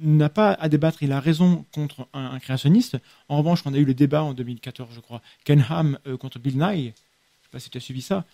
n'a 0.00 0.28
pas 0.28 0.52
à 0.52 0.68
débattre, 0.68 1.02
il 1.02 1.12
a 1.12 1.20
raison 1.20 1.64
contre 1.72 2.06
un, 2.12 2.38
créationniste. 2.38 2.98
En 3.28 3.38
revanche, 3.38 3.62
on 3.64 3.72
a 3.72 3.78
eu 3.78 3.84
le 3.84 3.94
débat 3.94 4.22
en 4.22 4.34
2014, 4.34 4.90
je 4.94 5.00
crois, 5.00 5.22
Ken 5.44 5.64
Ham 5.68 5.98
euh, 6.06 6.16
contre 6.16 6.38
Bill 6.38 6.58
Nye. 6.58 6.62
Je 6.62 6.78
ne 6.78 6.90
sais 6.90 7.50
pas 7.50 7.60
si 7.60 7.70
tu 7.70 7.78
as 7.78 7.80
suivi 7.80 8.02
ça. 8.02 8.24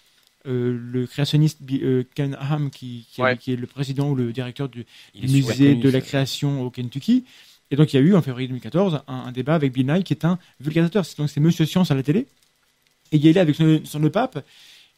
Euh, 0.47 0.77
le 0.93 1.07
créationniste 1.07 1.61
euh, 1.71 2.05
Ken 2.15 2.37
Ham, 2.41 2.71
qui, 2.71 3.07
est 3.19 3.57
le 3.57 3.67
président 3.67 4.11
ou 4.11 4.17
le 4.17 4.33
directeur 4.33 4.69
du, 4.69 4.87
musée 5.15 5.77
de 5.77 5.89
la 5.89 6.01
création 6.01 6.63
au 6.63 6.71
Kentucky. 6.71 7.25
Et 7.71 7.77
donc, 7.77 7.93
il 7.93 7.97
y 7.97 7.99
a 7.99 8.03
eu 8.03 8.15
en 8.15 8.23
février 8.23 8.49
2014 8.49 9.03
un, 9.07 9.31
débat 9.31 9.55
avec 9.55 9.73
Bill 9.73 9.87
Nye, 9.87 10.03
qui 10.03 10.15
est 10.15 10.25
un 10.25 10.39
vulgarisateur. 10.61 11.05
Donc, 11.17 11.31
c'est 11.31 11.41
Monsieur 11.41 11.67
Science 11.67 11.91
à 11.91 11.95
la 11.95 12.03
télé. 12.03 12.27
Et 13.13 13.17
il 13.17 13.25
y 13.25 13.29
allait 13.29 13.41
avec 13.41 13.55
son, 13.55 13.81
son 13.85 14.01
pape. 14.11 14.45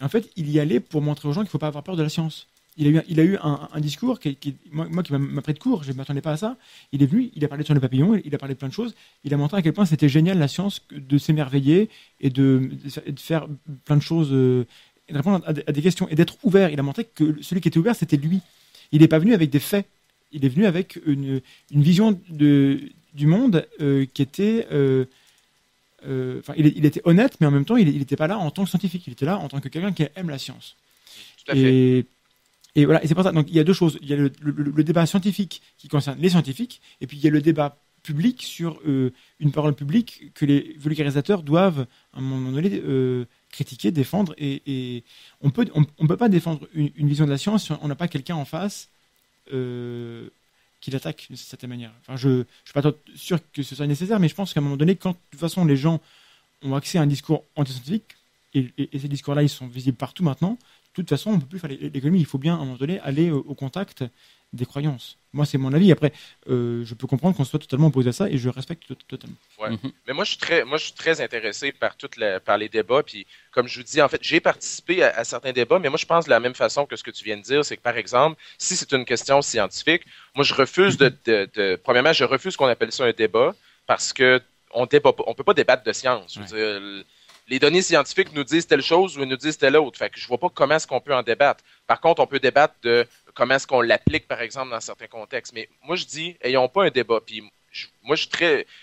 Et 0.00 0.04
en 0.04 0.08
fait, 0.08 0.30
il 0.36 0.50
y 0.50 0.58
allait 0.60 0.80
pour 0.80 1.02
montrer 1.02 1.28
aux 1.28 1.32
gens 1.32 1.40
qu'il 1.40 1.48
ne 1.48 1.50
faut 1.50 1.58
pas 1.58 1.66
avoir 1.66 1.84
peur 1.84 1.96
de 1.96 2.02
la 2.02 2.08
science. 2.08 2.46
Il 2.80 2.86
a 2.86 2.90
eu, 2.90 3.02
il 3.08 3.20
a 3.20 3.24
eu 3.24 3.36
un, 3.42 3.80
discours 3.80 4.18
qui, 4.18 4.38
moi, 4.72 5.02
qui 5.02 5.12
m'a 5.12 5.42
pris 5.42 5.52
de 5.52 5.58
court, 5.58 5.84
je 5.84 5.92
ne 5.92 5.96
m'attendais 5.96 6.22
pas 6.22 6.32
à 6.32 6.36
ça. 6.38 6.56
Il 6.92 7.02
est 7.02 7.06
venu, 7.06 7.30
il 7.34 7.44
a 7.44 7.48
parlé 7.48 7.62
sur 7.62 7.74
le 7.74 7.80
papillon, 7.80 8.18
il 8.24 8.34
a 8.34 8.38
parlé 8.38 8.54
de 8.54 8.58
plein 8.58 8.68
de 8.68 8.72
choses. 8.72 8.94
Il 9.22 9.34
a 9.34 9.36
montré 9.36 9.58
à 9.58 9.62
quel 9.62 9.74
point 9.74 9.84
c'était 9.84 10.08
génial 10.08 10.38
la 10.38 10.48
science 10.48 10.80
de 10.90 11.18
s'émerveiller 11.18 11.90
et 12.20 12.30
de, 12.30 12.70
de, 13.06 13.20
faire 13.20 13.46
plein 13.84 13.96
de 13.96 14.02
choses 14.02 14.30
euh, 14.32 14.64
de 15.10 15.16
répondre 15.16 15.44
à 15.46 15.52
des, 15.52 15.82
questions 15.82 16.08
et 16.08 16.14
d'être 16.14 16.38
ouvert. 16.42 16.70
Il 16.70 16.80
a 16.80 16.82
montré 16.82 17.04
que 17.04 17.36
celui 17.42 17.60
qui 17.60 17.68
était 17.68 17.78
ouvert, 17.78 17.94
c'était 17.94 18.16
lui. 18.16 18.40
Il 18.92 19.02
n'est 19.02 19.08
pas 19.08 19.18
venu 19.18 19.34
avec 19.34 19.50
des 19.50 19.60
faits. 19.60 19.86
Il 20.32 20.44
est 20.46 20.48
venu 20.48 20.64
avec 20.64 20.98
une, 21.04 21.42
une 21.70 21.82
vision 21.82 22.18
de, 22.30 22.80
du 23.14 23.26
monde 23.26 23.66
euh, 23.80 24.06
qui 24.12 24.22
était. 24.22 24.66
Euh, 24.72 25.04
euh, 26.06 26.40
il, 26.56 26.66
il, 26.66 26.86
était 26.86 27.02
honnête, 27.04 27.36
mais 27.40 27.46
en 27.46 27.50
même 27.50 27.66
temps, 27.66 27.76
il 27.76 27.98
n'était 27.98 28.16
pas 28.16 28.26
là 28.26 28.38
en 28.38 28.50
tant 28.50 28.64
que 28.64 28.70
scientifique. 28.70 29.06
Il 29.06 29.12
était 29.12 29.26
là 29.26 29.38
en 29.38 29.48
tant 29.48 29.60
que 29.60 29.68
quelqu'un 29.68 29.92
qui 29.92 30.06
aime 30.16 30.30
la 30.30 30.38
science. 30.38 30.76
Tout 31.44 31.52
à 31.52 31.56
et, 31.56 32.06
et 32.74 32.84
voilà, 32.84 33.02
et 33.02 33.08
c'est 33.08 33.14
pour 33.14 33.24
ça. 33.24 33.32
Donc, 33.32 33.46
il 33.48 33.56
y 33.56 33.60
a 33.60 33.64
deux 33.64 33.72
choses. 33.72 33.98
Il 34.02 34.08
y 34.08 34.12
a 34.12 34.16
le, 34.16 34.84
débat 34.84 35.06
scientifique 35.06 35.62
qui 35.76 35.88
concerne 35.88 36.18
les 36.20 36.30
scientifiques, 36.30 36.80
et 37.00 37.06
puis 37.06 37.16
il 37.16 37.24
y 37.24 37.26
a 37.26 37.30
le 37.30 37.40
débat 37.40 37.76
public 38.02 38.42
sur 38.42 38.80
une 38.84 39.52
parole 39.52 39.74
publique 39.74 40.32
que 40.34 40.46
les 40.46 40.74
vulgarisateurs 40.78 41.42
doivent, 41.42 41.86
à 42.14 42.18
un 42.18 42.22
moment 42.22 42.50
donné, 42.50 42.80
critiquer, 43.50 43.90
défendre. 43.90 44.34
Et, 44.38 45.04
on 45.40 45.50
peut, 45.50 45.66
on, 45.74 46.06
peut 46.06 46.16
pas 46.16 46.28
défendre 46.28 46.66
une, 46.74 46.90
vision 47.08 47.26
de 47.26 47.30
la 47.30 47.38
science 47.38 47.64
si 47.64 47.72
on 47.72 47.88
n'a 47.88 47.94
pas 47.94 48.08
quelqu'un 48.08 48.36
en 48.36 48.44
face 48.44 48.88
euh, 49.52 50.28
qui 50.80 50.90
l'attaque 50.90 51.26
de 51.30 51.36
cette 51.36 51.64
manière. 51.64 51.92
Enfin, 52.00 52.16
je 52.16 52.28
ne 52.28 52.44
suis 52.64 52.72
pas 52.72 52.82
sûr 53.14 53.38
que 53.52 53.62
ce 53.62 53.74
soit 53.74 53.86
nécessaire, 53.86 54.18
mais 54.18 54.28
je 54.28 54.34
pense 54.34 54.54
qu'à 54.54 54.60
un 54.60 54.62
moment 54.62 54.76
donné, 54.76 54.96
quand 54.96 55.10
de 55.10 55.16
toute 55.30 55.40
façon 55.40 55.64
les 55.64 55.76
gens 55.76 56.00
ont 56.62 56.74
accès 56.74 56.98
à 56.98 57.02
un 57.02 57.06
discours 57.06 57.44
antiscientifique, 57.56 58.16
et, 58.54 58.72
et, 58.78 58.98
ces 58.98 59.08
discours-là, 59.08 59.42
ils 59.42 59.48
sont 59.48 59.68
visibles 59.68 59.96
partout 59.96 60.24
maintenant, 60.24 60.58
toute 60.94 61.08
façon, 61.08 61.30
on 61.30 61.36
ne 61.36 61.40
peut 61.40 61.46
plus 61.46 61.58
faire 61.58 61.70
l'économie. 61.70 62.20
Il 62.20 62.26
faut 62.26 62.38
bien, 62.38 62.54
à 62.54 62.56
un 62.56 62.64
moment 62.64 62.76
donné, 62.76 63.00
aller 63.00 63.30
au 63.30 63.54
contact 63.54 64.04
des 64.52 64.66
croyances. 64.66 65.16
Moi, 65.32 65.46
c'est 65.46 65.58
mon 65.58 65.72
avis. 65.72 65.92
Après, 65.92 66.12
euh, 66.48 66.84
je 66.84 66.94
peux 66.94 67.06
comprendre 67.06 67.36
qu'on 67.36 67.44
soit 67.44 67.60
totalement 67.60 67.86
opposé 67.86 68.08
à 68.08 68.12
ça 68.12 68.28
et 68.28 68.36
je 68.36 68.48
respecte 68.48 68.84
totalement. 69.06 69.36
Ouais. 69.60 69.70
Mhm. 69.70 69.92
Mais 70.08 70.12
moi, 70.12 70.24
je 70.24 70.30
suis 70.30 70.38
très, 70.38 70.64
moi, 70.64 70.76
je 70.76 70.84
suis 70.84 70.92
très 70.92 71.20
intéressé 71.20 71.70
par 71.70 71.96
toutes 71.96 72.18
par 72.44 72.58
les 72.58 72.68
débats. 72.68 73.02
Puis, 73.04 73.26
comme 73.52 73.68
je 73.68 73.78
vous 73.78 73.84
dis, 73.84 74.02
en 74.02 74.08
fait, 74.08 74.18
j'ai 74.22 74.40
participé 74.40 75.04
à, 75.04 75.22
certains 75.24 75.52
débats, 75.52 75.78
mais 75.78 75.88
moi, 75.88 75.98
je 75.98 76.06
pense 76.06 76.24
de 76.24 76.30
la 76.30 76.40
même 76.40 76.54
façon 76.54 76.84
que 76.84 76.96
ce 76.96 77.04
que 77.04 77.12
tu 77.12 77.24
viens 77.24 77.36
de 77.36 77.42
dire, 77.42 77.64
c'est 77.64 77.76
que 77.76 77.82
par 77.82 77.96
exemple, 77.96 78.40
si 78.58 78.76
c'est 78.76 78.92
une 78.92 79.04
question 79.04 79.40
scientifique, 79.40 80.02
moi, 80.34 80.44
je 80.44 80.54
refuse 80.54 80.96
de, 80.96 81.14
de, 81.24 81.76
premièrement, 81.76 82.12
je 82.12 82.24
refuse 82.24 82.56
qu'on 82.56 82.66
appelle 82.66 82.92
ça 82.92 83.04
un 83.04 83.12
débat 83.12 83.54
parce 83.86 84.12
que 84.12 84.40
on 84.72 84.82
on 84.82 85.34
peut 85.34 85.44
pas 85.44 85.54
débattre 85.54 85.82
de 85.84 85.92
science. 85.92 86.34
Je 86.34 86.40
veux 86.40 86.46
dire, 86.46 87.04
les 87.50 87.58
données 87.58 87.82
scientifiques 87.82 88.32
nous 88.32 88.44
disent 88.44 88.66
telle 88.66 88.80
chose 88.80 89.18
ou 89.18 89.24
nous 89.24 89.36
disent 89.36 89.58
telle 89.58 89.76
autre. 89.76 89.98
Fait 89.98 90.08
que 90.08 90.20
je 90.20 90.26
vois 90.28 90.38
pas 90.38 90.48
comment 90.48 90.76
est-ce 90.76 90.86
qu'on 90.86 91.00
peut 91.00 91.14
en 91.14 91.24
débattre. 91.24 91.64
Par 91.88 92.00
contre, 92.00 92.22
on 92.22 92.26
peut 92.26 92.38
débattre 92.38 92.74
de 92.82 93.04
comment 93.34 93.56
est-ce 93.56 93.66
qu'on 93.66 93.80
l'applique, 93.80 94.28
par 94.28 94.40
exemple, 94.40 94.70
dans 94.70 94.80
certains 94.80 95.08
contextes. 95.08 95.52
Mais 95.52 95.68
moi, 95.82 95.96
je 95.96 96.04
dis, 96.04 96.36
ayons 96.42 96.68
pas 96.68 96.84
un 96.84 96.90
débat. 96.90 97.18
Moi, 98.04 98.14
je 98.14 98.28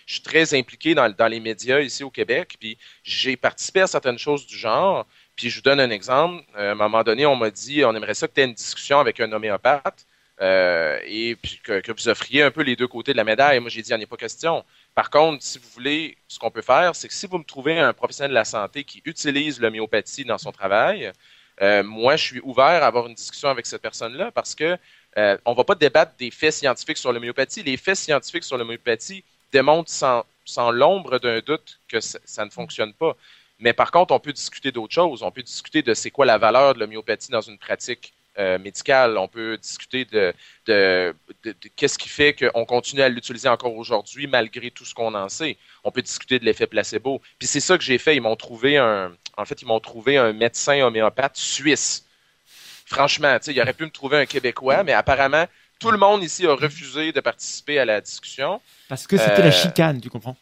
suis 0.05 0.21
très, 0.21 0.53
impliqué 0.53 0.93
dans, 0.93 1.27
les 1.29 1.39
médias 1.39 1.79
ici 1.79 2.03
au 2.03 2.11
Québec. 2.11 2.57
Puis 2.59 2.77
j'ai 3.03 3.37
participé 3.37 3.81
à 3.81 3.87
certaines 3.87 4.19
choses 4.19 4.45
du 4.45 4.57
genre. 4.57 5.07
Puis 5.37 5.49
je 5.49 5.55
vous 5.55 5.61
donne 5.61 5.79
un 5.79 5.89
exemple. 5.89 6.43
Euh, 6.57 6.69
à 6.69 6.71
un 6.73 6.75
moment 6.75 7.03
donné, 7.03 7.25
on 7.25 7.37
m'a 7.37 7.49
dit, 7.49 7.85
on 7.85 7.95
aimerait 7.95 8.15
ça 8.15 8.27
que 8.27 8.33
tu 8.33 8.41
aies 8.41 8.45
une 8.45 8.53
discussion 8.53 8.99
avec 8.99 9.21
un 9.21 9.31
homéopathe. 9.31 10.05
Euh, 10.39 10.99
et 11.05 11.35
que, 11.63 11.91
vous 11.91 12.09
offriez 12.09 12.43
un 12.43 12.51
peu 12.51 12.61
les 12.61 12.75
deux 12.75 12.87
côtés 12.87 13.13
de 13.13 13.17
la 13.17 13.23
médaille. 13.23 13.59
Moi, 13.59 13.69
j'ai 13.69 13.81
dit, 13.81 13.91
il 13.91 13.97
n'y 13.97 14.03
a 14.03 14.07
pas 14.07 14.17
question. 14.17 14.65
Par 14.97 15.11
contre, 15.11 15.43
si 15.43 15.59
vous 15.59 15.69
voulez, 15.75 16.17
ce 16.27 16.39
qu'on 16.39 16.49
peut 16.49 16.63
faire, 16.63 16.95
c'est 16.95 17.07
que 17.07 17.13
si 17.13 17.27
vous 17.27 17.37
me 17.37 17.43
trouvez 17.43 17.77
un 17.77 17.93
professionnel 17.93 18.31
de 18.31 18.33
la 18.33 18.45
santé 18.45 18.83
qui 18.83 19.03
utilise 19.05 19.59
l'homéopathie 19.59 20.25
dans 20.25 20.39
son 20.39 20.51
travail, 20.51 21.11
euh, 21.61 21.83
moi, 21.83 22.15
je 22.15 22.23
suis 22.23 22.39
ouvert 22.39 22.81
à 22.81 22.87
avoir 22.87 23.05
une 23.05 23.13
discussion 23.13 23.47
avec 23.47 23.67
cette 23.67 23.83
personne-là 23.83 24.31
parce 24.31 24.55
que 24.55 24.75
euh, 25.17 25.37
on 25.45 25.53
va 25.53 25.63
pas 25.63 25.75
débattre 25.75 26.13
des 26.17 26.31
faits 26.31 26.53
scientifiques 26.53 26.97
sur 26.97 27.13
l'homéopathie. 27.13 27.61
Les 27.61 27.77
faits 27.77 27.95
scientifiques 27.95 28.43
sur 28.43 28.57
l'homéopathie 28.57 29.23
démontrent 29.51 29.91
sans, 29.91 30.25
sans 30.45 30.71
l'ombre 30.71 31.19
d'un 31.19 31.41
doute 31.41 31.79
que 31.87 31.99
ça, 31.99 32.43
ne 32.43 32.49
fonctionne 32.49 32.93
pas. 32.95 33.15
Mais 33.59 33.73
par 33.73 33.91
contre, 33.91 34.15
on 34.15 34.19
peut 34.19 34.33
discuter 34.33 34.71
d'autres 34.71 34.95
choses. 34.95 35.21
On 35.21 35.29
peut 35.29 35.43
discuter 35.43 35.83
de 35.83 35.93
c'est 35.93 36.09
quoi 36.09 36.25
la 36.25 36.39
valeur 36.39 36.73
de 36.73 36.79
l'homéopathie 36.79 37.29
dans 37.29 37.41
une 37.41 37.59
pratique 37.59 38.15
euh, 38.39 38.57
médicale. 38.59 39.17
On 39.17 39.27
peut 39.27 39.57
discuter 39.57 40.05
de, 40.05 40.33
de, 40.65 41.15
de, 41.43 41.55
qu'est-ce 41.75 41.97
qui 41.97 42.09
fait 42.09 42.33
qu'on 42.33 42.65
continue 42.65 43.01
à 43.01 43.09
l'utiliser 43.09 43.49
encore 43.49 43.75
aujourd'hui 43.75 44.27
malgré 44.27 44.71
tout 44.71 44.85
ce 44.85 44.93
qu'on 44.93 45.13
en 45.15 45.29
sait. 45.29 45.57
On 45.83 45.91
peut 45.91 46.01
discuter 46.01 46.39
de 46.39 46.45
l'effet 46.45 46.67
placebo. 46.67 47.21
Puis 47.39 47.47
c'est 47.47 47.59
ça 47.59 47.77
que 47.77 47.83
j'ai 47.83 47.97
fait. 47.97 48.15
Ils 48.15 48.21
m'ont 48.21 48.35
trouvé 48.35 48.77
un, 48.77 49.11
en 49.37 49.45
fait, 49.45 49.61
ils 49.61 49.67
m'ont 49.67 49.79
trouvé 49.79 50.17
un 50.17 50.33
médecin 50.33 50.81
homéopathe 50.81 51.37
suisse. 51.37 52.05
Franchement, 52.85 53.37
il 53.45 53.61
aurait 53.61 53.73
pu 53.73 53.83
me 53.83 53.89
trouver 53.89 54.17
un 54.17 54.25
Québécois, 54.25 54.83
mais 54.83 54.93
apparemment, 54.93 55.45
tout 55.79 55.91
le 55.91 55.97
monde 55.97 56.23
ici 56.23 56.45
a 56.47 56.53
refusé 56.53 57.11
de 57.11 57.19
participer 57.19 57.79
à 57.79 57.85
la 57.85 58.01
discussion. 58.01 58.61
Parce 58.87 59.05
que 59.05 59.17
c'était 59.17 59.41
la 59.41 59.47
euh, 59.47 59.51
chicane, 59.51 60.01
tu 60.01 60.09
comprends? 60.09 60.37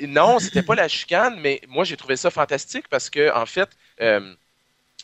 Non, 0.00 0.38
c'était 0.38 0.62
pas 0.62 0.74
la 0.74 0.88
chicane, 0.88 1.38
mais 1.40 1.60
moi 1.68 1.84
j'ai 1.84 1.96
trouvé 1.96 2.16
ça 2.16 2.30
fantastique 2.30 2.88
parce 2.88 3.08
que 3.08 3.32
en 3.34 3.46
fait, 3.46 3.68
euh, 4.00 4.34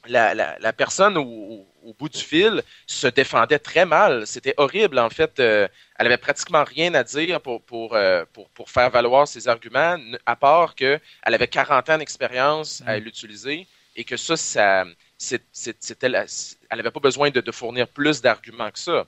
la, 0.07 0.34
la, 0.34 0.72
personne 0.72 1.16
au, 1.16 1.66
au, 1.82 1.94
bout 1.94 2.09
du 2.09 2.18
fil 2.18 2.62
se 2.86 3.07
défendait 3.07 3.59
très 3.59 3.84
mal. 3.84 4.26
C'était 4.26 4.55
horrible, 4.57 4.98
en 4.98 5.11
fait. 5.11 5.38
Euh, 5.40 5.68
elle 5.98 6.07
avait 6.07 6.16
pratiquement 6.16 6.64
rien 6.64 6.94
à 6.94 7.05
dire 7.05 7.40
pour, 7.40 7.62
pour, 7.62 7.94
euh, 7.94 8.24
pour, 8.32 8.48
pour, 8.51 8.70
faire 8.70 8.90
valoir 8.90 9.28
ses 9.28 9.48
arguments, 9.48 9.98
à 10.26 10.36
part 10.36 10.74
qu'elle 10.74 11.01
avait 11.24 11.48
40 11.48 11.90
ans 11.90 11.98
d'expérience 11.98 12.82
à 12.86 12.98
mm. 12.98 13.03
l'utiliser 13.03 13.66
et 13.96 14.05
que 14.05 14.16
ça, 14.16 14.36
ça 14.36 14.84
c'était, 15.18 16.07
elle 16.07 16.76
n'avait 16.76 16.90
pas 16.90 17.01
besoin 17.01 17.30
de, 17.30 17.40
de 17.40 17.53
fournir 17.53 17.86
plus 17.88 18.22
d'arguments 18.22 18.70
que 18.70 18.78
ça. 18.78 19.07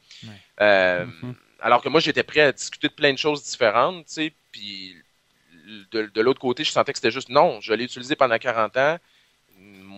Euh, 0.60 1.06
mm-hmm. 1.06 1.34
Alors 1.60 1.80
que 1.80 1.88
moi, 1.88 2.00
j'étais 2.00 2.24
prêt 2.24 2.40
à 2.40 2.52
discuter 2.52 2.88
de 2.88 2.92
plein 2.92 3.12
de 3.12 3.18
choses 3.18 3.42
différentes, 3.44 4.06
tu 4.06 4.12
sais, 4.12 4.32
puis 4.50 4.96
de, 5.92 6.10
de 6.12 6.20
l'autre 6.20 6.40
côté, 6.40 6.64
je 6.64 6.70
sentais 6.70 6.92
que 6.92 6.98
c'était 6.98 7.10
juste 7.10 7.28
non, 7.28 7.60
je 7.60 7.72
l'ai 7.72 7.84
utilisé 7.84 8.16
pendant 8.16 8.36
40 8.36 8.76
ans, 8.76 8.98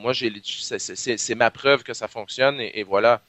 moi, 0.05 0.13
c'est 0.15 1.35
ma 1.35 1.51
preuve 1.51 1.83
que 1.83 1.95
ça 1.95 2.09
fonctionne 2.09 2.61
et, 2.61 2.83
voilà. 2.83 3.23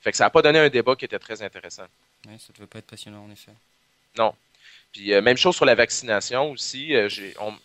Fait 0.00 0.10
que 0.10 0.16
ça 0.16 0.24
n'a 0.24 0.30
pas 0.30 0.42
donné 0.42 0.58
un 0.58 0.68
débat 0.68 0.94
qui 0.94 1.04
était 1.04 1.18
très 1.18 1.42
intéressant. 1.42 1.84
Oui, 2.26 2.34
ça 2.38 2.46
ne 2.52 2.56
devait 2.56 2.66
pas 2.66 2.78
être 2.78 2.86
passionnant, 2.86 3.24
en 3.24 3.32
effet. 3.32 3.52
Non. 4.16 4.34
Puis 4.92 5.10
même 5.20 5.36
chose 5.36 5.56
sur 5.56 5.64
la 5.64 5.74
vaccination 5.74 6.50
aussi. 6.50 6.92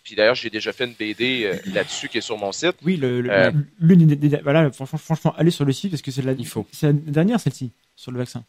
puis 0.02 0.16
d'ailleurs, 0.16 0.34
j'ai 0.34 0.50
déjà 0.50 0.72
fait 0.72 0.84
une 0.84 0.94
BD 0.94 1.50
là-dessus 1.66 2.08
qui 2.08 2.18
est 2.18 2.22
sur 2.22 2.38
mon 2.38 2.52
site. 2.52 2.76
Oui, 2.82 2.96
le, 2.96 3.20
le 3.20 4.42
voilà, 4.42 4.70
franchement, 4.72 4.98
franchement, 4.98 5.34
allez 5.36 5.50
sur 5.50 5.64
le 5.64 5.72
site 5.72 5.90
parce 5.90 6.02
que 6.02 6.10
c'est 6.10 6.22
la, 6.22 6.32
Il 6.32 6.46
faut. 6.46 6.66
c'est 6.72 6.86
la 6.86 6.92
dernière 6.92 7.40
celle-ci 7.40 7.70
sur 7.96 8.10
le 8.10 8.18
vaccin. 8.18 8.44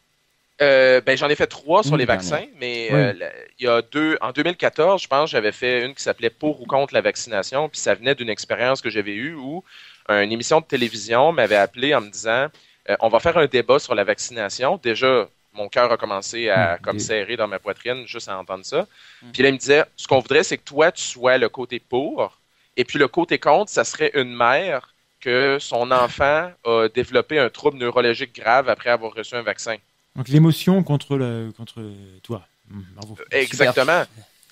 Euh, 0.62 1.02
ben, 1.02 1.16
j'en 1.18 1.28
ai 1.28 1.34
fait 1.34 1.46
trois 1.46 1.82
sur 1.82 1.96
les 1.96 2.06
vaccins, 2.06 2.46
mais 2.58 2.88
euh, 2.90 3.12
il 3.58 3.66
y 3.66 3.68
a 3.68 3.82
deux. 3.82 4.16
En 4.22 4.32
2014, 4.32 5.02
je 5.02 5.06
pense, 5.06 5.30
j'avais 5.30 5.52
fait 5.52 5.84
une 5.84 5.94
qui 5.94 6.02
s'appelait 6.02 6.30
Pour 6.30 6.62
ou 6.62 6.66
contre 6.66 6.94
la 6.94 7.02
vaccination, 7.02 7.68
puis 7.68 7.78
ça 7.78 7.94
venait 7.94 8.14
d'une 8.14 8.30
expérience 8.30 8.80
que 8.80 8.88
j'avais 8.88 9.14
eue 9.14 9.34
où 9.34 9.62
une 10.08 10.32
émission 10.32 10.60
de 10.60 10.66
télévision 10.66 11.32
m'avait 11.32 11.56
appelé 11.56 11.94
en 11.94 12.00
me 12.00 12.10
disant 12.10 12.48
euh, 12.88 12.96
on 13.00 13.08
va 13.08 13.20
faire 13.20 13.36
un 13.36 13.46
débat 13.46 13.78
sur 13.78 13.94
la 13.94 14.04
vaccination. 14.04 14.78
Déjà, 14.82 15.28
mon 15.52 15.68
cœur 15.68 15.90
a 15.90 15.96
commencé 15.96 16.48
à 16.48 16.78
comme 16.78 16.98
serrer 16.98 17.36
dans 17.36 17.48
ma 17.48 17.58
poitrine 17.58 18.06
juste 18.06 18.28
à 18.28 18.38
entendre 18.38 18.64
ça. 18.64 18.86
Mm. 19.22 19.30
Puis 19.32 19.42
là, 19.42 19.48
il 19.48 19.52
me 19.52 19.58
disait 19.58 19.84
ce 19.96 20.06
qu'on 20.06 20.20
voudrait, 20.20 20.44
c'est 20.44 20.58
que 20.58 20.64
toi, 20.64 20.92
tu 20.92 21.02
sois 21.02 21.38
le 21.38 21.48
côté 21.48 21.80
pour, 21.80 22.38
et 22.76 22.84
puis 22.84 22.98
le 22.98 23.08
côté 23.08 23.38
contre, 23.38 23.70
ça 23.70 23.84
serait 23.84 24.12
une 24.14 24.34
mère 24.34 24.92
que 25.20 25.58
son 25.58 25.90
enfant 25.90 26.50
a 26.64 26.88
développé 26.94 27.38
un 27.38 27.48
trouble 27.48 27.78
neurologique 27.78 28.34
grave 28.34 28.68
après 28.68 28.90
avoir 28.90 29.14
reçu 29.14 29.34
un 29.34 29.42
vaccin. 29.42 29.76
Donc 30.14 30.28
l'émotion 30.28 30.82
contre, 30.82 31.16
le, 31.16 31.52
contre 31.56 31.82
toi. 32.22 32.46
Mmh, 32.68 32.80
bravo. 32.94 33.18
Exactement. 33.30 34.04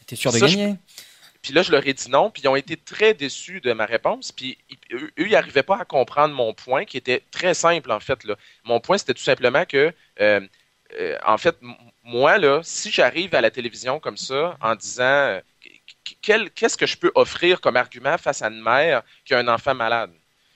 T'es 0.07 0.17
sûr 0.17 0.33
de 0.33 0.39
gagner? 0.39 0.75
Puis 1.45 1.53
là, 1.53 1.63
je 1.63 1.71
leur 1.71 1.87
ai 1.87 1.93
dit 1.93 2.11
non, 2.11 2.31
puis 2.31 2.43
ils 2.43 2.49
ont 2.49 2.57
été 2.57 2.75
très 2.75 3.13
déçus 3.13 3.61
de 3.61 3.75
ma 3.75 3.85
réponse. 3.85 4.33
Puis 4.33 4.57
eux, 4.93 5.13
ils 5.19 5.33
n'arrivaient 5.33 5.63
pas 5.63 5.77
à 5.77 5.85
comprendre 5.85 6.35
mon 6.35 6.55
point, 6.55 6.87
qui 6.87 6.97
était 6.97 7.23
très 7.31 7.53
simple 7.53 7.93
en 7.93 8.01
fait. 8.01 8.19
Mon 8.65 8.81
point, 8.81 8.97
c'était 8.97 9.13
tout 9.13 9.23
simplement 9.23 9.67
que, 9.67 9.93
euh, 10.21 10.41
euh, 10.99 11.19
en 11.27 11.37
fait, 11.37 11.57
moi, 12.03 12.39
là, 12.39 12.61
si 12.63 12.91
j'arrive 12.91 13.35
à 13.35 13.43
la 13.43 13.51
télévision 13.51 14.01
comme 14.01 14.17
ça 14.17 14.57
en 14.63 14.75
disant 14.75 15.03
euh, 15.05 15.41
qu'est-ce 16.23 16.79
que 16.79 16.87
je 16.87 16.97
peux 16.97 17.13
offrir 17.15 17.61
comme 17.61 17.77
argument 17.77 18.17
face 18.17 18.41
à 18.41 18.49
une 18.49 18.63
mère 18.63 19.03
qui 19.27 19.35
a 19.35 19.39
un 19.39 19.49
enfant 19.49 19.75
malade? 19.75 20.13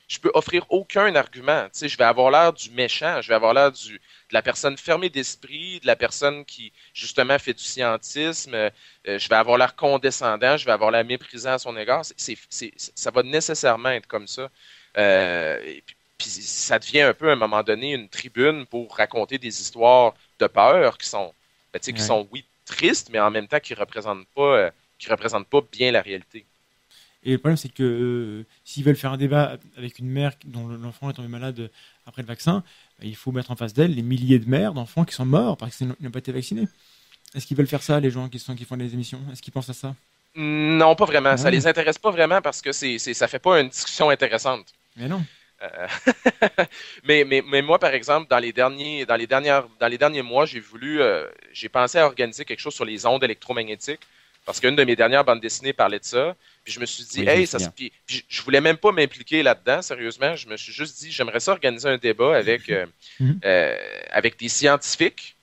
Je 0.09 0.19
peux 0.19 0.31
offrir 0.35 0.65
aucun 0.71 1.15
argument. 1.15 1.65
Tu 1.65 1.81
sais, 1.81 1.89
je 1.89 1.99
vais 1.99 2.05
avoir 2.05 2.31
l'air 2.31 2.53
du 2.53 2.71
méchant, 2.71 3.21
je 3.21 3.29
vais 3.29 3.35
avoir 3.35 3.55
l'air 3.55 3.71
du, 3.71 3.95
de 3.95 4.35
la 4.35 4.43
personne 4.43 4.77
fermée 4.77 5.11
d'esprit, 5.11 5.81
de 5.81 5.87
la 5.87 5.97
personne 5.97 6.45
qui 6.45 6.73
justement 6.95 7.39
fait 7.39 7.55
du 7.55 7.63
scientisme. 7.63 8.55
Euh, 8.55 8.71
je 9.07 9.29
vais 9.29 9.37
avoir 9.37 9.59
l'air 9.59 9.77
condescendant, 9.77 10.57
je 10.57 10.65
vais 10.65 10.73
avoir 10.73 10.91
l'air 10.91 11.05
méprisant 11.05 11.53
à 11.53 11.59
son 11.59 11.77
égard. 11.77 12.05
C'est, 12.17 12.37
ça 12.77 13.11
va 13.11 13.23
nécessairement 13.23 13.91
être 13.91 14.07
comme 14.07 14.27
ça. 14.27 14.51
Euh, 14.97 15.81
puis, 16.19 16.29
ça 16.31 16.79
devient 16.79 17.03
un 17.03 17.15
peu 17.15 17.29
à 17.31 17.33
un 17.33 17.37
moment 17.37 17.63
donné 17.63 17.93
une 17.95 18.09
tribune 18.09 18.67
pour 18.67 18.97
raconter 18.97 19.39
des 19.39 19.61
histoires 19.61 20.15
de 20.39 20.47
peur 20.47 20.99
qui 20.99 21.07
sont, 21.09 21.35
ben, 21.73 21.81
qui 21.81 22.01
sont 22.03 22.29
oui 22.33 22.45
tristes, 22.65 23.11
mais 23.11 23.21
en 23.21 23.31
même 23.31 23.49
temps 23.49 23.61
qui 23.61 23.75
représentent 23.75 24.29
pas, 24.35 24.57
euh, 24.59 24.71
qui 24.99 25.09
représentent 25.11 25.49
pas 25.49 25.61
bien 25.73 25.93
la 25.93 26.03
réalité. 26.03 26.47
Et 27.25 27.33
le 27.33 27.39
problème, 27.39 27.57
c'est 27.57 27.73
que 27.73 28.45
s'ils 28.65 28.85
veulent 28.85 28.97
faire 28.97 29.13
un 29.13 29.17
débat 29.17 29.59
avec 29.77 29.99
une 29.99 30.09
mère 30.09 30.33
dont 30.45 30.69
l'enfant 30.69 31.11
est 31.11 31.15
tombé 31.15 31.29
malade 31.29 31.71
après 32.07 32.23
le 32.23 32.29
vaccin, 32.29 32.63
il 33.03 33.17
faut 33.17 33.33
mettre 33.33 33.51
en 33.51 33.57
face 33.57 33.75
d'elle 33.75 33.95
les 33.95 34.03
milliers 34.03 34.39
de 34.39 34.49
mères, 34.49 34.73
d'enfants 34.73 35.05
qui 35.05 35.15
sont 35.15 35.27
morts 35.27 35.57
parce 35.57 35.77
qu'ils 35.77 35.89
n'ont 35.89 36.11
pas 36.11 36.21
été 36.21 36.33
vaccinés. 36.33 36.69
Est-ce 37.35 37.47
qu'ils 37.47 37.57
veulent 37.57 37.67
faire 37.67 37.83
ça, 37.83 38.01
les 38.01 38.11
gens 38.11 38.29
qui, 38.29 38.39
sont, 38.39 38.55
qui 38.55 38.65
font 38.65 38.77
des 38.77 38.95
émissions? 38.95 39.21
Est-ce 39.33 39.43
qu'ils 39.43 39.53
pensent 39.53 39.69
à 39.69 39.75
ça? 39.75 39.95
Non, 40.35 40.95
pas 40.95 41.05
vraiment. 41.05 41.31
Ça 41.33 41.45
Ça 41.45 41.51
les 41.51 41.67
intéresse 41.67 41.99
pas 41.99 42.11
vraiment 42.11 42.41
parce 42.41 42.63
que 42.63 42.73
c'est, 42.73 42.99
c'est, 42.99 43.15
ça 43.15 43.29
fait 43.29 43.39
pas 43.39 43.61
une 43.61 43.69
discussion 43.69 44.09
intéressante. 44.11 44.67
Mais 44.97 45.09
non. 45.09 45.23
Euh, 45.63 45.89
mais, 47.05 47.25
mais, 47.25 47.43
mais, 47.47 47.63
moi, 47.63 47.79
par 47.79 47.93
exemple, 47.93 48.29
dans 48.31 48.39
les 48.39 48.53
derniers, 48.53 49.05
dans 49.05 49.17
les 49.17 49.27
dernières, 49.27 49.67
dans 49.81 49.89
les 49.89 49.99
derniers 49.99 50.23
mois, 50.23 50.47
j'ai 50.47 50.61
voulu, 50.61 51.01
euh, 51.01 51.27
j'ai 51.53 51.69
pensé 51.69 51.99
à 51.99 52.07
organiser 52.07 52.45
quelque 52.45 52.61
chose 52.61 52.75
sur 52.75 52.85
les 52.85 53.05
ondes 53.05 53.25
électromagnétiques 53.25 54.01
parce 54.45 54.61
qu'une 54.61 54.77
de 54.77 54.85
mes 54.85 54.97
dernières 54.97 55.25
bandes 55.25 55.41
dessinées 55.41 55.73
parlait 55.73 55.99
de 55.99 56.05
ça. 56.05 56.35
Puis 56.65 56.73
je 56.73 56.81
me 56.81 56.87
suis 56.87 57.05
dit, 57.05 57.29
hey, 57.29 57.47
ça 57.47 57.59
puis, 57.71 57.93
je 58.07 58.43
voulais 58.43 58.61
même 58.61 58.77
pas 58.77 58.93
m'impliquer 58.93 59.43
là-dedans, 59.43 59.83
sérieusement. 59.83 60.37
Je 60.37 60.49
me 60.49 60.57
suis 60.57 60.73
juste 60.73 60.99
dit, 60.99 61.11
j'aimerais 61.11 61.41
ça 61.41 61.53
organiser 61.53 61.89
un 61.89 61.99
débat 61.99 62.37
avec, 62.37 62.71
euh, 62.71 62.87
mhm. 63.21 63.41
euh, 63.45 63.77
avec 64.11 64.39
des 64.39 64.49
scientifiques, 64.49 65.37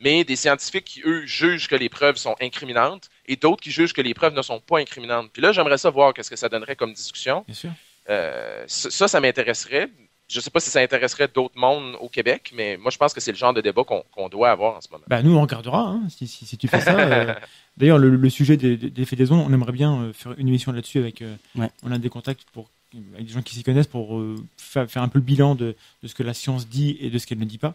mais 0.00 0.24
des 0.24 0.36
scientifiques 0.36 0.84
qui, 0.84 1.02
eux, 1.04 1.24
jugent 1.24 1.68
que 1.68 1.76
les 1.76 1.88
preuves 1.88 2.16
sont 2.16 2.36
incriminantes 2.40 3.08
et 3.26 3.36
d'autres 3.36 3.62
qui 3.62 3.70
jugent 3.70 3.94
que 3.94 4.02
les 4.02 4.12
preuves 4.12 4.34
ne 4.34 4.42
sont 4.42 4.60
pas 4.60 4.78
incriminantes. 4.78 5.30
Puis 5.32 5.40
là, 5.40 5.52
j'aimerais 5.52 5.78
ça 5.78 5.88
voir 5.88 6.12
qu'est-ce 6.12 6.28
que 6.28 6.36
ça 6.36 6.48
donnerait 6.48 6.76
comme 6.76 6.92
discussion. 6.92 7.44
Bien 7.46 7.54
sûr. 7.54 7.70
Euh, 8.08 8.64
ça, 8.66 9.08
ça 9.08 9.20
m'intéresserait 9.20 9.88
je 10.30 10.38
ne 10.38 10.42
sais 10.42 10.50
pas 10.50 10.60
si 10.60 10.70
ça 10.70 10.80
intéresserait 10.80 11.28
d'autres 11.28 11.58
mondes 11.58 11.96
au 12.00 12.08
Québec, 12.08 12.52
mais 12.54 12.76
moi, 12.76 12.90
je 12.90 12.98
pense 12.98 13.12
que 13.12 13.20
c'est 13.20 13.32
le 13.32 13.36
genre 13.36 13.52
de 13.52 13.60
débat 13.60 13.82
qu'on 13.84 14.28
doit 14.28 14.50
avoir 14.50 14.76
en 14.76 14.80
ce 14.80 14.88
moment. 14.90 15.02
Ben, 15.08 15.22
nous, 15.22 15.36
on 15.36 15.40
regardera 15.40 15.88
hein, 15.88 16.02
si, 16.08 16.28
si, 16.28 16.56
tu 16.56 16.68
fais 16.68 16.80
ça. 16.80 16.98
Euh, 16.98 17.34
d'ailleurs, 17.76 17.98
le, 17.98 18.30
sujet 18.30 18.56
des, 18.56 18.76
des 18.76 19.04
faits 19.04 19.18
des 19.18 19.32
ondes, 19.32 19.44
on 19.46 19.52
aimerait 19.52 19.72
bien 19.72 20.00
euh, 20.00 20.12
faire 20.12 20.34
une 20.38 20.46
émission 20.46 20.70
là-dessus 20.70 20.98
avec. 20.98 21.22
Euh, 21.22 21.34
on 21.82 21.90
a 21.90 21.98
des 21.98 22.08
contacts 22.08 22.44
pour, 22.52 22.70
avec 23.14 23.26
des 23.26 23.32
gens 23.32 23.42
qui 23.42 23.56
s'y 23.56 23.64
connaissent 23.64 23.88
pour 23.88 24.22
faire, 24.56 24.86
un 24.96 25.08
peu 25.08 25.18
le 25.18 25.24
bilan 25.24 25.56
de, 25.56 25.74
de, 26.02 26.08
ce 26.08 26.14
que 26.14 26.22
la 26.22 26.34
science 26.34 26.68
dit 26.68 26.96
et 27.00 27.10
de 27.10 27.18
ce 27.18 27.26
qu'elle 27.26 27.38
ne 27.38 27.44
dit 27.44 27.58
pas. 27.58 27.74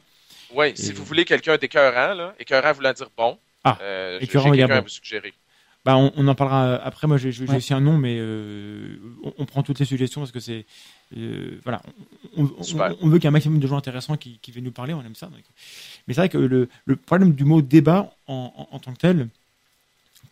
Oui, 0.54 0.72
si 0.76 0.94
vous 0.94 1.04
voulez 1.04 1.26
quelqu'un 1.26 1.58
d'écœurant, 1.58 2.14
là, 2.14 2.36
écœurant 2.40 2.72
voulant 2.72 2.94
dire 2.94 3.10
bon, 3.18 3.38
ah, 3.66 3.78
écœurant, 4.22 4.52
quelqu'un 4.52 4.78
à 4.78 4.82
vous 4.82 4.88
suggérer. 4.88 5.34
Bah, 5.86 5.98
on, 5.98 6.28
en 6.28 6.34
parlera 6.34 6.76
après. 6.78 7.06
Moi, 7.06 7.18
j'ai 7.18 7.30
aussi 7.48 7.74
un 7.76 7.80
nom, 7.80 7.96
mais 7.96 8.18
euh, 8.18 8.98
on, 9.38 9.46
prend 9.46 9.62
toutes 9.62 9.78
les 9.78 9.86
suggestions 9.86 10.20
parce 10.20 10.32
que 10.32 10.40
c'est. 10.40 10.66
Euh, 11.16 11.60
voilà. 11.64 11.84
On, 12.36 12.46
veut 12.46 13.20
qu'il 13.20 13.24
y 13.24 13.26
ait 13.26 13.28
un 13.28 13.32
maximum 13.32 13.60
de 13.60 13.68
gens 13.68 13.78
intéressants 13.78 14.18
qui, 14.18 14.40
viennent 14.48 14.66
nous 14.66 14.72
parler, 14.72 14.96
on 14.96 15.02
aime 15.06 15.14
ça. 15.14 15.30
Mais 16.08 16.16
c'est 16.16 16.22
vrai 16.22 16.30
que 16.30 16.40
le, 16.40 16.96
problème 16.96 17.34
du 17.34 17.44
mot 17.44 17.62
débat 17.62 18.16
en, 18.26 18.80
tant 18.82 18.94
que 18.94 18.98
tel 18.98 19.30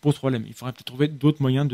pose 0.02 0.16
problème. 0.16 0.44
Il 0.48 0.54
faudrait 0.56 0.74
peut-être 0.74 0.88
trouver 0.88 1.08
d'autres 1.08 1.42
moyens 1.42 1.72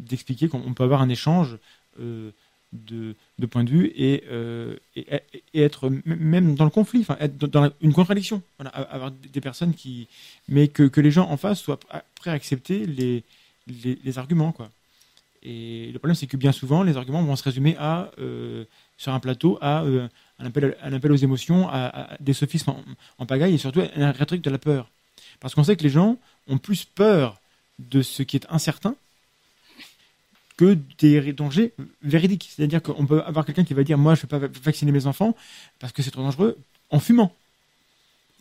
d'expliquer 0.00 0.48
qu'on 0.48 0.74
peut 0.74 0.82
avoir 0.82 1.00
un 1.00 1.08
échange. 1.08 1.56
Euh, 2.00 2.32
de, 2.72 3.16
de 3.38 3.46
point 3.46 3.64
de 3.64 3.70
vue 3.70 3.92
et, 3.96 4.24
euh, 4.30 4.76
et, 4.94 5.22
être 5.54 5.90
même 6.04 6.54
dans 6.54 6.64
le 6.64 6.70
conflit, 6.70 7.00
enfin 7.00 7.16
être 7.20 7.36
dans 7.36 7.70
une 7.80 7.92
contradiction, 7.92 8.42
avoir 8.58 9.10
des 9.10 9.40
personnes 9.40 9.74
qui, 9.74 10.08
mais 10.48 10.68
que, 10.68 10.84
que, 10.84 11.00
les 11.00 11.10
gens 11.10 11.28
en 11.28 11.36
face 11.36 11.60
soient 11.60 11.80
prêts 12.14 12.30
à 12.30 12.34
accepter 12.34 12.86
les, 12.86 13.24
les, 13.66 14.18
arguments, 14.18 14.52
quoi. 14.52 14.70
Et 15.42 15.90
le 15.92 15.98
problème, 15.98 16.14
c'est 16.14 16.26
que 16.26 16.36
bien 16.36 16.52
souvent, 16.52 16.82
les 16.82 16.96
arguments 16.96 17.22
vont 17.22 17.34
se 17.34 17.42
résumer 17.42 17.74
à 17.78 18.10
euh, 18.18 18.64
sur 18.98 19.12
un 19.12 19.20
plateau 19.20 19.58
à 19.62 19.82
euh, 19.84 20.06
un, 20.38 20.46
appel, 20.46 20.76
un 20.82 20.92
appel 20.92 21.10
aux 21.12 21.16
émotions, 21.16 21.68
à, 21.68 22.16
des 22.20 22.34
sophismes 22.34 22.70
en, 22.70 22.84
en, 23.18 23.26
pagaille 23.26 23.54
et 23.54 23.58
surtout 23.58 23.80
à 23.80 23.88
un 23.96 24.12
rhétorique 24.12 24.44
de 24.44 24.50
la 24.50 24.58
peur, 24.58 24.90
parce 25.40 25.54
qu'on 25.54 25.64
sait 25.64 25.76
que 25.76 25.82
les 25.82 25.90
gens 25.90 26.18
ont 26.46 26.58
plus 26.58 26.84
peur 26.84 27.40
de 27.78 28.02
ce 28.02 28.22
qui 28.22 28.36
est 28.36 28.46
incertain 28.50 28.94
que 30.60 30.76
des 30.98 31.32
dangers 31.32 31.72
véridiques. 32.02 32.50
C'est-à-dire 32.54 32.82
qu'on 32.82 33.06
peut 33.06 33.22
avoir 33.22 33.46
quelqu'un 33.46 33.64
qui 33.64 33.72
va 33.72 33.82
dire 33.82 33.96
Moi, 33.96 34.14
je 34.14 34.26
ne 34.26 34.38
vais 34.38 34.48
pas 34.48 34.60
vacciner 34.62 34.92
mes 34.92 35.06
enfants 35.06 35.34
parce 35.78 35.94
que 35.94 36.02
c'est 36.02 36.10
trop 36.10 36.22
dangereux 36.22 36.58
en 36.90 37.00
fumant. 37.00 37.34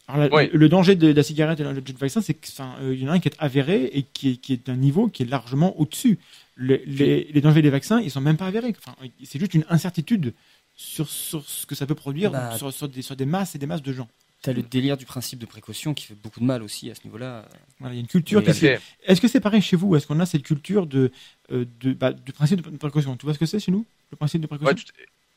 Alors, 0.09 0.41
le 0.51 0.70
danger 0.70 0.95
de, 0.95 1.13
la 1.13 1.24
cigarette 1.24 1.61
et 1.61 1.82
du 1.82 1.93
vaccin, 1.93 2.20
c'est 2.22 2.34
qu'il 2.34 2.53
euh, 2.82 2.95
y 2.95 3.07
en 3.07 3.11
a 3.11 3.13
un 3.13 3.20
qui 3.20 3.30
est 3.30 3.36
avéré 3.39 3.86
et 3.93 4.03
qui 4.03 4.39
est, 4.49 4.65
d'un 4.65 4.76
niveau 4.76 5.07
qui 5.07 5.24
est 5.24 5.28
largement 5.28 5.80
au-dessus. 5.80 6.20
les, 6.57 7.39
dangers 7.41 7.61
des 7.61 7.70
vaccins, 7.70 8.01
ils 8.01 8.11
sont 8.11 8.20
même 8.20 8.36
pas 8.36 8.47
avérés. 8.47 8.76
Enfin, 8.78 8.95
c'est 9.24 9.39
juste 9.39 9.53
une 9.53 9.65
incertitude 9.70 10.34
sur, 10.76 11.07
sur, 11.07 11.47
ce 11.47 11.65
que 11.65 11.76
ça 11.76 11.86
peut 11.86 11.95
produire 11.95 12.32
bah, 12.32 12.57
sur, 12.57 12.74
sur, 12.74 12.89
des, 12.89 13.01
sur 13.01 13.15
des 13.15 13.26
masses 13.26 13.55
et 13.55 13.59
des 13.59 13.67
masses 13.67 13.84
de 13.84 13.93
gens. 13.93 14.09
Tu 14.41 14.49
as 14.49 14.53
le 14.53 14.61
délire 14.61 14.95
du 14.95 15.05
principe 15.05 15.39
de 15.39 15.45
précaution 15.45 15.93
qui 15.93 16.05
fait 16.05 16.15
beaucoup 16.15 16.39
de 16.39 16.45
mal 16.45 16.63
aussi 16.63 16.89
à 16.89 16.95
ce 16.95 17.03
niveau-là. 17.03 17.45
il 17.81 17.87
y 17.87 17.97
a 17.97 17.99
une 17.99 18.07
culture. 18.07 18.41
Est-ce 18.47 19.19
que 19.19 19.27
c'est 19.27 19.41
pareil 19.41 19.61
chez 19.61 19.75
vous? 19.75 19.95
Est-ce 19.95 20.07
qu'on 20.07 20.19
a 20.21 20.25
cette 20.25 20.43
culture 20.43 20.87
de, 20.87 21.11
euh, 21.51 21.65
de, 21.81 21.91
bah, 21.91 22.13
du 22.13 22.31
principe 22.31 22.61
de 22.61 22.77
précaution? 22.77 23.17
Tu 23.17 23.25
vois 23.25 23.33
ce 23.33 23.39
que 23.39 23.45
c'est 23.45 23.59
chez 23.59 23.71
nous 23.71 23.85
Le 24.11 24.17
principe 24.17 24.41
de 24.41 24.47
précaution? 24.47 24.75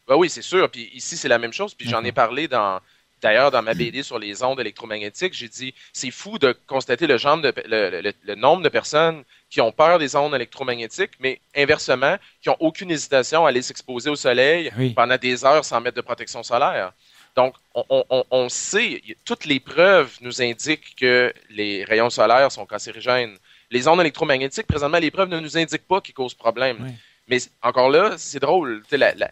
Bah 0.06 0.16
Oui, 0.16 0.28
c'est 0.28 0.42
sûr. 0.42 0.70
Puis 0.70 0.88
ici, 0.94 1.16
c'est 1.16 1.28
la 1.28 1.38
même 1.38 1.52
chose. 1.52 1.74
Puis 1.74 1.88
j'en 1.88 2.04
ai 2.04 2.12
parlé 2.12 2.46
dans. 2.46 2.80
D'ailleurs, 3.20 3.52
dans 3.52 3.62
ma 3.62 3.72
BD 3.72 4.02
sur 4.02 4.18
les 4.18 4.42
ondes 4.42 4.58
électromagnétiques, 4.58 5.32
j'ai 5.32 5.48
dit 5.48 5.72
c'est 5.92 6.10
fou 6.10 6.40
de 6.40 6.56
constater 6.66 7.06
le, 7.06 7.18
genre 7.18 7.40
de, 7.40 7.54
le, 7.66 8.34
nombre 8.34 8.64
de 8.64 8.68
personnes 8.68 9.22
qui 9.48 9.60
ont 9.60 9.70
peur 9.70 10.00
des 10.00 10.16
ondes 10.16 10.34
électromagnétiques, 10.34 11.12
mais 11.20 11.40
inversement, 11.56 12.16
qui 12.40 12.48
n'ont 12.48 12.56
aucune 12.58 12.90
hésitation 12.90 13.46
à 13.46 13.50
aller 13.50 13.62
s'exposer 13.62 14.10
au 14.10 14.16
soleil 14.16 14.72
pendant 14.96 15.16
des 15.16 15.44
heures 15.44 15.64
sans 15.64 15.80
mettre 15.80 15.96
de 15.96 16.00
protection 16.00 16.42
solaire. 16.42 16.92
Donc, 17.34 17.54
on, 17.74 18.48
sait, 18.50 19.02
toutes 19.24 19.46
les 19.46 19.58
preuves 19.58 20.16
nous 20.20 20.42
indiquent 20.42 20.94
que 20.96 21.32
les 21.48 21.84
rayons 21.84 22.10
solaires 22.10 22.52
sont 22.52 22.66
cancérigènes. 22.66 23.38
Les 23.70 23.88
ondes 23.88 24.00
électromagnétiques, 24.00 24.66
présentement, 24.66 24.98
les 24.98 25.10
preuves 25.10 25.30
ne 25.30 25.40
nous 25.40 25.56
indiquent 25.56 25.88
pas 25.88 26.02
qu'ils 26.02 26.14
causent 26.14 26.34
problème. 26.34 26.94
Mais 27.28 27.38
encore 27.62 27.88
là, 27.88 28.18
c'est 28.18 28.40
drôle. 28.40 28.82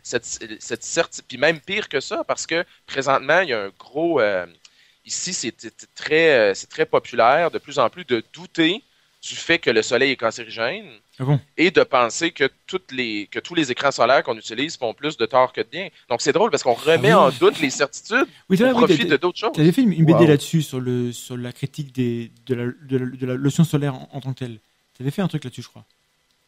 cette, 0.03 0.25
cette 0.61 1.23
puis 1.29 1.37
même 1.37 1.61
pire 1.61 1.89
que 1.89 2.01
ça, 2.01 2.25
parce 2.25 2.47
que 2.47 2.65
présentement, 2.87 3.41
il 3.41 3.51
y 3.51 3.53
a 3.53 3.65
un 3.65 3.73
gros. 3.79 4.21
Euh, 4.21 4.47
ici, 5.05 5.35
c'est 5.35 5.55
très, 5.95 6.31
euh, 6.33 6.55
c'est 6.55 6.69
très 6.69 6.87
populaire 6.87 7.51
de 7.51 7.59
plus 7.59 7.79
en 7.79 7.91
plus 7.91 8.05
de 8.05 8.23
douter 8.33 8.83
du 9.23 9.35
fait 9.35 9.59
que 9.59 9.71
le 9.71 9.83
soleil 9.83 10.13
est 10.13 10.17
cancérigène. 10.17 10.89
Ah 11.21 11.25
bon? 11.25 11.39
Et 11.59 11.71
de 11.71 11.83
penser 11.83 12.31
que, 12.33 12.49
toutes 12.67 12.93
les, 12.93 13.27
que 13.31 13.39
tous 13.39 13.55
les 13.55 13.71
écrans 13.71 13.91
solaires 13.93 14.23
qu'on 14.23 14.37
utilise 14.39 14.77
font 14.79 14.95
plus 14.95 15.19
de 15.19 15.27
tort 15.27 15.53
que 15.53 15.61
de 15.61 15.69
bien. 15.71 15.89
Donc 16.09 16.23
c'est 16.23 16.33
drôle 16.33 16.51
parce 16.51 16.63
qu'on 16.63 16.73
remet 16.73 17.11
Ah 17.11 17.21
en 17.21 17.29
oui. 17.29 17.35
doute 17.39 17.61
les 17.61 17.69
certitudes 17.71 18.27
Oui, 18.49 18.57
c'est 18.57 18.65
au 18.65 18.69
vrai, 18.69 18.75
oui, 18.75 18.85
profit 18.87 18.99
t'as- 19.05 19.11
de 19.11 19.17
d'autres 19.19 19.39
choses. 19.39 19.53
Tu 19.53 19.61
avais 19.61 19.73
fait 19.73 19.83
une, 19.83 19.93
une 19.93 20.07
BD 20.07 20.21
Wow. 20.21 20.29
là-dessus, 20.29 20.63
sur, 20.63 20.81
le, 20.81 21.13
sur 21.13 21.37
la 21.37 21.53
critique 21.53 21.93
des, 21.93 22.31
de, 22.47 22.55
la, 22.55 22.65
de, 22.83 22.97
la, 22.97 23.07
de 23.07 23.27
la 23.27 23.35
lotion 23.35 23.65
solaire 23.65 23.95
en, 23.95 24.09
en 24.13 24.21
tant 24.21 24.33
que 24.33 24.39
telle. 24.39 24.59
Tu 24.97 25.03
avais 25.03 25.11
fait 25.11 25.23
un 25.23 25.29
truc 25.29 25.45
là-dessus, 25.45 25.63
je 25.63 25.69
crois. 25.69 25.85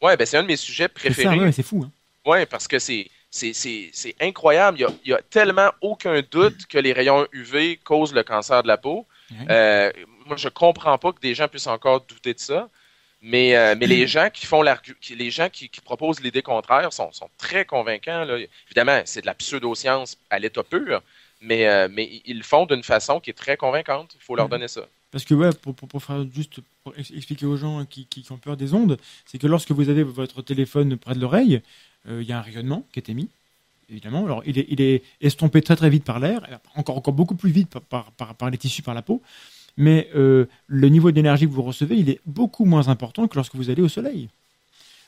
Ouais, 0.00 0.16
ben 0.16 0.26
c'est 0.26 0.36
un 0.38 0.42
de 0.42 0.48
mes 0.48 0.56
sujets 0.56 0.84
C'est 0.84 0.88
préférés. 0.94 1.38
ouais, 1.38 1.52
c'est 1.52 1.62
fou. 1.62 1.82
Hein. 1.84 1.90
Ouais, 2.24 2.46
parce 2.46 2.66
que 2.66 2.78
c'est 2.78 3.08
c'est- 3.30 3.52
c'est 3.54 3.90
c'est 3.92 4.14
incroyable. 4.20 4.78
Il 4.78 4.82
y, 4.82 4.84
a, 4.84 4.90
il 5.04 5.10
y 5.10 5.14
a 5.14 5.20
tellement 5.30 5.70
aucun 5.80 6.20
doute 6.30 6.66
que 6.66 6.78
les 6.78 6.92
rayons 6.92 7.26
UV 7.32 7.78
causent 7.84 8.12
le 8.14 8.22
cancer 8.22 8.62
de 8.62 8.68
la 8.68 8.76
peau. 8.78 9.06
Euh, 9.48 9.90
moi, 10.26 10.36
je 10.36 10.48
comprends 10.48 10.98
pas 10.98 11.12
que 11.12 11.20
des 11.20 11.34
gens 11.34 11.48
puissent 11.48 11.66
encore 11.66 12.02
douter 12.02 12.34
de 12.34 12.38
ça. 12.40 12.68
Mais, 13.24 13.54
euh, 13.54 13.76
mais 13.78 13.86
les 13.86 14.08
gens 14.08 14.28
qui 14.32 14.46
font 14.46 14.64
qui- 15.00 15.14
les 15.14 15.30
gens 15.30 15.48
qui, 15.48 15.68
qui 15.68 15.80
proposent 15.80 16.20
l'idée 16.20 16.42
contraire 16.42 16.92
sont, 16.92 17.12
sont 17.12 17.30
très 17.38 17.64
convaincants. 17.64 18.24
Là. 18.24 18.36
Évidemment, 18.66 19.00
c'est 19.04 19.20
de 19.20 19.26
la 19.26 19.34
pseudo-science 19.34 20.18
à 20.28 20.40
l'état 20.40 20.64
pur, 20.64 21.00
mais, 21.40 21.68
euh, 21.68 21.88
mais 21.90 22.20
ils 22.24 22.38
le 22.38 22.42
font 22.42 22.66
d'une 22.66 22.82
façon 22.82 23.20
qui 23.20 23.30
est 23.30 23.34
très 23.44 23.56
convaincante. 23.56 24.10
Il 24.16 24.22
faut 24.22 24.34
leur 24.34 24.46
Mhm. 24.46 24.50
donner 24.50 24.68
ça. 24.68 24.82
Parce 25.12 25.24
que, 25.24 25.34
ouais, 25.34 25.50
pour, 25.52 25.74
pour, 25.74 25.88
pour 25.88 26.02
faire 26.02 26.24
juste 26.34 26.60
pour 26.82 26.94
expliquer 26.96 27.46
aux 27.46 27.56
gens 27.56 27.84
qui, 27.84 28.06
qui, 28.06 28.22
qui 28.22 28.32
ont 28.32 28.38
peur 28.38 28.56
des 28.56 28.74
ondes, 28.74 28.98
c'est 29.26 29.38
que 29.38 29.46
lorsque 29.46 29.70
vous 29.70 29.88
avez 29.88 30.02
votre 30.02 30.42
téléphone 30.42 30.96
près 30.96 31.14
de 31.14 31.20
l'oreille, 31.20 31.60
euh, 32.08 32.22
il 32.22 32.28
y 32.28 32.32
a 32.32 32.38
un 32.38 32.42
rayonnement 32.42 32.84
qui 32.92 32.98
est 32.98 33.08
émis, 33.08 33.28
évidemment. 33.88 34.24
Alors, 34.24 34.42
il 34.46 34.58
est, 34.58 34.66
il 34.68 34.80
est 34.80 35.02
estompé 35.20 35.62
très 35.62 35.76
très 35.76 35.90
vite 35.90 36.04
par 36.04 36.18
l'air, 36.18 36.40
encore, 36.74 36.96
encore 36.96 37.14
beaucoup 37.14 37.36
plus 37.36 37.50
vite 37.52 37.68
par, 37.70 37.82
par, 37.82 38.10
par, 38.12 38.34
par 38.34 38.50
les 38.50 38.58
tissus, 38.58 38.82
par 38.82 38.94
la 38.94 39.02
peau. 39.02 39.22
Mais 39.76 40.08
euh, 40.14 40.46
le 40.66 40.88
niveau 40.88 41.10
d'énergie 41.10 41.46
que 41.46 41.52
vous 41.52 41.62
recevez, 41.62 41.96
il 41.96 42.10
est 42.10 42.20
beaucoup 42.26 42.64
moins 42.64 42.88
important 42.88 43.28
que 43.28 43.36
lorsque 43.36 43.54
vous 43.54 43.70
allez 43.70 43.82
au 43.82 43.88
soleil. 43.88 44.28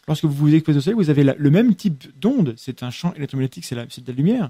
Lorsque 0.08 0.24
vous 0.24 0.34
vous 0.34 0.54
exposez 0.54 0.78
au 0.78 0.80
soleil, 0.80 0.96
vous 0.96 1.10
avez 1.10 1.24
le 1.24 1.50
même 1.50 1.74
type 1.74 2.04
d'onde, 2.18 2.54
c'est 2.56 2.82
un 2.82 2.90
champ 2.90 3.12
électromagnétique, 3.14 3.64
c'est 3.64 3.74
de 3.74 4.12
la 4.12 4.14
lumière. 4.14 4.48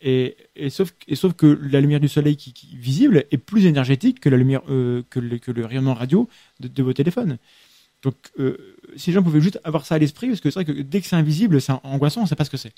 Et, 0.00 0.36
sauf, 0.68 0.92
que 1.36 1.46
la 1.46 1.80
lumière 1.80 2.00
du 2.00 2.08
soleil 2.08 2.36
qui, 2.36 2.52
qui 2.52 2.76
visible 2.76 3.24
est 3.30 3.38
plus 3.38 3.66
énergétique 3.66 4.20
que 4.20 4.28
la 4.28 4.36
lumière 4.36 4.60
euh, 4.68 5.02
que 5.10 5.20
le 5.20 5.66
rayonnement 5.66 5.94
radio 5.94 6.28
de, 6.60 6.68
de 6.68 6.82
vos 6.82 6.92
téléphones. 6.92 7.38
Donc, 8.02 8.14
euh, 8.38 8.76
si 8.96 9.10
les 9.10 9.14
gens 9.14 9.22
pouvaient 9.22 9.40
juste 9.40 9.60
avoir 9.64 9.84
ça 9.84 9.96
à 9.96 9.98
l'esprit, 9.98 10.28
parce 10.28 10.40
que 10.40 10.50
c'est 10.50 10.62
vrai 10.62 10.64
que 10.64 10.80
dès 10.80 11.00
que 11.00 11.06
c'est 11.06 11.16
invisible, 11.16 11.60
c'est 11.60 11.72
angoissant, 11.82 12.20
on 12.20 12.24
ne 12.24 12.28
sait 12.28 12.36
pas 12.36 12.44
ce 12.44 12.50
que 12.50 12.56
c'est. 12.56 12.72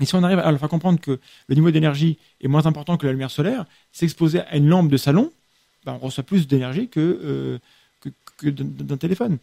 Et 0.00 0.04
si 0.04 0.14
on 0.14 0.22
arrive 0.22 0.40
à 0.40 0.50
leur 0.50 0.58
faire 0.58 0.68
comprendre 0.68 1.00
que 1.00 1.20
le 1.46 1.54
niveau 1.54 1.70
d'énergie 1.70 2.18
est 2.40 2.48
moins 2.48 2.66
important 2.66 2.96
que 2.96 3.06
la 3.06 3.12
lumière 3.12 3.30
solaire, 3.30 3.64
s'exposer 3.92 4.40
à 4.40 4.56
une 4.56 4.68
lampe 4.68 4.90
de 4.90 4.96
salon, 4.96 5.32
ben, 5.84 5.94
on 5.94 5.98
reçoit 6.06 6.24
plus 6.24 6.46
d'énergie 6.46 6.88
que, 6.88 7.00
euh, 7.00 7.58
que, 8.00 8.08
que 8.38 8.48
d'un 8.50 8.96
téléphone. 8.96 9.38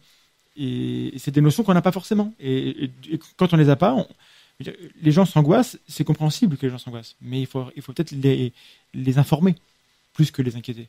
Et, 0.56 1.14
et 1.16 1.18
c'est 1.18 1.30
des 1.32 1.40
notions 1.42 1.64
qu'on 1.64 1.74
n'a 1.74 1.82
pas 1.82 1.92
forcément. 1.92 2.34
Et, 2.40 2.84
et- 2.84 2.92
et 3.12 3.20
quand 3.36 3.52
on 3.54 3.56
les 3.58 3.70
a 3.70 3.76
pas, 3.76 3.94
on- 3.94 4.08
les 5.02 5.12
gens 5.12 5.24
s'angoissent, 5.24 5.78
c'est 5.88 6.04
compréhensible 6.04 6.56
que 6.56 6.66
les 6.66 6.72
gens 6.72 6.78
s'angoissent, 6.78 7.16
mais 7.22 7.40
il 7.40 7.46
faut, 7.46 7.66
il 7.76 7.82
faut 7.82 7.92
peut-être 7.92 8.12
les, 8.12 8.52
les 8.94 9.18
informer 9.18 9.54
plus 10.14 10.30
que 10.30 10.42
les 10.42 10.56
inquiéter. 10.56 10.88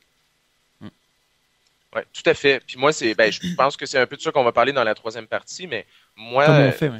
Ouais, 1.94 2.06
tout 2.12 2.22
à 2.26 2.34
fait. 2.34 2.60
Puis 2.66 2.78
moi, 2.78 2.92
c'est, 2.92 3.14
ben, 3.14 3.30
je 3.30 3.40
pense 3.54 3.76
que 3.76 3.84
c'est 3.84 3.98
un 3.98 4.06
peu 4.06 4.16
de 4.16 4.22
ça 4.22 4.32
qu'on 4.32 4.44
va 4.44 4.52
parler 4.52 4.72
dans 4.72 4.84
la 4.84 4.94
troisième 4.94 5.26
partie, 5.26 5.66
mais 5.66 5.86
moi, 6.16 6.72
fait, 6.72 6.88
ouais. 6.88 6.98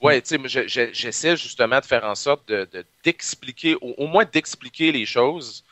ouais, 0.00 0.22
j'essaie 0.94 1.36
justement 1.36 1.80
de 1.80 1.84
faire 1.84 2.04
en 2.04 2.14
sorte 2.14 2.48
de, 2.48 2.66
de- 2.72 2.86
d'expliquer, 3.04 3.74
au, 3.76 3.94
au 3.98 4.06
moins 4.06 4.24
d'expliquer 4.24 4.92
les 4.92 5.04
choses 5.04 5.64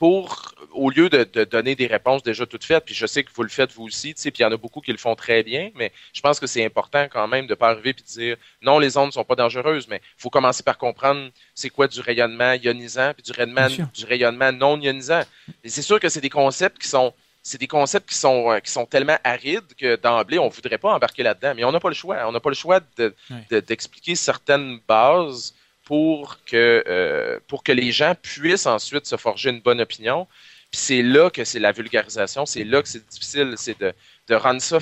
pour, 0.00 0.54
au 0.72 0.88
lieu 0.88 1.10
de, 1.10 1.24
de 1.24 1.44
donner 1.44 1.74
des 1.74 1.86
réponses 1.86 2.22
déjà 2.22 2.46
toutes 2.46 2.64
faites, 2.64 2.86
puis 2.86 2.94
je 2.94 3.04
sais 3.06 3.22
que 3.22 3.30
vous 3.34 3.42
le 3.42 3.50
faites 3.50 3.70
vous 3.74 3.84
aussi, 3.84 4.14
tu 4.14 4.22
sais, 4.22 4.30
puis 4.30 4.40
il 4.40 4.44
y 4.44 4.46
en 4.46 4.50
a 4.52 4.56
beaucoup 4.56 4.80
qui 4.80 4.90
le 4.92 4.96
font 4.98 5.14
très 5.14 5.42
bien, 5.42 5.70
mais 5.74 5.92
je 6.14 6.22
pense 6.22 6.40
que 6.40 6.46
c'est 6.46 6.64
important 6.64 7.06
quand 7.12 7.28
même 7.28 7.46
de 7.46 7.54
pas 7.54 7.68
arriver 7.68 7.92
puis 7.92 8.02
de 8.02 8.08
dire 8.08 8.36
non, 8.62 8.78
les 8.78 8.96
ondes 8.96 9.12
sont 9.12 9.24
pas 9.24 9.34
dangereuses, 9.36 9.86
mais 9.88 10.00
il 10.02 10.22
faut 10.22 10.30
commencer 10.30 10.62
par 10.62 10.78
comprendre 10.78 11.28
c'est 11.54 11.68
quoi 11.68 11.86
du 11.86 12.00
rayonnement 12.00 12.54
ionisant 12.54 13.12
puis 13.14 13.22
du 13.22 13.32
rayonnement, 13.32 13.68
du 13.92 14.04
rayonnement 14.06 14.52
non 14.52 14.80
ionisant. 14.80 15.22
Et 15.62 15.68
c'est 15.68 15.82
sûr 15.82 16.00
que 16.00 16.08
c'est 16.08 16.22
des 16.22 16.30
concepts 16.30 16.78
qui 16.80 16.88
sont 16.88 17.12
c'est 17.42 17.58
des 17.58 17.66
concepts 17.68 18.10
qui 18.10 18.16
sont, 18.18 18.50
euh, 18.52 18.60
qui 18.60 18.70
sont 18.70 18.84
tellement 18.84 19.16
arides 19.24 19.74
que 19.78 19.96
d'emblée, 19.96 20.38
on 20.38 20.48
voudrait 20.50 20.76
pas 20.76 20.92
embarquer 20.92 21.22
là-dedans. 21.22 21.54
Mais 21.56 21.64
on 21.64 21.72
n'a 21.72 21.80
pas 21.80 21.88
le 21.88 21.94
choix. 21.94 22.18
On 22.26 22.32
n'a 22.32 22.40
pas 22.40 22.50
le 22.50 22.54
choix 22.54 22.80
de- 22.98 23.14
Ouais. 23.30 23.46
de- 23.50 23.60
d'expliquer 23.60 24.14
certaines 24.14 24.78
bases 24.86 25.54
pour 25.90 26.38
que, 26.44 26.84
euh, 26.86 27.40
pour 27.48 27.64
que 27.64 27.72
les 27.72 27.90
gens 27.90 28.14
puissent 28.14 28.66
ensuite 28.66 29.06
se 29.06 29.16
forger 29.16 29.50
une 29.50 29.58
bonne 29.60 29.80
opinion. 29.80 30.28
Puis 30.70 30.80
c'est 30.80 31.02
là 31.02 31.30
que 31.30 31.42
c'est 31.44 31.58
la 31.58 31.72
vulgarisation, 31.72 32.46
c'est 32.46 32.62
là 32.62 32.80
que 32.80 32.88
c'est 32.88 33.04
difficile, 33.08 33.54
c'est 33.56 33.76
de, 33.80 33.92
de, 34.28 34.34
rendre 34.36 34.62
ça 34.62 34.78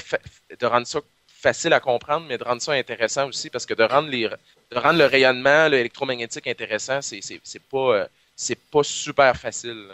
de 0.60 0.66
rendre 0.66 0.86
ça 0.86 1.00
facile 1.26 1.72
à 1.72 1.80
comprendre, 1.80 2.26
mais 2.28 2.36
de 2.36 2.44
rendre 2.44 2.60
ça 2.60 2.72
intéressant 2.72 3.26
aussi, 3.26 3.48
parce 3.48 3.64
que 3.64 3.72
de 3.72 3.84
rendre, 3.84 4.10
les, 4.10 4.28
de 4.28 4.76
rendre 4.76 4.98
le 4.98 5.06
rayonnement, 5.06 5.68
l'électromagnétique 5.68 6.46
intéressant, 6.46 7.00
c'est 7.00 7.62
pas, 7.70 7.78
euh, 7.78 8.06
c'est 8.36 8.60
pas 8.70 8.82
super 8.82 9.34
facile. 9.34 9.88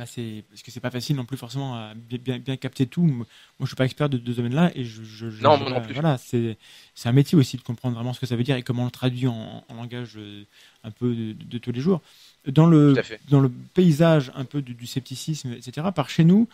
Bah, 0.00 0.06
parce 0.50 0.62
que 0.62 0.70
c'est 0.70 0.80
pas 0.80 0.90
facile 0.90 1.16
non 1.16 1.24
plus 1.26 1.36
forcément 1.36 1.74
à 1.74 1.92
bien, 1.94 2.18
bien, 2.18 2.38
bien 2.38 2.56
capter 2.56 2.86
tout. 2.86 3.02
Moi, 3.02 3.26
je 3.60 3.66
suis 3.66 3.76
pas 3.76 3.84
expert 3.84 4.08
de, 4.08 4.16
de 4.16 4.32
ce 4.32 4.36
domaine-là 4.36 4.70
et 4.74 4.84
je, 4.84 5.02
je, 5.04 5.28
je- 5.30 5.42
Non, 5.42 5.56
je- 5.56 5.62
moi 5.64 5.70
non 5.70 5.80
plus. 5.82 5.92
Voilà, 5.92 6.16
c'est 6.16 6.56
un 7.04 7.12
métier 7.12 7.36
aussi 7.36 7.56
de 7.58 7.62
comprendre 7.62 7.94
vraiment 7.96 8.12
ce 8.14 8.20
que 8.20 8.26
ça 8.26 8.34
veut 8.36 8.42
dire 8.42 8.56
et 8.56 8.62
comment 8.62 8.82
on 8.82 8.86
le 8.86 8.90
traduit 8.90 9.26
en, 9.26 9.62
en 9.68 9.74
langage 9.74 10.14
euh, 10.16 10.44
un 10.84 10.90
peu 10.90 11.14
de, 11.14 11.32
de 11.34 11.58
tous 11.58 11.72
les 11.72 11.80
jours. 11.80 12.00
Dans 12.46 12.66
le 12.66 12.94
dans 13.28 13.40
le 13.40 13.50
paysage 13.74 14.32
un 14.34 14.44
peu 14.46 14.62
du, 14.62 14.72
du 14.74 14.86
scepticisme, 14.86 15.52
etc. 15.52 15.92
Par 15.92 16.08
chez 16.08 16.24
nous, 16.24 16.48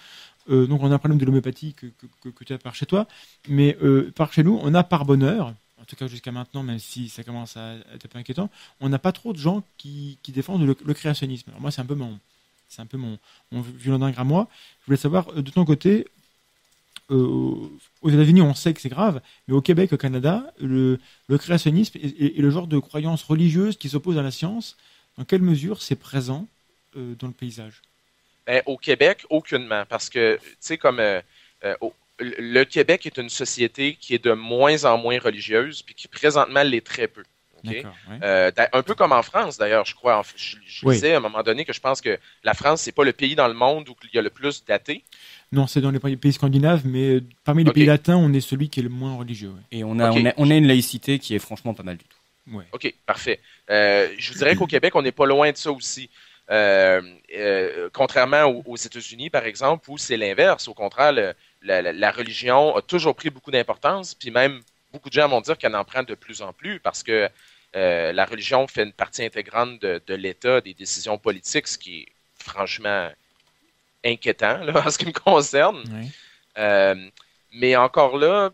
euh, 0.51 0.67
donc 0.67 0.83
on 0.83 0.91
a 0.91 0.95
un 0.95 0.99
problème 0.99 1.19
de 1.19 1.25
l'homéopathie 1.25 1.75
que, 1.75 1.87
que, 1.87 2.07
que, 2.23 2.29
que 2.31 2.45
tu 2.45 2.53
as 2.53 2.59
par 2.59 2.75
chez 2.75 2.87
toi, 2.87 3.07
mais 3.49 3.77
euh, 3.83 4.13
par 4.15 4.33
chez 4.33 4.43
nous, 4.45 4.59
on 4.63 4.75
a 4.75 4.85
par 4.85 5.05
bonheur, 5.05 5.55
en 5.81 5.85
tout 5.85 5.97
cas 5.97 6.07
jusqu'à 6.07 6.33
maintenant, 6.33 6.63
même 6.63 6.79
si 6.79 7.09
ça 7.09 7.23
commence 7.25 7.57
à 7.57 7.75
être 7.95 8.07
un 8.07 8.09
peu 8.09 8.19
inquiétant, 8.19 8.51
on 8.81 8.89
n'a 8.89 8.99
pas 8.99 9.13
trop 9.13 9.33
de 9.33 9.39
gens 9.39 9.63
qui, 9.79 10.19
qui 10.23 10.33
défendent 10.33 10.67
le, 10.67 10.77
le 10.85 10.95
créationnisme. 10.95 11.51
Alors 11.51 11.61
moi, 11.61 11.71
c'est 11.71 11.81
un 11.83 11.87
peu 11.87 11.95
mon, 11.95 12.19
c'est 12.69 12.83
un 12.83 12.87
peu 12.87 12.97
mon, 12.97 13.19
mon 13.53 13.65
d'ingres 13.99 14.21
à 14.21 14.25
moi. 14.25 14.49
Je 14.81 14.87
voulais 14.87 14.97
savoir, 14.97 15.29
euh, 15.31 15.43
de 15.43 15.51
ton 15.51 15.65
côté, 15.65 16.07
euh, 17.11 17.69
aux 18.03 18.11
États-Unis, 18.11 18.43
on 18.43 18.55
sait 18.55 18.75
que 18.75 18.81
c'est 18.81 18.89
grave, 18.89 19.21
mais 19.47 19.55
au 19.55 19.61
Québec, 19.61 19.93
au 19.93 19.97
Canada, 19.97 20.53
le, 20.61 20.99
créationnisme 21.39 21.99
est, 22.03 22.39
le 22.39 22.51
genre 22.51 22.67
de 22.67 22.79
croyance 22.79 23.23
religieuse 23.23 23.77
qui 23.77 23.89
s'oppose 23.89 24.19
à 24.19 24.23
la 24.23 24.31
science. 24.31 24.77
Dans 25.17 25.25
quelle 25.25 25.43
mesure 25.43 25.83
c'est 25.83 25.97
présent 25.97 26.47
euh, 26.97 27.15
dans 27.19 27.29
le 27.29 27.33
paysage? 27.33 27.83
Ben, 28.47 28.63
au 28.67 28.77
Québec, 28.77 29.25
aucunement, 29.31 29.85
parce 29.89 30.09
que, 30.09 30.37
tu 30.37 30.57
sais, 30.61 30.79
comme 30.79 31.01
le 32.19 32.65
Québec 32.65 33.07
est 33.07 33.19
une 33.19 33.29
société 33.29 33.97
qui 34.01 34.15
est 34.15 34.25
de 34.25 34.33
moins 34.33 34.85
en 34.85 34.99
moins 34.99 35.19
religieuse, 35.19 35.83
puis 35.83 35.95
qui 35.95 36.09
présentement 36.09 36.63
l'est 36.63 36.85
très 36.85 37.09
peu. 37.09 37.25
Euh, 38.23 38.51
un 38.73 38.83
peu 38.83 38.95
comme 38.95 39.13
en 39.13 39.23
France, 39.23 39.59
d'ailleurs, 39.59 39.85
je 39.85 39.95
crois. 39.95 40.19
En- 40.19 40.23
Je, 40.37 40.57
je 40.67 40.87
Oui. 40.87 40.95
disais 40.95 41.15
à 41.15 41.17
un 41.19 41.21
moment 41.21 41.43
donné 41.43 41.65
que 41.65 41.73
je 41.73 41.81
pense 41.81 42.01
que 42.01 42.19
la 42.45 42.55
France, 42.55 42.83
c'est 42.83 42.93
pas 42.93 43.05
le 43.05 43.13
pays 43.13 43.35
dans 43.35 43.49
le 43.49 43.55
monde 43.55 43.89
où 43.89 43.95
il 44.05 44.15
y 44.15 44.19
a 44.19 44.23
le 44.23 44.31
plus 44.31 44.65
d'athées. 44.65 45.03
Non, 45.53 45.67
c'est 45.67 45.81
dans 45.81 45.91
les 45.91 45.99
pays 46.17 46.33
scandinaves, 46.33 46.83
mais 46.85 47.17
euh, 47.17 47.25
parmi 47.45 47.65
les 47.65 47.73
pays 47.73 47.87
latins, 47.87 48.17
on 48.17 48.33
est 48.33 48.41
celui 48.41 48.69
qui 48.69 48.81
est 48.81 48.83
le 48.83 48.89
moins 48.89 49.17
religieux. 49.17 49.51
ouais. 49.51 49.63
Et 49.79 49.85
on 49.85 49.99
a, 49.99 50.11
on, 50.11 50.27
a, 50.27 50.33
on 50.37 50.51
a 50.51 50.55
une 50.55 50.67
laïcité 50.67 51.19
qui 51.19 51.35
est 51.35 51.39
franchement 51.39 51.73
pas 51.75 51.83
mal 51.85 51.97
du 51.97 52.05
tout. 52.05 52.17
Ouais. 52.57 52.65
OK, 52.73 52.93
parfait. 53.07 53.41
Euh, 53.71 54.09
je 54.19 54.33
vous 54.33 54.39
dirais 54.39 54.55
qu'au 54.57 54.67
Québec, 54.67 54.95
on 54.95 55.03
n'est 55.03 55.13
pas 55.13 55.27
loin 55.27 55.51
de 55.51 55.57
ça 55.57 55.71
aussi. 55.73 56.09
Euh, 56.49 57.01
euh, 57.37 57.89
contrairement 57.93 58.45
aux, 58.45 58.63
aux 58.67 58.77
États-Unis, 58.77 59.31
par 59.31 59.45
exemple, 59.47 59.91
où 59.91 59.99
c'est 59.99 60.17
l'inverse. 60.17 60.69
Au 60.69 60.75
contraire, 60.75 61.13
le- 61.13 61.35
la, 61.63 61.83
la- 61.83 61.93
la 61.93 62.11
religion 62.13 62.77
a 62.77 62.83
toujours 62.83 63.17
pris 63.17 63.31
beaucoup 63.31 63.51
d'importance, 63.51 64.15
puis 64.15 64.31
même 64.31 64.61
beaucoup 64.93 65.09
de 65.09 65.15
gens 65.15 65.29
vont 65.29 65.41
dire 65.41 65.59
qu'elle 65.59 65.75
en 65.75 65.85
prend 65.85 66.05
de 66.05 66.15
plus 66.15 66.43
en 66.43 66.53
plus 66.53 66.79
parce 66.79 67.03
que 67.03 67.29
euh, 67.75 68.13
la 68.13 68.25
religion 68.25 68.67
fait 68.69 68.85
une 68.85 68.93
partie 68.93 69.25
intégrante 69.25 69.81
de, 69.83 70.01
de 70.07 70.15
l'État, 70.15 70.61
des 70.61 70.75
décisions 70.75 71.19
politiques, 71.19 71.67
ce 71.69 71.77
qui 71.79 72.01
est 72.01 72.07
franchement 72.39 73.11
inquiétant 74.05 74.59
là, 74.59 74.83
en 74.87 74.91
ce 74.91 74.99
qui 74.99 75.07
me 75.07 75.13
concerne. 75.13 75.83
Euh, 76.59 76.95
mais 77.53 77.77
encore 77.77 78.17
là, 78.19 78.51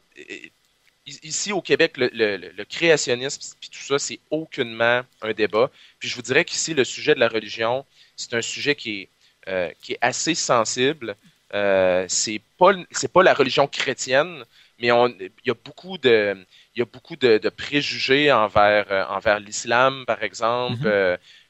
ici 1.07 1.53
au 1.53 1.61
Québec, 1.61 1.97
le, 1.97 2.09
le- 2.13 2.37
le- 2.37 2.51
le 2.51 2.65
créationnisme 2.65 3.41
puis 3.61 3.71
tout 3.71 3.81
ça, 3.83 3.99
c'est 3.99 4.21
aucunement 4.31 5.03
un 5.23 5.33
débat. 5.33 5.71
Puis 5.99 6.09
je 6.09 6.15
vous 6.17 6.23
dirais 6.23 6.45
qu'ici, 6.45 6.75
le 6.75 6.85
sujet 6.85 7.15
de 7.15 7.21
la 7.21 7.29
religion, 7.29 7.85
c'est 8.17 8.35
un 8.35 8.43
sujet 8.43 8.75
qui 8.75 9.03
est, 9.03 9.09
euh, 9.49 9.71
qui 9.83 9.93
est 9.95 9.99
assez 10.01 10.35
sensible. 10.35 11.17
Euh, 11.55 12.05
c'est 12.09 12.41
pas 12.59 12.73
c'est 12.93 13.13
pas 13.13 13.23
la 13.23 13.35
religion 13.35 13.67
chrétienne, 13.67 14.45
mais 14.79 14.89
il 14.89 15.31
y 15.45 15.51
a 15.51 15.55
beaucoup 15.55 15.99
de 15.99 16.37
il 16.75 16.79
y 16.79 16.83
a 16.83 16.87
beaucoup 16.87 17.17
de, 17.17 17.39
de 17.39 17.49
préjugés 17.51 18.33
envers 18.33 18.87
euh, 18.91 19.05
envers 19.09 19.41
l'islam, 19.41 20.05
par 20.07 20.23
exemple, 20.23 20.85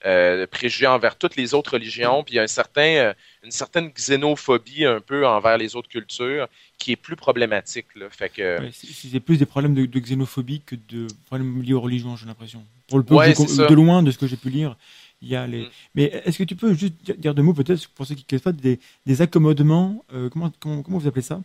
de 0.05 0.47
préjugés 0.47 0.87
envers 0.89 1.17
toutes 1.17 1.37
les 1.37 1.55
autres 1.55 1.75
religions. 1.75 2.25
Puis 2.25 2.35
il 2.35 2.37
y 2.37 2.41
a 2.41 2.43
un 2.43 2.47
certain 2.49 3.13
une 3.45 3.51
certaine 3.53 3.91
xénophobie 3.91 4.85
un 4.85 5.01
peu 5.01 5.27
envers 5.27 5.59
les 5.59 5.77
autres 5.77 5.89
cultures 5.89 6.49
qui 6.79 6.93
est 6.93 6.97
plus 6.97 7.17
problématique. 7.17 7.87
Là. 7.95 8.07
Fait 8.11 8.29
que 8.29 8.61
Ouais, 8.61 8.71
c'est- 8.73 9.21
plus 9.21 9.39
des 9.39 9.47
problèmes 9.47 9.75
de, 9.75 9.87
de 9.87 9.99
xénophobie 10.01 10.63
que 10.67 10.75
de 10.89 11.07
problèmes 11.27 11.63
liés 11.63 11.73
aux 11.75 11.81
religions, 11.81 12.17
j'ai 12.17 12.27
l'impression. 12.27 12.65
Pour 12.89 12.99
le 12.99 13.05
Ouais, 13.15 13.33
de 13.33 13.75
loin 13.75 14.03
de 14.03 14.11
ce 14.11 14.19
que 14.19 14.27
j'ai 14.27 14.37
pu 14.37 14.51
lire, 14.51 14.77
il 15.21 15.29
y 15.29 15.37
a 15.37 15.47
les. 15.47 15.61
Mm. 15.63 15.71
Mais 15.95 16.05
est-ce 16.25 16.39
que 16.39 16.45
tu 16.45 16.57
peux 16.57 16.75
juste 16.75 16.95
dire- 17.05 17.17
dire 17.17 17.35
deux 17.35 17.43
mots 17.43 17.55
peut-être 17.55 17.89
pour 17.91 18.07
ceux 18.07 18.17
qui 18.17 18.23
ne 18.25 18.29
connaissent 18.29 18.43
pas 18.43 18.53
des, 18.53 18.81
des 19.07 19.23
accommodements 19.23 20.05
euh, 20.13 20.29
comment, 20.29 20.51
comment 20.59 20.83
comment 20.83 20.99
vous 20.99 21.07
appelez 21.07 21.23
ça? 21.23 21.41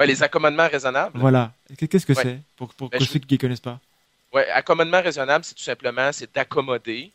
Ouais, 0.00 0.06
les 0.06 0.22
accommodements 0.22 0.68
raisonnables. 0.68 1.18
Voilà. 1.18 1.52
Qu'est-ce 1.78 2.06
que 2.06 2.14
Ouais. 2.14 2.22
c'est 2.22 2.38
pour, 2.56 2.72
pour 2.74 2.88
Ben, 2.88 2.98
que 2.98 3.04
je- 3.04 3.10
ceux 3.10 3.18
qui 3.18 3.34
ne 3.34 3.38
connaissent 3.38 3.60
pas? 3.60 3.78
Ouais, 4.32 4.48
accommodement 4.50 5.02
raisonnable, 5.02 5.44
c'est 5.44 5.54
tout 5.54 5.62
simplement 5.62 6.10
c'est 6.12 6.32
d'accommoder, 6.34 7.10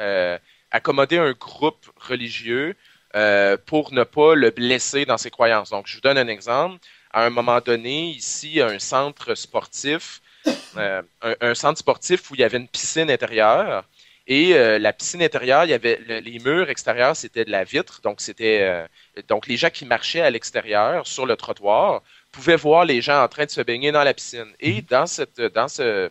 euh, 0.00 0.38
accommoder 0.70 1.18
un 1.18 1.32
groupe 1.32 1.86
religieux 1.96 2.76
euh, 3.14 3.56
pour 3.64 3.92
ne 3.92 4.04
pas 4.04 4.34
le 4.34 4.50
blesser 4.50 5.06
dans 5.06 5.16
ses 5.16 5.30
croyances. 5.30 5.70
Donc, 5.70 5.86
je 5.86 5.94
vous 5.94 6.02
donne 6.02 6.18
un 6.18 6.28
exemple. 6.28 6.78
À 7.10 7.24
un 7.24 7.30
moment 7.30 7.60
donné, 7.60 8.10
ici, 8.10 8.60
un 8.60 8.78
centre 8.78 9.34
sportif, 9.34 10.20
euh, 10.76 11.00
un, 11.22 11.34
un 11.40 11.54
centre 11.54 11.78
sportif 11.78 12.30
où 12.30 12.34
il 12.34 12.40
y 12.40 12.44
avait 12.44 12.58
une 12.58 12.68
piscine 12.68 13.10
intérieure. 13.10 13.84
Et 14.26 14.54
euh, 14.54 14.78
la 14.78 14.92
piscine 14.92 15.22
intérieure, 15.22 15.64
il 15.64 15.70
y 15.70 15.72
avait 15.72 15.98
le- 16.06 16.18
les 16.18 16.38
murs 16.38 16.68
extérieurs, 16.68 17.16
c'était 17.16 17.46
de 17.46 17.50
la 17.50 17.64
vitre. 17.64 18.02
Donc, 18.02 18.20
c'était 18.20 18.58
euh, 18.60 18.86
donc 19.26 19.46
les 19.46 19.56
gens 19.56 19.70
qui 19.70 19.86
marchaient 19.86 20.20
à 20.20 20.28
l'extérieur 20.30 21.06
sur 21.06 21.24
le 21.24 21.34
trottoir 21.36 22.02
pouvaient 22.32 22.56
voir 22.56 22.84
les 22.84 23.00
gens 23.00 23.22
en 23.22 23.28
train 23.28 23.44
de 23.46 23.50
se 23.50 23.60
baigner 23.60 23.92
dans 23.92 24.04
la 24.04 24.14
piscine. 24.14 24.52
Et 24.60 24.82
dans 24.82 25.06
cette 25.06 25.40
dans 25.40 25.68
ce 25.68 26.10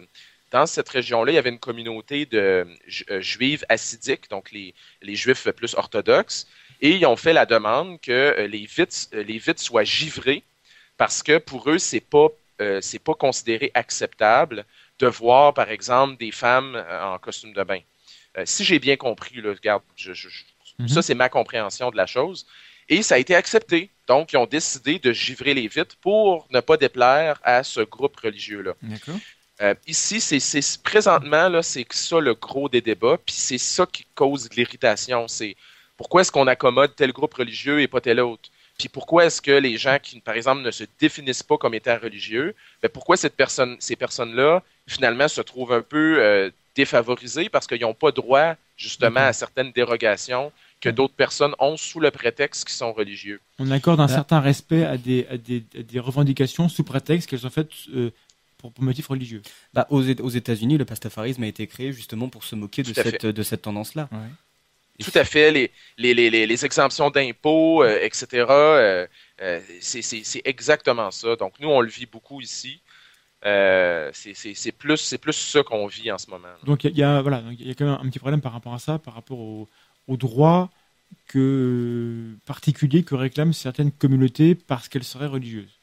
dans 0.51 0.65
cette 0.65 0.88
région-là, 0.89 1.32
il 1.34 1.36
y 1.36 1.38
avait 1.38 1.49
une 1.49 1.59
communauté 1.59 2.26
de 2.26 2.65
ju- 2.88 3.05
euh, 3.11 3.20
juifs 3.22 3.65
assidiques, 3.68 4.30
donc 4.30 4.51
les, 4.51 4.74
les 5.01 5.15
juifs 5.15 5.49
plus 5.51 5.74
orthodoxes, 5.76 6.47
et 6.80 6.91
ils 6.91 7.05
ont 7.05 7.18
fait 7.18 7.34
la 7.34 7.45
demande 7.45 7.99
que 7.99 8.11
euh, 8.11 8.47
les 8.47 8.65
vitres, 8.65 8.95
euh, 9.13 9.24
les 9.24 9.39
vitres 9.39 9.61
soient 9.61 9.84
givrées 9.84 10.43
parce 10.95 11.22
que 11.22 11.38
pour 11.38 11.70
eux, 11.70 11.80
c'est 11.80 11.99
pas 11.99 12.28
euh, 12.61 12.80
c'est 12.82 12.99
pas 12.99 13.13
considéré 13.13 13.72
acceptable 13.74 14.65
de 14.99 15.07
voir, 15.07 15.53
par 15.53 15.70
exemple, 15.70 16.18
des 16.18 16.32
femmes 16.32 16.82
en 16.89 17.20
costume 17.20 17.53
de 17.53 17.63
bain. 17.63 17.82
Euh, 18.38 18.43
si 18.45 18.63
j'ai 18.63 18.80
bien 18.80 18.95
compris, 18.95 19.36
là, 19.41 19.51
regarde, 19.53 19.84
je- 19.95 20.13
je- 20.13 20.30
je- 20.30 20.43
Mhm. 20.80 20.88
ça 20.88 21.01
c'est 21.01 21.13
ma 21.15 21.30
compréhension 21.30 21.91
de 21.91 21.97
la 21.97 22.05
chose. 22.07 22.47
Et 22.89 23.03
ça 23.03 23.15
a 23.15 23.18
été 23.18 23.36
accepté. 23.36 23.89
Donc, 24.08 24.34
ils 24.34 24.38
ont 24.38 24.45
décidé 24.45 24.99
de 24.99 25.12
givrer 25.12 25.53
les 25.53 25.68
vitres 25.68 25.97
pour 26.01 26.47
ne 26.51 26.62
pas 26.62 26.78
déplaire 26.78 27.39
à 27.43 27.64
ce 27.64 27.82
groupe 27.82 28.16
religieux-là. 28.18 28.74
Euh, 29.62 29.74
ici, 29.88 30.22
c'est 30.22 30.82
présentement 30.84 31.49
là, 31.49 31.64
c'est 31.64 31.86
ça 31.91 32.20
le 32.20 32.36
gros 32.36 32.70
des 32.70 32.82
débats, 32.82 33.18
puis 33.18 33.36
c'est 33.36 33.58
ça 33.58 33.86
qui 33.91 34.05
cause 34.16 34.49
de 34.49 34.55
l'irritation. 34.55 35.28
C'est 35.28 35.55
pourquoi 35.97 36.22
est-ce 36.22 36.32
qu'on 36.32 36.47
accommode 36.47 36.95
tel 36.95 37.12
groupe 37.12 37.34
religieux 37.34 37.82
et 37.82 37.88
pas 37.88 38.01
tel 38.01 38.20
autre? 38.20 38.49
Puis 38.78 38.89
pourquoi 38.89 39.26
est-ce 39.26 39.41
que 39.41 39.51
les 39.51 39.78
gens 39.78 39.97
qui, 40.01 40.20
par 40.20 40.36
exemple, 40.36 40.62
ne 40.62 40.70
se 40.70 40.84
définissent 40.99 41.41
pas 41.41 41.58
comme 41.58 41.74
étant 41.74 41.97
religieux, 41.97 42.53
ben 42.84 42.89
pourquoi 42.89 43.18
cette 43.18 43.36
personne, 43.36 43.76
ces 43.80 43.95
personnes-là, 43.95 44.62
finalement, 44.88 45.28
se 45.28 45.41
trouvent 45.41 45.74
un 45.74 45.82
peu 45.82 46.20
euh, 46.20 46.51
défavorisées 46.76 47.49
parce 47.49 47.66
qu'ils 47.66 47.82
n'ont 47.82 47.95
pas 47.95 48.12
droit, 48.12 48.53
justement, 48.78 49.22
à 49.22 49.34
certaines 49.34 49.72
dérogations 49.72 50.51
que 50.82 50.90
d'autres 50.90 51.16
personnes 51.16 51.54
ont 51.60 51.76
sous 51.78 52.00
le 52.00 52.12
prétexte 52.12 52.66
qu'ils 52.66 52.76
sont 52.76 52.94
religieux. 52.94 53.40
On 53.60 53.72
accorde 53.72 54.00
un 54.00 54.08
Là- 54.08 54.14
certain 54.14 54.40
respect 54.40 54.86
à 54.86 54.98
des, 54.98 55.26
à 55.30 55.38
des, 55.38 55.64
à 55.78 55.82
des 55.84 56.00
revendications 56.00 56.70
sous 56.70 56.84
prétexte 56.84 57.30
qu'elles 57.30 57.40
sont 57.40 57.50
faites 57.50 57.72
euh, 57.96 58.12
pour, 58.58 58.72
pour 58.72 58.84
motifs 58.84 59.08
religieux. 59.08 59.42
Bah, 59.74 59.88
aux, 59.90 60.02
aux 60.08 60.30
États-Unis, 60.30 60.78
le 60.78 60.86
pastafarisme 60.86 61.44
a 61.44 61.48
été 61.48 61.66
créé 61.68 61.92
justement 61.94 62.30
pour 62.30 62.44
se 62.44 62.56
moquer 62.56 62.84
de 62.84 62.94
cette, 62.94 63.26
de 63.26 63.44
cette 63.44 63.64
tendance-là. 63.64 64.08
Tout 65.04 65.12
à 65.14 65.24
fait. 65.26 65.52
Les, 65.52 65.72
les, 65.98 66.14
les, 66.16 66.30
les, 66.30 66.48
les 66.48 66.66
exemptions 66.66 67.10
d'impôts, 67.12 67.84
euh, 67.84 68.00
etc., 68.02 68.28
euh, 68.50 69.08
euh, 69.42 69.60
c'est 69.80 70.02
c'est- 70.02 70.24
c'est 70.24 70.42
exactement 70.46 71.12
ça. 71.12 71.36
Donc, 71.36 71.54
nous, 71.60 71.70
on 71.70 71.82
le 71.82 71.90
vit 71.90 72.08
beaucoup 72.08 72.42
ici. 72.42 72.82
Euh, 73.46 74.10
c'est 74.14 74.34
c'est- 74.34 74.56
c'est 74.56 74.72
plus, 74.72 74.98
c'est 74.98 75.20
plus 75.20 75.34
ça 75.34 75.62
qu'on 75.62 75.86
vit 75.86 76.12
en 76.12 76.18
ce 76.18 76.28
moment. 76.32 76.48
Donc 76.66 76.84
il 76.84 76.88
y, 76.88 76.90
a- 76.90 76.94
il 76.94 76.98
y 76.98 77.04
a 77.04 77.22
voilà, 77.22 77.42
donc, 77.42 77.54
il 77.60 77.68
y 77.68 77.70
a 77.70 77.76
quand 77.76 77.86
même 77.86 78.00
un 78.02 78.10
petit 78.10 78.18
problème 78.18 78.42
par 78.42 78.52
rapport 78.52 78.74
à 78.74 78.80
ça, 78.80 78.98
par 78.98 79.14
rapport 79.14 79.38
au- 79.40 79.70
aux 80.08 80.18
droits 80.18 80.70
que 81.28 82.36
particuliers 82.45 83.03
que 83.03 83.16
réclament 83.16 83.53
certaines 83.53 83.91
communautés 83.91 84.55
parce 84.55 84.88
qu'elles 84.88 85.03
seraient 85.03 85.28
religieuses. 85.28 85.80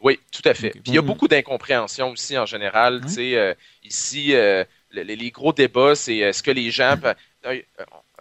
Oui, 0.00 0.18
tout 0.30 0.42
à 0.44 0.54
fait. 0.54 0.70
Puis 0.70 0.82
il 0.86 0.94
y 0.94 0.98
a 0.98 1.02
beaucoup 1.02 1.26
d'incompréhension 1.26 2.10
aussi 2.10 2.38
en 2.38 2.46
général. 2.46 2.96
Ouais. 2.96 3.00
Tu 3.02 3.08
sais, 3.08 3.36
euh, 3.36 3.54
ici, 3.84 4.34
euh, 4.34 4.64
le- 4.90 5.02
les, 5.02 5.16
les 5.16 5.30
gros 5.30 5.52
débats, 5.52 5.96
c'est 5.96 6.18
est-ce 6.18 6.42
que 6.42 6.52
les 6.52 6.70
gens, 6.70 6.96
euh, 7.04 7.14
euh, 7.46 7.60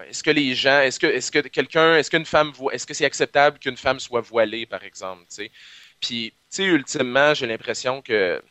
est-ce 0.09 0.24
que 0.24 0.32
les 0.32 0.55
gens, 0.55 0.80
est-ce 0.82 0.99
que, 0.99 1.05
est-ce 1.07 1.32
que 1.32 1.39
quelqu'un, 1.39 1.97
est-ce 1.97 2.09
qu'une 2.09 2.26
femme, 2.26 2.51
est-ce 2.72 2.88
que 2.88 2.93
c'est 2.95 3.05
acceptable 3.05 3.59
qu'une 3.59 3.78
femme 3.78 3.99
soit 3.99 4.22
voilée, 4.22 4.65
par 4.65 4.84
exemple, 4.84 5.22
tu 5.30 5.36
sais? 5.36 5.51
Puis, 5.99 6.32
tu 6.32 6.36
sais, 6.49 6.65
ultimement, 6.65 7.34
j'ai 7.36 7.45
l'impression 7.47 8.01
que 8.01 8.41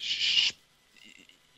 je- 0.00 0.52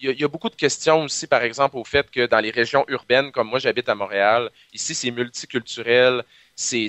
il 0.03 0.07
y, 0.07 0.09
a, 0.11 0.13
il 0.13 0.21
y 0.21 0.25
a 0.25 0.29
beaucoup 0.29 0.51
de 0.51 0.57
questions 0.57 1.05
aussi, 1.05 1.27
par 1.29 1.43
exemple, 1.43 1.77
au 1.77 1.85
fait 1.85 2.11
que 2.11 2.27
dans 2.27 2.41
les 2.41 2.51
régions 2.51 2.85
urbaines, 2.89 3.33
comme 3.33 3.49
moi, 3.49 3.59
j'habite 3.61 3.89
à 3.89 3.95
Montréal, 3.95 4.51
ici, 4.75 4.95
c'est 4.95 5.11
multiculturel, 5.11 6.25
c'est 6.57 6.89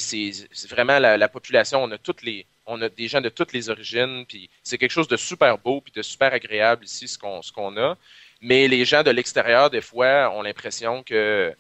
vraiment 0.70 1.00
la, 1.00 1.18
la 1.18 1.30
population, 1.30 1.84
on 1.84 1.92
a 1.92 1.98
toutes 1.98 2.24
les, 2.24 2.46
on 2.66 2.82
a 2.82 2.90
des 2.90 3.08
gens 3.08 3.22
de 3.22 3.30
toutes 3.30 3.54
les 3.54 3.70
origines, 3.70 4.26
puis 4.28 4.50
c'est 4.64 4.78
quelque 4.78 4.92
chose 4.92 5.08
de 5.08 5.18
super 5.18 5.58
beau, 5.60 5.82
puis 5.82 5.94
de 5.96 6.02
super 6.02 6.34
agréable 6.34 6.86
ici, 6.86 7.08
ce 7.08 7.18
qu'on 7.54 7.78
a. 7.78 7.98
Mais 8.42 8.68
les 8.68 8.86
gens 8.86 9.04
de 9.04 9.12
l'extérieur, 9.12 9.70
des 9.70 9.82
fois, 9.82 10.30
ont 10.36 10.42
l'impression 10.42 11.04
que 11.04 11.56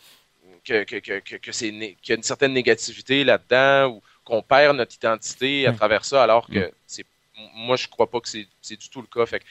que, 0.63 0.83
que, 0.83 0.97
que, 0.97 1.19
que, 1.19 1.35
que 1.37 1.51
c'est 1.51 1.71
né- 1.71 1.97
qu'il 2.01 2.11
y 2.13 2.13
a 2.13 2.17
une 2.17 2.23
certaine 2.23 2.53
négativité 2.53 3.23
là-dedans, 3.23 3.89
ou 3.95 4.03
qu'on 4.23 4.41
perd 4.41 4.77
notre 4.77 4.95
identité 4.95 5.67
à 5.67 5.71
Ouais. 5.71 5.73
travers 5.73 6.05
ça, 6.05 6.23
alors 6.23 6.49
que 6.49 6.59
Mm. 6.59 6.71
c'est 6.87 7.05
moi, 7.55 7.75
je 7.77 7.87
crois 7.87 8.09
pas 8.09 8.21
que 8.21 8.29
c'est 8.29 8.47
c'est 8.61 8.77
du 8.79 8.89
tout 8.89 9.01
le 9.01 9.07
cas. 9.07 9.25
Fait 9.25 9.39
que 9.39 9.45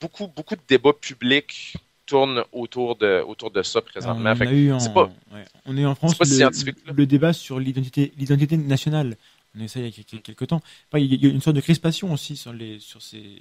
beaucoup, 0.00 0.28
beaucoup 0.28 0.56
de 0.56 0.60
débats 0.68 0.92
publics 0.92 1.74
tournent 2.06 2.44
autour 2.52 2.96
de, 2.96 3.22
autour 3.26 3.50
de 3.50 3.62
ça 3.62 3.80
Alors, 3.80 3.88
présentement. 3.90 4.32
on, 4.36 4.40
a 4.40 4.52
eu 4.52 4.72
en, 4.72 4.78
c'est 4.80 4.92
pas- 4.92 5.10
ouais, 5.32 5.44
on 5.66 5.76
est 5.76 5.84
en 5.84 5.94
France 5.94 6.16
le, 6.20 7.04
débat 7.06 7.32
sur 7.32 7.58
l'identité 7.58 8.12
l'identité 8.16 8.56
nationale. 8.56 9.16
On 9.56 9.60
a 9.60 9.64
eu 9.64 9.68
ça 9.68 9.80
il 9.80 9.86
y 9.86 9.88
a 9.88 9.90
quelques, 9.90 10.22
quelques 10.22 10.46
temps. 10.48 10.62
Enfin, 10.88 10.98
il 10.98 11.12
y 11.22 11.26
a 11.26 11.30
une 11.30 11.40
sorte 11.40 11.56
de 11.56 11.60
crispation 11.60 12.12
aussi 12.12 12.36
sur, 12.36 12.52
les, 12.52 12.78
sur 12.78 13.02
ces, 13.02 13.38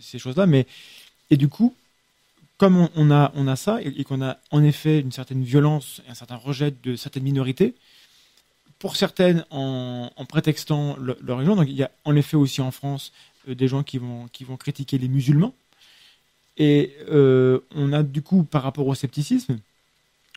ces 0.00 0.18
choses-là. 0.18 0.46
Mais, 0.46 0.66
et 1.30 1.36
du 1.36 1.48
coup, 1.48 1.74
comme 2.56 2.78
on, 2.78 2.90
on 2.96 3.10
a, 3.10 3.32
on 3.34 3.48
a 3.48 3.56
ça 3.56 3.82
et, 3.82 3.88
et 3.88 4.04
qu'on 4.04 4.22
a 4.22 4.38
en 4.50 4.62
effet 4.62 5.00
une 5.00 5.12
certaine 5.12 5.42
violence 5.42 6.00
et 6.06 6.10
un 6.10 6.14
certain 6.14 6.36
rejet 6.36 6.72
de 6.82 6.96
certaines 6.96 7.24
minorités, 7.24 7.74
pour 8.78 8.96
certaines 8.96 9.44
en, 9.50 10.10
en 10.16 10.24
prétextant 10.24 10.96
le- 10.98 11.18
leur 11.22 11.36
religion, 11.38 11.56
donc 11.56 11.68
il 11.68 11.74
y 11.76 11.82
a 11.82 11.90
en 12.04 12.14
effet 12.16 12.36
aussi 12.36 12.60
en 12.60 12.70
France 12.70 13.12
euh, 13.48 13.54
des 13.54 13.68
gens 13.68 13.82
qui 13.82 13.98
vont, 13.98 14.28
qui 14.32 14.44
vont 14.44 14.56
critiquer 14.56 14.98
les 14.98 15.08
musulmans. 15.08 15.54
Et 16.56 16.94
euh, 17.10 17.60
on 17.74 17.92
a 17.92 18.02
du 18.02 18.22
coup, 18.22 18.44
par 18.44 18.62
rapport 18.62 18.86
au 18.86 18.94
scepticisme, 18.94 19.58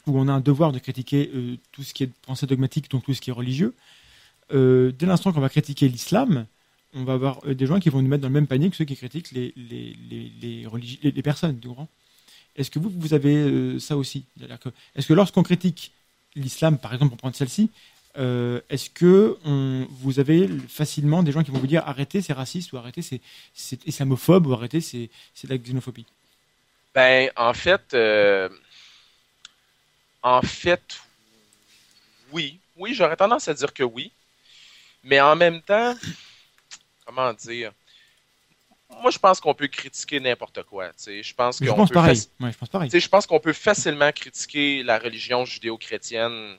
où 0.08 0.18
on 0.20 0.28
a 0.28 0.34
un 0.34 0.42
devoir 0.42 0.72
de 0.72 0.80
critiquer 0.80 1.32
euh, 1.34 1.58
tout 1.72 1.84
ce 1.84 1.94
qui 1.94 2.04
est 2.04 2.12
pensée 2.28 2.48
dogmatique, 2.48 2.90
donc 2.92 3.06
tout 3.06 3.14
ce 3.14 3.22
qui 3.22 3.30
est 3.30 3.34
religieux, 3.34 3.74
euh, 4.54 4.92
dès 4.98 5.06
l'instant 5.06 5.34
qu'on 5.34 5.42
va 5.42 5.50
critiquer 5.50 5.88
l'islam, 5.90 6.46
on 6.94 7.04
va 7.04 7.14
avoir 7.14 7.42
des 7.46 7.66
gens 7.66 7.80
qui 7.80 7.90
vont 7.90 8.02
nous 8.02 8.08
mettre 8.10 8.24
dans 8.24 8.30
le 8.30 8.34
même 8.34 8.48
panier 8.48 8.70
que 8.70 8.76
ceux 8.76 8.86
qui 8.86 8.96
critiquent 8.96 9.32
les, 9.32 9.54
les, 9.56 9.96
les, 10.10 10.32
les, 10.42 10.66
religi- 10.68 11.00
les- 11.04 11.22
personnes. 11.24 11.60
Est-ce 12.56 12.72
que 12.72 12.80
vous, 12.80 12.90
vous 12.90 13.14
avez 13.14 13.80
ça 13.80 13.98
aussi? 13.98 14.26
Que- 14.40 14.70
Est-ce 14.96 15.08
que 15.08 15.14
lorsqu'on 15.14 15.44
critique 15.44 15.94
l'islam, 16.36 16.78
par 16.78 16.94
exemple, 16.94 17.10
pour 17.12 17.18
prendre 17.20 17.36
celle-ci, 17.36 17.70
euh, 18.18 18.62
est-ce 18.70 18.90
que 18.90 19.38
on- 19.46 19.88
vous 19.90 20.20
avez 20.20 20.48
facilement 20.68 21.24
des 21.24 21.32
gens 21.32 21.44
qui 21.44 21.52
vont 21.52 21.60
vous 21.60 21.68
dire 21.68 21.84
arrêtez, 21.88 22.22
c'est 22.22 22.34
raciste, 22.34 22.74
ou 22.74 22.78
arrêtez, 22.78 23.02
c'est 23.02 23.22
islamophobe, 23.88 24.48
ou 24.48 24.54
arrêtez, 24.54 24.82
c'est 24.82 25.10
de 25.44 25.50
la 25.50 25.58
xénophobie? 25.58 26.06
Ben, 26.94 27.32
en 27.36 27.54
fait, 27.54 27.94
euh, 27.94 28.50
en 30.24 30.42
fait, 30.42 31.02
oui. 32.32 32.60
Oui, 32.78 32.94
j'aurais 32.94 33.16
tendance 33.18 33.48
à 33.48 33.54
dire 33.54 33.74
que 33.74 33.84
oui. 33.84 34.12
Mais 35.04 35.22
en 35.22 35.36
même 35.36 35.62
temps, 35.62 35.96
comment 37.06 37.34
dire? 37.34 37.72
Moi, 39.02 39.12
je 39.12 39.20
pense 39.20 39.40
qu'on 39.40 39.54
peut 39.54 39.68
critiquer 39.68 40.20
n'importe 40.20 40.64
quoi. 40.64 40.92
Je 41.06 41.34
pense 41.34 41.60
Je 41.62 41.66
qu'on 41.68 41.76
pense 41.76 41.90
peut 41.90 41.94
pareil. 41.94 42.16
faci- 42.16 42.30
Ouais, 42.40 42.52
je 42.52 42.58
pense 42.58 42.70
pareil. 42.70 42.90
tu 42.90 42.98
sais, 42.98 43.00
je 43.00 43.10
pense 43.10 43.28
qu'on 43.28 43.40
peut 43.40 43.54
facilement 43.54 44.12
critiquer 44.12 44.84
la 44.84 44.98
religion 45.00 45.46
judéo-chrétienne 45.46 46.58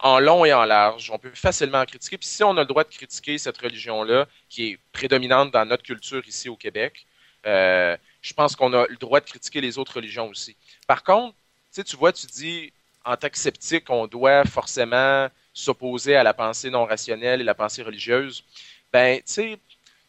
en 0.00 0.18
long 0.20 0.44
et 0.44 0.52
en 0.52 0.64
large. 0.64 1.10
On 1.10 1.18
peut 1.18 1.30
facilement 1.34 1.80
en 1.80 1.86
critiquer. 1.86 2.18
Puis 2.18 2.28
si 2.28 2.44
on 2.44 2.56
a 2.56 2.60
le 2.60 2.66
droit 2.66 2.84
de 2.84 2.88
critiquer 2.90 3.38
cette 3.38 3.58
religion-là, 3.58 4.26
qui 4.48 4.70
est 4.72 4.78
prédominante 4.92 5.50
dans 5.50 5.64
notre 5.64 5.82
culture 5.82 6.22
ici 6.26 6.48
au 6.48 6.56
Québec, 6.56 7.06
euh, 7.46 7.96
je 8.22 8.32
pense 8.34 8.56
qu'on 8.56 8.72
a 8.72 8.86
le 8.88 8.96
droit 8.96 9.20
de 9.20 9.26
critiquer 9.26 9.60
les 9.60 9.78
autres 9.78 9.94
religions 9.96 10.28
aussi. 10.28 10.56
Par 10.86 11.02
contre, 11.04 11.34
tu 11.72 11.96
vois, 11.96 12.12
tu 12.12 12.26
dis, 12.26 12.72
en 13.04 13.16
tant 13.16 13.28
que 13.28 13.38
sceptique, 13.38 13.90
on 13.90 14.06
doit 14.06 14.44
forcément 14.44 15.28
s'opposer 15.52 16.16
à 16.16 16.22
la 16.22 16.34
pensée 16.34 16.70
non 16.70 16.84
rationnelle 16.86 17.40
et 17.40 17.44
la 17.44 17.54
pensée 17.54 17.82
religieuse. 17.82 18.44
Ben, 18.92 19.18
tu 19.18 19.24
sais, 19.26 19.58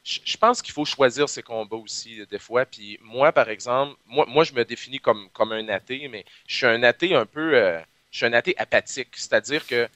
je 0.04 0.38
pense 0.38 0.62
qu'il 0.62 0.74
faut 0.74 0.86
choisir 0.86 1.28
ses 1.30 1.44
combats 1.44 1.76
aussi, 1.78 2.26
des 2.28 2.40
fois. 2.40 2.66
Puis 2.66 2.98
moi, 3.02 3.32
par 3.34 3.50
exemple, 3.50 3.96
moi, 4.06 4.26
moi 4.28 4.44
je 4.46 4.54
me 4.54 4.64
définis 4.66 5.00
comme, 5.00 5.30
comme 5.32 5.52
un 5.52 5.68
athée, 5.70 6.08
mais 6.08 6.26
je 6.48 6.56
suis 6.58 6.66
un 6.66 6.84
athée 6.84 7.14
un 7.16 7.26
peu. 7.26 7.56
euh, 7.56 7.82
je 8.18 8.26
suis 8.26 8.34
un 8.34 8.34
athée 8.34 8.56
apathique. 8.58 9.10
C'est-à-dire 9.14 9.66
que 9.68 9.88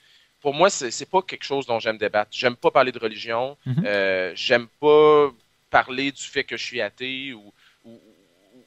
pour 0.41 0.53
moi, 0.53 0.69
c'est 0.69 1.09
pas 1.09 1.21
quelque 1.21 1.43
chose 1.43 1.65
dont 1.65 1.79
j'aime 1.79 1.97
débattre. 1.97 2.31
J'aime 2.31 2.55
pas 2.55 2.71
parler 2.71 2.91
de 2.91 2.99
religion. 2.99 3.57
Mhm. 3.65 3.83
Euh, 3.85 4.31
j'aime 4.35 4.67
pas 4.79 5.31
parler 5.69 6.11
du 6.11 6.23
fait 6.23 6.43
que 6.43 6.57
je 6.57 6.63
suis 6.63 6.81
athée 6.81 7.33
ou, 7.33 7.53
ou, 7.85 7.99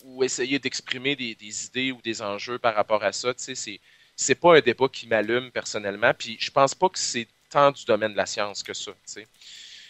ou 0.05 0.25
essayer 0.25 0.59
d'exprimer 0.59 1.15
des, 1.15 1.35
des 1.35 1.67
idées 1.67 1.93
ou 1.93 2.01
des 2.03 2.21
enjeux 2.21 2.59
par 2.59 2.75
rapport 2.75 3.03
à 3.05 3.13
ça. 3.13 3.33
Tu 3.35 3.55
sais, 3.55 3.81
c'est 4.17 4.35
pas 4.35 4.57
un 4.57 4.61
débat 4.61 4.89
qui 4.89 5.07
m'allume 5.07 5.51
personnellement. 5.51 6.13
Puis 6.19 6.37
je 6.41 6.51
pense 6.51 6.75
pas 6.75 6.89
que 6.89 6.99
c'est 6.99 7.29
tant 7.49 7.71
du 7.71 7.85
domaine 7.85 8.13
de 8.13 8.17
la 8.17 8.27
science 8.27 8.63
que 8.63 8.75
ça. 8.75 8.91
tu 8.93 8.99
sais. 9.13 9.27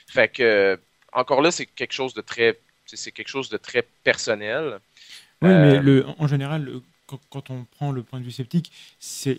Fait 0.06 0.28
que 0.28 0.78
encore 1.12 1.40
là, 1.40 1.50
c'est 1.50 1.66
quelque 1.66 1.92
chose 1.92 2.12
de 2.12 2.20
très, 2.20 2.58
c'est 2.86 3.12
quelque 3.12 3.28
chose 3.28 3.48
de 3.48 3.56
très 3.56 3.82
personnel. 4.02 4.80
Oui, 5.40 5.50
mais 5.50 5.80
le, 5.80 6.06
en 6.18 6.26
général, 6.26 6.80
quand, 7.06 7.50
on 7.50 7.64
prend 7.64 7.92
le 7.92 8.02
point 8.02 8.18
de 8.18 8.24
vue 8.24 8.32
sceptique, 8.32 8.72
c'est 8.98 9.38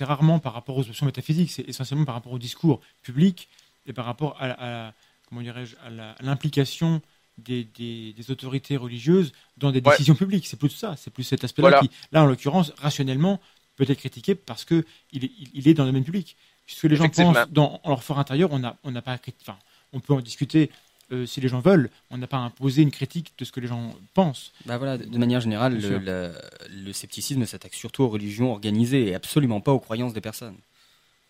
rarement 0.00 0.38
par 0.38 0.54
rapport 0.54 0.76
aux 0.76 0.88
options 0.88 1.06
métaphysiques, 1.06 1.50
c'est 1.50 1.68
essentiellement 1.68 2.04
par 2.04 2.14
rapport 2.14 2.32
au 2.32 2.38
discours 2.38 2.80
public 3.02 3.48
et 3.86 3.92
par 3.92 4.04
rapport 4.04 4.36
à, 4.40 4.92
comment 5.28 5.42
dirais-je, 5.42 5.76
à 5.76 6.22
l'implication 6.22 7.02
des, 7.38 8.14
autorités 8.30 8.76
religieuses 8.76 9.32
dans 9.56 9.70
des 9.72 9.80
décisions 9.80 10.14
publiques. 10.14 10.46
C'est 10.46 10.58
plus 10.58 10.70
ça, 10.70 10.96
c'est 10.96 11.10
plus 11.10 11.24
cet 11.24 11.44
aspect-là 11.44 11.80
qui, 11.80 11.90
là, 12.12 12.22
en 12.22 12.26
l'occurrence, 12.26 12.72
rationnellement, 12.78 13.40
peut 13.76 13.84
être 13.88 13.98
critiqué 13.98 14.34
parce 14.34 14.64
qu'il 14.64 14.84
est, 15.12 15.30
il 15.52 15.68
est 15.68 15.74
dans 15.74 15.84
le 15.84 15.90
domaine 15.90 16.04
public. 16.04 16.36
Ce 16.66 16.80
que 16.80 16.86
les 16.86 16.96
gens 16.96 17.08
pensent 17.08 17.48
dans 17.50 17.80
leur 17.84 18.02
fort 18.02 18.18
intérieur, 18.18 18.50
on 18.52 18.58
n'a 18.58 18.76
on 18.84 18.92
pas, 18.94 19.18
enfin, 19.42 19.58
on 19.92 20.00
peut 20.00 20.14
en 20.14 20.20
discuter 20.20 20.70
euh, 21.12 21.26
si 21.26 21.40
les 21.40 21.48
gens 21.48 21.60
veulent. 21.60 21.90
On 22.10 22.18
n'a 22.18 22.26
pas 22.26 22.38
imposé 22.38 22.82
une 22.82 22.90
critique 22.90 23.32
de 23.38 23.44
ce 23.44 23.52
que 23.52 23.60
les 23.60 23.66
gens 23.66 23.94
pensent. 24.14 24.52
Bah 24.66 24.78
voilà, 24.78 24.98
de 24.98 25.18
manière 25.18 25.40
générale, 25.40 25.78
le, 25.80 26.92
scepticisme 26.92 27.44
s'attaque 27.46 27.74
surtout 27.74 28.04
aux 28.04 28.08
religions 28.08 28.52
organisées 28.52 29.08
et 29.08 29.14
absolument 29.14 29.60
pas 29.60 29.72
aux 29.72 29.80
croyances 29.80 30.14
des 30.14 30.20
personnes. 30.20 30.56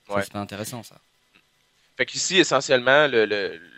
C'est 0.09 0.33
pas 0.33 0.41
intéressant 0.41 0.83
ça. 0.83 1.01
Fait 1.97 2.07
qu'ici, 2.07 2.39
essentiellement, 2.39 3.07
le, 3.07 3.25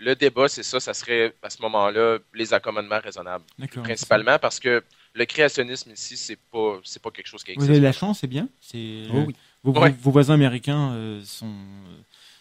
le, 0.01 0.15
débat, 0.15 0.49
c'est 0.49 0.63
ça, 0.63 0.81
ça 0.81 0.95
serait 0.95 1.35
à 1.43 1.51
ce 1.51 1.61
moment-là 1.63 2.19
les 2.33 2.55
accommodements 2.55 3.01
raisonnables. 3.01 3.45
Principalement 3.83 4.39
parce 4.39 4.59
que 4.59 4.83
le 5.13 5.25
créationnisme 5.27 5.91
ici, 5.91 6.17
c'est 6.17 6.39
pas, 6.51 6.79
c'est 6.83 7.03
pas 7.03 7.11
quelque 7.11 7.27
chose 7.27 7.45
qui 7.45 7.53
existe. 7.53 7.67
Vous 7.67 7.71
avez 7.71 7.81
la 7.81 7.93
chance, 7.93 8.21
c'est 8.21 8.27
bien. 8.27 8.49
C'est, 8.61 9.03
oh 9.13 9.27
vos, 9.63 10.11
voisins 10.11 10.35
américains 10.35 10.93
euh, 10.93 11.23
sont, 11.25 11.53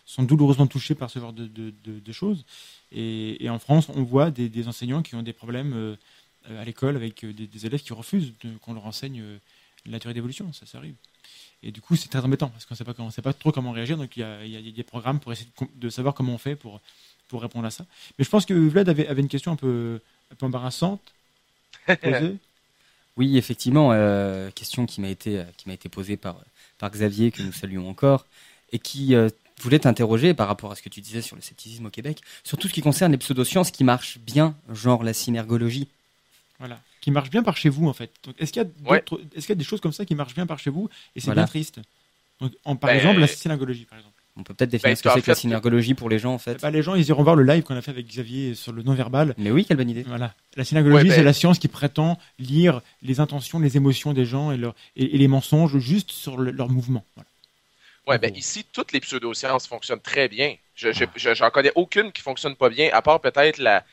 sont 0.06 0.24
douloureusement 0.24 0.68
touchés 0.68 0.96
par 0.96 1.10
ce 1.10 1.20
genre 1.20 1.34
de, 1.34 1.48
de, 1.48 1.74
de, 1.84 2.12
choses. 2.12 2.46
Et, 2.92 3.50
en 3.50 3.60
France, 3.60 3.90
on 3.90 4.04
voit 4.04 4.32
des, 4.32 4.50
des, 4.50 4.68
enseignants 4.68 5.02
qui 5.02 5.16
ont 5.16 5.24
des 5.24 5.34
problèmes 5.34 5.74
euh, 5.74 5.96
à 6.62 6.64
l'école 6.64 6.96
avec 6.96 7.26
des, 7.26 7.66
élèves 7.66 7.82
qui 7.82 7.94
refusent 7.94 8.34
qu'on 8.62 8.74
leur 8.74 8.86
enseigne 8.86 9.22
euh, 9.22 9.38
la 9.86 10.00
théorie 10.00 10.14
d'évolution. 10.14 10.52
Ça, 10.54 10.66
ça 10.66 10.78
arrive. 10.78 10.96
Et 11.64 11.72
du 11.72 11.82
coup, 11.82 11.96
c'est 11.96 12.10
très 12.10 12.20
embêtant 12.20 12.50
parce 12.50 12.66
qu'on 12.66 12.76
ne 13.06 13.10
sait 13.10 13.22
pas 13.24 13.34
trop 13.34 13.52
comment 13.52 13.72
réagir. 13.72 13.98
Donc, 13.98 14.16
il 14.16 14.20
y, 14.22 14.24
a, 14.24 14.72
des 14.72 14.84
programmes 14.84 15.20
pour 15.20 15.32
essayer 15.32 15.50
de, 15.76 15.90
savoir 15.90 16.14
comment 16.14 16.34
on 16.34 16.38
fait 16.38 16.56
pour, 16.56 16.80
pour 17.28 17.42
répondre 17.42 17.66
à 17.66 17.72
ça. 17.72 17.86
Mais 18.20 18.26
je 18.26 18.30
pense 18.30 18.46
que 18.46 18.54
Vlad 18.54 18.88
avait, 18.88 19.08
avait 19.08 19.22
une 19.22 19.28
question 19.28 19.54
un 19.54 19.56
peu, 19.56 20.00
un 20.32 20.36
peu 20.36 20.46
embarrassante. 20.46 21.02
oui, 23.18 23.38
effectivement, 23.38 23.92
euh, 23.92 24.52
question 24.52 24.86
qui 24.86 25.02
m'a 25.02 25.10
été, 25.10 25.44
qui 25.58 25.68
m'a 25.68 25.74
été 25.74 25.90
posée 25.90 26.18
par, 26.18 26.38
par 26.78 26.92
Xavier, 26.92 27.32
que 27.32 27.42
nous 27.42 27.52
saluons 27.52 27.90
encore, 27.90 28.28
et 28.72 28.78
qui 28.78 29.16
euh, 29.16 29.30
voulait 29.62 29.80
t'interroger 29.80 30.34
par 30.34 30.48
rapport 30.48 30.72
à 30.72 30.76
ce 30.76 30.82
que 30.82 30.90
tu 30.90 31.02
disais 31.02 31.22
sur 31.22 31.36
le 31.36 31.42
scepticisme 31.42 31.86
au 31.86 31.90
Québec, 31.90 32.22
sur 32.44 32.58
tout 32.58 32.68
ce 32.68 32.74
qui 32.74 32.82
concerne 32.82 33.12
les 33.12 33.18
pseudosciences 33.18 33.72
qui 33.72 33.84
marchent 33.84 34.20
bien, 34.20 34.56
genre 34.72 35.04
la 35.04 35.14
synergologie. 35.14 35.88
Voilà 36.60 36.80
qui 37.06 37.12
marche 37.12 37.30
bien 37.30 37.44
par 37.44 37.56
chez 37.56 37.70
vous 37.70 37.88
en 37.88 37.94
fait. 37.94 38.10
Est-ce 38.40 38.52
qu'il 38.52 38.64
y, 38.64 38.66
a 38.66 38.96
est-ce 39.36 39.46
qu'il 39.46 39.50
y 39.50 39.52
a 39.52 39.56
des 39.56 39.64
choses 39.64 39.80
comme 39.80 39.94
ça 39.94 40.06
qui 40.06 40.16
marchent 40.16 40.34
bien 40.34 40.48
par 40.48 40.58
chez 40.58 40.72
vous 40.72 40.90
et 41.16 41.20
c'est 41.20 41.32
bien 41.32 41.46
triste 41.46 41.80
Donc, 42.42 42.52
en, 42.66 42.76
Par 42.76 42.90
ben, 42.90 42.98
exemple, 42.98 43.20
la 43.20 43.28
synergologie, 43.28 43.86
par 43.86 44.00
exemple. 44.00 44.16
On 44.36 44.42
peut 44.42 44.56
peut-être 44.56 44.72
définir 44.72 44.94
ben, 44.94 44.96
ce 44.96 45.04
que 45.04 45.10
c'est 45.14 45.22
que 45.22 45.30
la 45.30 45.36
synergologie 45.36 45.94
pour 45.94 46.10
les 46.10 46.18
gens 46.18 46.34
en 46.34 46.40
fait. 46.40 46.60
Bah, 46.64 46.72
les 46.72 46.82
gens, 46.82 46.96
ils 46.96 47.08
iront 47.08 47.22
voir 47.22 47.36
le 47.36 47.44
live 47.44 47.62
qu'on 47.62 47.76
a 47.76 47.82
fait 47.84 47.92
avec 47.92 48.08
Xavier 48.08 48.56
sur 48.56 48.74
le 48.74 48.82
non-verbal. 48.82 49.36
Mais 49.38 49.52
oui, 49.52 49.66
quelle 49.66 49.78
bonne 49.78 49.92
idée. 49.92 50.02
Voilà. 50.02 50.34
La 50.56 50.64
synergologie, 50.66 51.12
c'est 51.12 51.18
ben- 51.18 51.26
la 51.26 51.34
science 51.34 51.60
qui 51.60 51.68
prétend 51.68 52.18
lire 52.40 52.82
les 53.04 53.20
intentions, 53.20 53.60
les 53.60 53.78
émotions 53.78 54.14
des 54.14 54.26
gens 54.26 54.52
et, 54.52 54.58
leur, 54.58 54.74
et, 54.96 55.16
les 55.16 55.28
mensonges 55.28 55.78
juste 55.78 56.10
sur 56.10 56.38
leur 56.38 56.70
mouvement. 56.70 57.06
Voilà. 57.16 57.28
Ouais, 58.08 58.20
ben 58.20 58.36
ici, 58.36 58.66
toutes 58.72 58.92
les 58.92 59.00
pseudosciences 59.00 59.68
fonctionnent 59.68 60.02
très 60.02 60.28
bien. 60.28 60.56
Je, 60.76 60.92
j'en 61.16 61.50
connais 61.50 61.72
aucune 61.76 62.12
qui 62.12 62.22
fonctionne 62.22 62.56
pas 62.56 62.70
bien, 62.70 62.90
à 62.94 63.02
part 63.02 63.20
peut-être 63.20 63.58
la, 63.58 63.84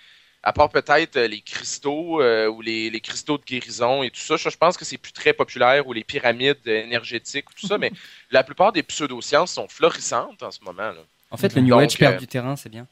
à 0.43 0.53
part 0.53 0.69
peut-être 0.69 1.17
euh, 1.17 1.29
les 1.29 1.41
cristaux 1.41 2.21
euh, 2.21 2.49
ou 2.49 2.61
les, 2.61 2.91
les, 2.91 3.01
cristaux 3.01 3.39
de 3.39 3.45
guérison 3.45 4.03
et 4.03 4.11
tout 4.11 4.21
ça, 4.21 4.37
je, 4.37 4.57
pense 4.57 4.77
que 4.77 4.85
c'est 4.85 4.99
plus 4.99 5.13
très 5.13 5.33
populaire 5.33 5.87
ou 5.87 5.93
les 5.93 6.05
pyramides 6.05 6.67
énergétiques 6.67 7.49
ou 7.51 7.53
tout 7.55 7.67
ça, 7.67 7.79
mais 7.83 7.93
la 8.31 8.43
plupart 8.43 8.73
des 8.73 8.83
pseudosciences 8.83 9.53
sont 9.53 9.69
florissantes 9.69 10.43
en 10.43 10.51
ce 10.51 10.63
moment. 10.63 10.91
Là. 10.91 11.05
En 11.31 11.37
fait, 11.37 11.55
le 11.55 11.63
New 11.63 11.79
Age 11.79 11.97
perd 11.97 12.17
euh, 12.17 12.19
du 12.19 12.27
terrain, 12.27 12.57
c'est 12.57 12.69
bien. 12.69 12.87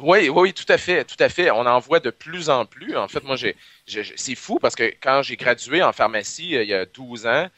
Oui, 0.00 0.28
oui, 0.28 0.52
tout 0.52 0.70
à 0.70 0.78
fait, 0.78 1.04
tout 1.04 1.16
à 1.18 1.28
fait. 1.28 1.50
On 1.50 1.66
en 1.66 1.78
voit 1.80 2.00
de 2.00 2.10
plus 2.10 2.50
en 2.50 2.64
plus. 2.64 2.96
En 2.96 3.08
fait, 3.08 3.22
moi, 3.24 3.36
j'ai, 3.36 3.56
c'est 3.86 4.34
fou 4.36 4.58
parce 4.60 4.76
que 4.76 4.84
quand 5.00 5.22
j'ai 5.22 5.36
gradué 5.36 5.82
en 5.82 5.92
pharmacie 5.92 6.50
il 6.50 6.68
y 6.68 6.74
a 6.74 6.86
12 6.86 7.26
ans, 7.26 7.48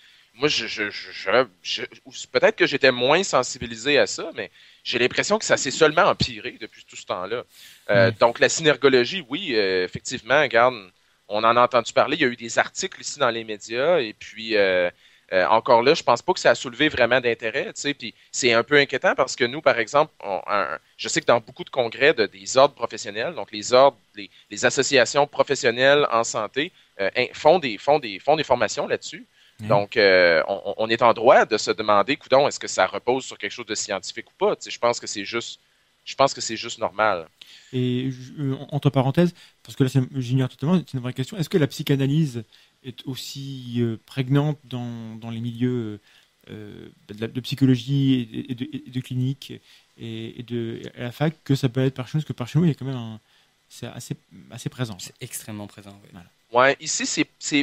moi, 0.40 0.48
je, 0.48 0.66
je, 0.66 0.90
je 0.90 2.26
peut-être 2.32 2.56
que 2.56 2.66
j'étais 2.66 2.90
moins 2.90 3.22
sensibilisé 3.22 3.98
à 3.98 4.06
ça, 4.06 4.30
mais 4.34 4.50
j'ai 4.84 4.98
l'impression 4.98 5.38
que 5.38 5.44
ça 5.44 5.58
s'est 5.58 5.70
seulement 5.70 6.04
empiré 6.04 6.56
depuis 6.58 6.84
tout 6.84 6.96
ce 6.96 7.04
temps-là. 7.04 7.44
Euh, 7.90 8.10
donc, 8.18 8.40
la 8.40 8.48
synergologie, 8.48 9.24
oui, 9.28 9.54
euh, 9.54 9.84
effectivement, 9.84 10.40
regarde, 10.40 10.74
on 11.28 11.44
en 11.44 11.56
a 11.56 11.62
entendu 11.62 11.92
parler. 11.92 12.16
Il 12.16 12.22
y 12.22 12.24
a 12.24 12.28
eu 12.28 12.36
des 12.36 12.58
articles 12.58 13.00
ici 13.00 13.18
dans 13.18 13.28
les 13.28 13.44
médias. 13.44 13.98
Et 13.98 14.14
puis, 14.14 14.56
euh, 14.56 14.90
encore 15.30 15.82
là, 15.82 15.92
je 15.92 16.02
pense 16.02 16.22
pas 16.22 16.32
que 16.32 16.40
ça 16.40 16.50
a 16.50 16.54
soulevé 16.54 16.88
vraiment 16.88 17.20
d'intérêt. 17.20 17.72
Puis, 17.98 18.14
c'est 18.32 18.54
un 18.54 18.62
peu 18.62 18.78
inquiétant 18.78 19.14
parce 19.14 19.36
que 19.36 19.44
nous, 19.44 19.60
par 19.60 19.78
exemple, 19.78 20.12
je 20.96 21.08
sais 21.08 21.20
que 21.20 21.26
dans 21.26 21.40
beaucoup 21.40 21.64
de 21.64 21.70
congrès 21.70 22.14
de, 22.14 22.24
des 22.24 22.56
ordres 22.56 22.74
professionnels, 22.74 23.34
donc 23.34 23.52
les 23.52 23.74
ordres, 23.74 23.98
les, 24.16 24.64
associations 24.64 25.26
professionnelles 25.26 26.06
en 26.10 26.24
santé, 26.24 26.72
font, 27.34 27.58
des, 27.58 27.76
font, 27.76 27.98
des, 27.98 28.18
font 28.18 28.36
des 28.36 28.44
formations 28.44 28.86
là-dessus. 28.88 29.26
Donc, 29.68 29.96
on, 29.96 30.88
est 30.88 31.02
en 31.02 31.12
droit 31.12 31.44
de 31.44 31.56
se 31.56 31.70
demander, 31.70 32.16
coudon, 32.16 32.48
est-ce 32.48 32.60
que 32.60 32.68
ça 32.68 32.86
repose 32.86 33.24
sur 33.24 33.38
quelque 33.38 33.52
chose 33.52 33.66
de 33.66 33.74
scientifique 33.74 34.30
ou 34.30 34.34
pas? 34.38 34.54
je 34.66 34.78
pense 34.78 35.00
que 35.00 35.06
c'est 35.06 35.24
juste 35.24 35.60
je 36.04 36.14
pense 36.14 36.34
que 36.34 36.40
c'est 36.40 36.56
juste 36.56 36.78
normal. 36.78 37.28
Et 37.72 38.10
euh, 38.38 38.56
entre 38.70 38.90
parenthèses, 38.90 39.32
parce 39.62 39.76
que 39.76 39.84
là 39.84 39.90
j'ignore 40.16 40.48
totalement, 40.48 40.78
c'est 40.78 40.94
une 40.94 41.00
vraie 41.00 41.12
question, 41.12 41.36
est-ce 41.36 41.48
que 41.48 41.58
la 41.58 41.66
psychanalyse 41.66 42.44
est 42.82 43.06
aussi 43.06 43.76
euh, 43.78 43.96
prégnante 44.06 44.58
dans, 44.64 45.14
dans, 45.16 45.30
les 45.30 45.40
milieux 45.40 46.00
euh, 46.50 46.88
de, 47.08 47.40
psychologie 47.40 48.46
et 48.48 48.54
de, 48.54 49.00
clinique 49.00 49.52
et, 49.98 50.42
de 50.42 50.80
à 50.96 51.02
la 51.02 51.12
fac 51.12 51.34
que 51.44 51.54
ça 51.54 51.68
peut 51.68 51.84
être 51.84 51.94
par 51.94 52.08
chez 52.08 52.18
nous, 52.18 52.22
parce 52.22 52.28
que 52.28 52.32
par 52.32 52.48
chez 52.48 52.58
nous, 52.58 52.64
il 52.64 52.68
y 52.68 52.72
a 52.72 52.74
quand 52.74 52.86
même 52.86 53.18
c'est 53.68 53.86
assez, 53.86 54.16
assez 54.50 54.68
présent. 54.68 54.96
C'est 54.98 55.14
extrêmement 55.20 55.68
présent, 55.68 56.00
oui. 56.02 56.18
Ouais, 56.52 56.76
ici, 56.80 57.06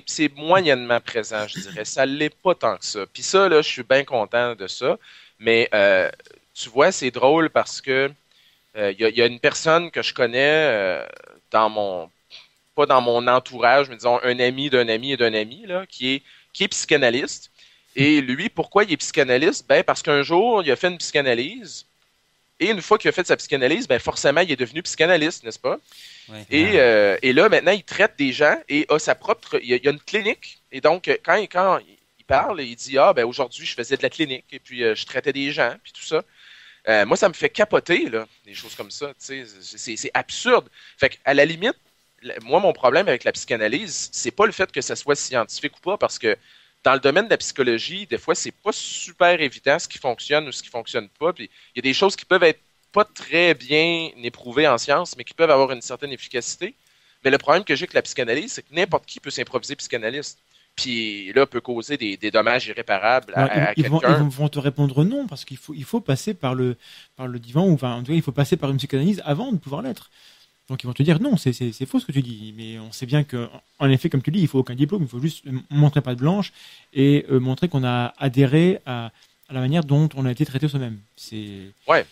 c'est 0.06 0.36
moyennement 0.36 1.02
présent, 1.02 1.48
je 1.48 1.60
dirais. 1.60 1.86
Ça 1.86 2.06
l'est 2.06 2.30
pas 2.30 2.56
tant 2.56 2.78
que 2.78 2.86
ça. 2.86 3.06
Puis 3.12 3.24
ça, 3.24 3.50
là, 3.50 3.62
je 3.62 3.68
suis 3.68 3.84
bien 3.84 4.04
content 4.06 4.56
de 4.56 4.68
ça. 4.68 4.98
Mais 5.40 5.70
tu 6.54 6.70
vois, 6.70 6.92
c'est 6.92 7.12
drôle 7.12 7.50
parce 7.50 7.82
que 7.82 8.12
il 8.76 8.82
euh, 8.82 9.10
y, 9.12 9.22
a 9.22 9.26
une 9.26 9.40
personne 9.40 9.90
que 9.92 10.04
je 10.04 10.14
connais 10.14 10.68
euh, 10.68 11.08
dans 11.52 11.70
mon 11.70 12.12
pas 12.76 12.86
dans 12.86 13.02
mon 13.02 13.28
entourage, 13.28 13.90
mais 13.90 13.96
disons 13.96 14.20
un 14.24 14.40
ami 14.40 14.70
d'un 14.70 14.88
ami 14.88 15.14
et 15.14 15.18
d'un 15.18 15.34
ami 15.34 15.66
là, 15.66 15.86
qui 15.88 16.16
est 16.16 16.24
qui 16.54 16.64
est 16.64 16.68
psychanalyste. 16.68 17.52
Et 17.96 18.22
lui, 18.22 18.50
pourquoi 18.50 18.84
il 18.84 18.94
est 18.94 18.98
psychanalyste? 18.98 19.68
Ben 19.68 19.84
parce 19.84 20.04
qu'un 20.04 20.22
jour, 20.24 20.62
il 20.64 20.72
a 20.72 20.76
fait 20.76 20.90
une 20.90 21.00
psychanalyse. 21.00 21.88
Et 22.60 22.72
une 22.72 22.82
fois 22.82 22.98
qu'il 22.98 23.10
a 23.10 23.12
fait 23.12 23.28
sa 23.28 23.38
psychanalyse, 23.38 23.88
ben 23.88 24.00
forcément, 24.00 24.42
il 24.42 24.52
est 24.52 24.56
devenu 24.56 24.82
psychanalyste, 24.82 25.44
n'est-ce 25.44 25.60
pas? 25.60 25.78
Et, 26.50 26.80
euh, 26.80 27.18
et, 27.22 27.32
là, 27.32 27.50
maintenant, 27.50 27.72
il 27.72 27.84
traite 27.84 28.14
des 28.18 28.34
gens 28.34 28.58
et 28.68 28.86
a 28.90 28.98
sa 29.00 29.16
propre. 29.16 29.60
Il 29.62 29.70
y 29.70 29.88
a, 29.88 29.92
une 29.92 30.00
clinique. 30.00 30.60
Et 30.72 30.82
donc, 30.82 31.08
quand, 31.24 31.38
quand 31.44 31.80
il 32.20 32.26
parle, 32.26 32.62
il 32.62 32.76
dit 32.76 32.98
Ah, 32.98 33.14
ben 33.14 33.26
aujourd'hui, 33.26 33.66
je 33.66 33.76
faisais 33.76 33.96
de 33.96 34.04
la 34.04 34.10
clinique 34.10 34.46
et 34.52 34.60
puis 34.60 34.80
je 34.80 35.06
traitais 35.06 35.34
des 35.34 35.52
gens, 35.52 35.76
puis 35.84 35.94
tout 35.94 36.04
ça. 36.04 36.24
Euh, 36.88 37.06
moi, 37.06 37.18
ça 37.18 37.28
me 37.28 37.34
fait 37.34 37.50
capoter, 37.50 38.10
là, 38.10 38.26
des 38.46 38.54
choses 38.54 38.76
comme 38.76 38.92
ça. 38.92 39.14
C'est 39.18 40.12
absurde. 40.14 40.70
Fait 40.98 41.20
à 41.26 41.34
la 41.34 41.46
limite, 41.46 41.76
moi, 42.44 42.60
mon 42.60 42.74
problème 42.74 43.08
avec 43.08 43.24
la 43.24 43.32
psychanalyse, 43.34 44.10
c'est 44.12 44.32
pas 44.32 44.46
le 44.46 44.52
fait 44.52 44.72
que 44.72 44.82
ça 44.82 44.96
soit 44.96 45.16
scientifique 45.16 45.78
ou 45.78 45.82
pas, 45.82 45.98
parce 45.98 46.18
que 46.18 46.38
dans 46.88 46.94
le 46.94 47.02
domaine 47.02 47.26
de 47.26 47.32
la 47.32 47.38
psychologie, 47.38 48.08
des 48.08 48.18
fois, 48.18 48.34
c'est 48.34 48.54
pas 48.54 48.72
super 48.72 49.42
évident 49.42 49.78
ce 49.78 49.90
qui 49.90 49.98
fonctionne 49.98 50.48
ou 50.48 50.54
ce 50.54 50.64
qui 50.64 50.70
fonctionne 50.70 51.10
pas. 51.20 51.34
Puis 51.34 51.50
il 51.76 51.80
y 51.80 51.80
a 51.80 51.82
des 51.82 51.94
choses 51.94 52.16
qui 52.16 52.24
peuvent 52.24 52.44
être 52.44 52.62
pas 52.94 53.04
très 53.04 53.54
bien 53.56 54.10
éprouvées 54.24 54.70
en 54.70 54.78
science, 54.78 55.18
mais 55.18 55.26
qui 55.26 55.34
peuvent 55.34 55.52
avoir 55.52 55.74
une 55.74 55.82
certaine 55.82 56.14
efficacité. 56.14 56.76
Mais 57.26 57.30
le 57.30 57.38
problème 57.38 57.66
que 57.66 57.76
j'ai 57.76 57.84
avec 57.84 57.94
la 57.94 58.02
psychanalyse, 58.04 58.54
c'est 58.54 58.62
que 58.62 58.74
n'importe 58.74 59.06
qui 59.06 59.20
peut 59.20 59.32
s'improviser 59.32 59.76
psychanalyste 59.76 60.40
puis 60.78 61.34
là, 61.34 61.46
peut 61.48 61.60
causer 61.60 61.98
des, 61.98 62.32
dommages 62.32 62.68
irréparables 62.68 63.34
à, 63.36 63.74
vont, 63.80 64.00
ils, 64.06 64.30
vont, 64.30 64.48
te 64.48 64.60
répondre 64.60 65.04
non, 65.04 65.26
parce 65.26 65.44
qu'il 65.44 65.58
faut, 65.58 65.74
il 65.74 65.84
faut 65.84 66.02
passer 66.02 66.36
par 66.36 66.54
le, 66.54 66.78
par 67.16 67.28
le 67.28 67.40
divan, 67.40 67.66
ou 67.66 67.74
enfin, 67.74 67.96
en 67.96 68.02
tout 68.02 68.12
cas, 68.12 68.14
il 68.14 68.22
faut 68.22 68.32
passer 68.32 68.58
par 68.58 68.70
une 68.70 68.78
psychanalyse 68.78 69.20
avant 69.26 69.52
de 69.52 69.58
pouvoir 69.58 69.82
l'être. 69.82 70.12
Donc 70.70 70.84
ils 70.84 70.88
vont 70.88 70.94
te 70.94 71.04
dire 71.04 71.22
non, 71.22 71.38
c'est 71.38 71.54
faux 71.86 72.00
ce 72.00 72.06
que 72.06 72.12
tu 72.12 72.22
dis. 72.22 72.54
Mais 72.58 72.80
on 72.80 72.92
sait 72.92 73.06
bien 73.06 73.24
que, 73.24 73.48
en 73.80 73.90
effet, 73.90 74.10
comme 74.10 74.22
tu 74.22 74.32
dis, 74.32 74.42
il 74.42 74.48
faut 74.48 74.60
aucun 74.60 74.76
diplôme, 74.76 75.04
il 75.04 75.08
faut 75.08 75.22
juste 75.22 75.46
montrer 75.70 76.02
pas 76.02 76.16
de 76.16 76.20
blanche 76.20 76.52
et 76.94 77.26
euh, 77.30 77.40
montrer 77.40 77.70
qu'on 77.70 77.86
a 77.86 78.14
adhéré 78.18 78.80
à, 78.86 79.12
à, 79.48 79.54
la 79.54 79.62
manière 79.62 79.84
dont 79.84 80.10
on 80.16 80.26
a 80.26 80.32
été 80.32 80.46
traité 80.46 80.68
soi-même. 80.68 81.00
C'est 81.16 81.72
ouais. 81.88 82.06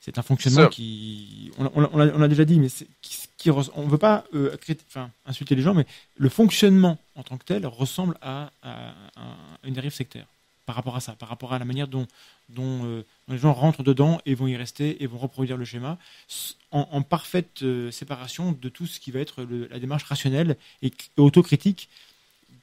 C'est 0.00 0.16
un 0.16 0.22
fonctionnement 0.22 0.68
qui, 0.68 1.52
on, 1.58 1.70
on, 1.74 2.22
a 2.22 2.28
déjà 2.28 2.46
dit, 2.46 2.58
mais 2.58 2.68
qui, 3.02 3.50
on 3.50 3.84
ne 3.84 3.90
veut 3.90 3.98
pas 3.98 4.24
euh, 4.34 4.56
enfin, 4.88 5.10
insulter 5.26 5.54
les 5.54 5.60
gens, 5.60 5.74
mais 5.74 5.84
le 6.16 6.30
fonctionnement 6.30 6.96
en 7.16 7.22
tant 7.22 7.36
que 7.36 7.44
tel 7.44 7.66
ressemble 7.66 8.16
à, 8.22 8.50
une 9.62 9.74
dérive 9.74 9.92
sectaire. 9.92 10.26
Par 10.66 10.76
rapport 10.76 10.96
à 10.96 11.00
ça, 11.00 11.12
par 11.12 11.28
rapport 11.28 11.52
à 11.52 11.58
la 11.58 11.64
manière 11.64 11.88
dont, 11.88 12.06
dont, 12.48 12.84
euh, 12.84 13.04
les 13.28 13.38
gens 13.38 13.52
rentrent 13.52 13.82
dedans 13.82 14.20
et 14.26 14.34
vont 14.34 14.46
y 14.46 14.56
rester 14.56 15.02
et 15.02 15.06
vont 15.06 15.18
reproduire 15.18 15.56
le 15.56 15.64
schéma, 15.64 15.98
en, 16.70 17.02
parfaite 17.02 17.62
euh, 17.62 17.90
séparation 17.90 18.52
de 18.52 18.68
tout 18.68 18.86
ce 18.86 19.00
qui 19.00 19.10
va 19.10 19.20
être 19.20 19.42
la 19.42 19.78
démarche 19.78 20.04
rationnelle 20.04 20.56
et, 20.82 20.92
autocritique 21.16 21.88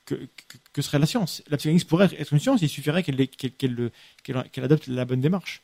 que, 0.06 0.82
serait 0.82 1.00
la 1.00 1.06
science. 1.06 1.44
La 1.50 1.58
psychanalyse 1.58 1.84
pourrait 1.84 2.10
être 2.18 2.32
une 2.32 2.40
science, 2.40 2.62
il 2.62 2.70
suffirait 2.70 3.04
qu'elle 3.04 3.28
qu'elle 3.28 4.64
adopte 4.64 4.88
la 4.88 5.06
bonne 5.06 5.22
démarche. 5.22 5.62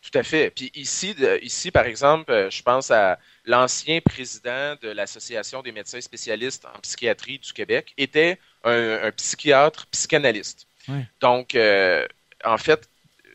Tout 0.00 0.16
à 0.16 0.22
fait. 0.22 0.50
Puis 0.50 0.70
ici, 0.74 1.14
ici, 1.42 1.70
par 1.70 1.84
exemple, 1.84 2.30
euh, 2.30 2.50
je 2.50 2.62
pense 2.62 2.90
à 2.90 3.18
l'ancien 3.44 4.00
président 4.00 4.76
de 4.80 4.88
l'Association 4.88 5.60
des 5.62 5.72
médecins 5.72 6.00
spécialistes 6.00 6.66
en 6.66 6.78
psychiatrie 6.80 7.38
du 7.38 7.52
Québec, 7.52 7.94
était 7.96 8.38
un 8.64 9.10
psychiatre 9.12 9.86
psychanalyste. 9.86 10.67
Donc, 11.20 11.54
euh, 11.54 12.06
en 12.44 12.58
fait, 12.58 12.88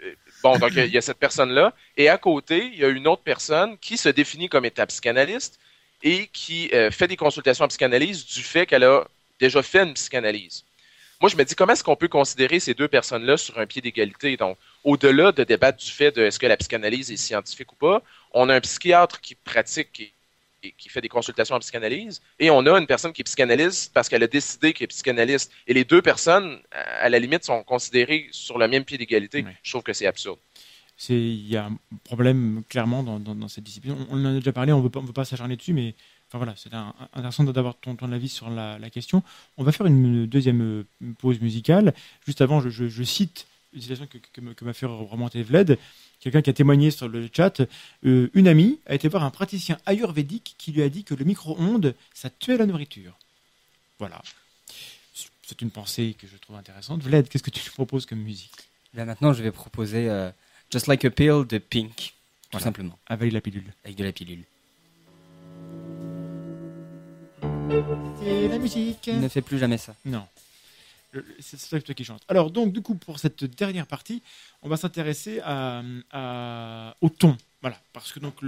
euh, 0.03 0.13
bon, 0.41 0.57
donc 0.57 0.71
il 0.75 0.87
y 0.87 0.97
a 0.97 1.01
cette 1.01 1.17
personne-là, 1.17 1.73
et 1.97 2.09
à 2.09 2.17
côté, 2.17 2.69
il 2.73 2.79
y 2.79 2.85
a 2.85 2.89
une 2.89 3.07
autre 3.07 3.23
personne 3.23 3.77
qui 3.77 3.97
se 3.97 4.09
définit 4.09 4.49
comme 4.49 4.65
état 4.65 4.85
psychanalyste 4.85 5.59
et 6.01 6.27
qui 6.27 6.69
euh, 6.73 6.91
fait 6.91 7.07
des 7.07 7.15
consultations 7.15 7.65
en 7.65 7.67
psychanalyse 7.67 8.25
du 8.25 8.43
fait 8.43 8.65
qu'elle 8.65 8.83
a 8.83 9.05
déjà 9.39 9.61
fait 9.63 9.83
une 9.83 9.93
psychanalyse. 9.93 10.63
Moi, 11.21 11.29
je 11.29 11.37
me 11.37 11.45
dis, 11.45 11.55
comment 11.55 11.71
est-ce 11.71 11.83
qu'on 11.83 11.95
peut 11.95 12.09
considérer 12.09 12.59
ces 12.59 12.73
deux 12.73 12.89
personnes-là 12.89 13.37
sur 13.37 13.57
un 13.57 13.65
pied 13.65 13.81
d'égalité? 13.81 14.35
Donc, 14.35 14.57
au-delà 14.83 15.31
de 15.31 15.45
débattre 15.45 15.77
du 15.77 15.89
fait 15.89 16.11
de 16.11 16.21
est-ce 16.21 16.37
que 16.37 16.47
la 16.47 16.57
psychanalyse 16.57 17.11
est 17.11 17.17
scientifique 17.17 17.71
ou 17.71 17.75
pas, 17.75 18.01
on 18.33 18.49
a 18.49 18.55
un 18.55 18.59
psychiatre 18.59 19.21
qui 19.21 19.35
pratique, 19.35 20.13
fait 20.89 21.01
des 21.01 21.09
consultations 21.09 21.55
en 21.55 21.59
psychanalyse, 21.59 22.21
et 22.39 22.49
on 22.49 22.65
a 22.65 22.77
une 22.79 22.87
personne 22.87 23.13
qui 23.13 23.21
est 23.21 23.25
psychanalyste 23.25 23.93
parce 23.93 24.09
qu'elle 24.09 24.23
a 24.23 24.27
décidé 24.27 24.73
qu'elle 24.73 24.85
est 24.85 24.87
psychanalyste. 24.87 25.51
Et 25.67 25.73
les 25.73 25.83
deux 25.83 26.01
personnes, 26.01 26.59
à 26.71 27.09
la 27.09 27.19
limite, 27.19 27.43
sont 27.43 27.63
considérées 27.63 28.27
sur 28.31 28.57
le 28.57 28.67
même 28.67 28.85
pied 28.85 28.97
d'égalité. 28.97 29.45
Je 29.61 29.71
trouve 29.71 29.83
que 29.83 29.93
c'est 29.93 30.07
absurde. 30.07 30.39
Il 31.09 31.47
y 31.47 31.57
a 31.57 31.65
un 31.65 31.77
problème 32.03 32.63
clairement 32.69 33.03
dans, 33.03 33.47
cette 33.47 33.63
discipline. 33.63 33.95
On, 34.09 34.17
en 34.17 34.25
a 34.25 34.33
déjà 34.33 34.53
parlé, 34.53 34.71
on 34.71 34.81
ne 34.81 34.83
veut 34.83 35.13
pas 35.13 35.25
s'acharner 35.25 35.55
dessus, 35.55 35.73
mais 35.73 35.95
enfin 36.29 36.37
voilà, 36.37 36.53
c'est 36.55 36.73
intéressant 37.13 37.43
d'avoir 37.43 37.75
ton, 37.79 37.95
ton, 37.95 38.11
avis 38.11 38.29
sur 38.29 38.49
la, 38.49 38.77
question. 38.89 39.23
On 39.57 39.63
va 39.63 39.71
faire 39.71 39.87
une 39.87 40.25
deuxième 40.25 40.61
euh, 40.61 41.13
pause 41.19 41.41
musicale. 41.41 41.93
Juste 42.25 42.41
avant, 42.41 42.61
je, 42.61 43.03
cite 43.03 43.47
citation 43.81 44.07
que, 44.07 44.17
que 44.53 44.65
m'a 44.65 44.73
fait 44.73 44.85
remonter 44.85 45.43
Vled 45.43 45.77
quelqu'un 46.23 46.41
qui 46.41 46.49
a 46.49 46.53
témoigné 46.53 46.89
sur 46.89 47.09
le 47.09 47.29
chat, 47.35 47.61
euh, 48.05 48.29
une 48.33 48.47
amie 48.47 48.79
a 48.85 48.95
été 48.95 49.09
voir 49.09 49.23
un 49.23 49.29
praticien 49.29 49.77
ayurvédique 49.85 50.55
qui 50.57 50.71
lui 50.71 50.81
a 50.81 50.87
dit 50.87 51.03
que 51.03 51.13
le 51.13 51.25
micro-ondes, 51.25 51.95
ça 52.13 52.29
tuait 52.29 52.55
la 52.55 52.65
nourriture. 52.65 53.17
Voilà. 53.99 54.21
C'est 55.45 55.61
une 55.61 55.69
pensée 55.69 56.15
que 56.17 56.25
je 56.25 56.37
trouve 56.37 56.55
intéressante. 56.55 57.03
Vlad, 57.03 57.27
qu'est-ce 57.27 57.43
que 57.43 57.49
tu 57.49 57.69
proposes 57.71 58.05
comme 58.05 58.19
musique? 58.19 58.69
Là 58.93 59.03
maintenant, 59.03 59.33
je 59.33 59.43
vais 59.43 59.51
proposer 59.51 60.09
euh, 60.09 60.31
Just 60.71 60.87
Like 60.87 61.03
a 61.03 61.09
Pill 61.09 61.45
de 61.47 61.57
Pink, 61.57 62.13
tout 62.51 62.59
simplement. 62.59 62.97
Avec 63.07 63.33
la 63.33 63.41
pilule. 63.41 63.73
Avec 63.83 63.97
de 63.97 64.03
la 64.05 64.13
pilule. 64.13 64.43
C'est 68.21 68.47
la 68.47 68.57
musique. 68.59 69.07
Ne 69.07 69.27
fais 69.27 69.41
plus 69.41 69.59
jamais 69.59 69.77
ça. 69.77 69.93
Non 70.05 70.25
c'est 71.39 71.59
ça 71.59 71.79
qui 71.79 72.03
chante. 72.03 72.23
Alors, 72.27 72.51
donc, 72.51 72.73
du 72.73 72.81
coup, 72.81 72.95
pour 72.95 73.19
cette 73.19 73.43
dernière 73.43 73.87
partie, 73.87 74.21
on 74.61 74.69
va 74.69 74.77
s'intéresser 74.77 75.39
au 75.39 77.09
ton. 77.09 77.37
Voilà, 77.61 77.79
parce 77.93 78.11
que 78.11 78.19
donc, 78.19 78.43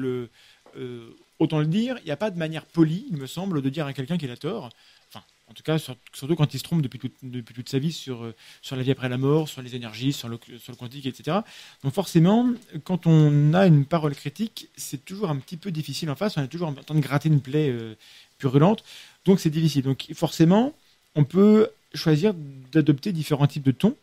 euh, 0.77 1.15
autant 1.39 1.59
le 1.59 1.65
dire, 1.65 1.97
il 1.99 2.05
n'y 2.05 2.11
a 2.11 2.17
pas 2.17 2.31
de 2.31 2.37
manière 2.37 2.65
polie, 2.65 3.05
il 3.09 3.17
me 3.17 3.27
semble, 3.27 3.61
de 3.61 3.69
dire 3.69 3.85
à 3.85 3.93
quelqu'un 3.93 4.17
qu'il 4.17 4.31
a 4.31 4.37
tort. 4.37 4.69
Enfin, 5.09 5.23
en 5.49 5.53
tout 5.53 5.63
cas, 5.63 5.77
surtout 5.77 6.35
quand 6.35 6.53
il 6.53 6.57
se 6.57 6.63
trompe 6.63 6.81
depuis, 6.81 6.99
toute 6.99 7.69
sa 7.69 7.79
vie 7.79 7.91
sur, 7.91 8.23
euh, 8.23 8.35
sur 8.61 8.75
la 8.75 8.83
vie 8.83 8.91
après 8.91 9.09
la 9.09 9.17
mort, 9.17 9.49
sur 9.49 9.61
les 9.61 9.75
énergies, 9.75 10.13
sur 10.13 10.29
le, 10.29 10.39
sur 10.59 10.71
le 10.71 10.77
quantique, 10.77 11.05
etc. 11.05 11.39
Donc 11.83 11.93
forcément, 11.93 12.49
quand 12.83 13.05
on 13.07 13.53
a 13.53 13.67
une 13.67 13.85
parole 13.85 14.15
critique, 14.15 14.69
c'est 14.75 15.03
toujours 15.03 15.29
un 15.29 15.37
petit 15.37 15.57
peu 15.57 15.71
difficile 15.71 16.09
en 16.09 16.15
face, 16.15 16.37
on 16.37 16.43
est 16.43 16.47
toujours 16.47 16.69
en 16.69 16.73
train 16.73 16.95
de 16.95 17.01
gratter 17.01 17.29
une 17.29 17.41
plaie 17.41 17.69
euh, 17.69 17.95
purulente, 18.37 18.83
donc 19.25 19.39
c'est 19.39 19.49
difficile. 19.49 19.83
Donc 19.83 20.07
forcément, 20.13 20.73
on 21.15 21.23
peut 21.25 21.69
choisir 21.94 22.34
d'adopter 22.72 23.12
différents 23.12 23.48
types 23.48 23.64
de 23.64 23.72
tons. 23.72 23.95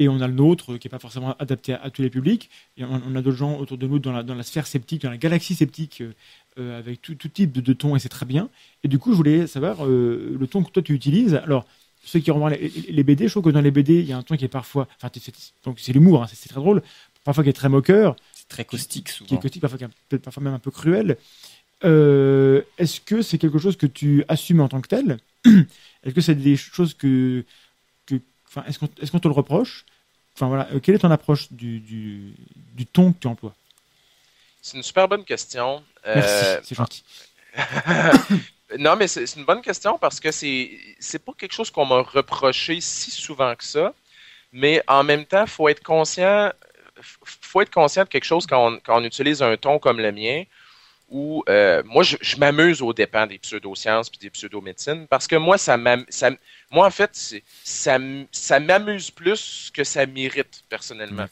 Et 0.00 0.08
on 0.08 0.20
a 0.22 0.26
le 0.26 0.32
nôtre 0.32 0.78
qui 0.78 0.86
n'est 0.86 0.90
pas 0.90 0.98
forcément 0.98 1.36
adapté 1.38 1.74
à, 1.74 1.90
tous 1.90 2.00
les 2.00 2.08
publics. 2.08 2.48
Et 2.78 2.84
on, 2.84 3.14
a 3.14 3.20
d'autres 3.20 3.36
gens 3.36 3.58
autour 3.58 3.76
de 3.76 3.86
nous 3.86 3.98
dans 3.98 4.12
la, 4.12 4.22
dans 4.22 4.34
la, 4.34 4.42
sphère 4.42 4.66
sceptique, 4.66 5.02
dans 5.02 5.10
la 5.10 5.18
galaxie 5.18 5.54
sceptique, 5.54 6.00
euh, 6.00 6.14
euh, 6.58 6.78
avec 6.78 7.02
tout, 7.02 7.14
type 7.14 7.52
de, 7.52 7.72
tons, 7.74 7.94
et 7.96 7.98
c'est 7.98 8.08
très 8.08 8.24
bien. 8.24 8.48
Et 8.82 8.88
du 8.88 8.98
coup, 8.98 9.12
je 9.12 9.16
voulais 9.16 9.46
savoir 9.46 9.84
euh, 9.84 10.38
le 10.40 10.46
ton 10.46 10.62
que 10.64 10.70
toi 10.70 10.82
tu 10.82 10.94
utilises. 10.94 11.34
Alors, 11.34 11.66
ceux 12.02 12.18
qui 12.18 12.30
remarquent 12.30 12.58
les, 12.88 13.04
BD, 13.04 13.26
je 13.26 13.32
trouve 13.32 13.44
que 13.44 13.50
dans 13.50 13.60
les 13.60 13.70
BD, 13.70 14.00
il 14.00 14.06
y 14.06 14.14
a 14.14 14.16
un 14.16 14.22
ton 14.22 14.36
qui 14.36 14.46
est 14.46 14.48
parfois. 14.48 14.88
Enfin, 14.96 15.12
c'est 15.76 15.92
l'humour, 15.92 16.22
hein, 16.22 16.26
c'est 16.32 16.48
très 16.48 16.60
drôle. 16.60 16.82
Parfois 17.22 17.44
qui 17.44 17.50
est 17.50 17.54
très 17.54 17.68
moqueur. 17.68 18.16
C'est 18.32 18.48
très 18.48 18.64
caustique 18.64 19.10
souvent. 19.10 19.28
Qui 19.28 19.34
est 19.34 19.38
caustique, 19.38 19.60
parfois, 19.60 19.78
peut-être 20.08 20.22
parfois 20.22 20.42
même 20.42 20.54
un 20.54 20.58
peu 20.58 20.70
cruel. 20.70 21.18
Est-ce 21.82 23.02
que 23.02 23.20
c'est 23.20 23.36
quelque 23.36 23.58
chose 23.58 23.76
que 23.76 23.86
tu 23.86 24.24
assumes 24.28 24.60
en 24.60 24.68
tant 24.68 24.80
que 24.80 24.88
tel? 24.88 25.18
Est-ce 26.02 26.14
que 26.14 26.20
c'est 26.20 26.34
des 26.34 26.56
choses 26.56 26.94
que, 26.94 27.44
est-ce 28.66 28.78
qu'on 28.78 28.86
est 28.86 29.20
te 29.20 29.28
le 29.28 29.34
reproche? 29.34 29.84
Enfin 30.34 30.48
voilà, 30.48 30.68
euh, 30.72 30.80
quelle 30.80 30.94
est 30.94 30.98
ton 30.98 31.10
approche 31.10 31.52
du, 31.52 31.80
du, 31.80 32.86
ton 32.86 33.12
que 33.12 33.18
tu 33.20 33.26
emploies? 33.26 33.54
C'est 34.62 34.76
une 34.76 34.82
super 34.82 35.06
bonne 35.08 35.24
question. 35.24 35.84
Merci, 36.04 36.44
euh, 36.46 36.60
c'est 36.62 36.74
gentil. 36.74 37.04
non, 38.78 38.96
mais 38.96 39.08
c'est 39.08 39.36
une 39.36 39.44
bonne 39.44 39.62
question 39.62 39.98
parce 39.98 40.20
que 40.20 40.30
c'est 40.30 40.70
c'est 40.98 41.18
pas 41.18 41.32
quelque 41.36 41.52
chose 41.52 41.70
qu'on 41.70 41.86
m'a 41.86 42.02
reproché 42.02 42.80
si 42.80 43.10
souvent 43.10 43.54
que 43.54 43.64
ça. 43.64 43.94
Mais 44.52 44.82
en 44.88 45.04
même 45.04 45.24
temps, 45.26 45.46
faut 45.46 45.68
être 45.68 45.82
conscient, 45.82 46.50
faut 47.00 47.60
être 47.60 47.72
conscient 47.72 48.04
de 48.04 48.08
quelque 48.08 48.24
chose 48.24 48.46
quand 48.46 48.72
on, 48.72 48.80
quand 48.80 49.00
on 49.00 49.04
utilise 49.04 49.42
un 49.42 49.56
ton 49.56 49.78
comme 49.78 50.00
le 50.00 50.12
mien 50.12 50.44
où 51.10 51.42
euh, 51.48 51.82
moi, 51.84 52.02
je, 52.02 52.36
m'amuse 52.36 52.80
aux 52.82 52.92
dépens 52.92 53.26
des 53.26 53.38
pseudosciences 53.38 54.08
puis 54.08 54.18
des 54.18 54.30
pseudomédecines 54.30 55.06
parce 55.08 55.26
que 55.26 55.36
moi, 55.36 55.58
ça, 55.58 55.76
ça 56.08 56.30
moi 56.70 56.86
en 56.86 56.90
fait, 56.90 57.10
ça, 57.64 57.98
ça 58.30 58.60
m'amuse 58.60 59.10
plus 59.10 59.70
que 59.74 59.84
ça 59.84 60.06
m'irrite 60.06 60.62
personnellement. 60.68 61.26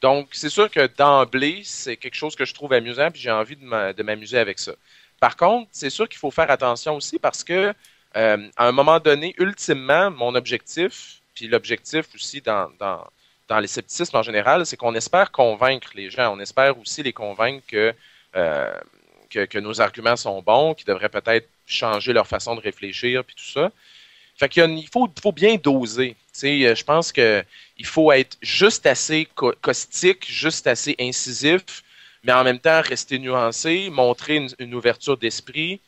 Donc, 0.00 0.30
c'est 0.32 0.48
sûr 0.48 0.68
que 0.68 0.88
d'emblée, 0.98 1.62
c'est 1.64 1.96
quelque 1.96 2.16
chose 2.16 2.34
que 2.34 2.44
je 2.44 2.52
trouve 2.52 2.72
amusant 2.72 3.10
puis 3.10 3.20
j'ai 3.20 3.30
envie 3.30 3.56
de 3.56 4.02
m'amuser 4.02 4.38
avec 4.38 4.58
ça. 4.58 4.72
Par 5.20 5.36
contre, 5.36 5.68
c'est 5.70 5.90
sûr 5.90 6.08
qu'il 6.08 6.18
faut 6.18 6.32
faire 6.32 6.50
attention 6.50 6.96
aussi 6.96 7.20
parce 7.20 7.44
que 7.44 7.72
euh, 8.16 8.48
à 8.56 8.66
un 8.66 8.72
moment 8.72 8.98
donné, 8.98 9.34
ultimement, 9.38 10.10
mon 10.10 10.34
objectif, 10.34 11.20
puis 11.34 11.46
l'objectif 11.46 12.06
aussi 12.14 12.40
dans, 12.40 12.70
dans, 12.78 13.06
dans 13.48 13.58
les 13.58 13.68
scepticismes 13.68 14.16
en 14.16 14.22
général, 14.22 14.66
c'est 14.66 14.76
qu'on 14.76 14.94
espère 14.94 15.30
convaincre 15.30 15.90
les 15.94 16.10
gens. 16.10 16.34
On 16.34 16.40
espère 16.40 16.78
aussi 16.78 17.02
les 17.02 17.12
convaincre 17.12 17.64
que 17.66 17.94
euh, 18.34 18.74
que, 19.32 19.58
nos 19.58 19.80
arguments 19.80 20.16
sont 20.16 20.42
bons, 20.42 20.74
qu'ils 20.74 20.86
devraient 20.86 21.08
peut-être 21.08 21.48
changer 21.66 22.12
leur 22.12 22.26
façon 22.26 22.54
de 22.54 22.60
réfléchir, 22.60 23.24
puis 23.24 23.34
tout 23.34 23.44
ça. 23.44 23.70
Fait 24.36 24.48
qu'il 24.48 24.88
faut, 24.88 25.08
faut 25.22 25.32
bien 25.32 25.56
doser. 25.56 26.16
Euh, 26.44 26.74
je 26.74 26.84
pense 26.84 27.12
qu'il 27.12 27.44
faut 27.84 28.10
être 28.12 28.36
juste 28.40 28.86
assez 28.86 29.28
caustique, 29.34 30.30
juste 30.30 30.66
assez 30.66 30.96
incisif, 30.98 31.82
mais 32.24 32.32
en 32.32 32.44
même 32.44 32.58
temps 32.58 32.80
rester 32.80 33.18
nuancé, 33.18 33.90
montrer 33.90 34.46
une, 34.58 34.74
ouverture 34.74 35.16
d'esprit, 35.16 35.80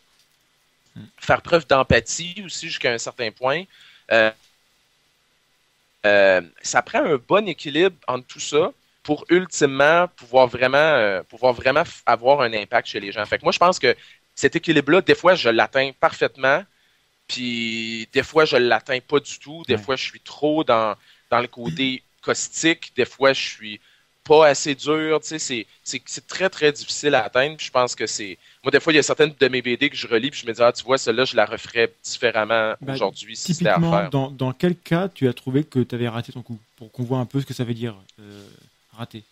faire 1.19 1.43
preuve 1.43 1.67
d'empathie 1.67 2.43
aussi 2.45 2.69
jusqu'à 2.69 2.93
un 2.93 2.99
certain 2.99 3.31
point. 3.31 3.65
Euh, 4.13 4.31
euh, 6.07 6.43
ça 6.63 6.83
prend 6.83 7.03
un 7.03 7.17
bon 7.17 7.49
équilibre 7.49 7.97
entre 8.07 8.27
tout 8.27 8.41
ça 8.41 8.73
pour 9.05 9.25
ultimement 9.29 10.09
pouvoir 10.17 10.49
vraiment, 10.49 10.79
euh, 10.79 11.23
pouvoir 11.23 11.53
vraiment 11.53 11.85
avoir 12.07 12.41
un 12.41 12.53
impact 12.53 12.89
chez 12.89 12.99
les 12.99 13.13
gens. 13.13 13.25
Fait 13.27 13.39
que 13.39 13.45
moi, 13.45 13.53
je 13.53 13.59
pense 13.59 13.79
que 13.79 13.95
cet 14.35 14.57
équilibre-là, 14.57 15.03
des 15.03 15.15
fois, 15.15 15.37
je 15.37 15.51
l'atteins 15.51 15.93
parfaitement, 16.01 16.65
puis 17.29 18.09
des 18.13 18.23
fois, 18.23 18.47
je 18.47 18.57
l'atteins 18.57 19.01
pas 19.01 19.21
du 19.21 19.39
tout. 19.39 19.63
Des 19.69 19.79
fois, 19.79 19.95
je 19.97 20.05
suis 20.05 20.21
trop 20.21 20.65
dans, 20.65 20.97
dans 21.31 21.41
le 21.41 21.47
côté 21.47 22.03
caustique. 22.23 22.93
Des 22.97 23.05
fois, 23.05 23.33
je 23.35 23.41
suis 23.41 23.81
pas 24.25 24.47
assez 24.49 24.75
dur. 24.75 25.21
Tu 25.21 25.39
sais, 25.39 25.67
c'est 25.83 26.27
très, 26.27 26.49
très 26.49 26.73
difficile 26.73 27.15
à 27.15 27.25
atteindre. 27.25 27.57
je 27.59 27.71
pense 27.71 27.95
que 27.95 28.07
c'est. 28.07 28.39
Moi, 28.63 28.71
des 28.71 28.81
fois, 28.81 28.93
il 28.93 28.97
y 28.97 28.99
a 28.99 29.03
certaines 29.03 29.35
de 29.39 29.49
mes 29.49 29.61
BD 29.63 29.91
que 29.91 29.97
je 29.97 30.07
relis, 30.07 30.31
puis 30.31 30.41
je 30.41 30.47
me 30.47 30.53
dis, 30.53 30.63
ah, 30.63 30.73
tu 30.73 30.83
vois, 30.83 30.97
celle-là, 30.99 31.27
je 31.27 31.37
la 31.37 31.45
referais 31.45 31.93
différemment 32.03 32.75
ben, 32.81 32.95
aujourd'hui 32.95 33.37
si 33.37 33.55
c'était 33.55 33.69
à 33.69 33.81
faire. 33.81 34.11
Dans, 34.11 34.31
dans 34.31 34.53
quel 34.53 34.77
cas 34.77 35.09
tu 35.09 35.29
as 35.29 35.35
trouvé 35.35 35.65
que 35.65 35.81
tu 35.81 35.95
avais 35.95 36.09
raté 36.09 36.33
ton 36.33 36.43
coup? 36.43 36.59
Pour 36.77 36.91
qu'on 36.91 37.05
voit 37.05 37.19
un 37.19 37.27
peu 37.27 37.41
ce 37.41 37.47
que 37.47 37.55
ça 37.55 37.65
veut 37.65 37.75
dire. 37.75 37.95
Euh, 38.19 38.45
raté. 38.97 39.25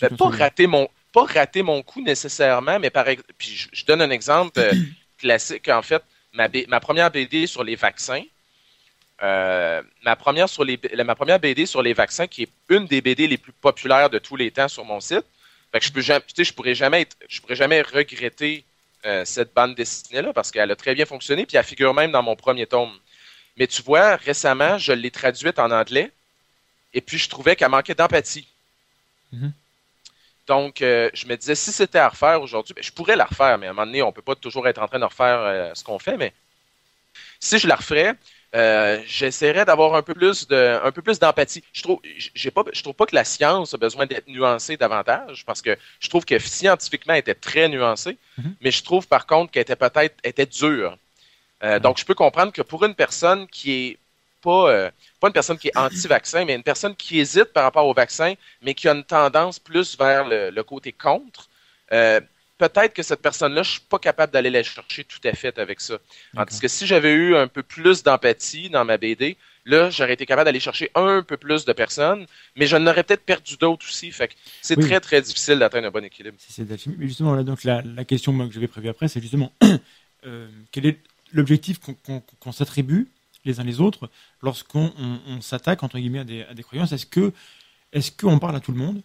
Ben, 0.00 0.16
pas 0.16 0.28
rater 0.28 0.66
mon 0.66 0.88
pas 1.12 1.24
rater 1.24 1.62
mon 1.62 1.82
coup 1.82 2.00
nécessairement, 2.00 2.78
mais 2.78 2.90
par 2.90 3.06
puis 3.36 3.68
je, 3.72 3.84
donne 3.84 4.00
un 4.02 4.10
exemple 4.10 4.58
euh, 4.60 4.72
classique 5.18 5.68
en 5.68 5.82
fait, 5.82 6.02
ma, 6.32 6.48
ma 6.68 6.80
première 6.80 7.10
BD 7.10 7.46
sur 7.46 7.64
les 7.64 7.76
vaccins. 7.76 8.22
Euh, 9.22 9.82
ma 10.02 10.16
première 10.16 10.48
sur 10.48 10.64
les 10.64 10.80
ma 11.04 11.14
première 11.14 11.38
BD 11.38 11.66
sur 11.66 11.82
les 11.82 11.92
vaccins 11.92 12.26
qui 12.26 12.44
est 12.44 12.48
une 12.70 12.86
des 12.86 13.02
BD 13.02 13.26
les 13.26 13.36
plus 13.36 13.52
populaires 13.52 14.08
de 14.08 14.18
tous 14.18 14.36
les 14.36 14.50
temps 14.50 14.68
sur 14.68 14.84
mon 14.84 15.00
site. 15.00 15.24
Fait 15.72 15.78
que 15.78 15.84
je 15.84 15.92
peux 15.92 16.00
jamais, 16.00 16.24
je 16.38 16.52
pourrais 16.52 16.74
jamais 16.74 17.02
être, 17.02 17.16
je 17.28 17.40
pourrais 17.40 17.56
jamais 17.56 17.82
regretter 17.82 18.64
euh, 19.04 19.24
cette 19.26 19.52
bande 19.52 19.74
dessinée 19.74 20.22
là 20.22 20.32
parce 20.32 20.50
qu'elle 20.50 20.70
a 20.70 20.76
très 20.76 20.94
bien 20.94 21.04
fonctionné 21.04 21.44
puis 21.44 21.56
elle 21.56 21.64
figure 21.64 21.92
même 21.92 22.12
dans 22.12 22.22
mon 22.22 22.34
premier 22.34 22.66
tome. 22.66 22.92
Mais 23.58 23.66
tu 23.66 23.82
vois, 23.82 24.16
récemment, 24.16 24.78
je 24.78 24.92
l'ai 24.92 25.10
traduite 25.10 25.58
en 25.58 25.70
anglais 25.70 26.10
et 26.94 27.00
puis 27.00 27.18
je 27.18 27.28
trouvais 27.28 27.56
qu'elle 27.56 27.70
manquait 27.70 27.94
d'empathie. 27.94 28.46
Mhm. 29.32 29.52
Donc, 30.46 30.82
euh, 30.82 31.10
je 31.14 31.26
me 31.26 31.36
disais, 31.36 31.54
si 31.54 31.70
c'était 31.72 31.98
à 31.98 32.08
refaire 32.08 32.42
aujourd'hui, 32.42 32.74
ben, 32.74 32.82
je 32.82 32.90
pourrais 32.92 33.14
la 33.16 33.24
refaire, 33.26 33.56
mais 33.58 33.66
à 33.66 33.70
un 33.70 33.72
moment 33.72 33.86
donné, 33.86 34.02
on 34.02 34.12
peut 34.12 34.22
pas 34.22 34.34
toujours 34.34 34.66
être 34.66 34.82
en 34.82 34.88
train 34.88 34.98
de 34.98 35.04
refaire 35.04 35.38
euh, 35.40 35.70
ce 35.74 35.84
qu'on 35.84 35.98
fait, 35.98 36.16
mais 36.16 36.32
si 37.38 37.58
je 37.58 37.66
la 37.68 37.76
referais, 37.76 38.14
euh, 38.54 39.00
j'essaierais 39.06 39.64
d'avoir 39.64 39.94
un 39.94 40.02
peu 40.02 40.14
plus 40.14 40.48
de, 40.48 40.80
un 40.82 40.90
peu 40.90 41.02
plus 41.02 41.18
d'empathie. 41.20 41.62
Je 41.72 41.82
trouve, 41.82 42.00
j'ai 42.34 42.50
pas, 42.50 42.64
je 42.72 42.82
trouve 42.82 42.94
pas 42.94 43.06
que 43.06 43.14
la 43.14 43.24
science 43.24 43.74
a 43.74 43.78
besoin 43.78 44.06
d'être 44.06 44.26
nuancée 44.26 44.76
davantage, 44.76 45.44
parce 45.46 45.62
que 45.62 45.76
je 46.00 46.08
trouve 46.08 46.24
que 46.24 46.38
scientifiquement, 46.38 47.14
elle 47.14 47.20
était 47.20 47.34
très 47.34 47.68
nuancée, 47.68 48.16
Mhm. 48.38 48.54
mais 48.60 48.70
je 48.72 48.82
trouve 48.82 49.06
par 49.06 49.26
contre 49.26 49.52
qu'elle 49.52 49.62
était 49.62 49.76
peut-être, 49.76 50.16
était 50.24 50.46
dure. 50.46 50.96
Euh, 51.62 51.78
Donc, 51.78 51.98
je 51.98 52.04
peux 52.04 52.14
comprendre 52.14 52.52
que 52.52 52.62
pour 52.62 52.84
une 52.84 52.94
personne 52.94 53.46
qui 53.48 53.72
est 53.72 53.98
pas, 54.40 54.70
euh, 54.70 54.90
pas 55.20 55.28
une 55.28 55.32
personne 55.32 55.58
qui 55.58 55.68
est 55.68 55.76
anti-vaccin, 55.76 56.44
mais 56.44 56.54
une 56.54 56.62
personne 56.62 56.94
qui 56.96 57.18
hésite 57.20 57.52
par 57.52 57.64
rapport 57.64 57.86
au 57.86 57.94
vaccin, 57.94 58.34
mais 58.62 58.74
qui 58.74 58.88
a 58.88 58.92
une 58.92 59.04
tendance 59.04 59.58
plus 59.58 59.96
vers 59.98 60.26
le, 60.26 60.50
le 60.50 60.62
côté 60.64 60.92
contre, 60.92 61.48
euh, 61.92 62.20
peut-être 62.58 62.94
que 62.94 63.02
cette 63.02 63.22
personne-là, 63.22 63.62
je 63.62 63.72
suis 63.72 63.80
pas 63.80 63.98
capable 63.98 64.32
d'aller 64.32 64.50
la 64.50 64.62
chercher 64.62 65.04
tout 65.04 65.20
à 65.24 65.32
fait 65.32 65.58
avec 65.58 65.80
ça. 65.80 65.98
Tandis 66.34 66.60
que 66.60 66.68
si 66.68 66.86
j'avais 66.86 67.12
eu 67.12 67.36
un 67.36 67.48
peu 67.48 67.62
plus 67.62 68.02
d'empathie 68.02 68.68
dans 68.70 68.84
ma 68.84 68.98
BD, 68.98 69.36
là, 69.64 69.90
j'aurais 69.90 70.14
été 70.14 70.26
capable 70.26 70.46
d'aller 70.46 70.60
chercher 70.60 70.90
un 70.94 71.22
peu 71.22 71.36
plus 71.36 71.64
de 71.64 71.72
personnes, 71.72 72.26
mais 72.56 72.66
je 72.66 72.76
n'aurais 72.76 73.02
peut-être 73.02 73.24
perdu 73.24 73.56
d'autres 73.56 73.86
aussi. 73.88 74.10
Fait 74.12 74.30
c'est 74.62 74.76
Oui. 74.76 74.84
très, 74.84 75.00
très 75.00 75.22
difficile 75.22 75.58
d'atteindre 75.58 75.88
un 75.88 75.90
bon 75.90 76.04
équilibre. 76.04 76.36
C'est. 76.38 76.68
Mais 76.98 77.06
justement, 77.06 77.34
là, 77.34 77.42
donc, 77.42 77.64
la, 77.64 77.82
la 77.82 78.04
question 78.04 78.32
moi, 78.32 78.46
que 78.46 78.52
j'avais 78.52 78.68
prévue 78.68 78.88
après, 78.88 79.08
c'est 79.08 79.20
justement 79.20 79.52
euh, 80.26 80.48
quel 80.70 80.86
est 80.86 80.98
l'objectif 81.32 81.78
qu'on 82.40 82.52
s'attribue 82.52 83.08
les 83.44 83.60
uns 83.60 83.64
les 83.64 83.80
autres 83.80 84.10
lorsqu'on 84.42 84.92
on- 84.98 85.20
on 85.26 85.40
s'attaque 85.40 85.82
entre 85.82 85.98
guillemets 85.98 86.20
à 86.20 86.24
des, 86.24 86.46
des 86.54 86.62
croyances 86.62 86.92
Est-ce 86.92 87.06
que 87.06 87.32
est-ce 87.92 88.12
qu'on 88.12 88.38
parle 88.38 88.56
à 88.56 88.60
tout 88.60 88.72
le 88.72 88.78
monde? 88.78 89.02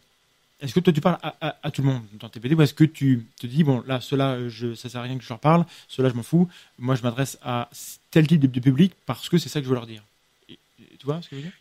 Est-ce 0.61 0.73
que 0.73 0.79
toi 0.79 0.93
tu 0.93 1.01
parles 1.01 1.17
à, 1.21 1.71
tout 1.71 1.81
le 1.81 1.89
monde 1.89 2.03
dans 2.13 2.29
tes 2.29 2.39
BD 2.39 2.55
ou 2.55 2.61
est-ce 2.61 2.73
que 2.73 2.85
tu 2.85 3.27
te 3.39 3.45
dis 3.47 3.63
bon 3.63 3.83
là 3.85 3.99
cela 3.99 4.47
je 4.47 4.73
ça 4.73 4.89
sert 4.89 5.01
à 5.01 5.03
rien 5.03 5.17
que 5.17 5.23
je 5.23 5.29
leur 5.29 5.39
parle, 5.39 5.65
cela 5.87 6.09
je 6.09 6.13
m'en 6.13 6.23
fous, 6.23 6.49
moi 6.79 6.95
je 6.95 7.03
m'adresse 7.03 7.37
à 7.43 7.69
tel 8.09 8.25
type 8.27 8.39
de, 8.39 8.59
public 8.59 8.93
parce 9.05 9.27
que 9.27 9.37
c'est 9.37 9.49
ça 9.49 9.59
que 9.59 9.65
je 9.65 9.69
veux 9.69 9.75
leur 9.75 9.87
dire? 9.87 10.03
Tu 10.47 10.57
vois 11.03 11.21
ce 11.21 11.29
que 11.29 11.35
je 11.35 11.41
veux 11.41 11.47
dire? 11.47 11.57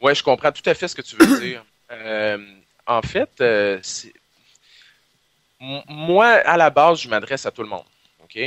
Ouais, 0.00 0.14
je 0.14 0.22
comprends 0.22 0.52
tout 0.52 0.68
à 0.68 0.74
fait 0.74 0.88
ce 0.88 0.94
que 0.94 1.02
tu 1.02 1.16
veux 1.16 1.40
dire. 1.40 1.64
Euh, 1.90 2.38
en 2.86 3.02
fait, 3.02 3.30
euh, 3.40 3.80
moi, 5.60 6.26
à 6.26 6.56
la 6.56 6.70
base, 6.70 7.00
je 7.00 7.08
m'adresse 7.08 7.46
à 7.46 7.50
tout 7.50 7.62
le 7.62 7.68
monde. 7.68 7.84
OK? 8.22 8.38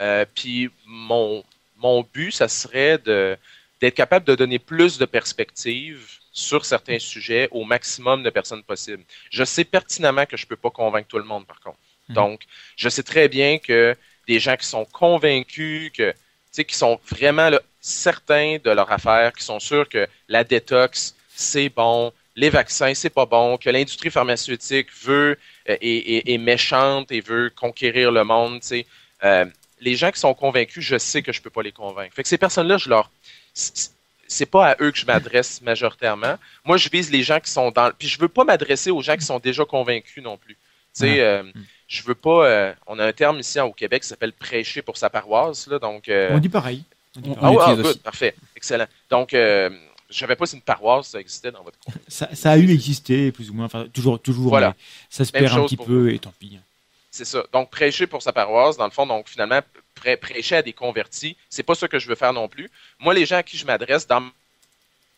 Euh, 0.00 0.24
Puis 0.34 0.70
mon, 0.86 1.44
mon 1.84 2.02
but, 2.14 2.32
ça 2.32 2.48
serait 2.48 2.98
de 2.98 3.36
d'être 3.80 3.94
capable 3.94 4.24
de 4.26 4.34
donner 4.34 4.58
plus 4.58 4.98
de 4.98 5.04
perspectives 5.04 6.04
sur 6.32 6.64
certains 6.64 6.98
sujets 6.98 7.48
au 7.50 7.64
maximum 7.64 8.22
de 8.22 8.30
personnes 8.30 8.62
possible. 8.62 9.04
Je 9.30 9.44
sais 9.44 9.64
pertinemment 9.64 10.26
que 10.26 10.36
je 10.36 10.46
peux 10.46 10.56
pas 10.56 10.70
convaincre 10.70 11.08
tout 11.08 11.18
le 11.18 11.24
monde, 11.24 11.46
par 11.46 11.60
contre. 11.60 11.78
Mhm. 12.08 12.14
Donc, 12.14 12.40
je 12.76 12.88
sais 12.88 13.02
très 13.02 13.28
bien 13.28 13.58
que 13.58 13.96
des 14.28 14.40
gens 14.40 14.56
qui 14.56 14.66
sont 14.66 14.86
convaincus, 14.86 15.90
que, 15.96 16.14
qui 16.62 16.74
sont 16.74 16.98
vraiment 17.10 17.50
là, 17.50 17.60
certains 17.80 18.58
de 18.64 18.70
leur 18.70 18.90
affaire, 18.90 19.32
qui 19.32 19.44
sont 19.44 19.60
sûrs 19.60 19.88
que 19.88 20.06
la 20.28 20.44
détox, 20.44 21.14
c'est 21.34 21.68
bon, 21.68 22.12
les 22.36 22.50
vaccins, 22.50 22.94
c'est 22.94 23.10
pas 23.10 23.26
bon, 23.26 23.56
que 23.58 23.70
l'industrie 23.70 24.10
pharmaceutique 24.10 24.88
veut 25.02 25.36
euh, 25.68 25.76
est, 25.80 25.98
est- 26.16 26.32
est 26.34 26.38
méchante 26.38 27.12
et 27.12 27.20
veut 27.20 27.50
conquérir 27.50 28.10
le 28.12 28.24
monde, 28.24 28.60
tu 28.60 28.68
sais. 28.68 28.86
Euh, 29.24 29.44
les 29.84 29.96
gens 29.96 30.10
qui 30.10 30.18
sont 30.18 30.34
convaincus, 30.34 30.82
je 30.82 30.98
sais 30.98 31.22
que 31.22 31.32
je 31.32 31.40
peux 31.40 31.50
pas 31.50 31.62
les 31.62 31.72
convaincre. 31.72 32.14
Fait 32.14 32.22
que 32.22 32.28
ces 32.28 32.38
personnes-là, 32.38 32.78
je 32.78 32.88
leur 32.88 33.10
c'est 34.26 34.46
pas 34.46 34.70
à 34.70 34.76
eux 34.80 34.90
que 34.90 34.98
je 34.98 35.06
m'adresse 35.06 35.60
majoritairement. 35.62 36.36
Moi, 36.64 36.76
je 36.76 36.88
vise 36.88 37.10
les 37.10 37.22
gens 37.22 37.38
qui 37.38 37.50
sont 37.50 37.70
dans 37.70 37.92
puis 37.96 38.08
je 38.08 38.18
veux 38.18 38.28
pas 38.28 38.44
m'adresser 38.44 38.90
aux 38.90 39.02
gens 39.02 39.16
qui 39.16 39.24
sont 39.24 39.38
déjà 39.38 39.64
convaincus 39.64 40.24
non 40.24 40.36
plus. 40.36 40.54
Tu 40.54 41.00
sais, 41.00 41.20
euh, 41.20 41.42
je 41.86 42.02
veux 42.02 42.14
pas 42.14 42.46
euh, 42.46 42.72
on 42.86 42.98
a 42.98 43.04
un 43.04 43.12
terme 43.12 43.38
ici 43.40 43.60
au 43.60 43.72
Québec 43.72 44.02
qui 44.02 44.08
s'appelle 44.08 44.32
prêcher 44.32 44.80
pour 44.82 44.96
sa 44.96 45.10
paroisse 45.10 45.66
là, 45.66 45.78
donc 45.78 46.08
euh, 46.08 46.30
On 46.32 46.38
dit 46.38 46.48
pareil. 46.48 46.82
On 47.16 47.20
dit 47.20 47.34
pareil. 47.34 47.42
ah, 47.42 47.50
ouais, 47.50 47.56
ah, 47.60 47.66
l'utilise 47.66 47.82
good, 47.82 47.90
aussi. 47.90 47.98
parfait, 47.98 48.34
excellent. 48.56 48.86
Donc 49.10 49.34
euh, 49.34 49.70
je 50.08 50.18
savais 50.18 50.36
pas 50.36 50.46
si 50.46 50.56
une 50.56 50.62
paroisse 50.62 51.08
ça 51.08 51.20
existait 51.20 51.50
dans 51.50 51.62
votre 51.62 51.78
coin. 51.78 51.94
Ça, 52.08 52.28
ça 52.34 52.52
a 52.52 52.56
eu 52.56 52.70
existé 52.70 53.32
plus 53.32 53.50
ou 53.50 53.54
moins, 53.54 53.66
enfin 53.66 53.86
toujours 53.92 54.20
toujours. 54.20 54.48
Voilà. 54.48 54.68
mais 54.68 54.84
Ça 55.10 55.24
se 55.24 55.32
Même 55.32 55.44
perd 55.44 55.58
un 55.58 55.64
petit 55.64 55.76
pour 55.76 55.86
peu 55.86 56.12
et 56.12 56.18
tant 56.18 56.32
pis. 56.38 56.58
C'est 57.16 57.24
ça. 57.24 57.44
Donc, 57.52 57.70
prêcher 57.70 58.08
pour 58.08 58.22
sa 58.22 58.32
paroisse, 58.32 58.76
dans 58.76 58.86
le 58.86 58.90
fond, 58.90 59.06
donc 59.06 59.28
finalement, 59.28 59.60
prê- 59.94 60.16
prêcher 60.16 60.56
à 60.56 60.62
des 60.62 60.72
convertis, 60.72 61.36
c'est 61.48 61.62
pas 61.62 61.76
ça 61.76 61.86
que 61.86 62.00
je 62.00 62.08
veux 62.08 62.16
faire 62.16 62.32
non 62.32 62.48
plus. 62.48 62.68
Moi, 62.98 63.14
les 63.14 63.24
gens 63.24 63.36
à 63.36 63.44
qui 63.44 63.56
je 63.56 63.64
m'adresse 63.66 64.06
dans 64.08 64.20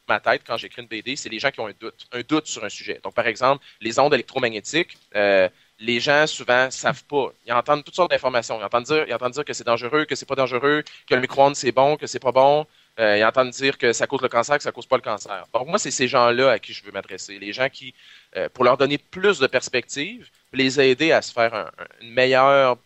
ma 0.09 0.21
tête 0.21 0.43
quand 0.47 0.57
j'écris 0.59 0.83
une 0.83 0.89
BD, 0.89 1.17
c'est 1.17 1.29
les 1.31 1.39
gens 1.39 1.51
qui 1.51 1.61
ont 1.61 1.67
un 1.69 1.73
doute, 1.81 2.07
un 2.13 2.21
doute 2.21 2.47
sur 2.47 2.63
un 2.65 2.69
sujet. 2.69 3.01
Donc, 3.03 3.15
par 3.15 3.27
exemple, 3.27 3.65
les 3.81 3.99
ondes 3.99 4.13
électromagnétiques, 4.15 4.97
euh, 5.17 5.49
les 5.79 5.99
gens 6.01 6.27
souvent 6.27 6.71
savent 6.71 7.05
pas. 7.05 7.33
Ils 7.47 7.53
entendent 7.53 7.83
toutes 7.85 7.95
sortes 7.97 8.11
d'informations. 8.11 8.61
Ils 8.61 8.65
entendent 8.65 8.85
dire, 8.85 9.05
ils 9.09 9.15
entendent 9.15 9.33
dire 9.33 9.45
que 9.45 9.55
c'est 9.55 9.67
dangereux, 9.67 10.05
que 10.05 10.15
c'est 10.15 10.27
pas 10.29 10.35
dangereux, 10.37 10.85
que 11.09 11.15
le 11.15 11.21
micro-ondes 11.23 11.57
c'est 11.57 11.73
bon, 11.73 11.97
que 11.97 12.07
c'est 12.07 12.21
pas 12.21 12.33
bon. 12.33 12.67
Euh, 12.99 13.19
ils 13.19 13.25
entendent 13.25 13.51
dire 13.51 13.77
que 13.79 13.93
ça 13.93 14.07
cause 14.07 14.23
le 14.23 14.29
cancer, 14.29 14.57
que 14.57 14.63
ça 14.63 14.73
cause 14.73 14.87
pas 14.87 14.97
le 14.97 15.03
cancer. 15.03 15.47
Donc 15.53 15.67
moi, 15.69 15.79
c'est 15.79 15.91
ces 15.91 16.09
gens-là 16.09 16.51
à 16.53 16.59
qui 16.59 16.73
je 16.73 16.83
veux 16.85 16.93
m'adresser. 16.93 17.39
Les 17.39 17.53
gens 17.53 17.69
qui, 17.69 17.95
euh, 18.37 18.49
pour 18.49 18.65
leur 18.65 18.77
donner 18.79 18.99
plus 18.99 19.39
de 19.39 19.47
perspectives, 19.47 20.31
les 20.57 20.81
aider 20.81 21.13
à 21.13 21.23
se 21.23 21.33
faire 21.33 21.55
un- 21.55 21.71
un- 21.79 21.87
une 22.03 22.13
meilleure, 22.13 22.79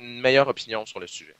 une 0.00 0.20
meilleure 0.20 0.48
opinion 0.48 0.86
sur 0.86 1.00
le 1.00 1.06
sujet. 1.06 1.34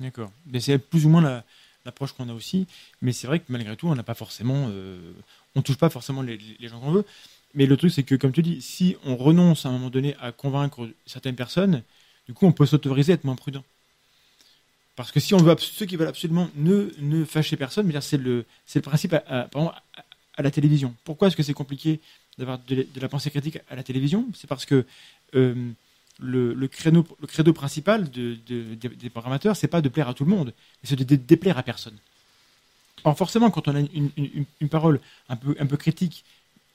D'accord. 0.00 0.30
C'est 0.60 0.78
plus 0.78 1.06
ou 1.06 1.08
moins 1.08 1.22
la- 1.22 1.44
l'approche 1.84 2.12
qu'on 2.12 2.28
a 2.28 2.34
aussi. 2.34 2.66
Mais 3.00 3.12
c'est 3.12 3.26
vrai 3.26 3.38
que 3.38 3.44
malgré 3.48 3.76
tout, 3.76 3.88
on 3.88 3.94
n'a 3.94 4.02
pas 4.02 4.14
forcément, 4.14 4.68
euh, 4.70 4.98
on 5.54 5.62
touche 5.62 5.76
pas 5.76 5.90
forcément 5.90 6.22
les, 6.22 6.38
gens 6.60 6.80
qu'on 6.80 6.92
veut. 6.92 7.04
Mais 7.54 7.66
le 7.66 7.76
truc, 7.76 7.92
c'est 7.92 8.02
que 8.02 8.14
comme 8.14 8.32
tu 8.32 8.42
dis, 8.42 8.62
si 8.62 8.96
on 9.04 9.16
renonce 9.16 9.66
à 9.66 9.68
un 9.68 9.72
moment 9.72 9.90
donné 9.90 10.16
à 10.20 10.32
convaincre 10.32 10.88
certaines 11.06 11.36
personnes, 11.36 11.82
du 12.26 12.34
coup, 12.34 12.46
on 12.46 12.52
peut 12.52 12.66
s'autoriser 12.66 13.12
à 13.12 13.14
être 13.16 13.24
moins 13.24 13.36
prudent. 13.36 13.64
Parce 14.96 15.10
que 15.10 15.20
si 15.20 15.34
on 15.34 15.38
veut 15.38 15.54
ceux 15.58 15.86
qui 15.86 15.96
veulent 15.96 16.08
absolument 16.08 16.48
ne, 16.54 16.90
ne 16.98 17.24
fâcher 17.24 17.56
personne, 17.56 17.90
c'est 18.00 18.18
le, 18.18 18.44
le 18.74 18.80
principe 18.80 19.14
à, 19.14 19.48
la 20.38 20.50
télévision. 20.50 20.94
Pourquoi 21.04 21.28
est-ce 21.28 21.36
que 21.36 21.42
c'est 21.42 21.54
compliqué 21.54 22.00
d'avoir 22.38 22.58
de 22.58 22.86
la 23.00 23.08
pensée 23.08 23.30
critique 23.30 23.58
à 23.70 23.76
la 23.76 23.82
télévision? 23.82 24.26
C'est 24.34 24.46
parce 24.46 24.64
que 24.64 24.86
euh, 25.34 25.70
le, 26.20 26.54
le, 26.54 26.68
créneau, 26.68 27.06
le 27.20 27.26
credo 27.26 27.52
principal 27.52 28.10
de, 28.10 28.36
de- 28.46 28.74
des, 28.74 28.88
des 28.88 29.10
programmateurs, 29.10 29.56
c'est 29.56 29.68
pas 29.68 29.80
de 29.80 29.88
plaire 29.88 30.08
à 30.08 30.14
tout 30.14 30.24
le 30.24 30.30
monde, 30.30 30.52
c'est 30.84 30.96
de 30.96 31.04
dé- 31.04 31.16
déplaire 31.16 31.58
à 31.58 31.62
personne. 31.62 31.96
Or, 33.04 33.16
forcément, 33.16 33.50
quand 33.50 33.66
on 33.68 33.74
a 33.74 33.80
une, 33.80 33.88
une- 33.94 34.10
une- 34.16 34.44
une 34.60 34.68
parole 34.68 35.00
un 35.28 35.36
peu, 35.36 35.56
un 35.58 35.66
peu 35.66 35.76
critique, 35.76 36.24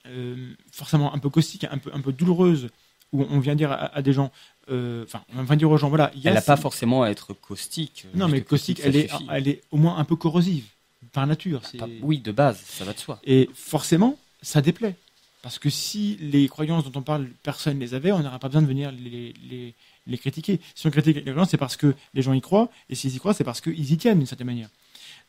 euh, 0.06 0.52
forcément 0.72 1.14
un 1.14 1.18
peu 1.18 1.30
caustique, 1.30 1.64
un 1.70 1.78
peu, 1.78 1.90
un 1.94 2.00
peu 2.00 2.12
douloureuse, 2.12 2.68
où 3.12 3.24
on 3.30 3.38
vient 3.38 3.54
dire 3.54 3.72
à, 3.72 3.96
à 3.96 4.02
des 4.02 4.12
gens, 4.12 4.30
euh, 4.70 5.04
enfin, 5.04 5.22
on 5.34 5.42
vient 5.42 5.56
dire 5.56 5.70
aux 5.70 5.78
gens, 5.78 5.88
voilà, 5.88 6.10
il 6.14 6.20
y 6.20 6.26
a 6.26 6.30
Elle 6.30 6.34
n'a 6.34 6.42
pas 6.42 6.56
forcément 6.58 7.02
à 7.02 7.08
être 7.08 7.32
caustique. 7.32 8.04
non, 8.14 8.28
mais 8.28 8.42
caustique, 8.42 8.80
elle 8.84 8.96
est, 8.96 9.08
suffit. 9.08 9.26
elle 9.30 9.48
est 9.48 9.62
au 9.70 9.78
moins 9.78 9.96
un 9.96 10.04
peu 10.04 10.16
corrosive, 10.16 10.66
par 11.12 11.26
nature. 11.26 11.62
Pas- 11.78 11.88
Oui, 12.02 12.18
de 12.18 12.32
base, 12.32 12.60
ça 12.66 12.84
va 12.84 12.92
de 12.92 12.98
soi. 12.98 13.18
Et 13.24 13.48
forcément, 13.54 14.18
ça 14.42 14.60
déplaît. 14.60 14.96
Parce 15.42 15.58
que 15.58 15.70
si 15.70 16.16
les 16.20 16.48
croyances 16.48 16.84
dont 16.84 16.98
on 16.98 17.02
parle, 17.02 17.28
personne 17.42 17.76
ne 17.76 17.80
les 17.80 17.94
avait, 17.94 18.10
on 18.12 18.20
n'aura 18.20 18.38
pas 18.38 18.48
besoin 18.48 18.62
de 18.62 18.66
venir 18.66 18.90
les, 18.92 19.74
les, 20.06 20.18
critiquer. 20.18 20.60
Si 20.74 20.86
on 20.86 20.90
critique 20.90 21.16
les 21.16 21.22
croyances, 21.22 21.50
c'est 21.50 21.56
parce 21.56 21.76
que 21.76 21.94
les 22.14 22.22
gens 22.22 22.32
y 22.32 22.40
croient, 22.40 22.70
et 22.90 22.94
s'ils 22.94 23.14
y 23.14 23.18
croient, 23.18 23.34
c'est 23.34 23.44
parce 23.44 23.60
qu'ils 23.60 23.92
y 23.92 23.96
tiennent 23.96 24.18
d'une 24.18 24.26
certaine 24.26 24.46
manière. 24.46 24.68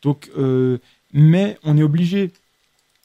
Donc, 0.02 0.30
euh, 0.36 0.78
mais 1.12 1.58
on 1.62 1.76
est 1.76 1.82
obligé 1.82 2.32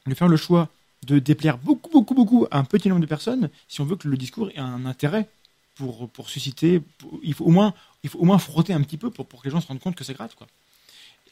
de 0.07 0.14
faire 0.14 0.27
le 0.27 0.38
choix 0.38 0.69
de 1.06 1.19
déplaire 1.19 1.57
beaucoup, 1.57 1.91
beaucoup, 1.91 2.15
beaucoup 2.15 2.48
à 2.49 2.57
un 2.57 2.64
petit 2.64 2.90
nombre 2.90 3.02
de 3.02 3.06
personnes 3.06 3.49
si 3.68 3.82
on 3.82 3.86
veut 3.86 3.95
que 3.95 4.07
le 4.07 4.18
discours 4.18 4.49
ait 4.49 4.60
un 4.60 4.86
intérêt 4.86 5.30
pour, 5.76 6.10
pour 6.10 6.30
susciter. 6.30 6.82
il, 7.22 7.34
faut 7.34 7.45
au 7.45 7.52
moins, 7.52 7.73
il 8.03 8.10
faut 8.10 8.19
au 8.19 8.26
moins 8.26 8.40
frotter 8.40 8.73
un 8.73 8.82
petit 8.82 8.98
peu 8.98 9.11
pour, 9.11 9.26
pour 9.27 9.41
que 9.41 9.48
les 9.48 9.52
gens 9.52 9.61
se 9.61 9.68
rendent 9.68 9.80
compte 9.80 9.95
que 9.95 10.03
c'est 10.03 10.14
grave. 10.14 10.34
Quoi. 10.36 10.48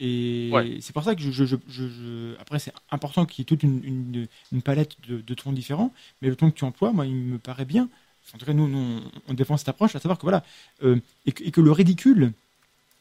Et 0.00 0.50
Ouais. 0.52 0.78
c'est 0.80 0.92
pour 0.92 1.04
ça 1.04 1.14
que 1.14 1.22
je, 1.22 1.30
je, 1.30 1.44
je, 1.44 1.56
je- 1.68 1.88
je- 1.88 2.34
après 2.40 2.58
c'est 2.58 2.72
important 2.90 3.26
qu'il 3.26 3.40
y 3.40 3.42
ait 3.42 3.46
toute 3.46 3.62
une, 3.62 3.82
une, 3.84 4.26
une 4.52 4.62
palette 4.62 4.96
de, 5.08 5.20
de 5.20 5.34
tons 5.34 5.52
différents, 5.52 5.92
mais 6.20 6.28
le 6.28 6.36
ton 6.36 6.50
que 6.50 6.56
tu 6.56 6.64
emploies, 6.64 6.92
moi, 6.92 7.06
il 7.06 7.14
me 7.14 7.38
paraît 7.38 7.64
bien. 7.64 7.88
En 8.34 8.38
tout 8.38 8.46
cas, 8.46 8.54
nous, 8.54 8.68
nous, 8.68 9.00
on, 9.28 9.34
défend 9.34 9.56
cette 9.56 9.68
approche, 9.68 9.94
à 9.94 10.00
savoir 10.00 10.18
que 10.18 10.22
voilà, 10.22 10.42
euh, 10.82 10.98
et, 11.26 11.32
que, 11.32 11.44
et 11.44 11.50
que 11.50 11.60
le 11.60 11.70
ridicule, 11.72 12.32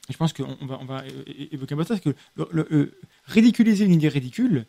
je 0.10 0.18
pense 0.18 0.34
qu'on 0.34 0.58
on 0.62 0.66
va, 0.66 0.80
on 0.82 0.86
va 0.86 1.04
évoquer 1.52 1.76
un 1.76 1.78
peu 1.78 1.84
ça, 1.86 1.96
c'est 1.96 2.04
que 2.04 2.16
le, 2.36 2.48
le- 2.52 2.68
euh, 2.72 2.92
ridiculiser 3.26 3.86
une 3.86 3.94
idée 3.94 4.10
ridicule, 4.10 4.66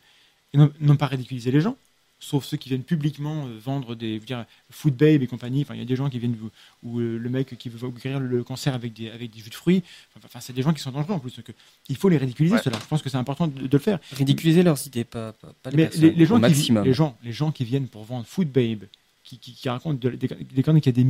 et 0.53 0.59
non, 0.59 0.73
non 0.81 0.97
pas 0.97 1.07
ridiculiser 1.07 1.51
les 1.51 1.61
gens, 1.61 1.77
sauf 2.25 2.45
ceux 2.45 2.57
qui 2.57 2.69
viennent 2.71 2.83
publiquement 2.83 3.47
euh, 3.47 3.59
vendre 3.59 3.95
des, 3.95 4.19
dire, 4.19 4.45
food 4.71 4.95
babe 4.97 5.23
et 5.23 5.27
compagnie. 5.27 5.63
Enfin, 5.63 5.75
il 5.75 5.79
y 5.79 5.83
a 5.83 5.87
des 5.87 5.97
gens 5.97 6.09
qui 6.09 6.19
viennent 6.19 6.37
ou 6.83 6.99
euh, 6.99 7.19
le 7.19 7.29
mec 7.31 7.57
qui 7.59 7.69
veut 7.69 7.89
guérir 7.91 8.21
le, 8.21 8.43
cancer 8.43 8.75
avec 8.75 8.93
des 8.95 9.11
avec 9.11 9.31
des 9.31 9.41
jus 9.41 9.51
de 9.51 9.55
fruits. 9.55 9.83
Enfin, 10.17 10.27
enfin, 10.27 10.41
c'est 10.41 10.53
des 10.53 10.63
gens 10.63 10.73
qui 10.73 10.81
sont 10.81 10.91
dangereux 10.91 11.15
en 11.15 11.19
plus. 11.19 11.37
Donc, 11.37 11.51
euh, 11.51 11.55
il 11.89 11.97
faut 11.97 12.09
les 12.09 12.17
ridiculiser 12.17 12.55
Ouais. 12.55 12.63
cela. 12.63 12.79
Je 12.81 12.87
pense 12.87 13.03
que 13.03 13.11
c'est 13.11 13.17
important 13.17 13.47
de, 13.47 13.67
de 13.67 13.77
le 13.77 13.79
faire. 13.83 13.99
Ridiculiser 14.13 14.63
leurs 14.63 14.87
idées, 14.87 15.05
pas, 15.05 15.33
pas, 15.33 15.53
pas 15.63 15.71
les 15.71 15.77
Mais 15.77 15.83
personnes, 15.85 16.03
les, 16.03 16.11
les 16.13 16.27
gens 16.27 16.35
au 16.35 16.39
qui, 16.39 16.43
maximum. 16.43 16.85
les 16.85 16.95
gens, 16.95 17.17
les 17.23 17.33
gens 17.33 17.53
qui 17.53 17.65
viennent 17.65 17.89
pour 17.89 18.05
vendre 18.05 18.27
food 18.27 18.49
babe 18.51 18.85
qui, 19.25 19.39
qui, 19.39 19.55
qui 19.55 19.69
raconte 19.71 19.99
de- 20.01 20.11
des, 20.11 20.29
des 20.29 20.63
qui 20.63 20.89
a 20.89 20.93
des, 20.93 21.03
des 21.03 21.05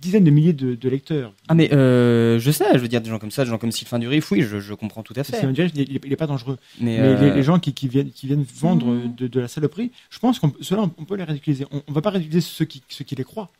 dizaines 0.00 0.24
de 0.24 0.30
milliers 0.30 0.54
de, 0.54 0.74
de 0.74 0.88
lecteurs. 0.88 1.32
Ah 1.48 1.54
mais 1.54 1.72
euh, 1.74 2.38
je 2.38 2.50
sais, 2.50 2.64
je 2.72 2.78
veux 2.78 2.88
dire 2.88 3.02
des 3.02 3.10
gens 3.10 3.18
comme 3.18 3.30
ça, 3.30 3.44
des 3.44 3.50
gens 3.50 3.58
comme 3.58 3.70
Sylvain 3.70 3.98
Durif, 3.98 4.30
oui, 4.30 4.40
je, 4.42 4.60
je 4.60 4.72
comprends 4.72 5.02
tout 5.02 5.12
à 5.16 5.22
fait. 5.24 5.42
Il, 5.42 5.60
est- 5.60 6.00
il 6.04 6.12
est 6.12 6.16
pas 6.16 6.26
dangereux. 6.26 6.56
Mais, 6.80 6.98
Mais 6.98 7.06
euh, 7.08 7.20
les, 7.20 7.36
les 7.36 7.42
gens 7.42 7.58
qui, 7.58 7.74
qui 7.74 7.86
viennent, 7.86 8.10
qui 8.10 8.26
viennent 8.26 8.46
vendre 8.56 8.86
Mhm. 8.86 9.14
de, 9.14 9.26
de 9.28 9.40
la 9.40 9.48
saloperie, 9.48 9.92
je 10.10 10.18
pense 10.18 10.38
qu'on 10.38 10.54
ceux-là, 10.60 10.82
on, 10.82 10.90
on 10.98 11.04
peut 11.04 11.16
les 11.16 11.24
ridiculiser. 11.24 11.66
On, 11.70 11.82
on 11.86 11.92
va 11.92 12.00
pas 12.00 12.10
ridiculiser 12.10 12.40
ceux 12.46 12.64
qui, 12.64 12.82
ceux 12.88 13.04
qui 13.04 13.14
les 13.14 13.24
croient, 13.24 13.50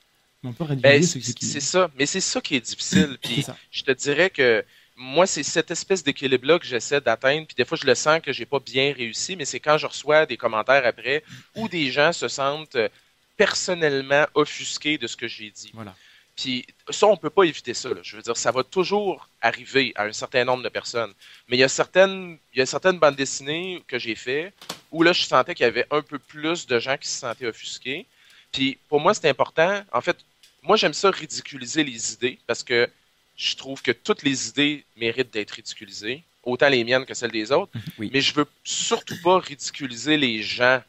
mais 0.43 0.49
on 0.51 0.53
peut 0.55 0.65
ridiculiser 0.65 0.99
Ben, 1.19 1.23
ceux 1.23 1.33
qui. 1.33 1.45
c'est 1.45 1.61
ça, 1.61 1.91
mais 1.99 2.07
c'est 2.07 2.21
ça 2.21 2.41
qui 2.41 2.57
est 2.57 2.61
difficile. 2.67 3.19
Puis 3.23 3.45
je 3.71 3.83
te 3.83 3.93
dirais 3.93 4.31
que 4.31 4.65
moi, 4.97 5.27
c'est 5.27 5.43
cette 5.43 5.71
espèce 5.73 6.05
d'équilibre-là 6.05 6.59
que 6.61 6.65
j'essaie 6.67 7.01
d'atteindre. 7.01 7.47
Puis 7.49 7.57
des 7.57 7.65
fois, 7.65 7.77
je 7.81 7.85
le 7.87 7.95
sens 7.97 8.21
que 8.23 8.33
j'ai 8.33 8.47
pas 8.47 8.61
bien 8.61 8.93
réussi, 8.97 9.35
mais 9.37 9.45
c'est 9.45 9.59
quand 9.61 9.77
je 9.77 9.87
reçois 9.87 10.25
des 10.25 10.37
commentaires 10.37 10.87
après 10.87 11.23
où 11.57 11.69
des 11.69 11.91
gens 11.91 12.13
se 12.13 12.29
sentent 12.29 12.77
euh, 12.77 12.89
personnellement 13.37 14.27
offusqués 14.35 14.99
de 14.99 15.07
ce 15.07 15.17
que 15.17 15.29
j'ai 15.29 15.51
dit. 15.51 15.71
Voilà. 15.75 15.95
Puis 16.37 16.67
ça, 16.91 17.07
on 17.07 17.17
peut 17.17 17.31
pas 17.31 17.45
éviter 17.45 17.75
ça. 17.75 17.91
là. 17.91 18.01
Je 18.03 18.17
veux 18.17 18.23
dire, 18.23 18.37
ça 18.37 18.51
va 18.51 18.65
toujours 18.65 19.29
arriver 19.41 19.93
à 19.95 20.05
un 20.05 20.13
certain 20.13 20.45
nombre 20.45 20.65
de 20.65 20.69
personnes. 20.69 21.13
Mais 21.49 21.57
il 21.57 21.61
y 21.61 21.65
a 21.65 21.69
certaines, 21.69 22.39
il 22.53 22.59
y 22.59 22.63
a 22.63 22.67
certaines 22.67 22.99
bandes 22.99 23.15
dessinées 23.15 23.83
que 23.87 23.99
j'ai 23.99 24.17
fait 24.17 24.53
où 24.91 25.03
là, 25.03 25.13
je 25.13 25.23
sentais 25.23 25.55
qu'il 25.55 25.65
y 25.65 25.69
avait 25.69 25.87
un 25.91 26.03
peu 26.03 26.19
plus 26.19 26.67
de 26.67 26.79
gens 26.79 26.97
qui 26.97 27.09
se 27.09 27.21
sentaient 27.21 27.47
offusqués. 27.47 28.07
Puis 28.53 28.79
pour 28.89 29.01
moi, 29.01 29.15
c'est 29.15 29.29
important. 29.29 29.83
En 29.93 30.01
fait, 30.01 30.17
moi, 30.63 30.77
j'aime 30.77 30.95
ça 30.95 31.11
ridiculiser 31.11 31.85
les 31.85 32.15
idées 32.15 32.39
parce 32.47 32.63
que 32.63 32.89
je 33.37 33.57
trouve 33.57 33.83
que 33.83 33.93
toutes 33.93 34.23
les 34.23 34.49
idées 34.49 34.85
méritent 34.97 35.33
d'être 35.33 35.53
ridiculisées, 35.53 36.23
autant 36.43 36.69
les 36.69 36.85
miennes 36.85 37.05
que 37.05 37.15
celles 37.15 37.33
des 37.33 37.53
autres. 37.53 37.73
Oui. 37.99 38.11
Mais 38.13 38.21
je 38.21 38.35
veux 38.35 38.47
surtout 38.65 39.21
pas 39.23 39.39
ridiculiser 39.39 40.17
les 40.17 40.43
gens 40.43 40.83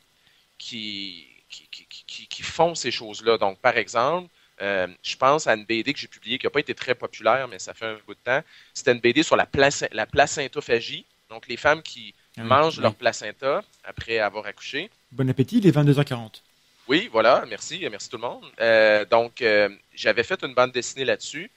qui, 0.58 1.28
qui, 2.36 2.44
font 2.44 2.76
ces 2.76 2.92
choses-là. 2.92 3.38
Donc, 3.38 3.60
par 3.60 3.78
exemple, 3.78 4.30
euh, 4.62 4.88
je 5.04 5.16
pense 5.18 5.48
à 5.48 5.54
une 5.54 5.66
BD 5.66 5.94
que 5.94 6.00
j'ai 6.00 6.08
publiée 6.08 6.38
qui 6.38 6.46
n'a 6.46 6.50
pas 6.50 6.60
été 6.60 6.74
très 6.74 6.96
populaire, 6.96 7.48
mais 7.48 7.60
ça 7.60 7.74
fait 7.74 7.86
un 7.88 7.98
bout 8.08 8.14
de 8.14 8.20
temps. 8.24 8.42
C'était 8.74 8.92
une 8.94 9.00
BD 9.00 9.24
sur 9.24 9.36
la, 9.36 9.46
plac- 9.46 9.90
la 9.92 10.06
placentophagie. 10.06 11.06
Donc, 11.30 11.48
les 11.48 11.58
femmes 11.58 11.82
qui 11.82 12.14
Ah 12.38 12.42
oui, 12.42 12.48
mangent 12.48 12.78
oui. 12.78 12.84
leur 12.84 12.96
placenta 12.96 13.64
après 13.84 14.20
avoir 14.20 14.46
accouché. 14.46 14.90
Bon 15.12 15.30
appétit, 15.30 15.58
il 15.58 15.68
est 15.68 15.76
22h40. 15.76 16.42
Oui, 16.88 17.10
voilà, 17.12 17.44
merci, 17.48 17.86
merci 17.90 18.10
tout 18.10 18.18
le 18.18 18.22
monde. 18.30 18.46
Euh, 18.62 19.06
donc, 19.06 19.42
euh, 19.42 19.70
j'avais 19.94 20.24
fait 20.24 20.42
une 20.44 20.54
bande 20.54 20.72
dessinée 20.72 21.06
là-dessus 21.06 21.50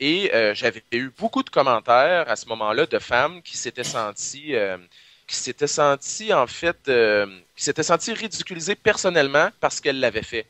et 0.00 0.30
j'avais 0.54 0.82
eu 0.92 1.10
beaucoup 1.16 1.44
de 1.44 1.50
commentaires 1.50 2.28
à 2.28 2.34
ce 2.34 2.46
moment-là 2.46 2.86
de 2.86 2.98
femmes 2.98 3.40
qui 3.42 3.56
s'étaient 3.56 3.84
senties, 3.84 4.54
qui 5.32 5.38
s'étaient 5.38 5.66
senties 5.66 6.34
en 6.34 6.46
fait, 6.46 6.76
euh, 6.88 7.26
qui 7.56 7.64
s'étaient 7.64 7.82
senties 7.82 8.12
ridiculisées 8.12 8.74
personnellement 8.76 9.50
parce 9.60 9.80
qu'elles 9.80 9.98
l'avaient 10.00 10.22
fait. 10.22 10.46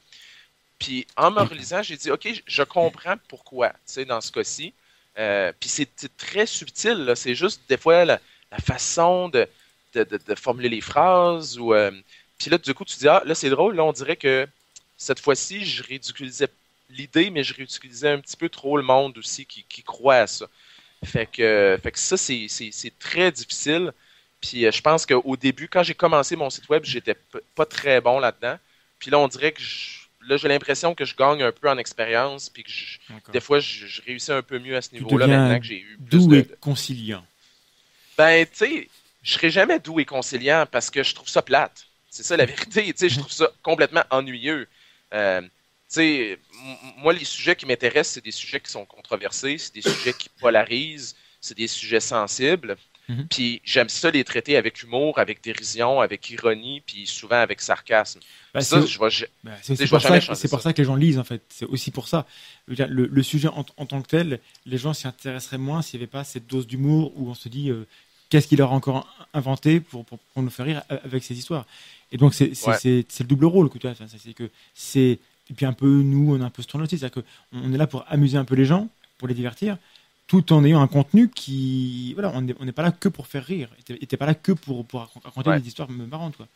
Puis 0.78 1.06
en 1.16 1.30
me 1.30 1.42
relisant, 1.42 1.82
j'ai 1.82 1.96
dit, 1.96 2.10
ok, 2.10 2.28
je 2.46 2.62
comprends 2.64 3.16
pourquoi, 3.28 3.70
tu 3.70 3.76
sais, 3.86 4.04
dans 4.04 4.20
ce 4.20 4.32
cas-ci. 4.32 4.74
Euh, 5.18 5.52
puis 5.60 5.68
c'est 5.68 5.88
très 6.16 6.46
subtil, 6.46 7.12
c'est 7.16 7.34
juste 7.36 7.62
des 7.68 7.76
fois 7.76 8.04
la, 8.04 8.20
la 8.50 8.58
façon 8.58 9.28
de, 9.28 9.48
de, 9.94 10.04
de- 10.04 10.20
de 10.26 10.34
formuler 10.34 10.68
les 10.70 10.80
phrases 10.80 11.58
ou 11.58 11.74
euh, 11.74 11.92
puis 12.38 12.50
là, 12.50 12.58
du 12.58 12.74
coup, 12.74 12.84
tu 12.84 12.96
dis, 12.98 13.08
ah, 13.08 13.22
là, 13.24 13.34
c'est 13.36 13.50
drôle, 13.50 13.76
là, 13.76 13.84
on 13.84 13.92
dirait 13.92 14.16
que 14.16 14.48
cette 14.96 15.20
fois-ci, 15.20 15.64
je 15.64 15.82
ridiculisais 15.84 16.48
l'idée, 16.90 17.30
mais 17.30 17.44
je 17.44 17.54
ridiculisais 17.54 18.10
un 18.10 18.20
petit 18.20 18.36
peu 18.36 18.48
trop 18.48 18.76
le 18.76 18.82
monde 18.82 19.16
aussi 19.18 19.46
qui, 19.46 19.64
qui 19.68 19.82
croit 19.84 20.16
à 20.16 20.26
ça. 20.26 20.46
Fait 21.04 21.26
que, 21.26 21.78
fait 21.82 21.92
que 21.92 21.98
ça, 21.98 22.16
c'est 22.16 22.98
très 22.98 23.32
difficile. 23.32 23.92
Puis 24.42 24.66
euh, 24.66 24.72
je 24.72 24.82
pense 24.82 25.06
qu'au 25.06 25.36
début, 25.36 25.68
quand 25.68 25.84
j'ai 25.84 25.94
commencé 25.94 26.36
mon 26.36 26.50
site 26.50 26.68
web, 26.68 26.84
j'étais 26.84 27.16
pas 27.54 27.66
très 27.66 28.00
bon 28.02 28.20
là-dedans. 28.20 28.58
Puis 29.00 29.10
là, 29.10 29.18
on 29.20 29.28
dirait 29.28 29.52
que 29.52 29.62
je- 29.62 30.00
là, 30.28 30.36
j'ai 30.36 30.48
l'impression 30.48 30.94
que 30.94 31.04
je 31.06 31.16
gagne 31.16 31.42
un 31.42 31.52
peu 31.52 31.70
en 31.70 31.78
expérience, 31.78 32.50
puis 32.50 32.64
que 32.64 32.70
je- 32.70 32.98
des 33.32 33.40
fois, 33.40 33.60
je, 33.60 33.86
je 33.86 34.02
réussis 34.02 34.32
un 34.32 34.42
peu 34.42 34.58
mieux 34.58 34.76
à 34.76 34.82
ce 34.82 34.92
niveau-là 34.94 35.28
maintenant 35.28 35.58
que 35.60 35.66
j'ai 35.66 35.80
eu 35.80 35.98
plus 36.06 36.26
Doux 36.26 36.28
de, 36.28 36.36
et 36.40 36.48
conciliant. 36.60 37.24
ben, 38.18 38.46
tu 38.46 38.52
sais, 38.56 38.88
je 39.22 39.32
serai 39.32 39.50
jamais 39.50 39.78
doux 39.78 40.00
et 40.00 40.04
conciliant 40.04 40.66
parce 40.70 40.90
que 40.90 41.02
je 41.02 41.14
trouve 41.14 41.28
ça 41.28 41.42
plate. 41.42 41.86
C'est 42.10 42.22
ça 42.24 42.36
la 42.36 42.44
vérité. 42.46 42.92
Tu 42.92 42.98
sais, 42.98 43.08
je 43.08 43.18
trouve 43.18 43.32
ça 43.32 43.50
complètement 43.62 44.04
ennuyeux. 44.10 44.68
Euh, 45.14 45.40
tu 45.42 45.48
sais, 45.88 46.38
moi, 46.98 47.12
les 47.12 47.24
sujets 47.24 47.56
qui 47.56 47.66
m'intéressent, 47.66 48.14
c'est 48.14 48.24
des 48.24 48.30
sujets 48.32 48.60
qui 48.60 48.70
sont 48.70 48.84
controversés, 48.86 49.58
c'est 49.58 49.74
des 49.74 49.82
sujets 49.82 50.14
qui 50.14 50.28
polarisent, 50.28 51.16
c'est 51.40 51.56
des 51.56 51.68
sujets 51.68 52.00
sensibles. 52.00 52.76
Mhm. 53.08 53.26
Puis 53.28 53.60
j'aime 53.64 53.88
ça 53.88 54.10
les 54.10 54.22
traiter 54.24 54.56
avec 54.56 54.82
humour, 54.82 55.18
avec 55.18 55.42
dérision, 55.42 56.00
avec 56.00 56.30
ironie, 56.30 56.82
puis 56.86 57.06
souvent 57.06 57.36
avec 57.40 57.60
sarcasme. 57.60 58.20
C'est- 58.60 59.88
pour, 59.88 60.00
ça, 60.00 60.08
pour 60.48 60.62
que 60.62 60.80
les 60.80 60.84
gens 60.84 60.94
lisent 60.94 61.18
en 61.18 61.24
fait. 61.24 61.42
C'est 61.48 61.64
aussi 61.66 61.90
pour 61.90 62.06
ça. 62.08 62.26
Le, 62.68 63.06
le 63.06 63.22
sujet 63.22 63.48
en, 63.48 63.64
en 63.76 63.86
tant 63.86 64.00
que 64.02 64.08
tel, 64.08 64.40
les 64.66 64.78
gens 64.78 64.92
s'y 64.94 65.06
intéresseraient 65.08 65.58
moins 65.58 65.82
s'il 65.82 65.98
n'y 65.98 66.04
avait 66.04 66.10
pas 66.10 66.22
cette 66.24 66.46
dose 66.46 66.66
d'humour 66.66 67.12
où 67.16 67.28
on 67.30 67.34
se 67.34 67.48
dit 67.48 67.70
euh, 67.70 67.86
qu'est-ce 68.30 68.46
qu'il 68.46 68.58
leur 68.58 68.70
a 68.72 68.74
encore 68.74 69.06
inventé 69.34 69.80
pour, 69.80 70.04
pour, 70.04 70.18
pour 70.18 70.42
nous 70.42 70.50
faire 70.50 70.66
rire 70.66 70.82
avec 70.88 71.24
ces 71.24 71.36
histoires. 71.36 71.66
Et 72.12 72.18
donc 72.18 72.34
c'est 72.34 72.52
Ouais. 72.66 72.76
le 72.84 73.24
double 73.24 73.46
rôle 73.46 73.68
que 73.68 73.78
tu 73.78 73.86
as. 73.88 73.94
C'est- 73.96 74.32
que 74.34 74.48
c'est 74.74 75.18
et 75.50 75.54
puis 75.54 75.66
un 75.66 75.72
peu 75.72 75.86
nous 75.88 76.34
on 76.34 76.40
est 76.40 76.44
un 76.44 76.50
peu 76.50 76.62
ce 76.62 76.68
tournoi 76.68 76.86
aussi, 76.86 76.98
c'est-à-dire 76.98 77.22
qu'on 77.50 77.58
on 77.58 77.72
est 77.74 77.76
là 77.78 77.86
pour 77.88 78.04
amuser 78.08 78.38
un 78.38 78.44
peu 78.44 78.54
les 78.54 78.64
gens, 78.64 78.88
pour 79.18 79.26
les 79.28 79.34
divertir, 79.34 79.76
tout 80.32 80.50
en 80.54 80.64
ayant 80.64 80.80
un 80.80 80.88
contenu 80.88 81.28
qui 81.28 82.14
voilà, 82.14 82.32
on 82.34 82.40
n'est 82.40 82.72
pas 82.72 82.82
là 82.82 82.90
que 82.90 83.10
pour 83.10 83.26
faire 83.26 83.44
rire. 83.44 83.68
Et 84.00 84.06
t'es- 84.06 84.16
pas 84.16 84.24
là 84.24 84.34
que 84.34 84.52
pour 84.52 84.86
pour 84.86 85.00
raconter 85.24 85.50
Ouais. 85.50 85.60
des 85.60 85.68
histoires 85.68 85.90
marrantes 85.90 86.38
quoi. 86.38 86.48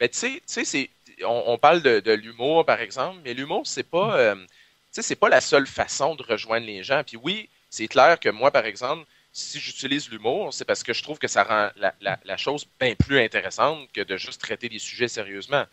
Tu 0.00 0.08
sais- 0.12 0.90
on, 1.24 1.42
on 1.48 1.58
parle 1.58 1.82
de, 1.82 1.98
de 1.98 2.12
l'humour, 2.12 2.64
par 2.64 2.80
exemple, 2.80 3.18
mais 3.24 3.34
l'humour, 3.34 3.62
c'est 3.66 3.82
pas, 3.82 4.16
euh, 4.16 4.36
tu 4.36 4.46
sais, 4.92 5.02
c'est 5.02 5.16
pas 5.16 5.28
la 5.28 5.40
seule 5.40 5.66
façon 5.66 6.14
de 6.14 6.22
rejoindre 6.22 6.64
les 6.66 6.84
gens. 6.84 7.02
Puis 7.04 7.16
oui, 7.16 7.48
c'est 7.70 7.88
clair 7.88 8.20
que 8.20 8.28
moi, 8.28 8.52
par 8.52 8.66
exemple, 8.66 9.04
si 9.32 9.58
j'utilise 9.58 10.08
l'humour, 10.10 10.54
c'est 10.54 10.64
parce 10.64 10.84
que 10.84 10.92
je 10.92 11.02
trouve 11.02 11.18
que 11.18 11.26
ça 11.26 11.42
rend 11.42 11.70
la, 11.74 11.92
la, 12.00 12.20
la 12.24 12.36
chose 12.36 12.66
bien 12.78 12.94
plus 12.94 13.18
intéressante 13.18 13.88
que 13.92 14.02
de 14.02 14.16
juste 14.16 14.40
traiter 14.40 14.68
des 14.68 14.78
sujets 14.78 15.08
sérieusement. 15.08 15.64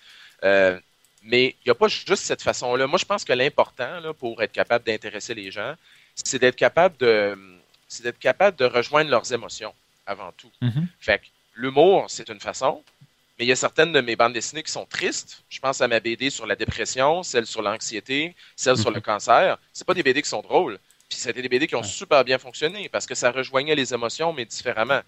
Euh, 0.43 0.80
mais 1.22 1.55
il 1.61 1.67
n'y 1.67 1.72
a 1.72 1.76
pas 1.76 1.88
juste 1.88 2.23
cette 2.23 2.41
façon-là. 2.41 2.88
Moi, 2.88 2.97
je 2.97 3.05
pense 3.05 3.23
que 3.23 3.34
l'important 3.34 3.99
là, 3.99 4.13
pour 4.15 4.41
être 4.41 4.51
capable 4.51 4.84
d'intéresser 4.85 5.35
les 5.35 5.51
gens, 5.51 5.76
c'est 6.16 6.40
d'être 6.40 6.56
capable 6.56 6.98
de, 6.98 7.38
c'est 7.88 8.04
d'être 8.04 8.20
capable 8.20 8.58
de 8.58 8.66
rejoindre 8.66 9.10
leurs 9.12 9.32
émotions 9.34 9.74
avant 10.06 10.32
tout. 10.38 10.50
Fait 11.00 11.20
que 11.20 11.26
l'humour, 11.56 12.06
c'est 12.08 12.30
une 12.30 12.40
façon, 12.40 12.84
mais 13.38 13.46
il 13.46 13.48
y 13.50 13.52
a 13.52 13.56
certaines 13.56 13.92
de 13.92 14.02
mes 14.02 14.16
bandes 14.16 14.34
dessinées 14.34 14.64
qui 14.64 14.72
sont 14.72 14.86
tristes. 14.86 15.44
Je 15.50 15.60
pense 15.60 15.82
à 15.82 15.88
ma 15.88 16.00
BD 16.00 16.30
sur 16.30 16.46
la 16.46 16.56
dépression, 16.56 17.22
celle 17.24 17.46
sur 17.46 17.62
l'anxiété, 17.62 18.34
celle 18.56 18.78
sur 18.78 18.92
le 18.92 19.02
cancer. 19.02 19.58
C'est 19.74 19.86
pas 19.86 19.94
des 19.94 20.04
BD 20.04 20.22
qui 20.22 20.30
sont 20.30 20.42
drôles. 20.42 20.80
Puis 21.10 21.20
c'était 21.20 21.42
des 21.42 21.50
BD 21.50 21.68
qui 21.68 21.76
ont 21.76 21.82
Ouais. 21.82 21.88
super 21.88 22.24
bien 22.24 22.38
fonctionné 22.40 22.90
parce 22.90 23.06
que 23.06 23.14
ça 23.14 23.32
rejoignait 23.32 23.76
les 23.76 23.94
émotions, 23.94 24.34
mais 24.34 24.46
différemment. 24.46 25.02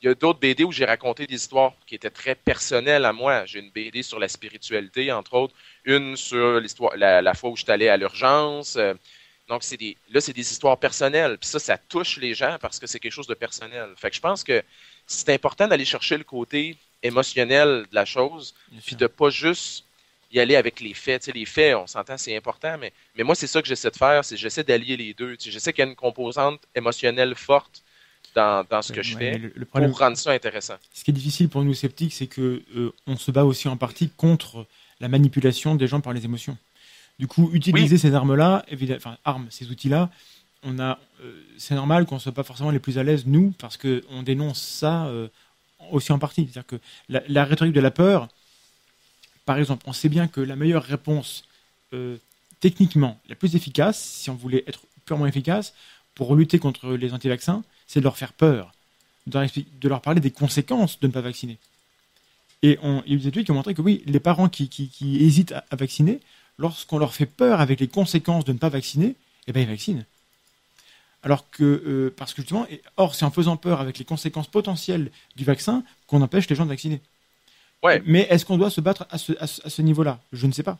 Il 0.00 0.06
y 0.06 0.08
a 0.08 0.14
d'autres 0.14 0.38
BD 0.38 0.62
où 0.62 0.70
j'ai 0.70 0.84
raconté 0.84 1.26
des 1.26 1.34
histoires 1.34 1.72
qui 1.86 1.94
étaient 1.96 2.10
très 2.10 2.34
personnelles 2.34 3.04
à 3.04 3.12
moi. 3.12 3.46
J'ai 3.46 3.58
une 3.60 3.70
BD 3.70 4.02
sur 4.02 4.18
la 4.18 4.28
spiritualité, 4.28 5.10
entre 5.10 5.34
autres, 5.34 5.54
une 5.84 6.16
sur 6.16 6.60
l'histoire, 6.60 6.96
la, 6.96 7.20
la 7.22 7.34
fois 7.34 7.50
où 7.50 7.56
je 7.56 7.62
suis 7.62 7.72
allé 7.72 7.88
à 7.88 7.96
l'urgence. 7.96 8.76
Euh, 8.76 8.94
Donc, 9.48 9.62
c'est 9.62 9.76
des, 9.76 9.96
là, 10.10 10.20
c'est 10.20 10.32
des 10.32 10.50
histoires 10.52 10.78
personnelles. 10.78 11.38
Puis 11.38 11.48
ça, 11.48 11.58
ça 11.58 11.78
touche 11.78 12.18
les 12.18 12.34
gens 12.34 12.58
parce 12.60 12.78
que 12.78 12.86
c'est 12.86 13.00
quelque 13.00 13.12
chose 13.12 13.26
de 13.26 13.34
personnel. 13.34 13.90
Fait 13.96 14.10
que 14.10 14.16
je 14.16 14.20
pense 14.20 14.44
que 14.44 14.62
c'est 15.06 15.32
important 15.32 15.66
d'aller 15.66 15.86
chercher 15.86 16.18
le 16.18 16.24
côté 16.24 16.76
émotionnel 17.02 17.86
de 17.90 17.94
la 17.94 18.04
chose, 18.04 18.54
puis 18.84 18.96
de 18.96 19.06
pas 19.06 19.30
juste 19.30 19.84
y 20.30 20.40
aller 20.40 20.56
avec 20.56 20.80
les 20.80 20.94
faits. 20.94 21.22
Tu 21.22 21.26
sais, 21.26 21.32
les 21.32 21.46
faits, 21.46 21.74
on 21.76 21.86
s'entend, 21.86 22.18
c'est 22.18 22.36
important, 22.36 22.76
mais, 22.78 22.92
mais 23.16 23.24
moi, 23.24 23.34
c'est 23.34 23.46
ça 23.46 23.62
que 23.62 23.68
j'essaie 23.68 23.90
de 23.90 23.96
faire, 23.96 24.24
c'est 24.24 24.36
j'essaie 24.36 24.64
d'allier 24.64 24.96
les 24.96 25.14
deux. 25.14 25.36
Tu 25.36 25.44
sais, 25.44 25.50
j'essaie 25.50 25.72
qu'il 25.72 25.84
y 25.84 25.88
ait 25.88 25.90
une 25.90 25.96
composante 25.96 26.60
émotionnelle 26.74 27.34
forte 27.34 27.82
dans, 28.34 28.66
dans 28.68 28.82
ce 28.82 28.92
que 28.92 29.02
je 29.02 29.16
fais 29.16 29.32
mais 29.32 29.38
le, 29.38 29.52
le 29.54 29.64
problème, 29.64 29.90
pour 29.90 30.00
rendre 30.00 30.16
ça 30.18 30.32
intéressant. 30.32 30.74
ce 30.92 31.02
qui 31.02 31.10
est 31.10 31.14
difficile 31.14 31.48
pour 31.48 31.62
nous 31.62 31.74
sceptiques, 31.74 32.12
c'est 32.12 32.26
que 32.26 32.62
euh, 32.76 32.92
on 33.06 33.16
se 33.16 33.30
bat 33.30 33.44
aussi 33.44 33.68
en 33.68 33.76
partie 33.76 34.10
contre 34.10 34.66
la 35.00 35.08
manipulation 35.08 35.74
des 35.74 35.86
gens 35.86 36.00
par 36.00 36.12
les 36.12 36.24
émotions. 36.24 36.58
Du 37.18 37.26
coup, 37.26 37.50
utiliser 37.52 37.98
ces 37.98 38.14
armes-là, 38.14 38.64
enfin 38.96 39.16
armes, 39.24 39.46
ces 39.50 39.70
outils-là, 39.70 40.08
on 40.62 40.78
a, 40.78 40.98
euh, 41.22 41.42
c'est 41.56 41.74
normal 41.74 42.06
qu'on 42.06 42.18
soit 42.18 42.32
pas 42.32 42.44
forcément 42.44 42.70
les 42.70 42.78
plus 42.78 42.98
à 42.98 43.02
l'aise 43.02 43.24
nous, 43.26 43.52
parce 43.58 43.76
que 43.76 44.04
on 44.10 44.22
dénonce 44.22 44.60
ça 44.60 45.06
euh, 45.06 45.28
aussi 45.90 46.12
en 46.12 46.18
partie. 46.18 46.42
C'est-à-dire 46.44 46.66
que 46.66 46.76
la, 47.08 47.22
la 47.28 47.44
rhétorique 47.44 47.74
de 47.74 47.80
la 47.80 47.90
peur, 47.90 48.28
par 49.46 49.58
exemple, 49.58 49.84
on 49.88 49.92
sait 49.92 50.08
bien 50.08 50.28
que 50.28 50.40
la 50.40 50.56
meilleure 50.56 50.82
réponse 50.84 51.44
euh, 51.92 52.16
techniquement, 52.60 53.18
la 53.28 53.34
plus 53.34 53.56
efficace, 53.56 53.98
si 54.00 54.30
on 54.30 54.34
voulait 54.34 54.64
être 54.66 54.80
purement 55.04 55.26
efficace, 55.26 55.74
pour 56.14 56.34
lutter 56.36 56.58
contre 56.58 56.90
les 56.92 57.12
anti-vaccins, 57.14 57.62
c'est 57.86 58.00
de 58.00 58.04
leur 58.04 58.16
faire 58.16 58.32
peur, 58.32 58.72
de 59.26 59.34
leur, 59.38 59.44
expli- 59.46 59.66
de 59.80 59.88
leur 59.88 60.02
parler 60.02 60.20
des 60.20 60.30
conséquences 60.32 61.00
de 61.00 61.06
ne 61.06 61.12
pas 61.12 61.20
vacciner. 61.20 61.58
Et 62.62 62.78
on, 62.82 63.02
il 63.06 63.12
y 63.12 63.16
a 63.16 63.18
des 63.18 63.28
études 63.28 63.44
qui 63.44 63.50
ont 63.52 63.54
montré 63.54 63.74
que 63.74 63.82
oui, 63.82 64.02
les 64.06 64.20
parents 64.20 64.48
qui, 64.48 64.68
qui- 64.68 64.88
qui 64.88 65.22
hésitent 65.24 65.52
à, 65.52 65.64
à 65.70 65.76
vacciner, 65.76 66.20
lorsqu'on 66.58 66.98
leur 66.98 67.14
fait 67.14 67.26
peur 67.26 67.60
avec 67.60 67.80
les 67.80 67.88
conséquences 67.88 68.44
de 68.44 68.52
ne 68.52 68.58
pas 68.58 68.68
vacciner, 68.68 69.14
eh 69.46 69.52
ben 69.52 69.62
ils 69.62 69.68
vaccinent. 69.68 70.04
Alors 71.22 71.50
que, 71.50 71.64
euh, 71.64 72.14
parce 72.16 72.32
que 72.32 72.42
justement, 72.42 72.66
et- 72.70 72.82
or 72.96 73.14
c'est 73.14 73.24
en 73.24 73.30
faisant 73.30 73.56
peur 73.56 73.80
avec 73.80 73.98
les 73.98 74.04
conséquences 74.04 74.46
potentielles 74.48 75.10
du 75.36 75.44
vaccin 75.44 75.82
qu'on 76.06 76.22
empêche 76.22 76.48
les 76.48 76.56
gens 76.56 76.64
de 76.64 76.70
vacciner. 76.70 77.00
Ouais. 77.82 78.02
Mais 78.04 78.26
est-ce 78.30 78.44
qu'on 78.44 78.58
doit 78.58 78.70
se 78.70 78.80
battre 78.80 79.06
à 79.10 79.18
ce, 79.18 79.32
à 79.40 79.46
ce- 79.46 79.66
à 79.66 79.70
ce 79.70 79.82
niveau-là? 79.82 80.18
Je 80.32 80.46
ne 80.46 80.52
sais 80.52 80.62
pas. 80.62 80.78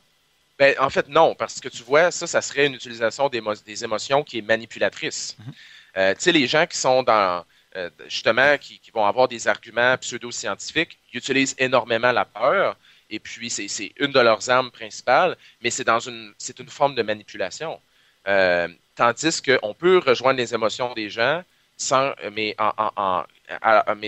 Ben, 0.59 0.75
en 0.81 0.91
fait, 0.91 1.09
non, 1.09 1.37
parce 1.37 1.61
que 1.61 1.69
tu 1.69 1.85
vois, 1.85 2.11
ça, 2.11 2.27
ça 2.27 2.41
serait 2.41 2.67
une 2.67 2.75
utilisation 2.75 3.29
des, 3.29 3.41
des 3.65 3.85
émotions 3.85 4.25
qui 4.25 4.39
est 4.39 4.43
manipulatrice. 4.43 5.37
Mhm. 5.39 5.53
Euh, 5.97 6.15
tu 6.15 6.21
sais, 6.23 6.33
les 6.33 6.47
gens 6.49 6.67
qui 6.67 6.77
sont 6.77 7.05
dans, 7.05 7.45
euh, 7.77 7.91
justement, 8.09 8.59
qui, 8.59 8.79
qui 8.81 8.91
vont 8.91 9.07
avoir 9.07 9.29
des 9.29 9.47
arguments 9.47 9.97
pseudo-scientifiques, 9.97 10.99
ils 11.13 11.19
utilisent 11.19 11.55
énormément 11.59 12.11
la 12.11 12.25
peur, 12.25 12.77
et 13.10 13.18
puis 13.18 13.51
c'est 13.51 13.93
une 13.98 14.12
de 14.12 14.20
leurs 14.20 14.51
armes 14.51 14.70
principales, 14.70 15.36
mais 15.62 15.70
c'est 15.70 15.85
dans 15.85 16.01
une, 16.01 16.32
c'est 16.39 16.59
une 16.60 16.68
forme 16.68 16.94
de 16.94 17.02
manipulation. 17.02 17.80
Euh, 18.26 18.68
tandis 18.94 19.40
qu'on 19.40 19.74
peut 19.74 19.98
rejoindre 20.05 20.39
les 20.39 20.55
émotions 20.55 20.93
des 20.94 21.09
gens, 21.09 21.43
sans, 21.76 22.12
mais, 22.32 22.55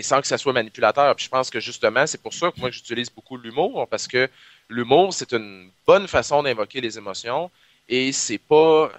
sans 0.03 0.21
que 0.21 0.27
ça 0.27 0.37
soit 0.37 0.53
manipulateur. 0.53 1.15
Puis 1.15 1.27
je 1.27 1.31
pense 1.31 1.49
que 1.51 1.61
justement, 1.61 2.07
c'est 2.07 2.21
pour 2.21 2.35
ça 2.35 2.51
que 2.51 2.61
moi 2.61 2.71
j'utilise 2.71 3.09
beaucoup 3.11 3.37
l'humour, 3.37 3.87
parce 3.89 4.07
que 4.07 4.29
l'humour, 4.69 5.15
c'est 5.15 5.33
une 5.33 5.71
bonne 5.87 6.09
façon 6.09 6.43
d'invoquer 6.43 6.81
les 6.81 6.99
émotions, 6.99 7.51
et 7.89 8.13
c'est 8.13 8.39
pas, 8.39 8.91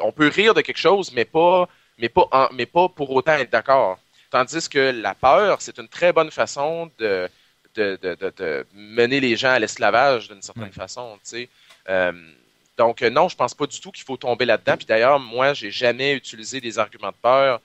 on 0.00 0.12
peut 0.12 0.28
rire 0.28 0.54
de 0.54 0.60
quelque 0.62 0.78
chose, 0.78 1.12
mais 1.12 1.24
pas, 1.24 1.68
mais 1.98 2.08
pas, 2.08 2.50
mais 2.52 2.66
pas 2.66 2.88
pour 2.88 3.10
autant 3.10 3.34
être 3.34 3.50
d'accord. 3.50 3.98
Tandis 4.30 4.68
que 4.68 4.78
la 4.78 5.14
peur, 5.14 5.60
c'est 5.60 5.78
une 5.78 5.88
très 5.88 6.12
bonne 6.12 6.30
façon 6.30 6.90
de, 6.98 7.28
de, 7.74 7.98
de, 8.02 8.32
de, 8.36 8.66
mener 8.74 9.20
les 9.20 9.36
gens 9.36 9.50
à 9.50 9.58
l'esclavage 9.58 10.28
d'une 10.28 10.42
certaine 10.42 10.72
façon. 10.72 11.18
Euh, 11.88 12.12
donc, 12.78 13.02
euh, 13.02 13.10
non, 13.10 13.28
je 13.28 13.36
pense 13.36 13.54
pas 13.54 13.66
du 13.66 13.80
tout 13.80 13.90
qu'il 13.90 14.04
faut 14.04 14.16
tomber 14.16 14.44
là-dedans. 14.44 14.76
Puis 14.76 14.86
d'ailleurs, 14.86 15.18
moi, 15.20 15.54
j'ai 15.54 15.70
jamais 15.70 16.14
utilisé 16.14 16.60
des 16.60 16.78
arguments 16.78 17.10
de 17.10 17.16
peur 17.20 17.60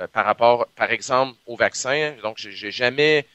euh, 0.00 0.06
par 0.06 0.24
rapport, 0.24 0.66
par 0.76 0.90
exemple, 0.90 1.36
au 1.46 1.56
vaccin. 1.56 2.14
Donc, 2.22 2.38
j'ai 2.38 2.70
jamais 2.70 3.26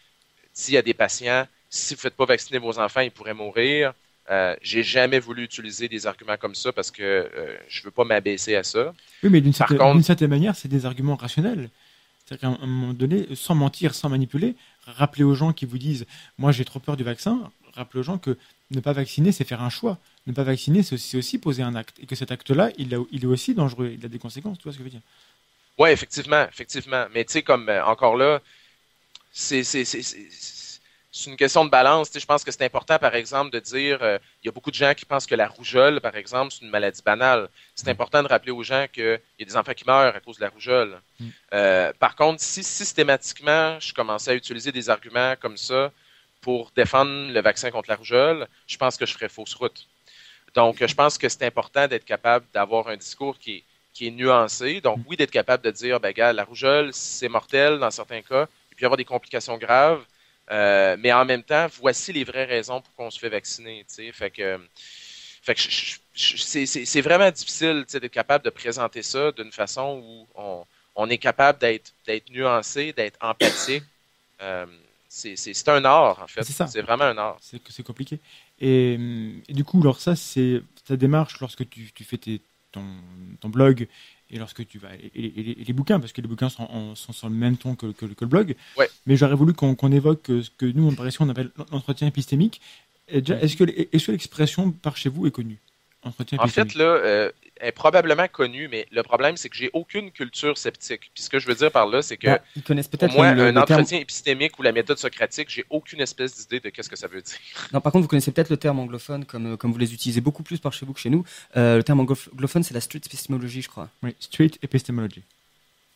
dit 0.56 0.78
à 0.78 0.82
des 0.82 0.94
patients, 0.94 1.45
si 1.70 1.94
vous 1.94 1.99
ne 1.99 2.02
faites 2.02 2.16
pas 2.16 2.26
vacciner 2.26 2.60
vos 2.60 2.80
enfants, 2.80 3.02
ils 3.02 3.12
pourraient 3.12 3.34
mourir. 3.34 3.94
Euh, 4.30 4.56
j'ai 4.62 4.84
jamais 4.84 5.20
voulu 5.20 5.44
utiliser 5.44 5.88
des 5.88 6.06
arguments 6.06 6.36
comme 6.36 6.56
ça 6.56 6.74
parce 6.74 6.91
que 6.91 7.02
euh, 7.04 7.56
je 7.70 7.82
veux 7.84 7.91
pas 7.91 8.04
m'abaisser 8.04 8.56
à 8.56 8.64
ça. 8.64 8.94
Oui, 9.24 9.30
mais 9.30 9.40
d'une 9.40 9.54
certaine, 9.54 9.78
contre- 9.78 10.04
certaine 10.04 10.30
manière, 10.30 10.56
c'est 10.56 10.68
des 10.68 10.86
arguments 10.86 11.16
rationnels. 11.16 11.70
C'est-à-dire 12.26 12.58
qu'à 12.58 12.64
un 12.64 12.68
moment 12.68 12.94
donné, 12.94 13.26
sans 13.36 13.56
mentir, 13.56 13.95
sans 13.95 14.10
manipuler, 14.10 14.56
rappeler 14.88 15.23
aux 15.23 15.35
gens 15.35 15.53
qui 15.53 15.65
vous 15.65 15.77
disent 15.77 16.05
Moi, 16.38 16.51
j'ai 16.51 16.65
trop 16.65 16.80
peur 16.80 16.97
du 16.97 17.03
vaccin, 17.03 17.51
rappeler 17.73 17.99
aux 17.99 18.03
gens 18.03 18.18
que 18.18 18.38
ne 18.72 18.80
pas 18.80 18.93
vacciner, 18.93 19.31
c'est 19.31 19.43
faire 19.45 19.61
un 19.61 19.69
choix. 19.69 19.97
Ne 20.26 20.34
pas 20.34 20.43
vacciner, 20.43 20.84
c'est 20.84 21.18
aussi, 21.18 21.38
poser 21.38 21.64
un 21.64 21.76
acte. 21.76 21.97
Et 22.01 22.05
que 22.05 22.15
cet 22.15 22.31
acte-là, 22.31 22.72
il 22.77 22.93
est 22.93 23.26
aussi 23.26 23.53
dangereux. 23.53 23.95
Il 23.97 24.05
a 24.05 24.09
des 24.09 24.19
conséquences. 24.19 24.57
Tu 24.57 24.64
vois 24.64 24.73
ce 24.73 24.77
que 24.77 24.84
je 24.84 24.89
veux 24.89 24.91
dire? 24.91 25.01
Oui, 25.77 25.89
effectivement, 25.89 26.45
effectivement. 26.49 27.05
Mais 27.14 27.23
tu 27.23 27.34
sais, 27.34 27.43
comme 27.43 27.69
euh, 27.69 27.85
encore 27.85 28.18
là, 28.18 28.41
c'est 29.31 29.64
c'est- 31.18 31.30
une 31.30 31.38
question 31.38 31.65
de 31.65 31.69
balance. 31.69 32.10
Je 32.14 32.26
pense 32.26 32.44
que 32.44 32.52
c'est 32.52 32.64
important, 32.64 32.98
par 32.99 33.15
exemple, 33.15 33.52
de 33.52 33.60
dire, 33.60 33.99
euh, 34.02 34.18
il 34.44 34.48
y 34.48 34.49
a 34.49 34.52
beaucoup 34.52 34.72
de 34.72 34.76
gens 34.76 34.94
qui 34.94 35.06
pensent 35.06 35.26
que 35.26 35.35
la 35.35 35.48
rougeole, 35.48 35.99
par 36.02 36.15
exemple, 36.15 36.53
c'est 36.53 36.64
une 36.64 36.69
maladie 36.69 37.02
banale. 37.03 37.49
C'est 37.76 37.89
important 37.89 38.23
de 38.23 38.27
rappeler 38.27 38.52
aux 38.52 38.64
gens 38.64 38.85
qu'il 38.91 39.19
y 39.39 39.44
a 39.44 39.45
des 39.45 39.57
enfants 39.57 39.73
qui 39.73 39.85
meurent 39.85 40.15
à 40.15 40.19
cause 40.19 40.38
de 40.38 40.41
la 40.41 40.49
rougeole. 40.49 41.02
Mm. 41.19 41.27
Euh, 41.53 41.94
par 41.99 42.15
contre, 42.15 42.41
si 42.41 42.64
systématiquement, 42.64 43.80
je 43.80 43.94
commençais 43.94 44.31
à 44.31 44.35
utiliser 44.35 44.72
des 44.72 44.89
arguments 44.89 45.35
comme 45.39 45.57
ça 45.57 45.91
pour 46.41 46.72
défendre 46.76 47.31
le 47.31 47.41
vaccin 47.41 47.72
contre 47.72 47.89
la 47.89 47.95
rougeole, 47.95 48.48
je 48.68 48.77
pense 48.77 48.98
que 48.98 49.06
je 49.06 49.14
ferais 49.14 49.30
fausse 49.30 49.56
route. 49.56 49.88
Donc, 50.56 50.85
je 50.85 50.95
pense 50.95 51.18
que 51.18 51.27
c'est 51.30 51.45
important 51.45 51.88
d'être 51.88 52.06
capable 52.06 52.45
d'avoir 52.53 52.88
un 52.88 52.98
discours 52.98 53.38
qui 53.38 53.57
est, 53.57 53.64
qui 53.94 54.07
est 54.07 54.11
nuancé. 54.11 54.81
Donc, 54.81 54.99
oui, 55.07 55.18
d'être 55.18 55.31
capable 55.31 55.64
de 55.64 55.72
dire, 55.72 55.99
ben, 55.99 56.11
gars, 56.11 56.31
la 56.34 56.44
rougeole, 56.44 56.94
c'est 56.94 57.30
mortel 57.30 57.80
dans 57.80 57.91
certains 57.91 58.22
cas, 58.22 58.48
il 58.72 58.76
peut 58.76 58.84
y 58.84 58.85
avoir 58.85 58.98
des 58.98 59.06
complications 59.06 59.57
graves, 59.57 60.03
euh, 60.52 60.95
mais 60.99 61.11
en 61.14 61.26
même 61.26 61.44
temps, 61.44 61.68
voici 61.80 62.14
les 62.14 62.24
vraies 62.24 62.45
raisons 62.45 62.82
pour 62.82 62.94
qu'on 62.95 63.10
se 63.11 63.19
fait 63.19 63.30
vacciner. 63.30 63.86
tu 63.88 63.95
sais. 63.95 64.11
Fait 64.11 64.32
que, 64.32 64.60
fait 65.41 65.56
que 65.56 65.61
c'est- 66.14 67.02
vraiment 67.02 67.30
difficile 67.32 67.86
d'être 67.91 68.07
capable 68.07 68.44
de 68.45 68.49
présenter 68.49 69.03
ça 69.03 69.32
d'une 69.32 69.52
façon 69.52 70.02
où 70.03 70.28
on, 70.36 70.65
on 70.95 71.10
est 71.10 71.18
capable 71.18 71.60
d'être 71.60 71.94
d'être 72.06 72.30
nuancé, 72.32 72.94
d'être 72.94 73.18
empathique. 73.22 73.84
Euh, 74.41 74.65
c'est 75.10 75.68
un 75.69 75.84
art, 75.86 76.22
en 76.22 76.28
fait. 76.28 76.44
C'est 76.44 76.53
ça. 76.53 76.68
C'est 76.68 76.82
vraiment 76.82 77.06
un 77.06 77.18
art. 77.18 77.38
C'est 77.41 77.84
compliqué. 77.84 78.19
Et, 78.60 78.94
et 79.48 79.53
du 79.53 79.64
coup, 79.64 79.80
alors 79.82 79.99
ça, 79.99 80.15
c'est 80.15 80.61
ta 80.86 80.95
démarche 80.98 81.40
lorsque 81.40 81.68
tu, 81.69 81.91
tu 81.94 82.03
fais 82.03 82.18
tes, 82.18 82.41
ton, 82.72 82.84
ton 83.40 83.49
blog 83.49 83.88
et 84.30 84.38
lorsque 84.40 84.66
tu 84.68 84.78
vas 84.78 84.94
et, 84.95 85.12
et- 85.16 85.26
et- 85.40 85.62
et 85.62 85.64
les 85.64 85.74
bouquins, 85.74 85.99
parce 85.99 86.12
que 86.14 86.22
les 86.22 86.28
bouquins 86.28 86.49
sont, 86.49 86.64
en- 86.64 86.95
sont 86.95 87.14
sur 87.14 87.30
le 87.30 87.36
même 87.36 87.58
ton 87.58 87.76
que, 87.76 87.88
que- 87.91 88.06
que 88.06 88.26
le 88.26 88.28
blog. 88.28 88.56
Ouais. 88.78 88.90
Mais 89.06 89.16
j'aurais 89.18 89.36
voulu 89.36 89.54
qu'on 89.54 89.76
qu'on 89.76 89.91
évoque 89.91 90.30
euh, 90.30 90.44
ce 90.44 90.49
que 90.49 90.66
nous, 90.66 90.88
en 90.88 90.94
on 91.20 91.30
appelle 91.30 91.52
l'entretien 91.72 92.08
épistémique. 92.08 92.60
Est-ce 93.10 93.56
que, 93.56 93.64
est-ce 93.94 94.08
que 94.08 94.12
l'expression 94.12 94.72
par 94.72 94.98
chez 94.98 95.08
vous 95.10 95.28
est 95.28 95.32
connue? 95.32 95.60
Entretien 96.07 96.38
En 96.39 96.47
fait, 96.47 96.73
là, 96.75 96.84
euh, 96.85 97.31
elle 97.59 97.69
est 97.69 97.71
probablement 97.71 98.27
connue, 98.27 98.67
mais 98.67 98.88
le 98.91 99.01
problème, 99.03 99.35
c'est 99.38 99.49
que 99.49 99.55
j'ai 99.55 99.69
aucune 99.73 100.11
culture 100.11 100.57
sceptique. 100.57 101.09
Puis 101.13 101.23
ce 101.23 101.29
que 101.29 101.39
je 101.39 101.47
veux 101.47 101.55
dire 101.55 101.71
par 101.71 101.88
là, 101.88 102.01
c'est 102.01 102.17
que 102.17 102.27
Bah, 102.27 102.39
ils 102.55 102.61
connaissent 102.63 102.88
peut-être 102.88 103.15
moi, 103.15 103.34
le, 103.34 103.41
un 103.43 103.45
le 103.47 103.53
terme. 103.65 103.79
entretien 103.79 103.99
épistémique 103.99 104.57
ou 104.59 104.61
la 104.61 104.71
méthode 104.71 104.97
socratique, 104.99 105.49
j'ai 105.49 105.65
aucune 105.69 105.99
espèce 106.01 106.35
d'idée 106.38 106.59
de 106.59 106.69
qu'est-ce 106.69 106.89
que 106.89 106.95
ça 106.95 107.07
veut 107.07 107.21
dire. 107.21 107.38
Non, 107.73 107.81
par 107.81 107.91
contre, 107.91 108.03
vous 108.03 108.07
connaissez 108.07 108.31
peut-être 108.31 108.49
le 108.49 108.57
terme 108.57 108.79
anglophone, 108.79 109.25
comme, 109.25 109.53
euh, 109.53 109.57
comme 109.57 109.71
vous 109.71 109.79
les 109.79 109.93
utilisez 109.93 110.21
beaucoup 110.21 110.43
plus 110.43 110.59
par 110.59 110.73
chez 110.73 110.85
vous 110.85 110.93
que 110.93 110.99
chez 110.99 111.09
nous. 111.09 111.25
Euh, 111.55 111.77
le 111.77 111.84
terme 111.84 111.99
anglophone, 112.01 112.63
c'est 112.63 112.73
la 112.75 112.81
street 112.81 113.01
epistémologie, 113.05 113.61
je 113.63 113.69
crois. 113.69 113.89
Oui, 114.03 114.15
street 114.19 114.51
epistemology. 114.61 115.23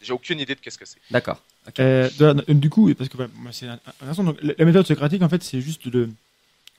J'ai 0.02 0.14
aucune 0.14 0.40
idée 0.40 0.56
de 0.56 0.60
qu'est-ce 0.60 0.80
que 0.80 0.86
c'est. 0.86 0.98
D'accord. 1.12 1.40
Euh, 1.80 2.10
de- 2.18 2.34
de- 2.34 2.54
du 2.54 2.72
coup, 2.72 2.92
parce 2.96 3.08
que 3.08 3.18
voilà, 3.18 3.32
moi, 3.36 3.52
c'est 3.54 3.68
intéressant. 3.68 4.24
Donc, 4.24 4.38
la, 4.42 4.54
la 4.58 4.66
méthode 4.66 4.88
socratique, 4.88 5.22
en 5.22 5.30
fait, 5.30 5.44
c'est 5.44 5.62
juste 5.62 5.86
le, 5.86 6.10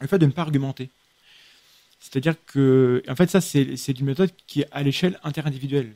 le 0.00 0.06
fait 0.08 0.18
de 0.18 0.26
ne 0.26 0.32
pas 0.32 0.42
argumenter. 0.42 0.88
C'est-à-dire 2.02 2.34
que, 2.46 3.02
en 3.08 3.14
fait, 3.14 3.30
ça, 3.30 3.40
c'est 3.40 3.98
une 3.98 4.04
méthode 4.06 4.30
qui 4.48 4.62
est 4.62 4.68
à 4.72 4.82
l'échelle 4.82 5.18
interindividuelle. 5.22 5.94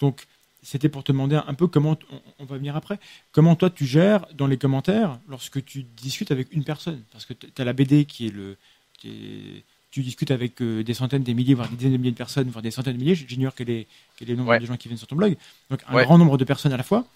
Donc, 0.00 0.26
c'était 0.62 0.88
pour 0.88 1.02
te 1.02 1.10
demander 1.12 1.36
un 1.36 1.54
peu 1.54 1.66
comment, 1.66 1.98
on, 2.12 2.20
on 2.38 2.44
va 2.44 2.56
venir 2.56 2.76
après, 2.76 2.98
comment 3.32 3.56
toi 3.56 3.68
tu 3.68 3.84
gères 3.84 4.26
dans 4.34 4.46
les 4.46 4.56
commentaires 4.58 5.18
lorsque 5.28 5.64
tu 5.64 5.82
discutes 6.00 6.30
avec 6.30 6.52
une 6.52 6.62
personne? 6.64 7.02
Parce 7.12 7.24
que 7.24 7.32
tu 7.32 7.48
as 7.60 7.64
la 7.64 7.72
BD 7.72 8.04
qui 8.04 8.28
est 8.28 8.30
le. 8.30 8.56
qui 8.98 9.08
est- 9.08 9.64
tu 9.90 10.02
discutes 10.02 10.30
avec 10.30 10.60
euh, 10.60 10.84
des 10.84 10.92
centaines, 10.92 11.22
des 11.22 11.32
milliers, 11.32 11.54
voire 11.54 11.68
des 11.70 11.74
dizaines 11.76 11.92
de 11.92 11.96
milliers 11.96 12.10
de 12.12 12.16
personnes, 12.16 12.48
voire 12.50 12.60
des 12.62 12.70
centaines 12.70 12.92
de 12.92 12.98
milliers. 12.98 13.14
J'ignore 13.14 13.54
quel 13.54 13.70
est, 13.70 13.86
quel 14.16 14.28
est 14.28 14.32
le 14.32 14.36
nombre 14.38 14.50
Ouais. 14.50 14.60
de 14.60 14.66
gens 14.66 14.76
qui 14.76 14.86
viennent 14.86 14.98
sur 14.98 15.06
ton 15.06 15.16
blog. 15.16 15.34
Donc, 15.70 15.80
un 15.88 15.94
Ouais. 15.94 16.04
grand 16.04 16.18
nombre 16.18 16.36
de 16.36 16.44
personnes 16.44 16.74
à 16.74 16.76
la 16.76 16.82
fois. 16.82 17.06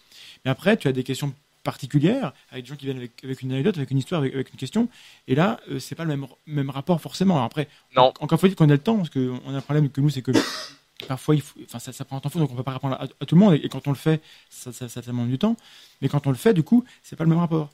Mais 0.45 0.51
après, 0.51 0.77
tu 0.79 0.89
as 0.89 0.93
des 0.93 1.05
questions 1.05 1.35
particulières, 1.63 2.33
avec 2.51 2.65
des 2.65 2.69
gens 2.71 2.77
qui 2.77 2.87
viennent 2.87 2.97
avec, 2.99 3.13
avec 3.25 3.43
une 3.43 3.53
anecdote, 3.53 3.77
avec 3.77 3.91
une 3.91 3.99
histoire, 3.99 4.21
avec, 4.21 4.35
avec 4.35 4.51
une 4.51 4.59
question. 4.59 4.89
Et 5.29 5.35
là, 5.35 5.61
euh, 5.71 5.79
c'est 5.79 5.95
pas 5.95 6.05
le 6.05 6.11
même, 6.17 6.27
même 6.47 6.71
rapport 6.71 7.01
forcément. 7.01 7.35
Alors 7.35 7.45
après, 7.47 7.69
Non. 7.97 8.05
en- 8.05 8.25
encore 8.25 8.41
faut-il 8.41 8.55
qu'on 8.57 8.69
ait 8.69 8.73
le 8.73 8.79
temps, 8.79 8.97
parce 8.97 9.11
qu'on 9.11 9.39
a 9.55 9.57
un 9.59 9.61
problème 9.61 9.89
que 9.91 10.01
nous, 10.01 10.11
c'est 10.11 10.23
que 10.23 10.33
parfois, 11.09 11.35
il 11.35 11.41
faut, 11.41 11.59
enfin, 11.65 11.79
ça, 11.79 11.93
ça 11.93 12.05
prend 12.05 12.17
un 12.17 12.21
temps 12.21 12.29
fou, 12.31 12.39
donc 12.39 12.51
on 12.53 12.55
peut 12.57 12.63
pas 12.63 12.73
répondre 12.75 12.95
à, 12.95 13.03
à 13.05 13.27
tout 13.27 13.35
le 13.35 13.41
monde. 13.41 13.55
Et, 13.55 13.65
et 13.65 13.69
quand 13.69 13.87
on 13.87 13.91
le 13.91 13.97
fait, 13.97 14.21
ça, 14.51 14.73
ça, 14.73 14.89
ça 14.89 15.01
demande 15.03 15.29
du 15.29 15.39
temps. 15.39 15.57
Mais 16.01 16.09
quand 16.09 16.27
on 16.27 16.31
le 16.31 16.37
fait, 16.37 16.55
du 16.55 16.63
coup, 16.63 16.85
c'est 17.03 17.17
pas 17.17 17.25
le 17.25 17.31
même 17.31 17.39
rapport. 17.39 17.71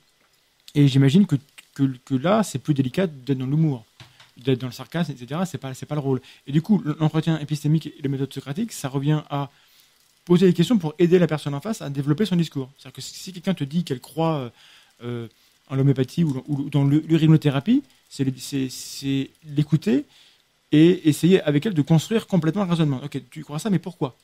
Et 0.75 0.87
j'imagine 0.89 1.27
que, 1.27 1.37
que, 1.75 1.85
que 2.05 2.15
là, 2.15 2.43
c'est 2.43 2.59
plus 2.59 2.75
délicat 2.75 3.07
d'être 3.07 3.39
dans 3.39 3.47
l'humour, 3.47 3.85
d'être 4.37 4.61
dans 4.61 4.67
le 4.67 4.73
sarcasme, 4.73 5.13
etc. 5.13 5.41
C'est 5.47 5.59
pas, 5.59 5.73
c'est 5.75 5.87
pas 5.87 5.95
le 5.95 6.01
rôle. 6.03 6.21
Et 6.47 6.53
du 6.53 6.61
coup, 6.63 6.83
l'entretien 7.01 7.39
épistémique 7.39 7.87
et 7.87 7.95
les 8.03 8.09
méthodes 8.09 8.33
socratiques, 8.33 8.73
ça 8.73 8.89
revient 8.89 9.23
à 9.31 9.51
poser 10.29 10.47
des 10.47 10.53
questions 10.53 10.77
pour 10.77 10.95
aider 10.99 11.19
la 11.19 11.27
personne 11.27 11.55
en 11.55 11.61
face 11.61 11.81
à 11.81 11.89
développer 11.89 12.27
son 12.27 12.37
discours. 12.37 12.71
C'est-à-dire 12.77 12.97
que 12.97 13.01
si, 13.01 13.33
quelqu'un 13.33 13.55
te 13.55 13.65
dit 13.65 13.83
qu'elle 13.83 13.99
croit 13.99 14.35
euh, 14.37 14.51
euh, 15.03 15.29
en 15.71 15.75
l'homéopathie 15.75 16.23
ou, 16.23 16.69
dans 16.71 16.85
l'urinothérapie, 16.85 17.83
c'est 18.11 19.31
l'écouter 19.57 20.05
et 20.71 21.09
essayer 21.09 21.41
avec 21.43 21.65
elle 21.65 21.73
de 21.73 21.81
construire 21.81 22.27
complètement 22.27 22.65
le 22.65 22.71
raisonnement. 22.71 23.01
Ok, 23.03 23.23
tu 23.31 23.43
crois 23.43 23.59
ça, 23.59 23.71
mais 23.71 23.79
pourquoi? 23.79 24.17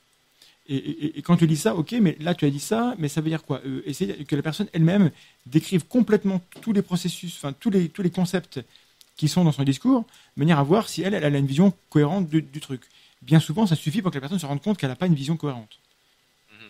Et, 0.68 1.22
quand 1.22 1.38
tu 1.38 1.46
dis 1.46 1.56
ça, 1.56 1.74
ok, 1.74 1.92
mais 2.02 2.16
là 2.20 2.34
tu 2.34 2.44
as 2.44 2.50
dit 2.50 2.60
ça, 2.60 2.94
mais 2.98 3.08
ça 3.08 3.22
veut 3.22 3.30
dire 3.30 3.42
quoi? 3.42 3.62
Euh, 3.64 3.82
Essayer 3.86 4.12
que 4.24 4.36
la 4.36 4.42
personne 4.42 4.68
elle-même 4.74 5.10
décrive 5.46 5.86
complètement 5.86 6.42
tous 6.60 6.74
les 6.74 6.82
processus, 6.82 7.34
enfin 7.36 7.54
tous 7.58 7.70
les, 7.70 7.88
tous 7.88 8.02
les 8.02 8.10
concepts 8.10 8.60
qui 9.16 9.28
sont 9.28 9.44
dans 9.44 9.52
son 9.52 9.64
discours, 9.64 10.04
de 10.36 10.40
manière 10.42 10.58
à 10.58 10.62
voir 10.62 10.88
si 10.90 11.00
elle, 11.00 11.14
elle 11.14 11.24
a 11.24 11.38
une 11.38 11.46
vision 11.46 11.72
cohérente 11.88 12.28
du 12.28 12.60
truc. 12.60 12.82
Bien 13.22 13.40
souvent, 13.40 13.66
ça 13.66 13.76
suffit 13.76 14.02
pour 14.02 14.10
que 14.10 14.16
la 14.16 14.20
personne 14.20 14.38
se 14.38 14.46
rende 14.46 14.60
compte 14.60 14.76
qu'elle 14.76 14.90
n'a 14.90 14.96
pas 14.96 15.06
une 15.06 15.14
vision 15.14 15.36
cohérente. 15.38 15.78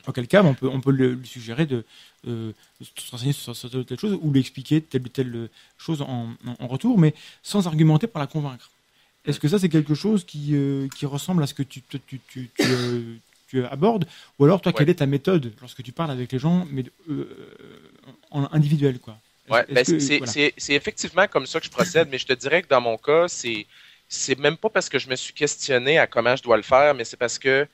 Auquel 0.06 0.28
cas, 0.28 0.42
on 0.42 0.54
peut, 0.54 0.68
on 0.68 0.80
peut 0.80 0.90
lui 0.92 1.26
suggérer 1.26 1.66
de, 1.66 1.84
euh, 2.26 2.52
de 2.80 2.84
se 3.00 3.10
renseigner 3.10 3.32
sur, 3.32 3.56
sur 3.56 3.70
telle 3.70 3.80
ou 3.80 3.84
telle 3.84 3.98
chose 3.98 4.18
ou 4.20 4.30
lui 4.32 4.40
expliquer 4.40 4.82
telle 4.82 5.02
ou 5.02 5.08
telle 5.08 5.48
chose 5.78 6.02
en, 6.02 6.30
en- 6.46 6.56
en 6.58 6.66
retour, 6.68 6.98
mais 6.98 7.14
sans 7.42 7.66
argumenter 7.66 8.06
pour 8.06 8.20
la 8.20 8.26
convaincre. 8.26 8.70
Est-ce 9.26 9.40
que 9.40 9.48
ça, 9.48 9.58
c'est 9.58 9.70
quelque 9.70 9.94
chose 9.94 10.24
qui, 10.24 10.54
euh, 10.54 10.88
qui 10.94 11.06
ressemble 11.06 11.42
à 11.42 11.46
ce 11.46 11.54
que 11.54 11.62
tu, 11.62 11.82
tu, 11.82 12.00
tu, 12.00 12.20
tu, 12.28 12.50
tu, 12.54 12.74
euh, 12.74 13.16
tu 13.46 13.64
abordes? 13.64 14.06
Ou 14.38 14.44
alors, 14.44 14.60
toi, 14.60 14.72
Ouais. 14.72 14.74
quelle 14.74 14.90
est 14.90 14.96
ta 14.96 15.06
méthode 15.06 15.52
lorsque 15.60 15.82
tu 15.82 15.92
parles 15.92 16.10
avec 16.10 16.30
les 16.32 16.38
gens, 16.38 16.66
mais 16.70 16.84
euh, 17.08 17.26
en 18.30 18.46
individuel 18.52 18.98
quoi? 18.98 19.18
Ouais, 19.48 19.66
ben, 19.70 19.84
voilà. 20.18 20.34
c'est 20.56 20.72
effectivement 20.74 21.26
comme 21.28 21.46
ça 21.46 21.60
que 21.60 21.66
je 21.66 21.70
procède, 21.70 22.08
mais 22.08 22.18
je 22.18 22.26
te 22.26 22.32
dirais 22.32 22.62
que 22.62 22.68
dans 22.68 22.80
mon 22.80 22.96
cas, 22.96 23.28
c'est 23.28 23.66
c'est 24.08 24.38
même 24.38 24.56
pas 24.56 24.70
parce 24.70 24.88
que 24.88 24.98
je 24.98 25.08
me 25.08 25.16
suis 25.16 25.34
questionné 25.34 25.98
à 25.98 26.06
comment 26.06 26.36
je 26.36 26.42
dois 26.42 26.56
le 26.56 26.62
faire, 26.62 26.94
mais 26.94 27.04
c'est 27.04 27.16
parce 27.16 27.38
que, 27.38 27.66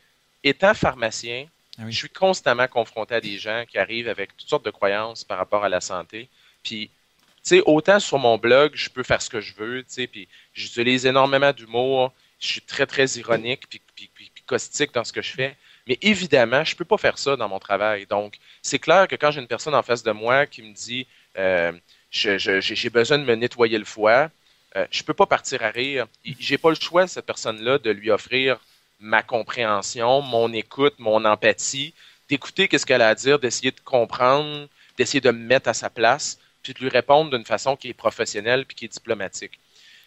étant 0.43 0.75
pharmacien, 0.75 1.47
Ah 1.81 1.85
je 1.89 1.97
suis 1.97 2.11
constamment 2.11 2.69
confronté 2.69 3.15
à 3.15 3.21
des 3.21 3.39
gens 3.39 3.65
qui 3.67 3.79
arrivent 3.79 4.09
avec 4.09 4.37
toutes 4.37 4.49
sortes 4.49 4.65
de 4.65 4.71
croyances 4.71 5.25
par 5.25 5.39
rapport 5.39 5.65
à 5.65 5.69
la 5.69 5.81
santé. 5.81 6.29
Puis, 6.63 6.89
tu 6.89 7.35
sais, 7.43 7.63
autant 7.65 7.99
sur 8.01 8.19
mon 8.19 8.37
blog, 8.37 8.73
je 8.75 8.91
peux 8.91 9.03
faire 9.03 9.23
ce 9.23 9.31
que 9.31 9.41
je 9.41 9.55
veux, 9.55 9.83
tu 9.83 9.95
sais, 9.95 10.07
puis 10.07 10.29
j'utilise 10.53 11.07
énormément 11.07 11.53
d'humour, 11.53 12.13
je 12.39 12.49
suis 12.49 12.61
très, 12.61 12.87
très 12.87 13.07
ironique 13.07 13.67
puis, 13.69 13.81
puis, 13.95 14.11
puis, 14.15 14.31
caustique 14.47 14.93
dans 14.93 15.05
ce 15.05 15.13
que 15.13 15.23
je 15.23 15.33
fais. 15.33 15.57
Mais 15.87 15.99
évidemment, 16.03 16.65
je 16.65 16.75
ne 16.75 16.77
peux 16.77 16.85
pas 16.85 16.99
faire 16.99 17.17
ça 17.19 17.37
dans 17.37 17.49
mon 17.49 17.61
travail. 17.61 18.05
Donc, 18.07 18.39
c'est 18.63 18.79
clair 18.79 19.09
que 19.09 19.17
quand 19.17 19.31
j'ai 19.31 19.41
une 19.41 19.47
personne 19.47 19.75
en 19.75 19.83
face 19.83 20.03
de 20.03 20.11
moi 20.11 20.47
qui 20.47 20.63
me 20.63 20.75
dit 20.75 21.07
euh, 21.39 21.73
j'ai 22.11 22.91
besoin 22.91 23.19
de 23.19 23.25
me 23.25 23.35
nettoyer 23.37 23.79
le 23.79 23.85
foie, 23.85 24.31
euh, 24.77 24.87
je 24.91 25.03
ne 25.03 25.07
peux 25.07 25.15
pas 25.15 25.27
partir 25.27 25.63
à 25.63 25.71
rire. 25.71 26.07
J'ai 26.39 26.59
pas 26.59 26.71
le 26.71 26.77
choix, 26.77 27.07
cette 27.07 27.27
personne-là, 27.27 27.79
de 27.79 27.91
lui 27.91 28.11
offrir 28.11 28.59
ma 29.01 29.23
compréhension, 29.23 30.21
mon 30.21 30.53
écoute, 30.53 30.95
mon 30.99 31.25
empathie, 31.25 31.95
d'écouter 32.29 32.69
qu'est-ce 32.69 32.87
qu'elle 32.87 33.03
a 33.03 33.09
à 33.09 33.15
dire, 33.15 33.39
d'essayer 33.39 33.71
de 33.71 33.81
comprendre, 33.81 34.69
d'essayer 34.97 35.21
de 35.21 35.31
me 35.31 35.39
mettre 35.39 35.69
à 35.69 35.75
sa 35.75 35.91
place, 35.91 36.39
puis 36.63 36.75
de 36.75 36.81
lui 36.81 36.89
répondre 36.89 37.31
d'une 37.31 37.45
façon 37.45 37.77
qui 37.77 37.89
est 37.89 37.95
professionnelle 37.95 38.67
puis 38.67 38.77
qui 38.77 38.85
est 38.85 38.89
diplomatique. 38.89 39.59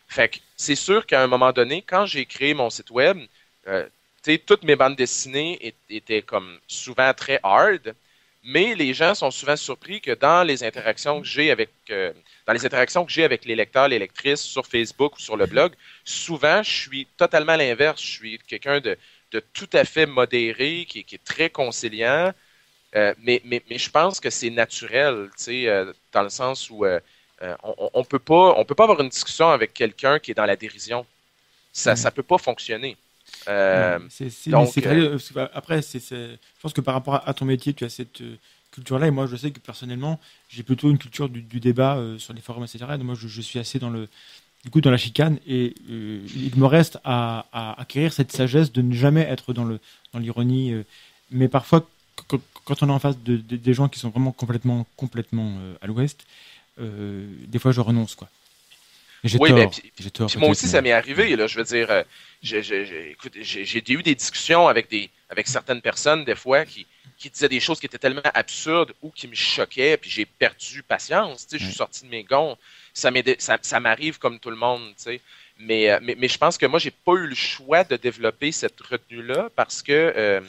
Fait 0.08 0.30
que 0.30 0.38
c'est 0.56 0.76
sûr 0.76 1.06
qu'à 1.06 1.24
un 1.24 1.28
moment 1.28 1.52
donné, 1.52 1.82
quand 1.82 2.06
j'ai 2.06 2.26
créé 2.26 2.54
mon 2.54 2.70
site 2.70 2.92
web, 2.92 3.18
euh, 3.68 3.88
toutes 4.46 4.64
mes 4.64 4.76
bandes 4.76 4.96
dessinées 4.96 5.76
étaient 5.90 6.22
comme 6.22 6.60
souvent 6.68 7.14
très 7.14 7.40
hard, 7.44 7.96
mais 8.44 8.76
les 8.76 8.94
gens 8.94 9.16
sont 9.16 9.32
souvent 9.32 9.56
surpris 9.56 10.02
que 10.02 10.12
dans 10.12 10.44
les 10.44 10.64
interactions 10.64 11.22
que 11.22 11.28
j'ai 11.28 11.50
avec 11.52 11.70
euh, 11.90 12.14
dans 12.46 12.54
les 12.54 12.66
interactions 12.66 13.06
que 13.06 13.12
j'ai 13.12 13.24
avec 13.24 13.46
les 13.46 13.56
lecteurs, 13.56 13.88
les 13.88 14.00
lectrices 14.00 14.42
sur 14.42 14.66
Facebook 14.66 15.18
ou 15.18 15.20
sur 15.20 15.38
le 15.38 15.46
blog, 15.46 15.74
souvent 16.04 16.62
je 16.64 16.72
suis 16.72 17.08
totalement 17.18 17.56
l'inverse. 17.56 18.02
Je 18.02 18.08
suis 18.08 18.40
quelqu'un 18.40 18.80
de, 18.80 18.98
de, 19.32 19.40
tout 19.54 19.70
à 19.74 19.86
fait 19.86 20.06
modéré, 20.06 20.86
qui, 20.88 21.04
qui 21.04 21.16
est 21.16 21.24
très 21.24 21.50
conciliant. 21.50 22.34
Euh, 22.96 23.14
mais, 23.20 23.42
mais, 23.46 23.64
mais, 23.70 23.78
je 23.80 23.90
pense 23.90 24.20
que 24.20 24.30
c'est 24.30 24.52
naturel, 24.52 25.30
tu 25.36 25.44
sais, 25.44 25.68
euh, 25.68 25.92
dans 26.12 26.22
le 26.22 26.30
sens 26.30 26.70
où 26.70 26.86
euh, 26.86 27.00
on, 27.64 27.90
on 27.94 28.04
peut 28.04 28.20
pas 28.20 28.54
on 28.56 28.66
peut 28.66 28.76
pas 28.76 28.84
avoir 28.84 29.02
une 29.02 29.10
discussion 29.10 29.50
avec 29.50 29.74
quelqu'un 29.74 30.20
qui 30.20 30.32
est 30.32 30.36
dans 30.36 30.46
la 30.46 30.56
dérision. 30.56 31.06
Ça 31.72 31.96
ne 31.96 32.10
peut 32.12 32.22
pas 32.22 32.38
fonctionner. 32.38 32.96
Euh, 33.48 34.00
donc, 34.48 34.78
euh, 34.78 35.18
après, 35.54 35.82
je 35.82 36.38
pense 36.62 36.74
que 36.74 36.82
par 36.82 36.94
rapport 36.94 37.28
à 37.28 37.34
ton 37.34 37.46
métier, 37.46 37.74
tu 37.74 37.84
as 37.84 37.90
cette 37.90 38.22
euh, 38.22 38.38
culture-là. 38.74 39.08
Et 39.08 39.12
moi, 39.12 39.28
je 39.28 39.36
sais 39.36 39.52
que 39.52 39.60
personnellement, 39.60 40.20
j'ai 40.50 40.64
plutôt 40.64 40.90
une 40.90 40.98
culture 40.98 41.30
du, 41.30 41.60
débat 41.60 41.98
sur 42.18 42.34
les 42.34 42.42
forums, 42.42 42.64
etc. 42.64 42.86
Donc, 42.90 43.04
moi, 43.04 43.16
je, 43.16 43.42
suis 43.42 43.60
assez 43.60 43.80
dans 43.80 43.90
le, 43.90 44.10
du 44.64 44.70
coup, 44.70 44.82
dans 44.82 44.92
la 44.92 44.98
chicane. 44.98 45.40
Et 45.48 45.76
il 45.88 46.52
me 46.56 46.66
reste 46.66 47.00
à, 47.04 47.46
acquérir 47.80 48.14
cette 48.14 48.32
sagesse 48.32 48.72
de 48.72 48.82
ne 48.82 48.94
jamais 48.94 49.22
être 49.22 49.54
dans 49.54 49.66
le, 49.66 49.80
dans 50.14 50.20
l'ironie. 50.20 50.74
mais 51.32 51.48
parfois, 51.48 51.88
quand 52.66 52.84
on 52.84 52.90
est 52.90 52.92
en 52.92 53.00
face 53.00 53.18
de, 53.20 53.38
des 53.38 53.74
gens 53.74 53.90
qui 53.90 54.00
sont 54.00 54.10
vraiment 54.10 54.32
complètement, 54.32 54.86
complètement 54.98 55.58
à 55.82 55.88
l'ouest, 55.88 56.26
des 56.78 57.60
fois, 57.60 57.72
je 57.72 57.82
renonce, 57.82 58.16
quoi. 58.16 58.30
J'ai 59.24 59.38
oui, 59.40 59.52
tort, 60.12 60.30
moi 60.38 60.50
aussi, 60.50 60.68
ça 60.68 60.82
m'est 60.82 60.92
arrivé. 60.92 61.36
Là, 61.38 61.48
je 61.48 61.58
veux 61.58 61.64
dire, 61.64 61.90
euh, 61.90 62.04
j'ai 62.42 63.94
eu 63.94 64.04
des 64.04 64.16
discussions 64.16 64.68
avec, 64.68 64.90
des, 64.90 65.10
avec 65.30 65.48
certaines 65.48 65.82
personnes, 65.82 66.26
des 66.26 66.36
fois, 66.36 66.66
qui, 66.66 66.86
qui 67.18 67.30
disaient 67.30 67.50
des 67.50 67.60
choses 67.60 67.80
qui 67.80 67.86
étaient 67.86 67.98
tellement 67.98 68.22
absurdes 68.34 68.94
ou 69.02 69.10
qui 69.12 69.28
me 69.28 69.36
choquaient, 69.36 69.98
puis 69.98 70.10
j'ai 70.10 70.26
perdu 70.26 70.84
patience. 70.84 71.48
Je 71.52 71.58
suis 71.58 71.74
sorti 71.74 72.04
de 72.06 72.10
mes 72.10 72.24
gonds. 72.24 72.58
Ça 72.94 73.12
m'arrive 73.12 74.14
ça, 74.14 74.20
comme 74.20 74.40
tout 74.40 74.50
le 74.50 74.56
monde. 74.56 74.94
Mais, 75.60 75.90
euh, 75.92 76.00
mais, 76.02 76.16
mais, 76.18 76.28
je 76.28 76.38
pense 76.38 76.58
que 76.58 76.66
moi, 76.66 76.80
j'ai 76.80 76.92
pas 76.92 77.14
eu 77.14 77.28
le 77.28 77.36
choix 77.36 77.84
de 77.84 77.96
développer 77.96 78.52
cette 78.52 78.80
retenue-là 78.82 79.50
parce 79.56 79.82
que, 79.82 80.14
euh, 80.16 80.42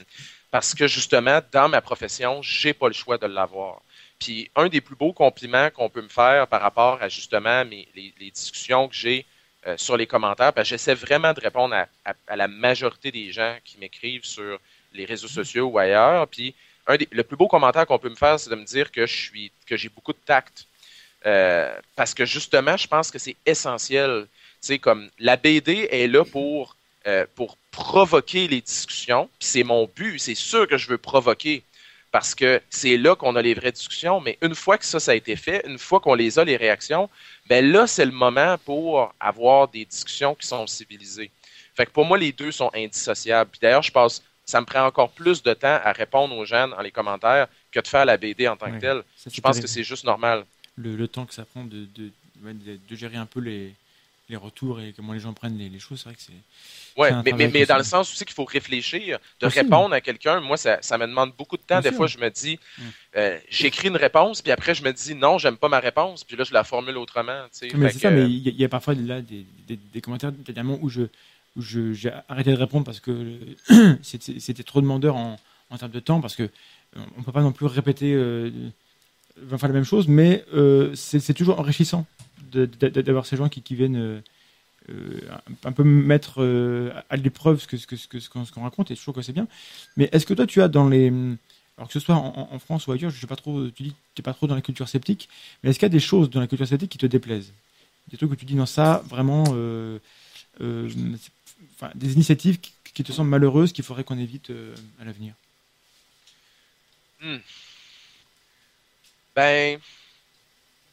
parce 0.51 0.75
que 0.75 0.87
justement, 0.87 1.41
dans 1.53 1.69
ma 1.69 1.81
profession, 1.81 2.41
j'ai 2.43 2.73
pas 2.73 2.89
le 2.89 2.95
choix 2.95 3.19
de 3.19 3.27
l'avoir. 3.27 3.83
Puis 4.19 4.51
un 4.57 4.69
des 4.69 4.81
plus 4.81 4.97
beaux 4.97 5.13
compliments 5.13 5.71
qu'on 5.71 5.91
peut 5.91 6.03
me 6.03 6.09
faire 6.09 6.47
par 6.49 6.63
rapport 6.63 7.03
à 7.03 7.09
justement 7.09 7.65
mes, 7.65 7.89
les, 7.95 8.31
discussions 8.31 8.89
que 8.89 8.95
j'ai 8.95 9.27
euh, 9.67 9.77
sur 9.77 9.97
les 9.97 10.07
commentaires, 10.07 10.53
parce 10.53 10.69
que 10.69 10.71
j'essaie 10.71 10.95
vraiment 10.95 11.33
de 11.33 11.41
répondre 11.41 11.75
à, 11.75 12.37
la 12.37 12.49
majorité 12.49 13.11
des 13.11 13.33
gens 13.33 13.57
qui 13.65 13.79
m'écrivent 13.79 14.25
sur 14.25 14.59
les 14.95 15.05
réseaux 15.05 15.29
sociaux 15.29 15.67
ou 15.67 15.79
ailleurs. 15.79 16.27
Puis 16.29 16.55
un 16.87 16.97
des, 16.97 17.09
le 17.11 17.23
plus 17.23 17.37
beau 17.37 17.49
commentaire 17.49 17.87
qu'on 17.87 17.99
peut 17.99 18.09
me 18.09 18.15
faire, 18.15 18.39
c'est 18.39 18.51
de 18.51 18.57
me 18.57 18.65
dire 18.65 18.91
que 18.91 19.07
je 19.07 19.15
suis 19.15 19.53
que 19.67 19.77
j'ai 19.77 19.89
beaucoup 19.89 20.13
de 20.13 20.19
tact. 20.25 20.67
Euh, 21.27 21.75
parce 21.97 22.13
que 22.15 22.25
justement, 22.25 22.77
je 22.77 22.87
pense 22.87 23.11
que 23.11 23.19
c'est 23.19 23.37
essentiel. 23.47 24.27
Sais, 24.61 24.79
comme 24.79 25.11
la 25.19 25.37
BD 25.37 25.89
est 25.91 26.07
là 26.07 26.25
pour, 26.25 26.77
euh, 27.07 27.27
pour 27.35 27.57
provoquer 27.71 28.47
les 28.49 28.61
discussions. 28.61 29.29
C'est 29.41 29.65
mon 29.65 29.89
but. 29.95 30.19
C'est 30.19 30.35
sûr 30.35 30.67
que 30.69 30.79
je 30.79 30.89
veux 30.89 30.99
provoquer 30.99 31.63
parce 32.13 32.35
que 32.35 32.63
c'est 32.71 32.97
là 32.97 33.17
qu'on 33.17 33.35
a 33.35 33.43
les 33.43 33.55
vraies 33.55 33.73
discussions. 33.73 34.21
Mais 34.21 34.39
une 34.41 34.55
fois 34.55 34.79
que 34.79 34.85
ça, 34.85 35.01
ça 35.01 35.11
a 35.11 35.15
été 35.15 35.35
fait, 35.35 35.63
une 35.67 35.79
fois 35.79 35.99
qu'on 35.99 36.15
les 36.15 36.39
a, 36.39 36.45
les 36.45 36.57
réactions, 36.57 37.11
ben 37.49 37.73
là, 37.73 37.87
c'est 37.87 38.05
le 38.05 38.13
moment 38.13 38.57
pour 38.65 39.13
avoir 39.19 39.69
des 39.69 39.85
discussions 39.85 40.35
qui 40.35 40.47
sont 40.47 40.67
civilisées. 40.67 41.31
Fait 41.75 41.87
que 41.87 41.91
pour 41.91 42.05
moi, 42.05 42.17
les 42.17 42.31
deux 42.31 42.53
sont 42.53 42.71
indissociables. 42.73 43.51
Puis 43.51 43.59
d'ailleurs, 43.61 43.83
je 43.83 43.91
pense, 43.91 44.23
ça 44.45 44.61
me 44.61 44.67
prend 44.67 44.85
encore 44.85 45.11
plus 45.11 45.43
de 45.43 45.55
temps 45.55 45.81
à 45.83 45.93
répondre 45.93 46.37
aux 46.37 46.45
gens 46.45 46.69
dans 46.69 46.81
les 46.81 46.91
commentaires 46.91 47.49
que 47.73 47.81
de 47.81 47.87
faire 47.87 48.05
la 48.05 48.17
BD 48.17 48.47
en 48.49 48.57
tant 48.57 48.71
que 48.71 48.79
telle. 48.79 49.03
Je 49.27 49.41
pense 49.41 49.61
que 49.61 49.67
c'est 49.67 49.85
juste 49.85 50.05
normal. 50.05 50.45
Le, 50.77 51.07
temps 51.07 51.25
que 51.25 51.35
ça 51.35 51.45
prend 51.45 51.65
de, 51.65 51.87
de 51.87 52.97
gérer 52.97 53.17
un 53.17 53.27
peu 53.27 53.41
les, 53.41 53.75
les 54.29 54.37
retours 54.37 54.81
et 54.81 54.93
comment 54.97 55.13
les 55.13 55.21
gens 55.21 55.35
prennent 55.35 55.59
les, 55.59 55.79
choses, 55.79 55.99
c'est 55.99 56.09
vrai 56.09 56.15
que 56.15 56.23
c'est. 56.23 56.33
Oui, 56.97 57.09
mais, 57.25 57.49
mais, 57.49 57.67
dans 57.67 57.77
le 57.77 57.85
sens 57.85 58.11
aussi 58.13 58.25
qu'il 58.25 58.35
faut 58.35 58.45
réfléchir, 58.45 59.19
de 59.41 59.47
répondre 59.47 59.95
à 59.95 60.01
quelqu'un, 60.01 60.41
moi, 60.41 60.57
ça, 60.57 60.79
ça, 60.81 60.97
me 60.97 61.07
demande 61.07 61.33
beaucoup 61.37 61.57
de 61.57 61.63
temps. 61.63 61.81
Des 61.81 61.93
fois, 61.93 62.07
je 62.07 62.19
me 62.19 62.31
dis, 62.31 62.59
euh, 63.17 63.39
j'écris 63.51 63.89
une 63.89 63.97
réponse, 63.97 64.41
puis 64.41 64.53
après, 64.53 64.75
je 64.75 64.83
me 64.83 64.93
dis, 64.93 65.15
non, 65.15 65.39
j'aime 65.39 65.57
pas 65.57 65.69
ma 65.69 65.81
réponse, 65.81 66.25
puis 66.25 66.37
là, 66.37 66.45
je 66.45 66.55
la 66.55 66.65
formule 66.65 66.97
autrement. 66.97 67.45
Mais 67.75 67.91
c'est 67.91 67.99
ça, 67.99 68.11
mais 68.11 68.25
il 68.31 68.49
y, 68.49 68.65
a 68.65 68.69
parfois 68.69 68.95
là, 68.95 69.21
des, 69.21 69.45
des, 69.67 69.77
des 69.77 70.01
commentaires, 70.01 70.33
où 70.81 70.89
je 70.89 71.03
où 71.57 71.63
j'ai 71.63 72.13
arrêté 72.29 72.51
de 72.51 72.57
répondre 72.57 72.85
parce 72.85 73.01
que 73.01 73.39
c'était 74.03 74.63
trop 74.63 74.81
demandeur 74.81 75.17
en, 75.17 75.37
en, 75.71 75.79
termes 75.79 75.93
de 75.93 76.01
temps, 76.01 76.21
parce 76.21 76.37
que 76.37 76.45
euh, 76.45 77.01
on 77.17 77.23
peut 77.23 77.33
pas 77.33 77.43
non 77.43 77.53
plus 77.53 77.67
répéter 77.67 78.15
euh, 78.15 78.51
enfin, 79.53 79.69
la 79.69 79.75
même 79.75 79.85
chose, 79.85 80.09
mais 80.09 80.45
euh, 80.55 80.95
c'est 80.95 81.35
toujours 81.35 81.59
enrichissant 81.61 82.07
d'avoir 82.53 83.27
ces 83.27 83.37
gens 83.37 83.49
qui, 83.49 83.75
viennent 83.75 83.97
euh, 83.97 84.21
euh, 84.91 85.21
un 85.65 85.73
peu 85.73 85.83
mettre 85.83 86.43
euh, 86.43 86.93
à 87.11 87.17
l'épreuve 87.17 87.61
ce 87.61 87.67
qu'on 87.67 87.77
que, 87.77 87.97
ce 87.97 88.29
que, 88.29 88.53
qu'on 88.53 88.63
raconte, 88.63 88.91
et 88.91 88.95
je 88.95 89.03
trouve 89.03 89.15
que 89.15 89.23
c'est 89.23 89.33
bien. 89.33 89.49
Mais 89.97 90.09
est-ce 90.13 90.27
que 90.27 90.35
toi, 90.35 90.47
tu 90.47 90.63
as 90.63 90.69
dans 90.69 90.89
les. 90.89 91.13
Alors 91.77 91.89
que 91.89 91.93
ce 91.93 91.99
soit 91.99 92.15
en, 92.15 92.59
France 92.61 92.87
ou 92.87 92.93
ailleurs, 92.93 93.11
je 93.11 93.21
sais 93.21 93.27
pas 93.27 93.35
trop, 93.35 93.69
tu 93.71 93.83
dis 93.83 93.91
que 93.91 93.97
tu 94.15 94.21
n'es 94.21 94.23
pas 94.23 94.33
trop 94.33 94.47
dans 94.47 94.55
la 94.55 94.61
culture 94.61 94.89
sceptique, 94.89 95.29
mais 95.63 95.71
est-ce 95.71 95.81
qu'il 95.81 95.87
y 95.87 95.91
a 95.91 95.91
des 95.91 95.99
choses 95.99 96.31
dans 96.31 96.39
la 96.39 96.47
culture 96.47 96.69
sceptique 96.69 96.91
qui 96.91 96.99
te 96.99 97.07
déplaisent? 97.07 97.53
Des 98.13 98.17
trucs 98.17 98.31
que 98.31 98.37
tu 98.37 98.45
dis, 98.45 98.55
non, 98.55 98.65
ça, 98.65 99.03
vraiment, 99.09 99.43
enfin, 101.85 101.93
des 101.95 102.13
initiatives 102.13 102.59
qui, 102.61 103.03
te 103.03 103.13
semblent 103.13 103.31
malheureuses 103.31 103.73
qu'il 103.73 103.85
faudrait 103.85 104.05
qu'on 104.05 104.19
évite 104.19 104.51
à 105.01 105.05
l'avenir 105.05 105.35
hmm. 107.21 107.39
Ben, 109.35 109.81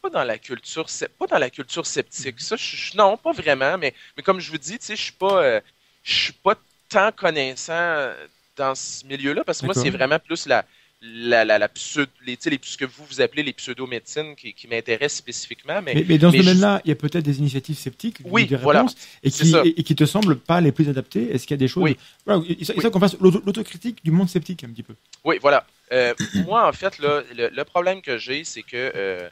pas 0.01 0.09
dans 0.09 0.23
la 0.23 0.39
culture, 0.39 0.87
pas 1.19 1.27
dans 1.27 1.37
la 1.37 1.51
culture 1.51 1.85
sceptique. 1.85 2.41
Ça, 2.41 2.55
non, 2.95 3.17
pas 3.17 3.33
vraiment. 3.33 3.77
Mais, 3.77 3.93
mais 4.17 4.23
comme 4.23 4.39
je 4.39 4.49
vous 4.49 4.57
dis, 4.57 4.79
tu 4.79 4.85
sais, 4.85 4.95
je 4.95 5.03
suis 5.03 5.11
pas, 5.11 5.43
euh, 5.43 5.61
je 6.03 6.13
suis 6.13 6.33
pas 6.33 6.55
tant 6.89 7.11
connaissant 7.11 8.11
dans 8.57 8.73
ce 8.73 9.05
milieu-là 9.05 9.43
parce 9.43 9.61
que 9.61 9.65
moi, 9.65 9.75
c'est 9.75 9.91
vraiment 9.91 10.17
plus 10.19 10.47
la, 10.47 10.65
la, 11.01 11.43
la, 11.45 11.57
la 11.57 11.67
pseudo, 11.67 12.11
les, 12.25 12.37
les, 12.45 12.59
ce 12.61 12.77
que 12.77 12.85
vous 12.85 13.03
vous 13.05 13.21
appelez 13.21 13.41
les 13.41 13.53
pseudo-médecines 13.53 14.35
qui, 14.35 14.53
qui 14.53 14.67
m'intéressent 14.67 15.17
spécifiquement. 15.17 15.81
Mais, 15.81 16.05
mais, 16.07 16.17
dans 16.17 16.31
ce 16.31 16.37
domaine-là, 16.37 16.81
il 16.85 16.89
y 16.89 16.91
a 16.91 16.95
peut-être 16.95 17.23
des 17.23 17.39
initiatives 17.39 17.77
sceptiques, 17.77 18.17
oui, 18.23 18.45
des 18.45 18.55
réponses, 18.55 18.95
et, 19.23 19.31
qui, 19.31 19.55
et, 19.55 19.83
qui 19.83 19.95
te 19.95 20.05
semblent 20.05 20.37
pas 20.37 20.61
les 20.61 20.71
plus 20.71 20.89
adaptées. 20.89 21.33
Est-ce 21.33 21.47
qu'il 21.47 21.55
y 21.55 21.59
a 21.59 21.63
des 21.63 21.67
choses. 21.67 21.83
Oui. 21.83 21.97
Voilà, 22.25 22.43
il 22.47 22.65
faut 22.65 22.91
qu'on 22.91 22.99
fasse 22.99 23.17
l'autocritique 23.19 24.03
du 24.03 24.11
monde 24.11 24.29
sceptique 24.29 24.63
un 24.63 24.69
petit 24.69 24.83
peu. 24.83 24.93
Oui, 25.23 25.37
voilà. 25.41 25.65
Euh, 25.91 26.13
moi, 26.45 26.67
en 26.67 26.71
fait, 26.73 26.99
là, 26.99 27.23
le, 27.35 27.63
problème 27.63 28.01
que 28.01 28.17
j'ai, 28.17 28.43
c'est 28.43 28.63
que 28.63 28.91
euh, 28.95 29.27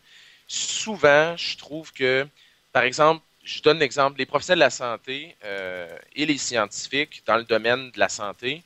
souvent, 0.48 1.38
je 1.38 1.56
trouve 1.56 1.94
que, 1.94 2.28
par 2.74 2.84
exemple, 2.84 3.24
je 3.44 3.62
donne 3.62 3.80
l'exemple, 3.80 4.18
les 4.18 4.26
professionnels 4.26 4.60
de 4.60 4.66
la 4.66 4.70
santé 4.70 5.36
euh, 5.44 5.88
et 6.16 6.26
les 6.26 6.38
scientifiques 6.38 7.24
dans 7.26 7.38
le 7.38 7.44
domaine 7.44 7.92
de 7.92 8.00
la 8.00 8.10
santé, 8.10 8.64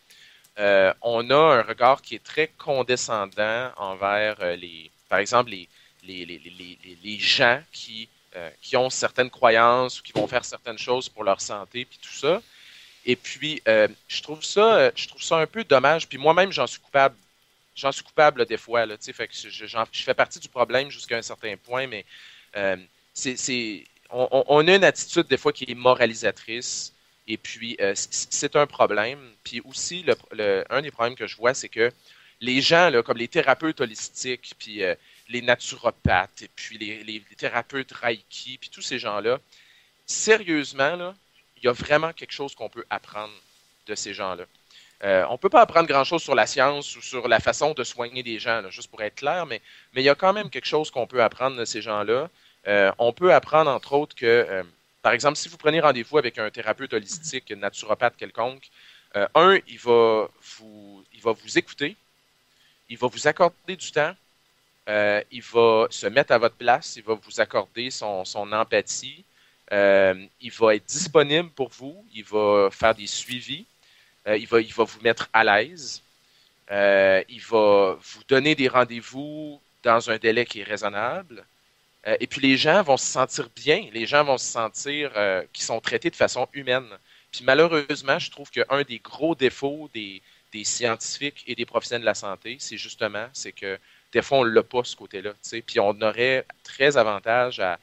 euh, 0.60 0.94
on 1.02 1.30
a 1.30 1.36
un 1.36 1.62
regard 1.64 2.02
qui 2.02 2.16
est 2.16 2.24
très 2.24 2.48
condescendant 2.58 3.72
envers 3.78 4.38
euh, 4.42 4.56
les, 4.56 4.92
par 5.10 5.20
exemple, 5.20 5.52
les, 5.52 7.20
gens 7.20 7.62
qui, 7.72 8.10
qui 8.62 8.76
ont 8.76 8.90
certaines 8.90 9.30
croyances 9.30 10.00
ou 10.00 10.04
qui 10.04 10.12
vont 10.12 10.28
faire 10.28 10.44
certaines 10.44 10.78
choses 10.78 11.08
pour 11.08 11.24
leur 11.24 11.40
santé, 11.40 11.86
puis 11.86 12.00
tout 12.02 12.14
ça. 12.14 12.42
Et 13.06 13.16
puis, 13.16 13.62
je 13.66 14.22
trouve 14.22 14.44
ça, 14.44 14.92
un 15.32 15.48
peu 15.48 15.64
dommage. 15.64 16.08
Puis 16.08 16.18
moi-même, 16.18 16.52
j'en 16.52 16.68
suis 16.68 16.80
coupable 16.80 17.16
j'en 17.76 17.92
suis 17.92 18.04
coupable 18.04 18.46
des 18.46 18.58
fois. 18.58 18.86
Je, 18.86 20.04
fais 20.04 20.14
partie 20.14 20.40
du 20.40 20.50
problème 20.50 20.90
jusqu'à 20.90 21.18
un 21.18 21.22
certain 21.22 21.56
point, 21.58 21.88
mais 21.88 22.06
euh, 22.56 22.78
c'est, 23.14 23.84
on, 24.10 24.68
a 24.68 24.76
une 24.76 24.84
attitude 24.84 25.28
des 25.28 25.38
fois 25.38 25.54
qui 25.54 25.66
est 25.68 25.76
moralisatrice. 25.76 26.94
Et 27.28 27.38
puis, 27.38 27.78
euh, 27.80 27.94
c'est 27.96 28.56
un 28.56 28.68
problème. 28.68 29.20
Puis 29.44 29.62
aussi, 29.62 30.06
un 30.70 30.82
des 30.82 30.92
problèmes 30.92 31.16
que 31.16 31.28
je 31.28 31.38
vois, 31.38 31.54
c'est 31.54 31.70
que 31.70 31.92
les 32.42 32.62
gens, 32.62 32.92
comme 33.06 33.18
les 33.18 33.30
thérapeutes 33.30 33.80
holistiques, 33.80 34.54
puis 34.60 34.84
euh, 34.84 34.96
les 35.30 35.42
naturopathes, 35.42 36.44
puis 36.56 36.78
les, 36.78 37.24
thérapeutes 37.38 37.92
Reiki, 37.92 38.58
puis 38.58 38.70
tous 38.70 38.82
ces 38.82 39.00
gens-là, 39.00 39.40
sérieusement, 40.06 41.14
il 41.58 41.64
y 41.64 41.68
a 41.68 41.72
vraiment 41.72 42.12
quelque 42.12 42.34
chose 42.34 42.54
qu'on 42.56 42.70
peut 42.70 42.86
apprendre 42.90 43.34
de 43.88 43.96
ces 43.96 44.14
gens-là. 44.14 44.44
Euh, 45.04 45.26
on 45.30 45.34
ne 45.34 45.38
peut 45.38 45.50
pas 45.50 45.62
apprendre 45.62 45.88
grand-chose 45.88 46.22
sur 46.22 46.36
la 46.36 46.46
science 46.46 46.96
ou 46.96 47.02
sur 47.02 47.28
la 47.28 47.40
façon 47.40 47.74
de 47.74 47.84
soigner 47.84 48.24
des 48.24 48.40
gens, 48.40 48.70
juste 48.70 48.90
pour 48.90 49.02
être 49.02 49.16
clair, 49.16 49.46
mais, 49.46 49.62
il 49.96 50.02
y 50.02 50.10
a 50.10 50.16
quand 50.16 50.34
même 50.34 50.50
quelque 50.50 50.68
chose 50.68 50.92
qu'on 50.92 51.08
peut 51.08 51.24
apprendre 51.24 51.58
de 51.58 51.66
ces 51.66 51.82
gens-là. 51.82 52.30
On 52.98 53.14
peut 53.14 53.34
apprendre, 53.34 53.72
entre 53.72 53.94
autres, 53.94 54.16
que, 54.16 54.66
par 55.04 55.14
exemple, 55.14 55.38
si 55.38 55.50
vous 55.50 55.58
prenez 55.58 55.80
rendez-vous 55.80 56.18
avec 56.18 56.40
un 56.40 56.50
thérapeute 56.50 56.94
holistique, 56.94 57.52
un 57.52 57.58
naturopathe 57.58 58.18
quelconque, 58.18 58.70
un, 59.14 59.60
il 59.68 59.78
va, 59.78 60.28
vous, 60.58 61.04
il 61.14 61.22
va 61.22 61.34
vous 61.34 61.58
écouter, 61.58 61.96
il 62.90 62.98
va 62.98 63.08
vous 63.08 63.28
accorder 63.28 63.76
du 63.76 63.92
temps, 63.92 64.16
il 64.88 65.44
va 65.54 65.86
se 65.92 66.08
mettre 66.08 66.32
à 66.34 66.40
votre 66.40 66.56
place, 66.56 66.96
il 66.96 67.04
va 67.04 67.14
vous 67.14 67.40
accorder 67.40 67.92
son, 67.92 68.26
son 68.26 68.52
empathie, 68.52 69.24
il 69.72 70.52
va 70.60 70.76
être 70.76 70.86
disponible 70.86 71.52
pour 71.52 71.70
vous, 71.70 72.04
il 72.16 72.24
va 72.24 72.70
faire 72.72 72.96
des 72.96 73.06
suivis. 73.06 73.68
Euh, 74.28 74.38
il, 74.38 74.48
va, 74.48 74.62
il 74.62 74.74
va 74.74 74.84
vous 74.84 75.02
mettre 75.02 75.30
à 75.34 75.44
l'aise. 75.44 76.02
Euh, 76.72 77.24
il 77.30 77.42
va 77.42 77.98
vous 78.02 78.24
donner 78.28 78.56
des 78.56 78.68
rendez-vous 78.68 79.60
dans 79.84 80.10
un 80.10 80.18
délai 80.18 80.46
qui 80.46 80.62
est 80.62 80.64
raisonnable. 80.64 81.46
Euh, 82.08 82.18
et 82.20 82.28
puis 82.28 82.42
les 82.42 82.58
gens 82.58 82.84
vont 82.84 82.98
se 82.98 83.06
sentir 83.06 83.50
bien, 83.56 83.88
les 83.94 84.06
gens 84.06 84.24
vont 84.24 84.38
se 84.38 84.46
sentir 84.46 85.12
qu'ils 85.54 85.64
sont 85.64 85.80
traités 85.80 86.10
de 86.10 86.16
façon 86.16 86.48
humaine. 86.54 86.88
Puis 87.32 87.44
malheureusement, 87.44 88.20
je 88.20 88.30
trouve 88.30 88.52
qu'un 88.52 88.84
des 88.84 89.00
gros 89.00 89.36
défauts 89.36 89.90
des, 89.94 90.22
des, 90.52 90.64
scientifiques 90.64 91.44
et 91.48 91.56
des 91.56 91.66
professionnels 91.66 92.02
de 92.02 92.06
la 92.06 92.14
santé, 92.14 92.58
c'est 92.60 92.78
justement, 92.78 93.28
c'est 93.34 93.52
que 93.52 93.80
des 94.12 94.22
fois, 94.22 94.40
on 94.40 94.46
ne 94.46 94.52
l'a 94.52 94.62
pas 94.62 94.84
ce 94.84 94.96
côté-là. 94.96 95.34
Puis 95.66 95.80
on 95.80 96.00
aurait 96.02 96.46
très 96.64 96.96
avantage 96.98 97.60
à, 97.60 97.80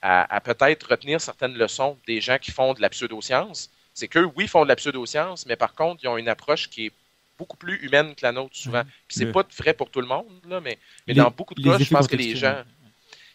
à, 0.00 0.34
à 0.34 0.40
peut-être 0.40 0.90
retenir 0.90 1.20
certaines 1.20 1.54
leçons 1.54 1.98
des 2.06 2.20
gens 2.20 2.38
qui 2.38 2.50
font 2.50 2.72
de 2.72 2.80
la 2.80 2.88
pseudoscience, 2.88 3.70
c'est 3.94 4.08
qu'eux, 4.08 4.30
oui, 4.36 4.48
font 4.48 4.64
de 4.64 4.68
la 4.68 4.76
pseudoscience, 4.76 5.46
mais 5.46 5.56
par 5.56 5.74
contre, 5.74 6.02
ils 6.02 6.08
ont 6.08 6.18
une 6.18 6.28
approche 6.28 6.68
qui 6.68 6.86
est 6.86 6.92
beaucoup 7.38 7.56
plus 7.56 7.76
humaine 7.84 8.14
que 8.14 8.20
la 8.22 8.32
nôtre 8.32 8.54
souvent. 8.54 8.82
Puis 9.08 9.18
c'est 9.18 9.32
pas 9.32 9.44
vrai 9.56 9.72
pour 9.72 9.90
tout 9.90 10.00
le 10.00 10.06
monde, 10.06 10.26
là, 10.48 10.60
mais, 10.60 10.78
mais 11.06 11.14
dans 11.14 11.30
beaucoup 11.30 11.54
de 11.54 11.62
cas, 11.62 11.78
je 11.78 11.88
pense 11.88 12.06
que 12.06 12.16
les 12.16 12.36
gens. 12.36 12.62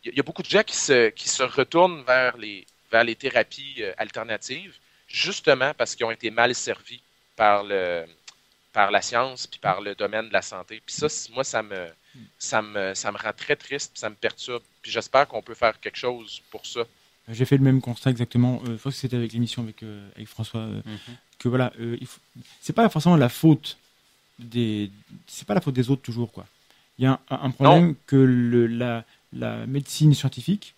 Il 0.05 0.15
y, 0.15 0.19
a 0.19 0.23
beaucoup 0.23 0.43
de 0.43 0.49
gens 0.49 0.63
qui 0.63 0.75
se, 0.75 1.09
qui 1.09 1.27
se 1.27 1.43
retournent 1.43 2.03
vers 2.03 2.37
les, 2.37 2.65
vers 2.91 3.03
les 3.03 3.15
thérapies 3.15 3.75
euh, 3.79 3.93
alternatives, 3.97 4.75
justement 5.07 5.73
parce 5.73 5.95
qu'ils 5.95 6.05
ont 6.05 6.11
été 6.11 6.31
mal 6.31 6.55
servis 6.55 7.01
par 7.35 7.63
le 7.63 8.05
par 8.71 8.91
la 8.91 9.01
science 9.01 9.47
puis 9.47 9.59
par 9.59 9.81
le 9.81 9.95
domaine 9.95 10.27
de 10.27 10.33
la 10.33 10.41
santé. 10.41 10.81
Puis 10.85 10.95
ça, 10.95 11.07
moi, 11.33 11.43
ça 11.43 11.63
me, 11.63 11.87
ça 12.37 12.61
me, 12.61 12.93
ça 12.93 13.11
me 13.11 13.17
rend 13.17 13.33
très 13.33 13.55
triste, 13.55 13.91
puis 13.93 13.99
ça 13.99 14.09
me 14.09 14.15
perturbe. 14.15 14.63
Puis 14.81 14.91
j'espère 14.91 15.27
qu'on 15.27 15.41
peut 15.41 15.55
faire 15.55 15.79
quelque 15.79 15.97
chose 15.97 16.41
pour 16.51 16.65
ça. 16.65 16.81
J'ai 17.27 17.45
fait 17.45 17.57
le 17.57 17.63
même 17.63 17.81
constat 17.81 18.09
exactement. 18.09 18.61
Euh, 18.65 18.73
je 18.73 18.77
crois 18.77 18.91
que 18.91 18.97
c'était 18.97 19.17
avec 19.17 19.33
l'émission 19.33 19.63
avec, 19.63 19.83
euh, 19.83 20.07
avec 20.15 20.27
François. 20.27 20.61
Euh, 20.61 20.81
mhm. 20.85 21.15
Que 21.37 21.47
voilà, 21.47 21.71
c'est 22.59 22.73
pas 22.73 22.89
forcément 22.89 23.15
la 23.15 23.29
faute 23.29 23.77
des, 24.37 24.91
c'est 25.25 25.47
pas 25.47 25.53
la 25.53 25.61
faute 25.61 25.73
des 25.73 25.89
autres 25.89 26.01
toujours 26.01 26.33
quoi. 26.33 26.45
Il 26.97 27.05
y 27.05 27.07
a 27.07 27.17
un, 27.29 27.51
problème 27.51 27.95
que 28.05 28.17
le, 28.17 28.67
la, 28.67 29.05
la 29.33 29.65
médecine 29.65 30.13
scientifique 30.13 30.75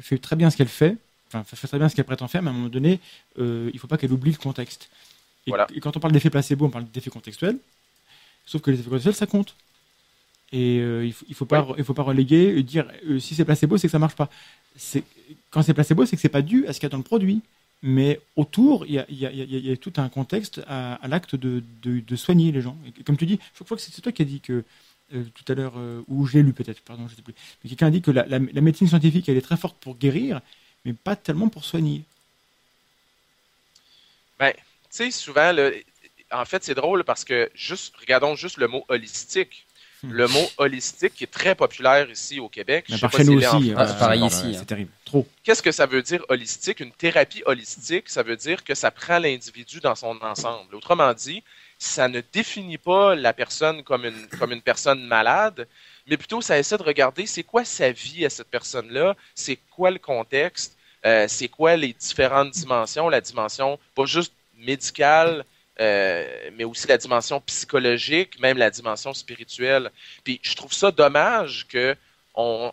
fait 0.00 0.18
très 0.18 0.36
bien 0.36 0.50
ce 0.50 0.56
qu'elle 0.56 0.68
fait, 0.68 0.96
enfin 1.28 1.44
fait 1.44 1.66
très 1.66 1.78
bien 1.78 1.88
ce 1.88 1.94
qu'elle 1.94 2.04
prétend 2.04 2.28
faire, 2.28 2.42
mais 2.42 2.48
à 2.48 2.52
un 2.52 2.56
moment 2.56 2.68
donné, 2.68 3.00
il 3.38 3.70
il 3.72 3.78
faut 3.78 3.86
pas 3.86 3.96
qu'elle 3.98 4.12
oublie 4.12 4.32
le 4.32 4.38
contexte. 4.38 4.88
Et, 5.46 5.52
et 5.74 5.80
quand 5.80 5.96
on 5.96 6.00
parle 6.00 6.12
d'effet 6.12 6.30
placebo, 6.30 6.66
on 6.66 6.70
parle 6.70 6.86
d'effet 6.90 7.10
contextuel. 7.10 7.58
Sauf 8.46 8.62
que 8.62 8.70
les 8.70 8.78
effets 8.80 8.88
contextuels, 8.88 9.14
ça 9.14 9.26
compte. 9.26 9.54
Et 10.52 10.76
il 10.78 11.12
faut, 11.12 11.26
il 11.28 11.34
faut 11.34 11.46
pas, 11.46 11.66
il 11.76 11.84
faut 11.84 11.94
pas 11.94 12.02
reléguer, 12.02 12.62
dire 12.62 12.86
si 13.18 13.34
c'est 13.34 13.44
placebo, 13.44 13.76
c'est 13.76 13.88
que 13.88 13.92
ça 13.92 13.98
marche 13.98 14.14
pas. 14.14 14.30
Quand 15.50 15.62
c'est 15.62 15.74
placebo, 15.74 16.06
c'est 16.06 16.16
que 16.16 16.22
c'est 16.22 16.28
pas 16.28 16.42
dû 16.42 16.66
à 16.66 16.72
ce 16.72 16.78
qu'il 16.78 16.86
y 16.86 16.86
a 16.86 16.90
dans 16.90 16.98
le 16.98 17.02
produit, 17.02 17.42
mais 17.82 18.20
autour, 18.36 18.86
il 18.86 18.94
y 18.94 19.70
a, 19.70 19.76
tout 19.76 19.92
un 19.96 20.08
contexte 20.08 20.62
à, 20.68 20.98
l'acte 21.08 21.34
de, 21.36 22.16
soigner 22.16 22.52
les 22.52 22.60
gens. 22.60 22.76
comme 23.04 23.16
tu 23.16 23.26
dis, 23.26 23.38
je 23.54 23.64
crois 23.64 23.76
que 23.76 23.82
c'est 23.82 24.00
toi 24.00 24.12
qui 24.12 24.22
as 24.22 24.26
dit 24.26 24.40
que 24.40 24.64
euh, 25.12 25.24
tout 25.34 25.52
à 25.52 25.54
l'heure, 25.54 25.74
euh, 25.76 26.02
ou 26.08 26.26
je 26.26 26.38
l'ai 26.38 26.42
lu 26.42 26.52
peut-être, 26.52 26.80
pardon, 26.80 27.06
je 27.08 27.14
sais 27.14 27.22
plus. 27.22 27.34
Mais 27.62 27.68
quelqu'un 27.68 27.88
a 27.88 27.90
dit 27.90 28.00
que 28.00 28.10
la, 28.10 28.38
médecine 28.38 28.88
scientifique, 28.88 29.28
elle 29.28 29.36
est 29.36 29.42
très 29.42 29.56
forte 29.56 29.76
pour 29.78 29.96
guérir, 29.96 30.40
mais 30.84 30.94
pas 30.94 31.14
tellement 31.14 31.48
pour 31.48 31.64
soigner. 31.64 32.02
Ben, 34.38 34.52
tu 34.52 34.60
sais, 34.90 35.10
souvent, 35.10 35.54
en 36.32 36.44
fait, 36.44 36.64
c'est 36.64 36.74
drôle 36.74 37.04
parce 37.04 37.24
que 37.24 37.50
juste, 37.54 37.94
regardons 37.96 38.34
juste 38.34 38.56
le 38.56 38.68
mot 38.68 38.84
holistique. 38.88 39.66
Hmm. 40.02 40.12
le 40.12 40.28
mot 40.28 40.46
holistique 40.58 41.14
qui 41.14 41.24
est 41.24 41.32
très 41.32 41.54
populaire 41.54 42.10
ici 42.10 42.38
au 42.38 42.48
Québec. 42.50 42.86
Mais 42.90 43.24
nous 43.24 43.38
aussi, 43.38 43.72
ah, 43.74 43.86
pareil 43.86 44.22
ici, 44.24 44.46
hein. 44.48 44.52
c'est 44.58 44.66
terrible. 44.66 44.90
Trop. 45.04 45.26
Qu'est-ce 45.42 45.62
que 45.62 45.72
ça 45.72 45.86
veut 45.86 46.02
dire 46.02 46.22
holistique? 46.28 46.80
Une 46.80 46.90
thérapie 46.90 47.42
holistique, 47.46 48.10
ça 48.10 48.22
veut 48.22 48.36
dire 48.36 48.64
que 48.64 48.74
ça 48.74 48.90
prend 48.90 49.18
l'individu 49.18 49.80
dans 49.80 49.94
son 49.94 50.18
ensemble. 50.20 50.74
Autrement 50.74 51.14
dit, 51.14 51.42
ça 51.84 52.08
ne 52.08 52.20
définit 52.32 52.78
pas 52.78 53.14
la 53.14 53.32
personne 53.32 53.82
comme 53.82 54.04
une, 54.06 54.26
comme 54.38 54.52
une 54.52 54.62
personne 54.62 55.04
malade, 55.04 55.68
mais 56.06 56.16
plutôt 56.16 56.40
ça 56.40 56.58
essaie 56.58 56.78
de 56.78 56.82
regarder 56.82 57.26
c'est 57.26 57.42
quoi 57.42 57.64
sa 57.64 57.92
vie 57.92 58.24
à 58.24 58.30
cette 58.30 58.48
personne-là, 58.48 59.16
c'est 59.34 59.58
quoi 59.70 59.90
le 59.90 59.98
contexte, 59.98 60.76
euh, 61.04 61.26
c'est 61.28 61.48
quoi 61.48 61.76
les 61.76 61.92
différentes 61.92 62.50
dimensions, 62.52 63.08
la 63.08 63.20
dimension 63.20 63.78
pas 63.94 64.06
juste 64.06 64.32
médicale, 64.56 65.44
euh, 65.80 66.50
mais 66.56 66.64
aussi 66.64 66.86
la 66.86 66.98
dimension 66.98 67.40
psychologique, 67.40 68.40
même 68.40 68.56
la 68.56 68.70
dimension 68.70 69.12
spirituelle. 69.12 69.90
Puis 70.22 70.40
je 70.42 70.54
trouve 70.54 70.72
ça 70.72 70.90
dommage 70.90 71.66
que, 71.68 71.96
on, 72.34 72.72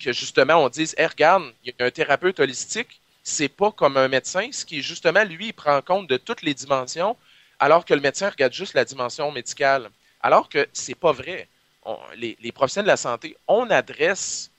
que 0.00 0.12
justement 0.12 0.56
on 0.56 0.68
dise, 0.68 0.94
hey, 0.98 1.06
regarde, 1.06 1.52
il 1.64 1.72
y 1.78 1.82
a 1.82 1.86
un 1.86 1.90
thérapeute 1.90 2.40
holistique, 2.40 3.00
c'est 3.22 3.48
pas 3.48 3.70
comme 3.70 3.96
un 3.96 4.08
médecin, 4.08 4.48
ce 4.50 4.64
qui 4.64 4.82
justement, 4.82 5.22
lui, 5.24 5.48
il 5.48 5.52
prend 5.52 5.80
compte 5.82 6.08
de 6.08 6.16
toutes 6.16 6.42
les 6.42 6.54
dimensions, 6.54 7.16
alors 7.58 7.84
que 7.84 7.94
le 7.94 8.00
médecin 8.00 8.30
regarde 8.30 8.52
juste 8.52 8.74
la 8.74 8.84
dimension 8.84 9.30
médicale. 9.32 9.90
Alors 10.20 10.48
que 10.48 10.66
c'est 10.72 10.94
pas 10.94 11.12
vrai. 11.12 11.48
les, 12.16 12.36
les, 12.40 12.52
professionnels 12.52 12.86
de 12.86 12.90
la 12.90 12.96
santé, 12.96 13.36
on 13.46 13.70
adresse 13.70 14.50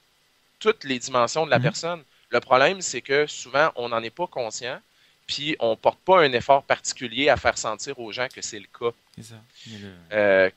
toutes 0.60 0.84
les 0.84 1.00
dimensions 1.00 1.46
de 1.46 1.52
la 1.52 1.60
mm-hmm. 1.60 1.64
personne. 1.64 2.04
Le 2.30 2.40
problème, 2.40 2.82
c'est 2.82 3.02
que 3.02 3.28
souvent, 3.28 3.72
on 3.76 3.90
n'en 3.90 4.02
est 4.02 4.10
pas 4.10 4.28
conscient 4.28 4.80
puis 5.30 5.56
on 5.60 5.76
porte 5.76 6.00
pas 6.00 6.22
un 6.22 6.34
effort 6.34 6.64
particulier 6.64 7.30
à 7.30 7.38
faire 7.38 7.56
sentir 7.56 8.00
aux 8.00 8.12
gens 8.12 8.28
que 8.34 8.42
c'est 8.42 8.58
le 8.58 8.66
cas. 8.66 8.92
Euh, 10.12 10.50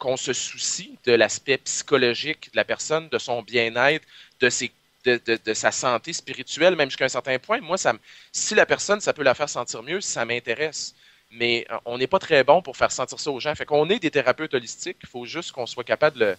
qu'on 0.00 0.16
se 0.16 0.32
soucie 0.32 0.98
de 1.04 1.12
l'aspect 1.12 1.58
psychologique 1.58 2.50
de 2.52 2.56
la 2.56 2.64
personne, 2.64 3.08
de 3.08 3.18
son 3.18 3.40
bien-être, 3.42 4.04
de, 4.40 4.50
ses, 4.50 4.72
de, 5.04 5.20
de, 5.24 5.54
sa 5.54 5.70
santé 5.70 6.12
spirituelle, 6.12 6.74
même 6.74 6.90
jusqu'à 6.90 7.04
un 7.04 7.08
certain 7.08 7.38
point. 7.38 7.60
Moi, 7.60 7.78
ça, 7.78 7.92
si 8.32 8.56
la 8.56 8.66
personne, 8.66 9.00
ça 9.00 9.12
peut 9.12 9.22
la 9.22 9.34
faire 9.34 9.48
sentir 9.48 9.80
mieux, 9.84 10.00
ça 10.00 10.24
m'intéresse. 10.24 10.92
Mais 11.32 11.66
euh, 11.70 11.76
on 11.84 11.98
n'est 11.98 12.08
pas 12.08 12.18
très 12.18 12.42
bon 12.42 12.60
pour 12.60 12.76
faire 12.76 12.90
sentir 12.90 13.20
ça 13.20 13.30
aux 13.30 13.38
gens. 13.38 13.54
Fait 13.54 13.64
qu'on 13.64 13.88
est 13.88 14.00
des 14.00 14.10
thérapeutes 14.10 14.52
holistiques. 14.52 14.96
Il 15.02 15.08
faut 15.08 15.26
juste 15.26 15.52
qu'on 15.52 15.66
soit 15.66 15.84
capable 15.84 16.18
de 16.18 16.24
le. 16.24 16.36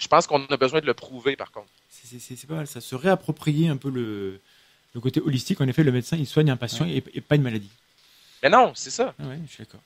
Je 0.00 0.08
pense 0.08 0.26
qu'on 0.26 0.44
a 0.46 0.56
besoin 0.56 0.80
de 0.80 0.86
le 0.86 0.94
prouver, 0.94 1.36
par 1.36 1.52
contre. 1.52 1.68
C'est 1.90 2.46
pas 2.46 2.54
mal. 2.54 2.66
Ça 2.66 2.80
se 2.80 2.94
réapproprier 2.94 3.68
un 3.68 3.76
peu 3.76 3.90
le, 3.90 4.40
le 4.96 5.00
côté 5.00 5.20
holistique, 5.20 5.60
en 5.60 5.68
effet, 5.68 5.84
le 5.84 5.92
médecin, 5.92 6.16
il 6.16 6.26
soigne 6.26 6.50
un 6.50 6.56
patient 6.56 6.86
et, 6.86 7.02
pas 7.20 7.36
une 7.36 7.42
maladie. 7.42 7.70
Mais 8.42 8.48
non, 8.48 8.72
c'est 8.74 8.90
ça. 8.90 9.14
Ah 9.18 9.24
oui, 9.28 9.36
je 9.46 9.52
suis 9.52 9.62
d'accord. 9.62 9.82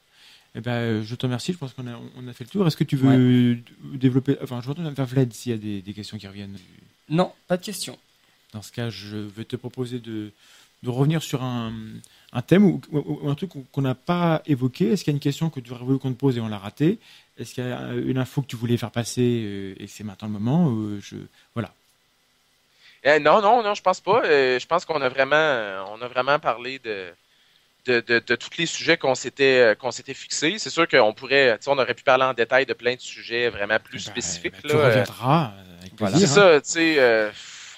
Eh 0.54 0.60
ben, 0.60 0.72
euh, 0.72 1.02
je 1.04 1.14
te 1.16 1.26
remercie. 1.26 1.52
Je 1.52 1.58
pense 1.58 1.72
qu'on 1.72 1.86
a, 1.86 2.00
on 2.16 2.28
a 2.28 2.32
fait 2.32 2.44
le 2.44 2.50
tour. 2.50 2.66
Est-ce 2.66 2.76
que 2.76 2.84
tu 2.84 2.96
veux 2.96 3.58
développer 3.94 4.36
Enfin, 4.42 4.60
je 4.62 4.68
retourne 4.68 4.88
vers 4.88 5.06
Vlad 5.06 5.32
s'il 5.32 5.52
y 5.52 5.54
a 5.54 5.82
des, 5.82 5.92
questions 5.92 6.16
qui 6.16 6.28
reviennent. 6.28 6.56
Non, 7.08 7.32
pas 7.48 7.56
de 7.56 7.64
questions. 7.64 7.98
Dans 8.52 8.62
ce 8.62 8.70
cas, 8.70 8.88
je 8.88 9.16
vais 9.16 9.44
te 9.44 9.56
proposer 9.56 9.98
de, 9.98 10.30
de 10.82 10.90
revenir 10.90 11.22
sur 11.22 11.42
un, 11.42 11.72
un 12.32 12.42
thème 12.42 12.64
ou, 12.64 12.80
un 13.26 13.34
truc 13.34 13.50
qu'on 13.72 13.82
n'a 13.82 13.94
pas 13.94 14.42
évoqué. 14.46 14.92
Est-ce 14.92 15.04
qu'il 15.04 15.12
y 15.12 15.14
a 15.14 15.16
une 15.16 15.20
question 15.20 15.50
que 15.50 15.60
tu 15.60 15.72
aurais 15.72 15.84
voulu 15.84 15.98
qu'on 15.98 16.12
te 16.12 16.18
pose 16.18 16.36
et 16.36 16.40
on 16.40 16.48
l'a 16.48 16.58
raté 16.58 16.98
Est-ce 17.38 17.54
qu'il 17.54 17.64
y 17.64 17.72
a 17.72 17.92
une 17.94 18.18
info 18.18 18.42
que 18.42 18.46
tu 18.46 18.56
voulais 18.56 18.76
faire 18.76 18.90
passer 18.90 19.42
euh, 19.44 19.74
et 19.78 19.86
que 19.86 19.90
c'est 19.90 20.04
maintenant 20.04 20.28
le 20.28 20.34
moment 20.34 20.98
je, 21.00 21.16
Voilà. 21.54 21.72
Euh, 23.06 23.18
non, 23.18 23.40
non, 23.40 23.62
non, 23.62 23.74
je 23.74 23.82
pense 23.82 24.00
pas. 24.00 24.22
Euh, 24.24 24.58
je 24.58 24.66
pense 24.66 24.84
qu'on 24.84 25.00
a 25.00 25.08
vraiment, 25.08 25.86
on 25.90 26.02
a 26.02 26.08
vraiment 26.08 26.38
parlé 26.38 26.78
de, 26.78 27.08
de, 27.86 28.00
de, 28.00 28.18
de 28.18 28.36
tous 28.36 28.58
les 28.58 28.66
sujets 28.66 28.98
qu'on 28.98 29.14
s'était 29.14 29.60
euh, 29.60 29.74
qu'on 29.74 29.90
s'était 29.90 30.14
fixés. 30.14 30.56
C'est 30.58 30.70
sûr 30.70 30.86
qu'on 30.86 31.14
pourrait, 31.14 31.58
on 31.66 31.78
aurait 31.78 31.94
pu 31.94 32.02
parler 32.02 32.24
en 32.24 32.34
détail 32.34 32.66
de 32.66 32.74
plein 32.74 32.94
de 32.94 33.00
sujets 33.00 33.48
vraiment 33.48 33.78
plus 33.78 34.04
ben, 34.04 34.12
spécifiques. 34.12 34.54
Ben, 34.62 34.70
tu 34.70 34.76
reviendras. 34.76 35.52
C'est 36.14 36.26
ça, 36.26 36.60
tu 36.60 36.70
sais. 36.70 37.30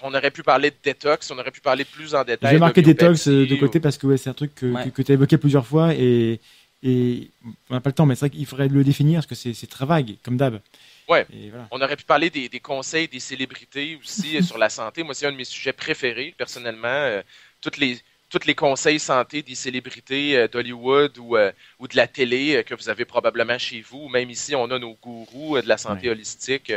On 0.03 0.15
aurait 0.15 0.31
pu 0.31 0.43
parler 0.43 0.70
de 0.70 0.77
détox, 0.83 1.31
on 1.31 1.39
aurait 1.39 1.51
pu 1.51 1.61
parler 1.61 1.85
plus 1.85 2.15
en 2.15 2.24
détail. 2.24 2.53
J'ai 2.53 2.59
marqué 2.59 2.83
détox 2.83 3.29
de 3.29 3.55
côté 3.57 3.81
parce 3.81 3.99
que 3.99 4.07
ouais, 4.07 4.16
c'est 4.16 4.31
un 4.31 4.35
truc 4.35 4.55
que, 4.55 4.89
que, 4.91 5.03
tu 5.03 5.12
as 5.12 5.15
évoqué 5.15 5.39
plusieurs 5.39 5.66
fois 5.66 5.95
et, 5.95 6.41
et 6.83 7.31
on 7.70 7.74
n'a 7.74 7.81
pas 7.81 7.91
le 7.91 7.95
temps, 7.95 8.07
mais 8.07 8.15
c'est 8.15 8.27
vrai 8.27 8.31
qu'il 8.31 8.47
faudrait 8.47 8.69
le 8.69 8.83
définir 8.83 9.20
parce 9.20 9.43
que 9.43 9.53
c'est 9.53 9.66
très 9.69 9.87
vague, 9.87 10.16
comme 10.24 10.37
d'hab. 10.37 10.61
Ouais. 11.09 11.27
On 11.70 11.81
aurait 11.81 11.97
pu 11.97 12.05
parler 12.05 12.31
des, 12.31 12.61
conseils 12.61 13.09
des 13.09 13.20
célébrités 13.20 13.99
aussi 14.03 14.37
euh, 14.37 14.43
sur 14.43 14.59
la 14.59 14.69
santé. 14.69 15.03
Moi, 15.03 15.15
c'est 15.15 15.27
un 15.27 15.33
de 15.33 15.37
mes 15.37 15.45
sujets 15.45 15.73
préférés, 15.73 16.35
personnellement. 16.37 16.89
Euh, 16.89 17.23
toutes 17.61 17.77
les, 17.77 17.99
tous 18.31 18.47
les 18.47 18.55
conseils 18.55 18.99
santé 18.99 19.43
des 19.43 19.55
célébrités 19.55 20.37
euh, 20.37 20.49
d'Hollywood 20.49 21.19
ou, 21.19 21.37
ou 21.79 21.89
de 21.89 21.97
la 21.97 22.07
télé 22.07 22.65
que 22.66 22.74
vous 22.74 22.89
avez 22.89 23.05
probablement 23.05 23.59
chez 23.59 23.81
vous. 23.81 24.09
Même 24.09 24.31
ici, 24.31 24.55
on 24.55 24.70
a 24.70 24.79
nos 24.79 24.95
gourous 24.95 25.61
de 25.61 25.69
la 25.69 25.77
santé 25.77 26.11
holistique. 26.11 26.73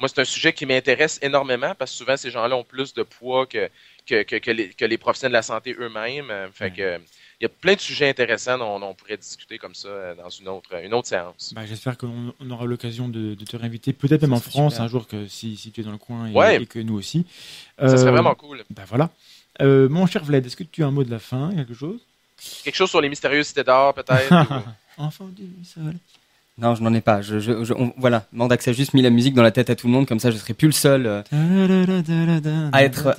Moi, 0.00 0.08
c'est 0.08 0.20
un 0.20 0.24
sujet 0.24 0.52
qui 0.52 0.66
m'intéresse 0.66 1.18
énormément 1.22 1.74
parce 1.78 1.90
que 1.92 1.96
souvent, 1.98 2.16
ces 2.16 2.30
gens-là 2.30 2.56
ont 2.56 2.64
plus 2.64 2.92
de 2.94 3.02
poids 3.02 3.46
que, 3.46 3.68
que, 4.06 4.22
que, 4.22 4.36
que 4.36 4.50
les, 4.50 4.68
que 4.70 4.84
les 4.84 4.98
professionnels 4.98 5.32
de 5.32 5.36
la 5.38 5.42
santé 5.42 5.76
eux-mêmes. 5.78 6.32
Fait 6.52 6.70
que, 6.72 6.80
euh, 6.82 6.98
il 7.40 7.44
y 7.44 7.46
a 7.46 7.48
plein 7.48 7.74
de 7.74 7.80
sujets 7.80 8.08
intéressants 8.08 8.58
dont, 8.58 8.82
on 8.82 8.94
pourrait 8.94 9.16
discuter 9.16 9.56
comme 9.58 9.74
ça 9.74 9.88
euh, 9.88 10.14
dans 10.14 10.28
une 10.28 10.48
autre, 10.48 10.74
une 10.82 10.92
autre 10.92 11.08
séance. 11.08 11.52
Bah, 11.54 11.64
J'espère 11.66 11.96
qu'on 11.96 12.34
on 12.38 12.50
aura 12.50 12.66
l'occasion 12.66 13.08
de, 13.08 13.34
de 13.34 13.44
te 13.44 13.56
réinviter, 13.56 13.92
peut-être 13.92 14.22
même 14.22 14.32
en 14.34 14.40
France 14.40 14.72
super. 14.74 14.84
un 14.84 14.88
jour, 14.88 15.06
que 15.06 15.26
si, 15.28 15.56
si 15.56 15.70
tu 15.70 15.80
es 15.80 15.84
dans 15.84 15.92
le 15.92 15.98
coin 15.98 16.26
et, 16.28 16.32
Ouais. 16.32 16.62
et 16.62 16.66
que 16.66 16.78
nous 16.78 16.94
aussi. 16.98 17.26
Ça 17.78 17.88
serait 17.96 18.08
Euh, 18.08 18.10
vraiment 18.12 18.34
cool. 18.34 18.64
Bah 18.70 18.82
voilà. 18.88 19.10
Euh, 19.62 19.88
mon 19.88 20.06
cher 20.06 20.24
Vlad, 20.24 20.44
est-ce 20.44 20.56
que 20.56 20.64
tu 20.64 20.82
as 20.82 20.86
un 20.86 20.90
mot 20.90 21.04
de 21.04 21.10
la 21.10 21.18
fin, 21.18 21.54
quelque 21.54 21.74
chose? 21.74 22.00
Quelque 22.64 22.74
chose 22.76 22.88
sur 22.90 23.00
les 23.02 23.08
mystérieuses 23.10 23.48
cités 23.48 23.64
d'or, 23.64 23.92
peut-être. 23.94 24.30
ou- 24.98 25.02
Enfant 25.02 25.28
du 25.28 25.44
sol. 25.64 25.94
Non, 26.60 26.74
je 26.74 26.82
n'en 26.82 26.92
ai 26.92 27.00
pas. 27.00 27.22
Je, 27.22 27.38
je, 27.40 27.64
je- 27.64 27.72
on- 27.72 27.92
voilà, 27.96 28.26
Mandax 28.32 28.68
a 28.68 28.72
juste 28.72 28.92
mis 28.94 29.02
la 29.02 29.10
musique 29.10 29.34
dans 29.34 29.42
la 29.42 29.50
tête 29.50 29.70
à 29.70 29.74
tout 29.76 29.86
le 29.86 29.92
monde, 29.92 30.06
comme 30.06 30.20
ça 30.20 30.30
je 30.30 30.36
serai 30.36 30.52
plus 30.54 30.66
le 30.66 30.72
seul 30.72 31.06
euh, 31.06 31.22
À 32.72 32.84
être- 32.84 33.14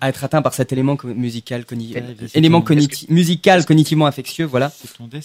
à 0.00 0.08
être 0.08 0.24
atteint 0.24 0.42
par 0.42 0.52
cet 0.54 0.72
élément 0.72 0.96
musical, 1.04 1.64
euh, 2.02 2.14
élément 2.34 2.62
musical 3.08 3.64
cognitivement 3.64 4.06
infectieux, 4.06 4.44
voilà. 4.46 4.72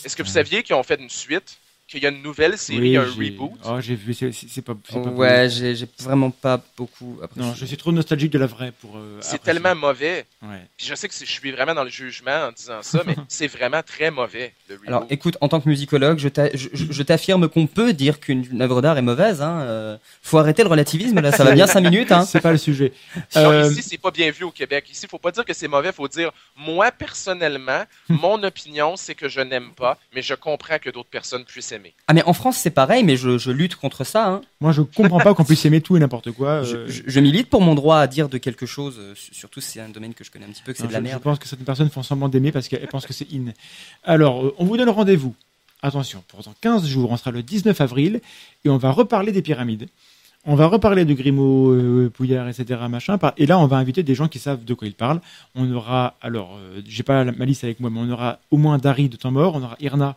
Est-ce 0.05 0.15
que 0.15 0.23
vous 0.23 0.29
saviez 0.29 0.63
qu'ils 0.63 0.75
ont 0.75 0.83
fait 0.83 0.99
une 1.01 1.09
suite, 1.09 1.57
qu'il 1.99 2.03
y 2.03 2.05
a 2.07 2.09
une 2.09 2.21
nouvelle 2.23 2.57
série, 2.57 2.79
Oui, 2.79 2.97
un 2.97 3.01
reboot? 3.03 3.51
Oh, 3.65 3.79
j'ai 3.81 3.95
vu, 3.95 4.13
c'est 4.13 4.61
pas, 4.61 4.73
pas 4.75 4.97
Ouais, 4.99 5.49
j'ai 5.49 5.75
j'ai 5.75 5.87
vraiment 5.99 6.31
pas 6.31 6.61
beaucoup 6.77 7.19
apprécié. 7.21 7.49
Non, 7.49 7.55
je 7.55 7.65
suis 7.65 7.77
trop 7.77 7.91
nostalgique 7.91 8.31
de 8.31 8.39
la 8.39 8.45
vraie 8.47 8.71
pour. 8.79 8.97
euh, 8.97 9.17
C'est 9.21 9.41
tellement 9.41 9.75
mauvais. 9.75 10.25
Ouais. 10.41 10.61
Puis 10.77 10.87
je 10.87 10.95
sais 10.95 11.07
que 11.07 11.13
je 11.13 11.25
suis 11.25 11.51
vraiment 11.51 11.73
dans 11.73 11.83
le 11.83 11.89
jugement 11.89 12.47
en 12.47 12.51
disant 12.51 12.79
ça, 12.81 13.01
mais 13.05 13.15
c'est 13.27 13.47
vraiment 13.47 13.81
très 13.83 14.11
mauvais, 14.11 14.53
le 14.69 14.75
reboot. 14.75 14.87
Alors, 14.87 15.05
écoute, 15.09 15.37
en 15.41 15.47
tant 15.47 15.59
que 15.61 15.67
musicologue, 15.69 16.17
je 16.19 16.29
t'a- 16.29 16.55
je- 16.55 16.69
je 16.73 16.85
je 16.91 17.03
t'affirme 17.03 17.47
qu'on 17.49 17.67
peut 17.67 17.93
dire 17.93 18.19
qu'une 18.19 18.45
une 18.51 18.61
œuvre 18.61 18.81
d'art 18.81 18.97
est 18.97 19.01
mauvaise. 19.01 19.41
Hein. 19.41 19.61
euh, 19.61 19.97
faut 20.21 20.37
arrêter 20.37 20.63
le 20.63 20.69
relativisme, 20.69 21.19
là, 21.19 21.31
ça 21.31 21.43
va 21.43 21.53
bien 21.53 21.67
5 21.67 21.81
minutes. 21.81 22.11
Hein. 22.11 22.25
C'est 22.31 22.41
pas 22.41 22.51
le 22.51 22.57
sujet. 22.57 22.93
Non, 23.35 23.51
Euh, 23.51 23.71
ici, 23.71 23.81
c'est 23.83 23.97
pas 23.97 24.11
bien 24.11 24.29
vu 24.31 24.43
au 24.43 24.51
Québec. 24.51 24.85
Ici, 24.91 25.07
faut 25.09 25.17
pas 25.19 25.31
dire 25.31 25.43
que 25.45 25.53
c'est 25.53 25.67
mauvais, 25.67 25.91
faut 25.91 26.07
dire, 26.07 26.31
moi, 26.55 26.91
personnellement, 26.91 27.83
mon 28.09 28.41
opinion, 28.43 28.95
c'est 28.95 29.15
que 29.15 29.27
je 29.29 29.41
n'aime 29.41 29.71
pas, 29.75 29.97
mais 30.13 30.21
je 30.21 30.33
comprends 30.33 30.79
que 30.79 30.89
d'autres 30.89 31.09
personnes 31.09 31.43
puissent 31.45 31.71
aimer. 31.71 31.80
Ah, 32.07 32.13
mais 32.13 32.23
en 32.23 32.33
France, 32.33 32.57
c'est 32.57 32.69
pareil, 32.71 33.03
mais 33.03 33.15
je, 33.17 33.37
je 33.37 33.51
lutte 33.51 33.75
contre 33.75 34.03
ça. 34.03 34.27
Hein. 34.29 34.41
Moi, 34.59 34.71
je 34.71 34.81
comprends 34.81 35.19
pas 35.19 35.33
qu'on 35.33 35.43
puisse 35.45 35.63
aimer 35.65 35.81
tout 35.81 35.95
et 35.97 35.99
n'importe 35.99 36.31
quoi. 36.31 36.63
Je, 36.63 36.75
euh, 36.75 36.87
je- 36.87 37.03
je 37.07 37.19
milite 37.19 37.49
pour 37.49 37.61
mon 37.61 37.73
droit 37.75 37.97
à 37.97 38.07
dire 38.07 38.29
de 38.29 38.37
quelque 38.37 38.65
chose, 38.65 38.95
euh, 38.99 39.13
su- 39.15 39.33
surtout 39.33 39.61
si 39.61 39.71
c'est 39.71 39.79
un 39.81 39.89
domaine 39.89 40.13
que 40.13 40.23
je 40.23 40.31
connais 40.31 40.45
un 40.45 40.49
petit 40.49 40.61
peu, 40.63 40.73
que 40.73 40.77
c'est 40.79 40.87
de 40.87 40.91
la 40.93 40.99
je- 40.99 41.03
merde. 41.03 41.19
Je 41.19 41.23
pense 41.23 41.39
que 41.39 41.47
certaines 41.47 41.65
personnes 41.65 41.89
font 41.89 42.03
semblant 42.03 42.29
d'aimer 42.29 42.51
parce 42.51 42.67
qu'elles 42.67 42.87
pensent 42.87 43.05
que 43.07 43.13
c'est 43.13 43.27
in. 43.33 43.51
Alors, 44.03 44.45
euh, 44.45 44.55
on 44.57 44.65
vous 44.65 44.77
donne 44.77 44.89
rendez-vous. 44.89 45.33
Attention, 45.83 46.23
pour 46.27 46.41
dans 46.43 46.53
15 46.61 46.85
jours, 46.87 47.09
on 47.11 47.17
sera 47.17 47.31
le 47.31 47.41
19 47.43 47.81
avril 47.81 48.21
et 48.65 48.69
on 48.69 48.77
va 48.77 48.91
reparler 48.91 49.31
des 49.31 49.41
pyramides. 49.41 49.87
On 50.45 50.55
va 50.55 50.65
reparler 50.65 51.05
de 51.05 51.13
Grimaud, 51.13 51.71
euh, 51.73 52.09
Pouillard, 52.11 52.47
etc. 52.49 52.79
Machin. 52.89 53.19
Et 53.37 53.45
là, 53.45 53.59
on 53.59 53.67
va 53.67 53.77
inviter 53.77 54.01
des 54.01 54.15
gens 54.15 54.27
qui 54.27 54.39
savent 54.39 54.63
de 54.65 54.73
quoi 54.73 54.87
ils 54.87 54.93
parlent. 54.95 55.21
On 55.53 55.71
aura, 55.71 56.15
alors, 56.21 56.57
euh, 56.57 56.81
j'ai 56.87 57.03
pas 57.03 57.23
la- 57.23 57.31
ma 57.31 57.45
liste 57.45 57.63
avec 57.63 57.79
moi, 57.79 57.91
mais 57.91 57.99
on 57.99 58.09
aura 58.11 58.39
au 58.49 58.57
moins 58.57 58.79
Dari 58.79 59.07
de 59.07 59.15
Temps 59.17 59.29
Mort, 59.31 59.53
on 59.55 59.61
aura 59.63 59.75
Irna 59.79 60.15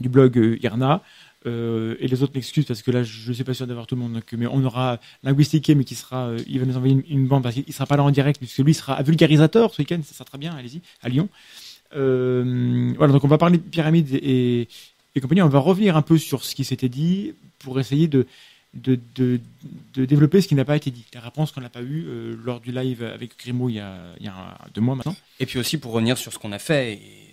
du 0.00 0.08
blog 0.08 0.38
euh, 0.38 0.58
Irna. 0.62 1.02
euh, 1.46 1.94
et 2.00 2.08
les 2.08 2.22
autres 2.22 2.32
m'excusent 2.34 2.66
parce 2.66 2.82
que 2.82 2.90
là 2.90 3.02
je 3.02 3.28
ne 3.28 3.34
suis 3.34 3.44
pas 3.44 3.54
sûr 3.54 3.66
d'avoir 3.66 3.86
tout 3.86 3.94
le 3.94 4.02
monde 4.02 4.14
donc, 4.14 4.32
mais 4.32 4.46
on 4.46 4.62
aura 4.64 4.98
Linguistique 5.22 5.70
mais 5.70 5.84
qui 5.84 5.94
sera 5.94 6.28
euh, 6.28 6.38
il 6.46 6.58
va 6.60 6.66
nous 6.66 6.76
envoyer 6.76 7.02
une, 7.08 7.26
bande 7.26 7.42
parce 7.42 7.54
qu'il 7.54 7.72
sera 7.72 7.86
pas 7.86 7.96
là 7.96 8.02
en 8.02 8.10
direct 8.10 8.38
puisque 8.38 8.58
lui 8.58 8.74
sera 8.74 8.94
à 8.94 9.02
vulgarisateur 9.02 9.72
ce 9.72 9.80
week-end 9.80 10.00
ça 10.04 10.14
sera 10.14 10.24
très 10.24 10.38
bien 10.38 10.54
allez-y 10.54 10.80
à 11.02 11.08
Lyon 11.08 11.28
Euh, 11.96 12.92
voilà 12.98 13.12
donc 13.12 13.24
on 13.24 13.28
va 13.28 13.38
parler 13.38 13.58
de 13.58 13.62
pyramides 13.62 14.14
et, 14.14 14.68
compagnie 15.20 15.42
on 15.42 15.48
va 15.48 15.58
revenir 15.58 15.96
un 15.96 16.02
peu 16.02 16.18
sur 16.18 16.44
ce 16.44 16.54
qui 16.54 16.64
s'était 16.64 16.88
dit 16.88 17.34
pour 17.58 17.80
essayer 17.80 18.06
de 18.06 18.26
de, 18.74 19.00
de, 19.16 19.40
développer 20.04 20.40
ce 20.40 20.46
qui 20.46 20.54
n'a 20.54 20.64
pas 20.64 20.76
été 20.76 20.90
dit 20.90 21.04
la 21.12 21.20
réponse 21.20 21.50
qu'on 21.50 21.60
n'a 21.60 21.68
pas 21.68 21.82
eue 21.82 22.04
euh, 22.06 22.36
lors 22.44 22.60
du 22.60 22.70
live 22.70 23.02
avec 23.02 23.36
Grimaud 23.36 23.68
il 23.68 23.76
y 23.76 23.80
a, 23.80 24.58
deux 24.74 24.80
mois 24.80 24.94
maintenant 24.94 25.16
Et 25.40 25.46
puis 25.46 25.58
aussi 25.58 25.78
pour 25.78 25.92
revenir 25.92 26.16
sur 26.16 26.32
ce 26.32 26.38
qu'on 26.38 26.52
a 26.52 26.58
fait. 26.58 26.92
Et... 26.92 27.29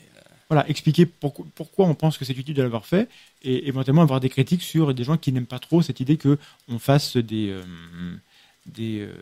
voilà, 0.49 0.67
expliquer 0.69 1.05
pourquoi, 1.05 1.87
on 1.87 1.93
pense 1.93 2.17
que 2.17 2.25
c'est 2.25 2.37
utile 2.37 2.55
de 2.55 2.61
l'avoir 2.61 2.85
fait 2.85 3.09
et 3.43 3.67
éventuellement 3.67 4.01
avoir 4.01 4.19
des 4.19 4.29
critiques 4.29 4.63
sur 4.63 4.93
des 4.93 5.03
gens 5.03 5.17
qui 5.17 5.31
n'aiment 5.31 5.45
pas 5.45 5.59
trop 5.59 5.81
cette 5.81 5.99
idée 5.99 6.17
que 6.17 6.37
on 6.69 6.79
fasse 6.79 7.17
des, 7.17 7.49
euh, 7.49 7.63
euh, 8.79 9.13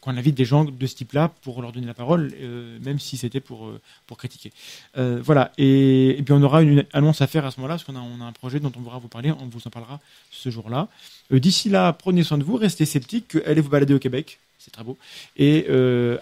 qu'on 0.00 0.16
invite 0.16 0.36
des 0.36 0.44
gens 0.44 0.64
de 0.64 0.86
ce 0.86 0.94
type-là 0.94 1.32
pour 1.42 1.60
leur 1.60 1.72
donner 1.72 1.86
la 1.86 1.94
parole, 1.94 2.32
euh, 2.40 2.78
même 2.84 3.00
si 3.00 3.16
c'était 3.16 3.40
pour 3.40 3.72
pour 4.06 4.16
critiquer. 4.16 4.52
Voilà, 4.96 5.52
et, 5.58 6.10
et 6.10 6.22
puis 6.22 6.32
on 6.32 6.42
aura 6.42 6.62
une 6.62 6.84
annonce 6.92 7.20
à 7.20 7.26
faire 7.26 7.44
à 7.44 7.50
ce 7.50 7.58
moment-là 7.58 7.74
parce 7.74 7.84
qu'on 7.84 7.96
a 7.96 8.00
on 8.00 8.20
a 8.20 8.24
un 8.24 8.32
projet 8.32 8.60
dont 8.60 8.72
on 8.76 8.80
pourra 8.82 8.98
vous 8.98 9.08
parler, 9.08 9.32
on 9.32 9.46
vous 9.46 9.66
en 9.66 9.70
parlera 9.70 10.00
ce 10.30 10.50
jour-là. 10.50 10.88
D'ici 11.30 11.68
là, 11.68 11.92
prenez 11.92 12.22
soin 12.22 12.38
de 12.38 12.44
vous, 12.44 12.56
restez 12.56 12.84
sceptiques, 12.84 13.36
allez 13.44 13.60
vous 13.60 13.70
balader 13.70 13.94
au 13.94 13.98
Québec, 13.98 14.38
c'est 14.58 14.70
très 14.70 14.84
beau, 14.84 14.96
et 15.36 15.66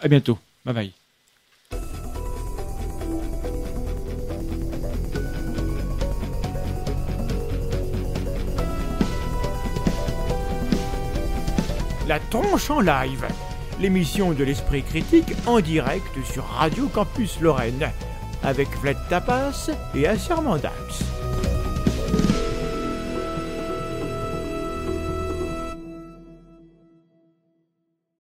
à 0.01 0.09
bientôt. 0.09 0.39
Bye 0.65 0.75
bye. 0.75 2.02
La 12.13 12.21
tronche 12.21 12.69
en 12.69 12.81
live, 12.81 13.27
l'émission 13.81 14.33
de 14.33 14.45
l'esprit 14.45 14.83
critique 14.83 15.33
en 15.47 15.61
direct 15.61 16.23
sur 16.31 16.45
Radio 16.45 16.87
Campus 16.89 17.41
Lorraine, 17.41 17.91
avec 18.43 18.69
Vlad 18.83 18.99
Tapas 19.09 19.71
et 19.95 20.07
Assermandax. 20.07 21.22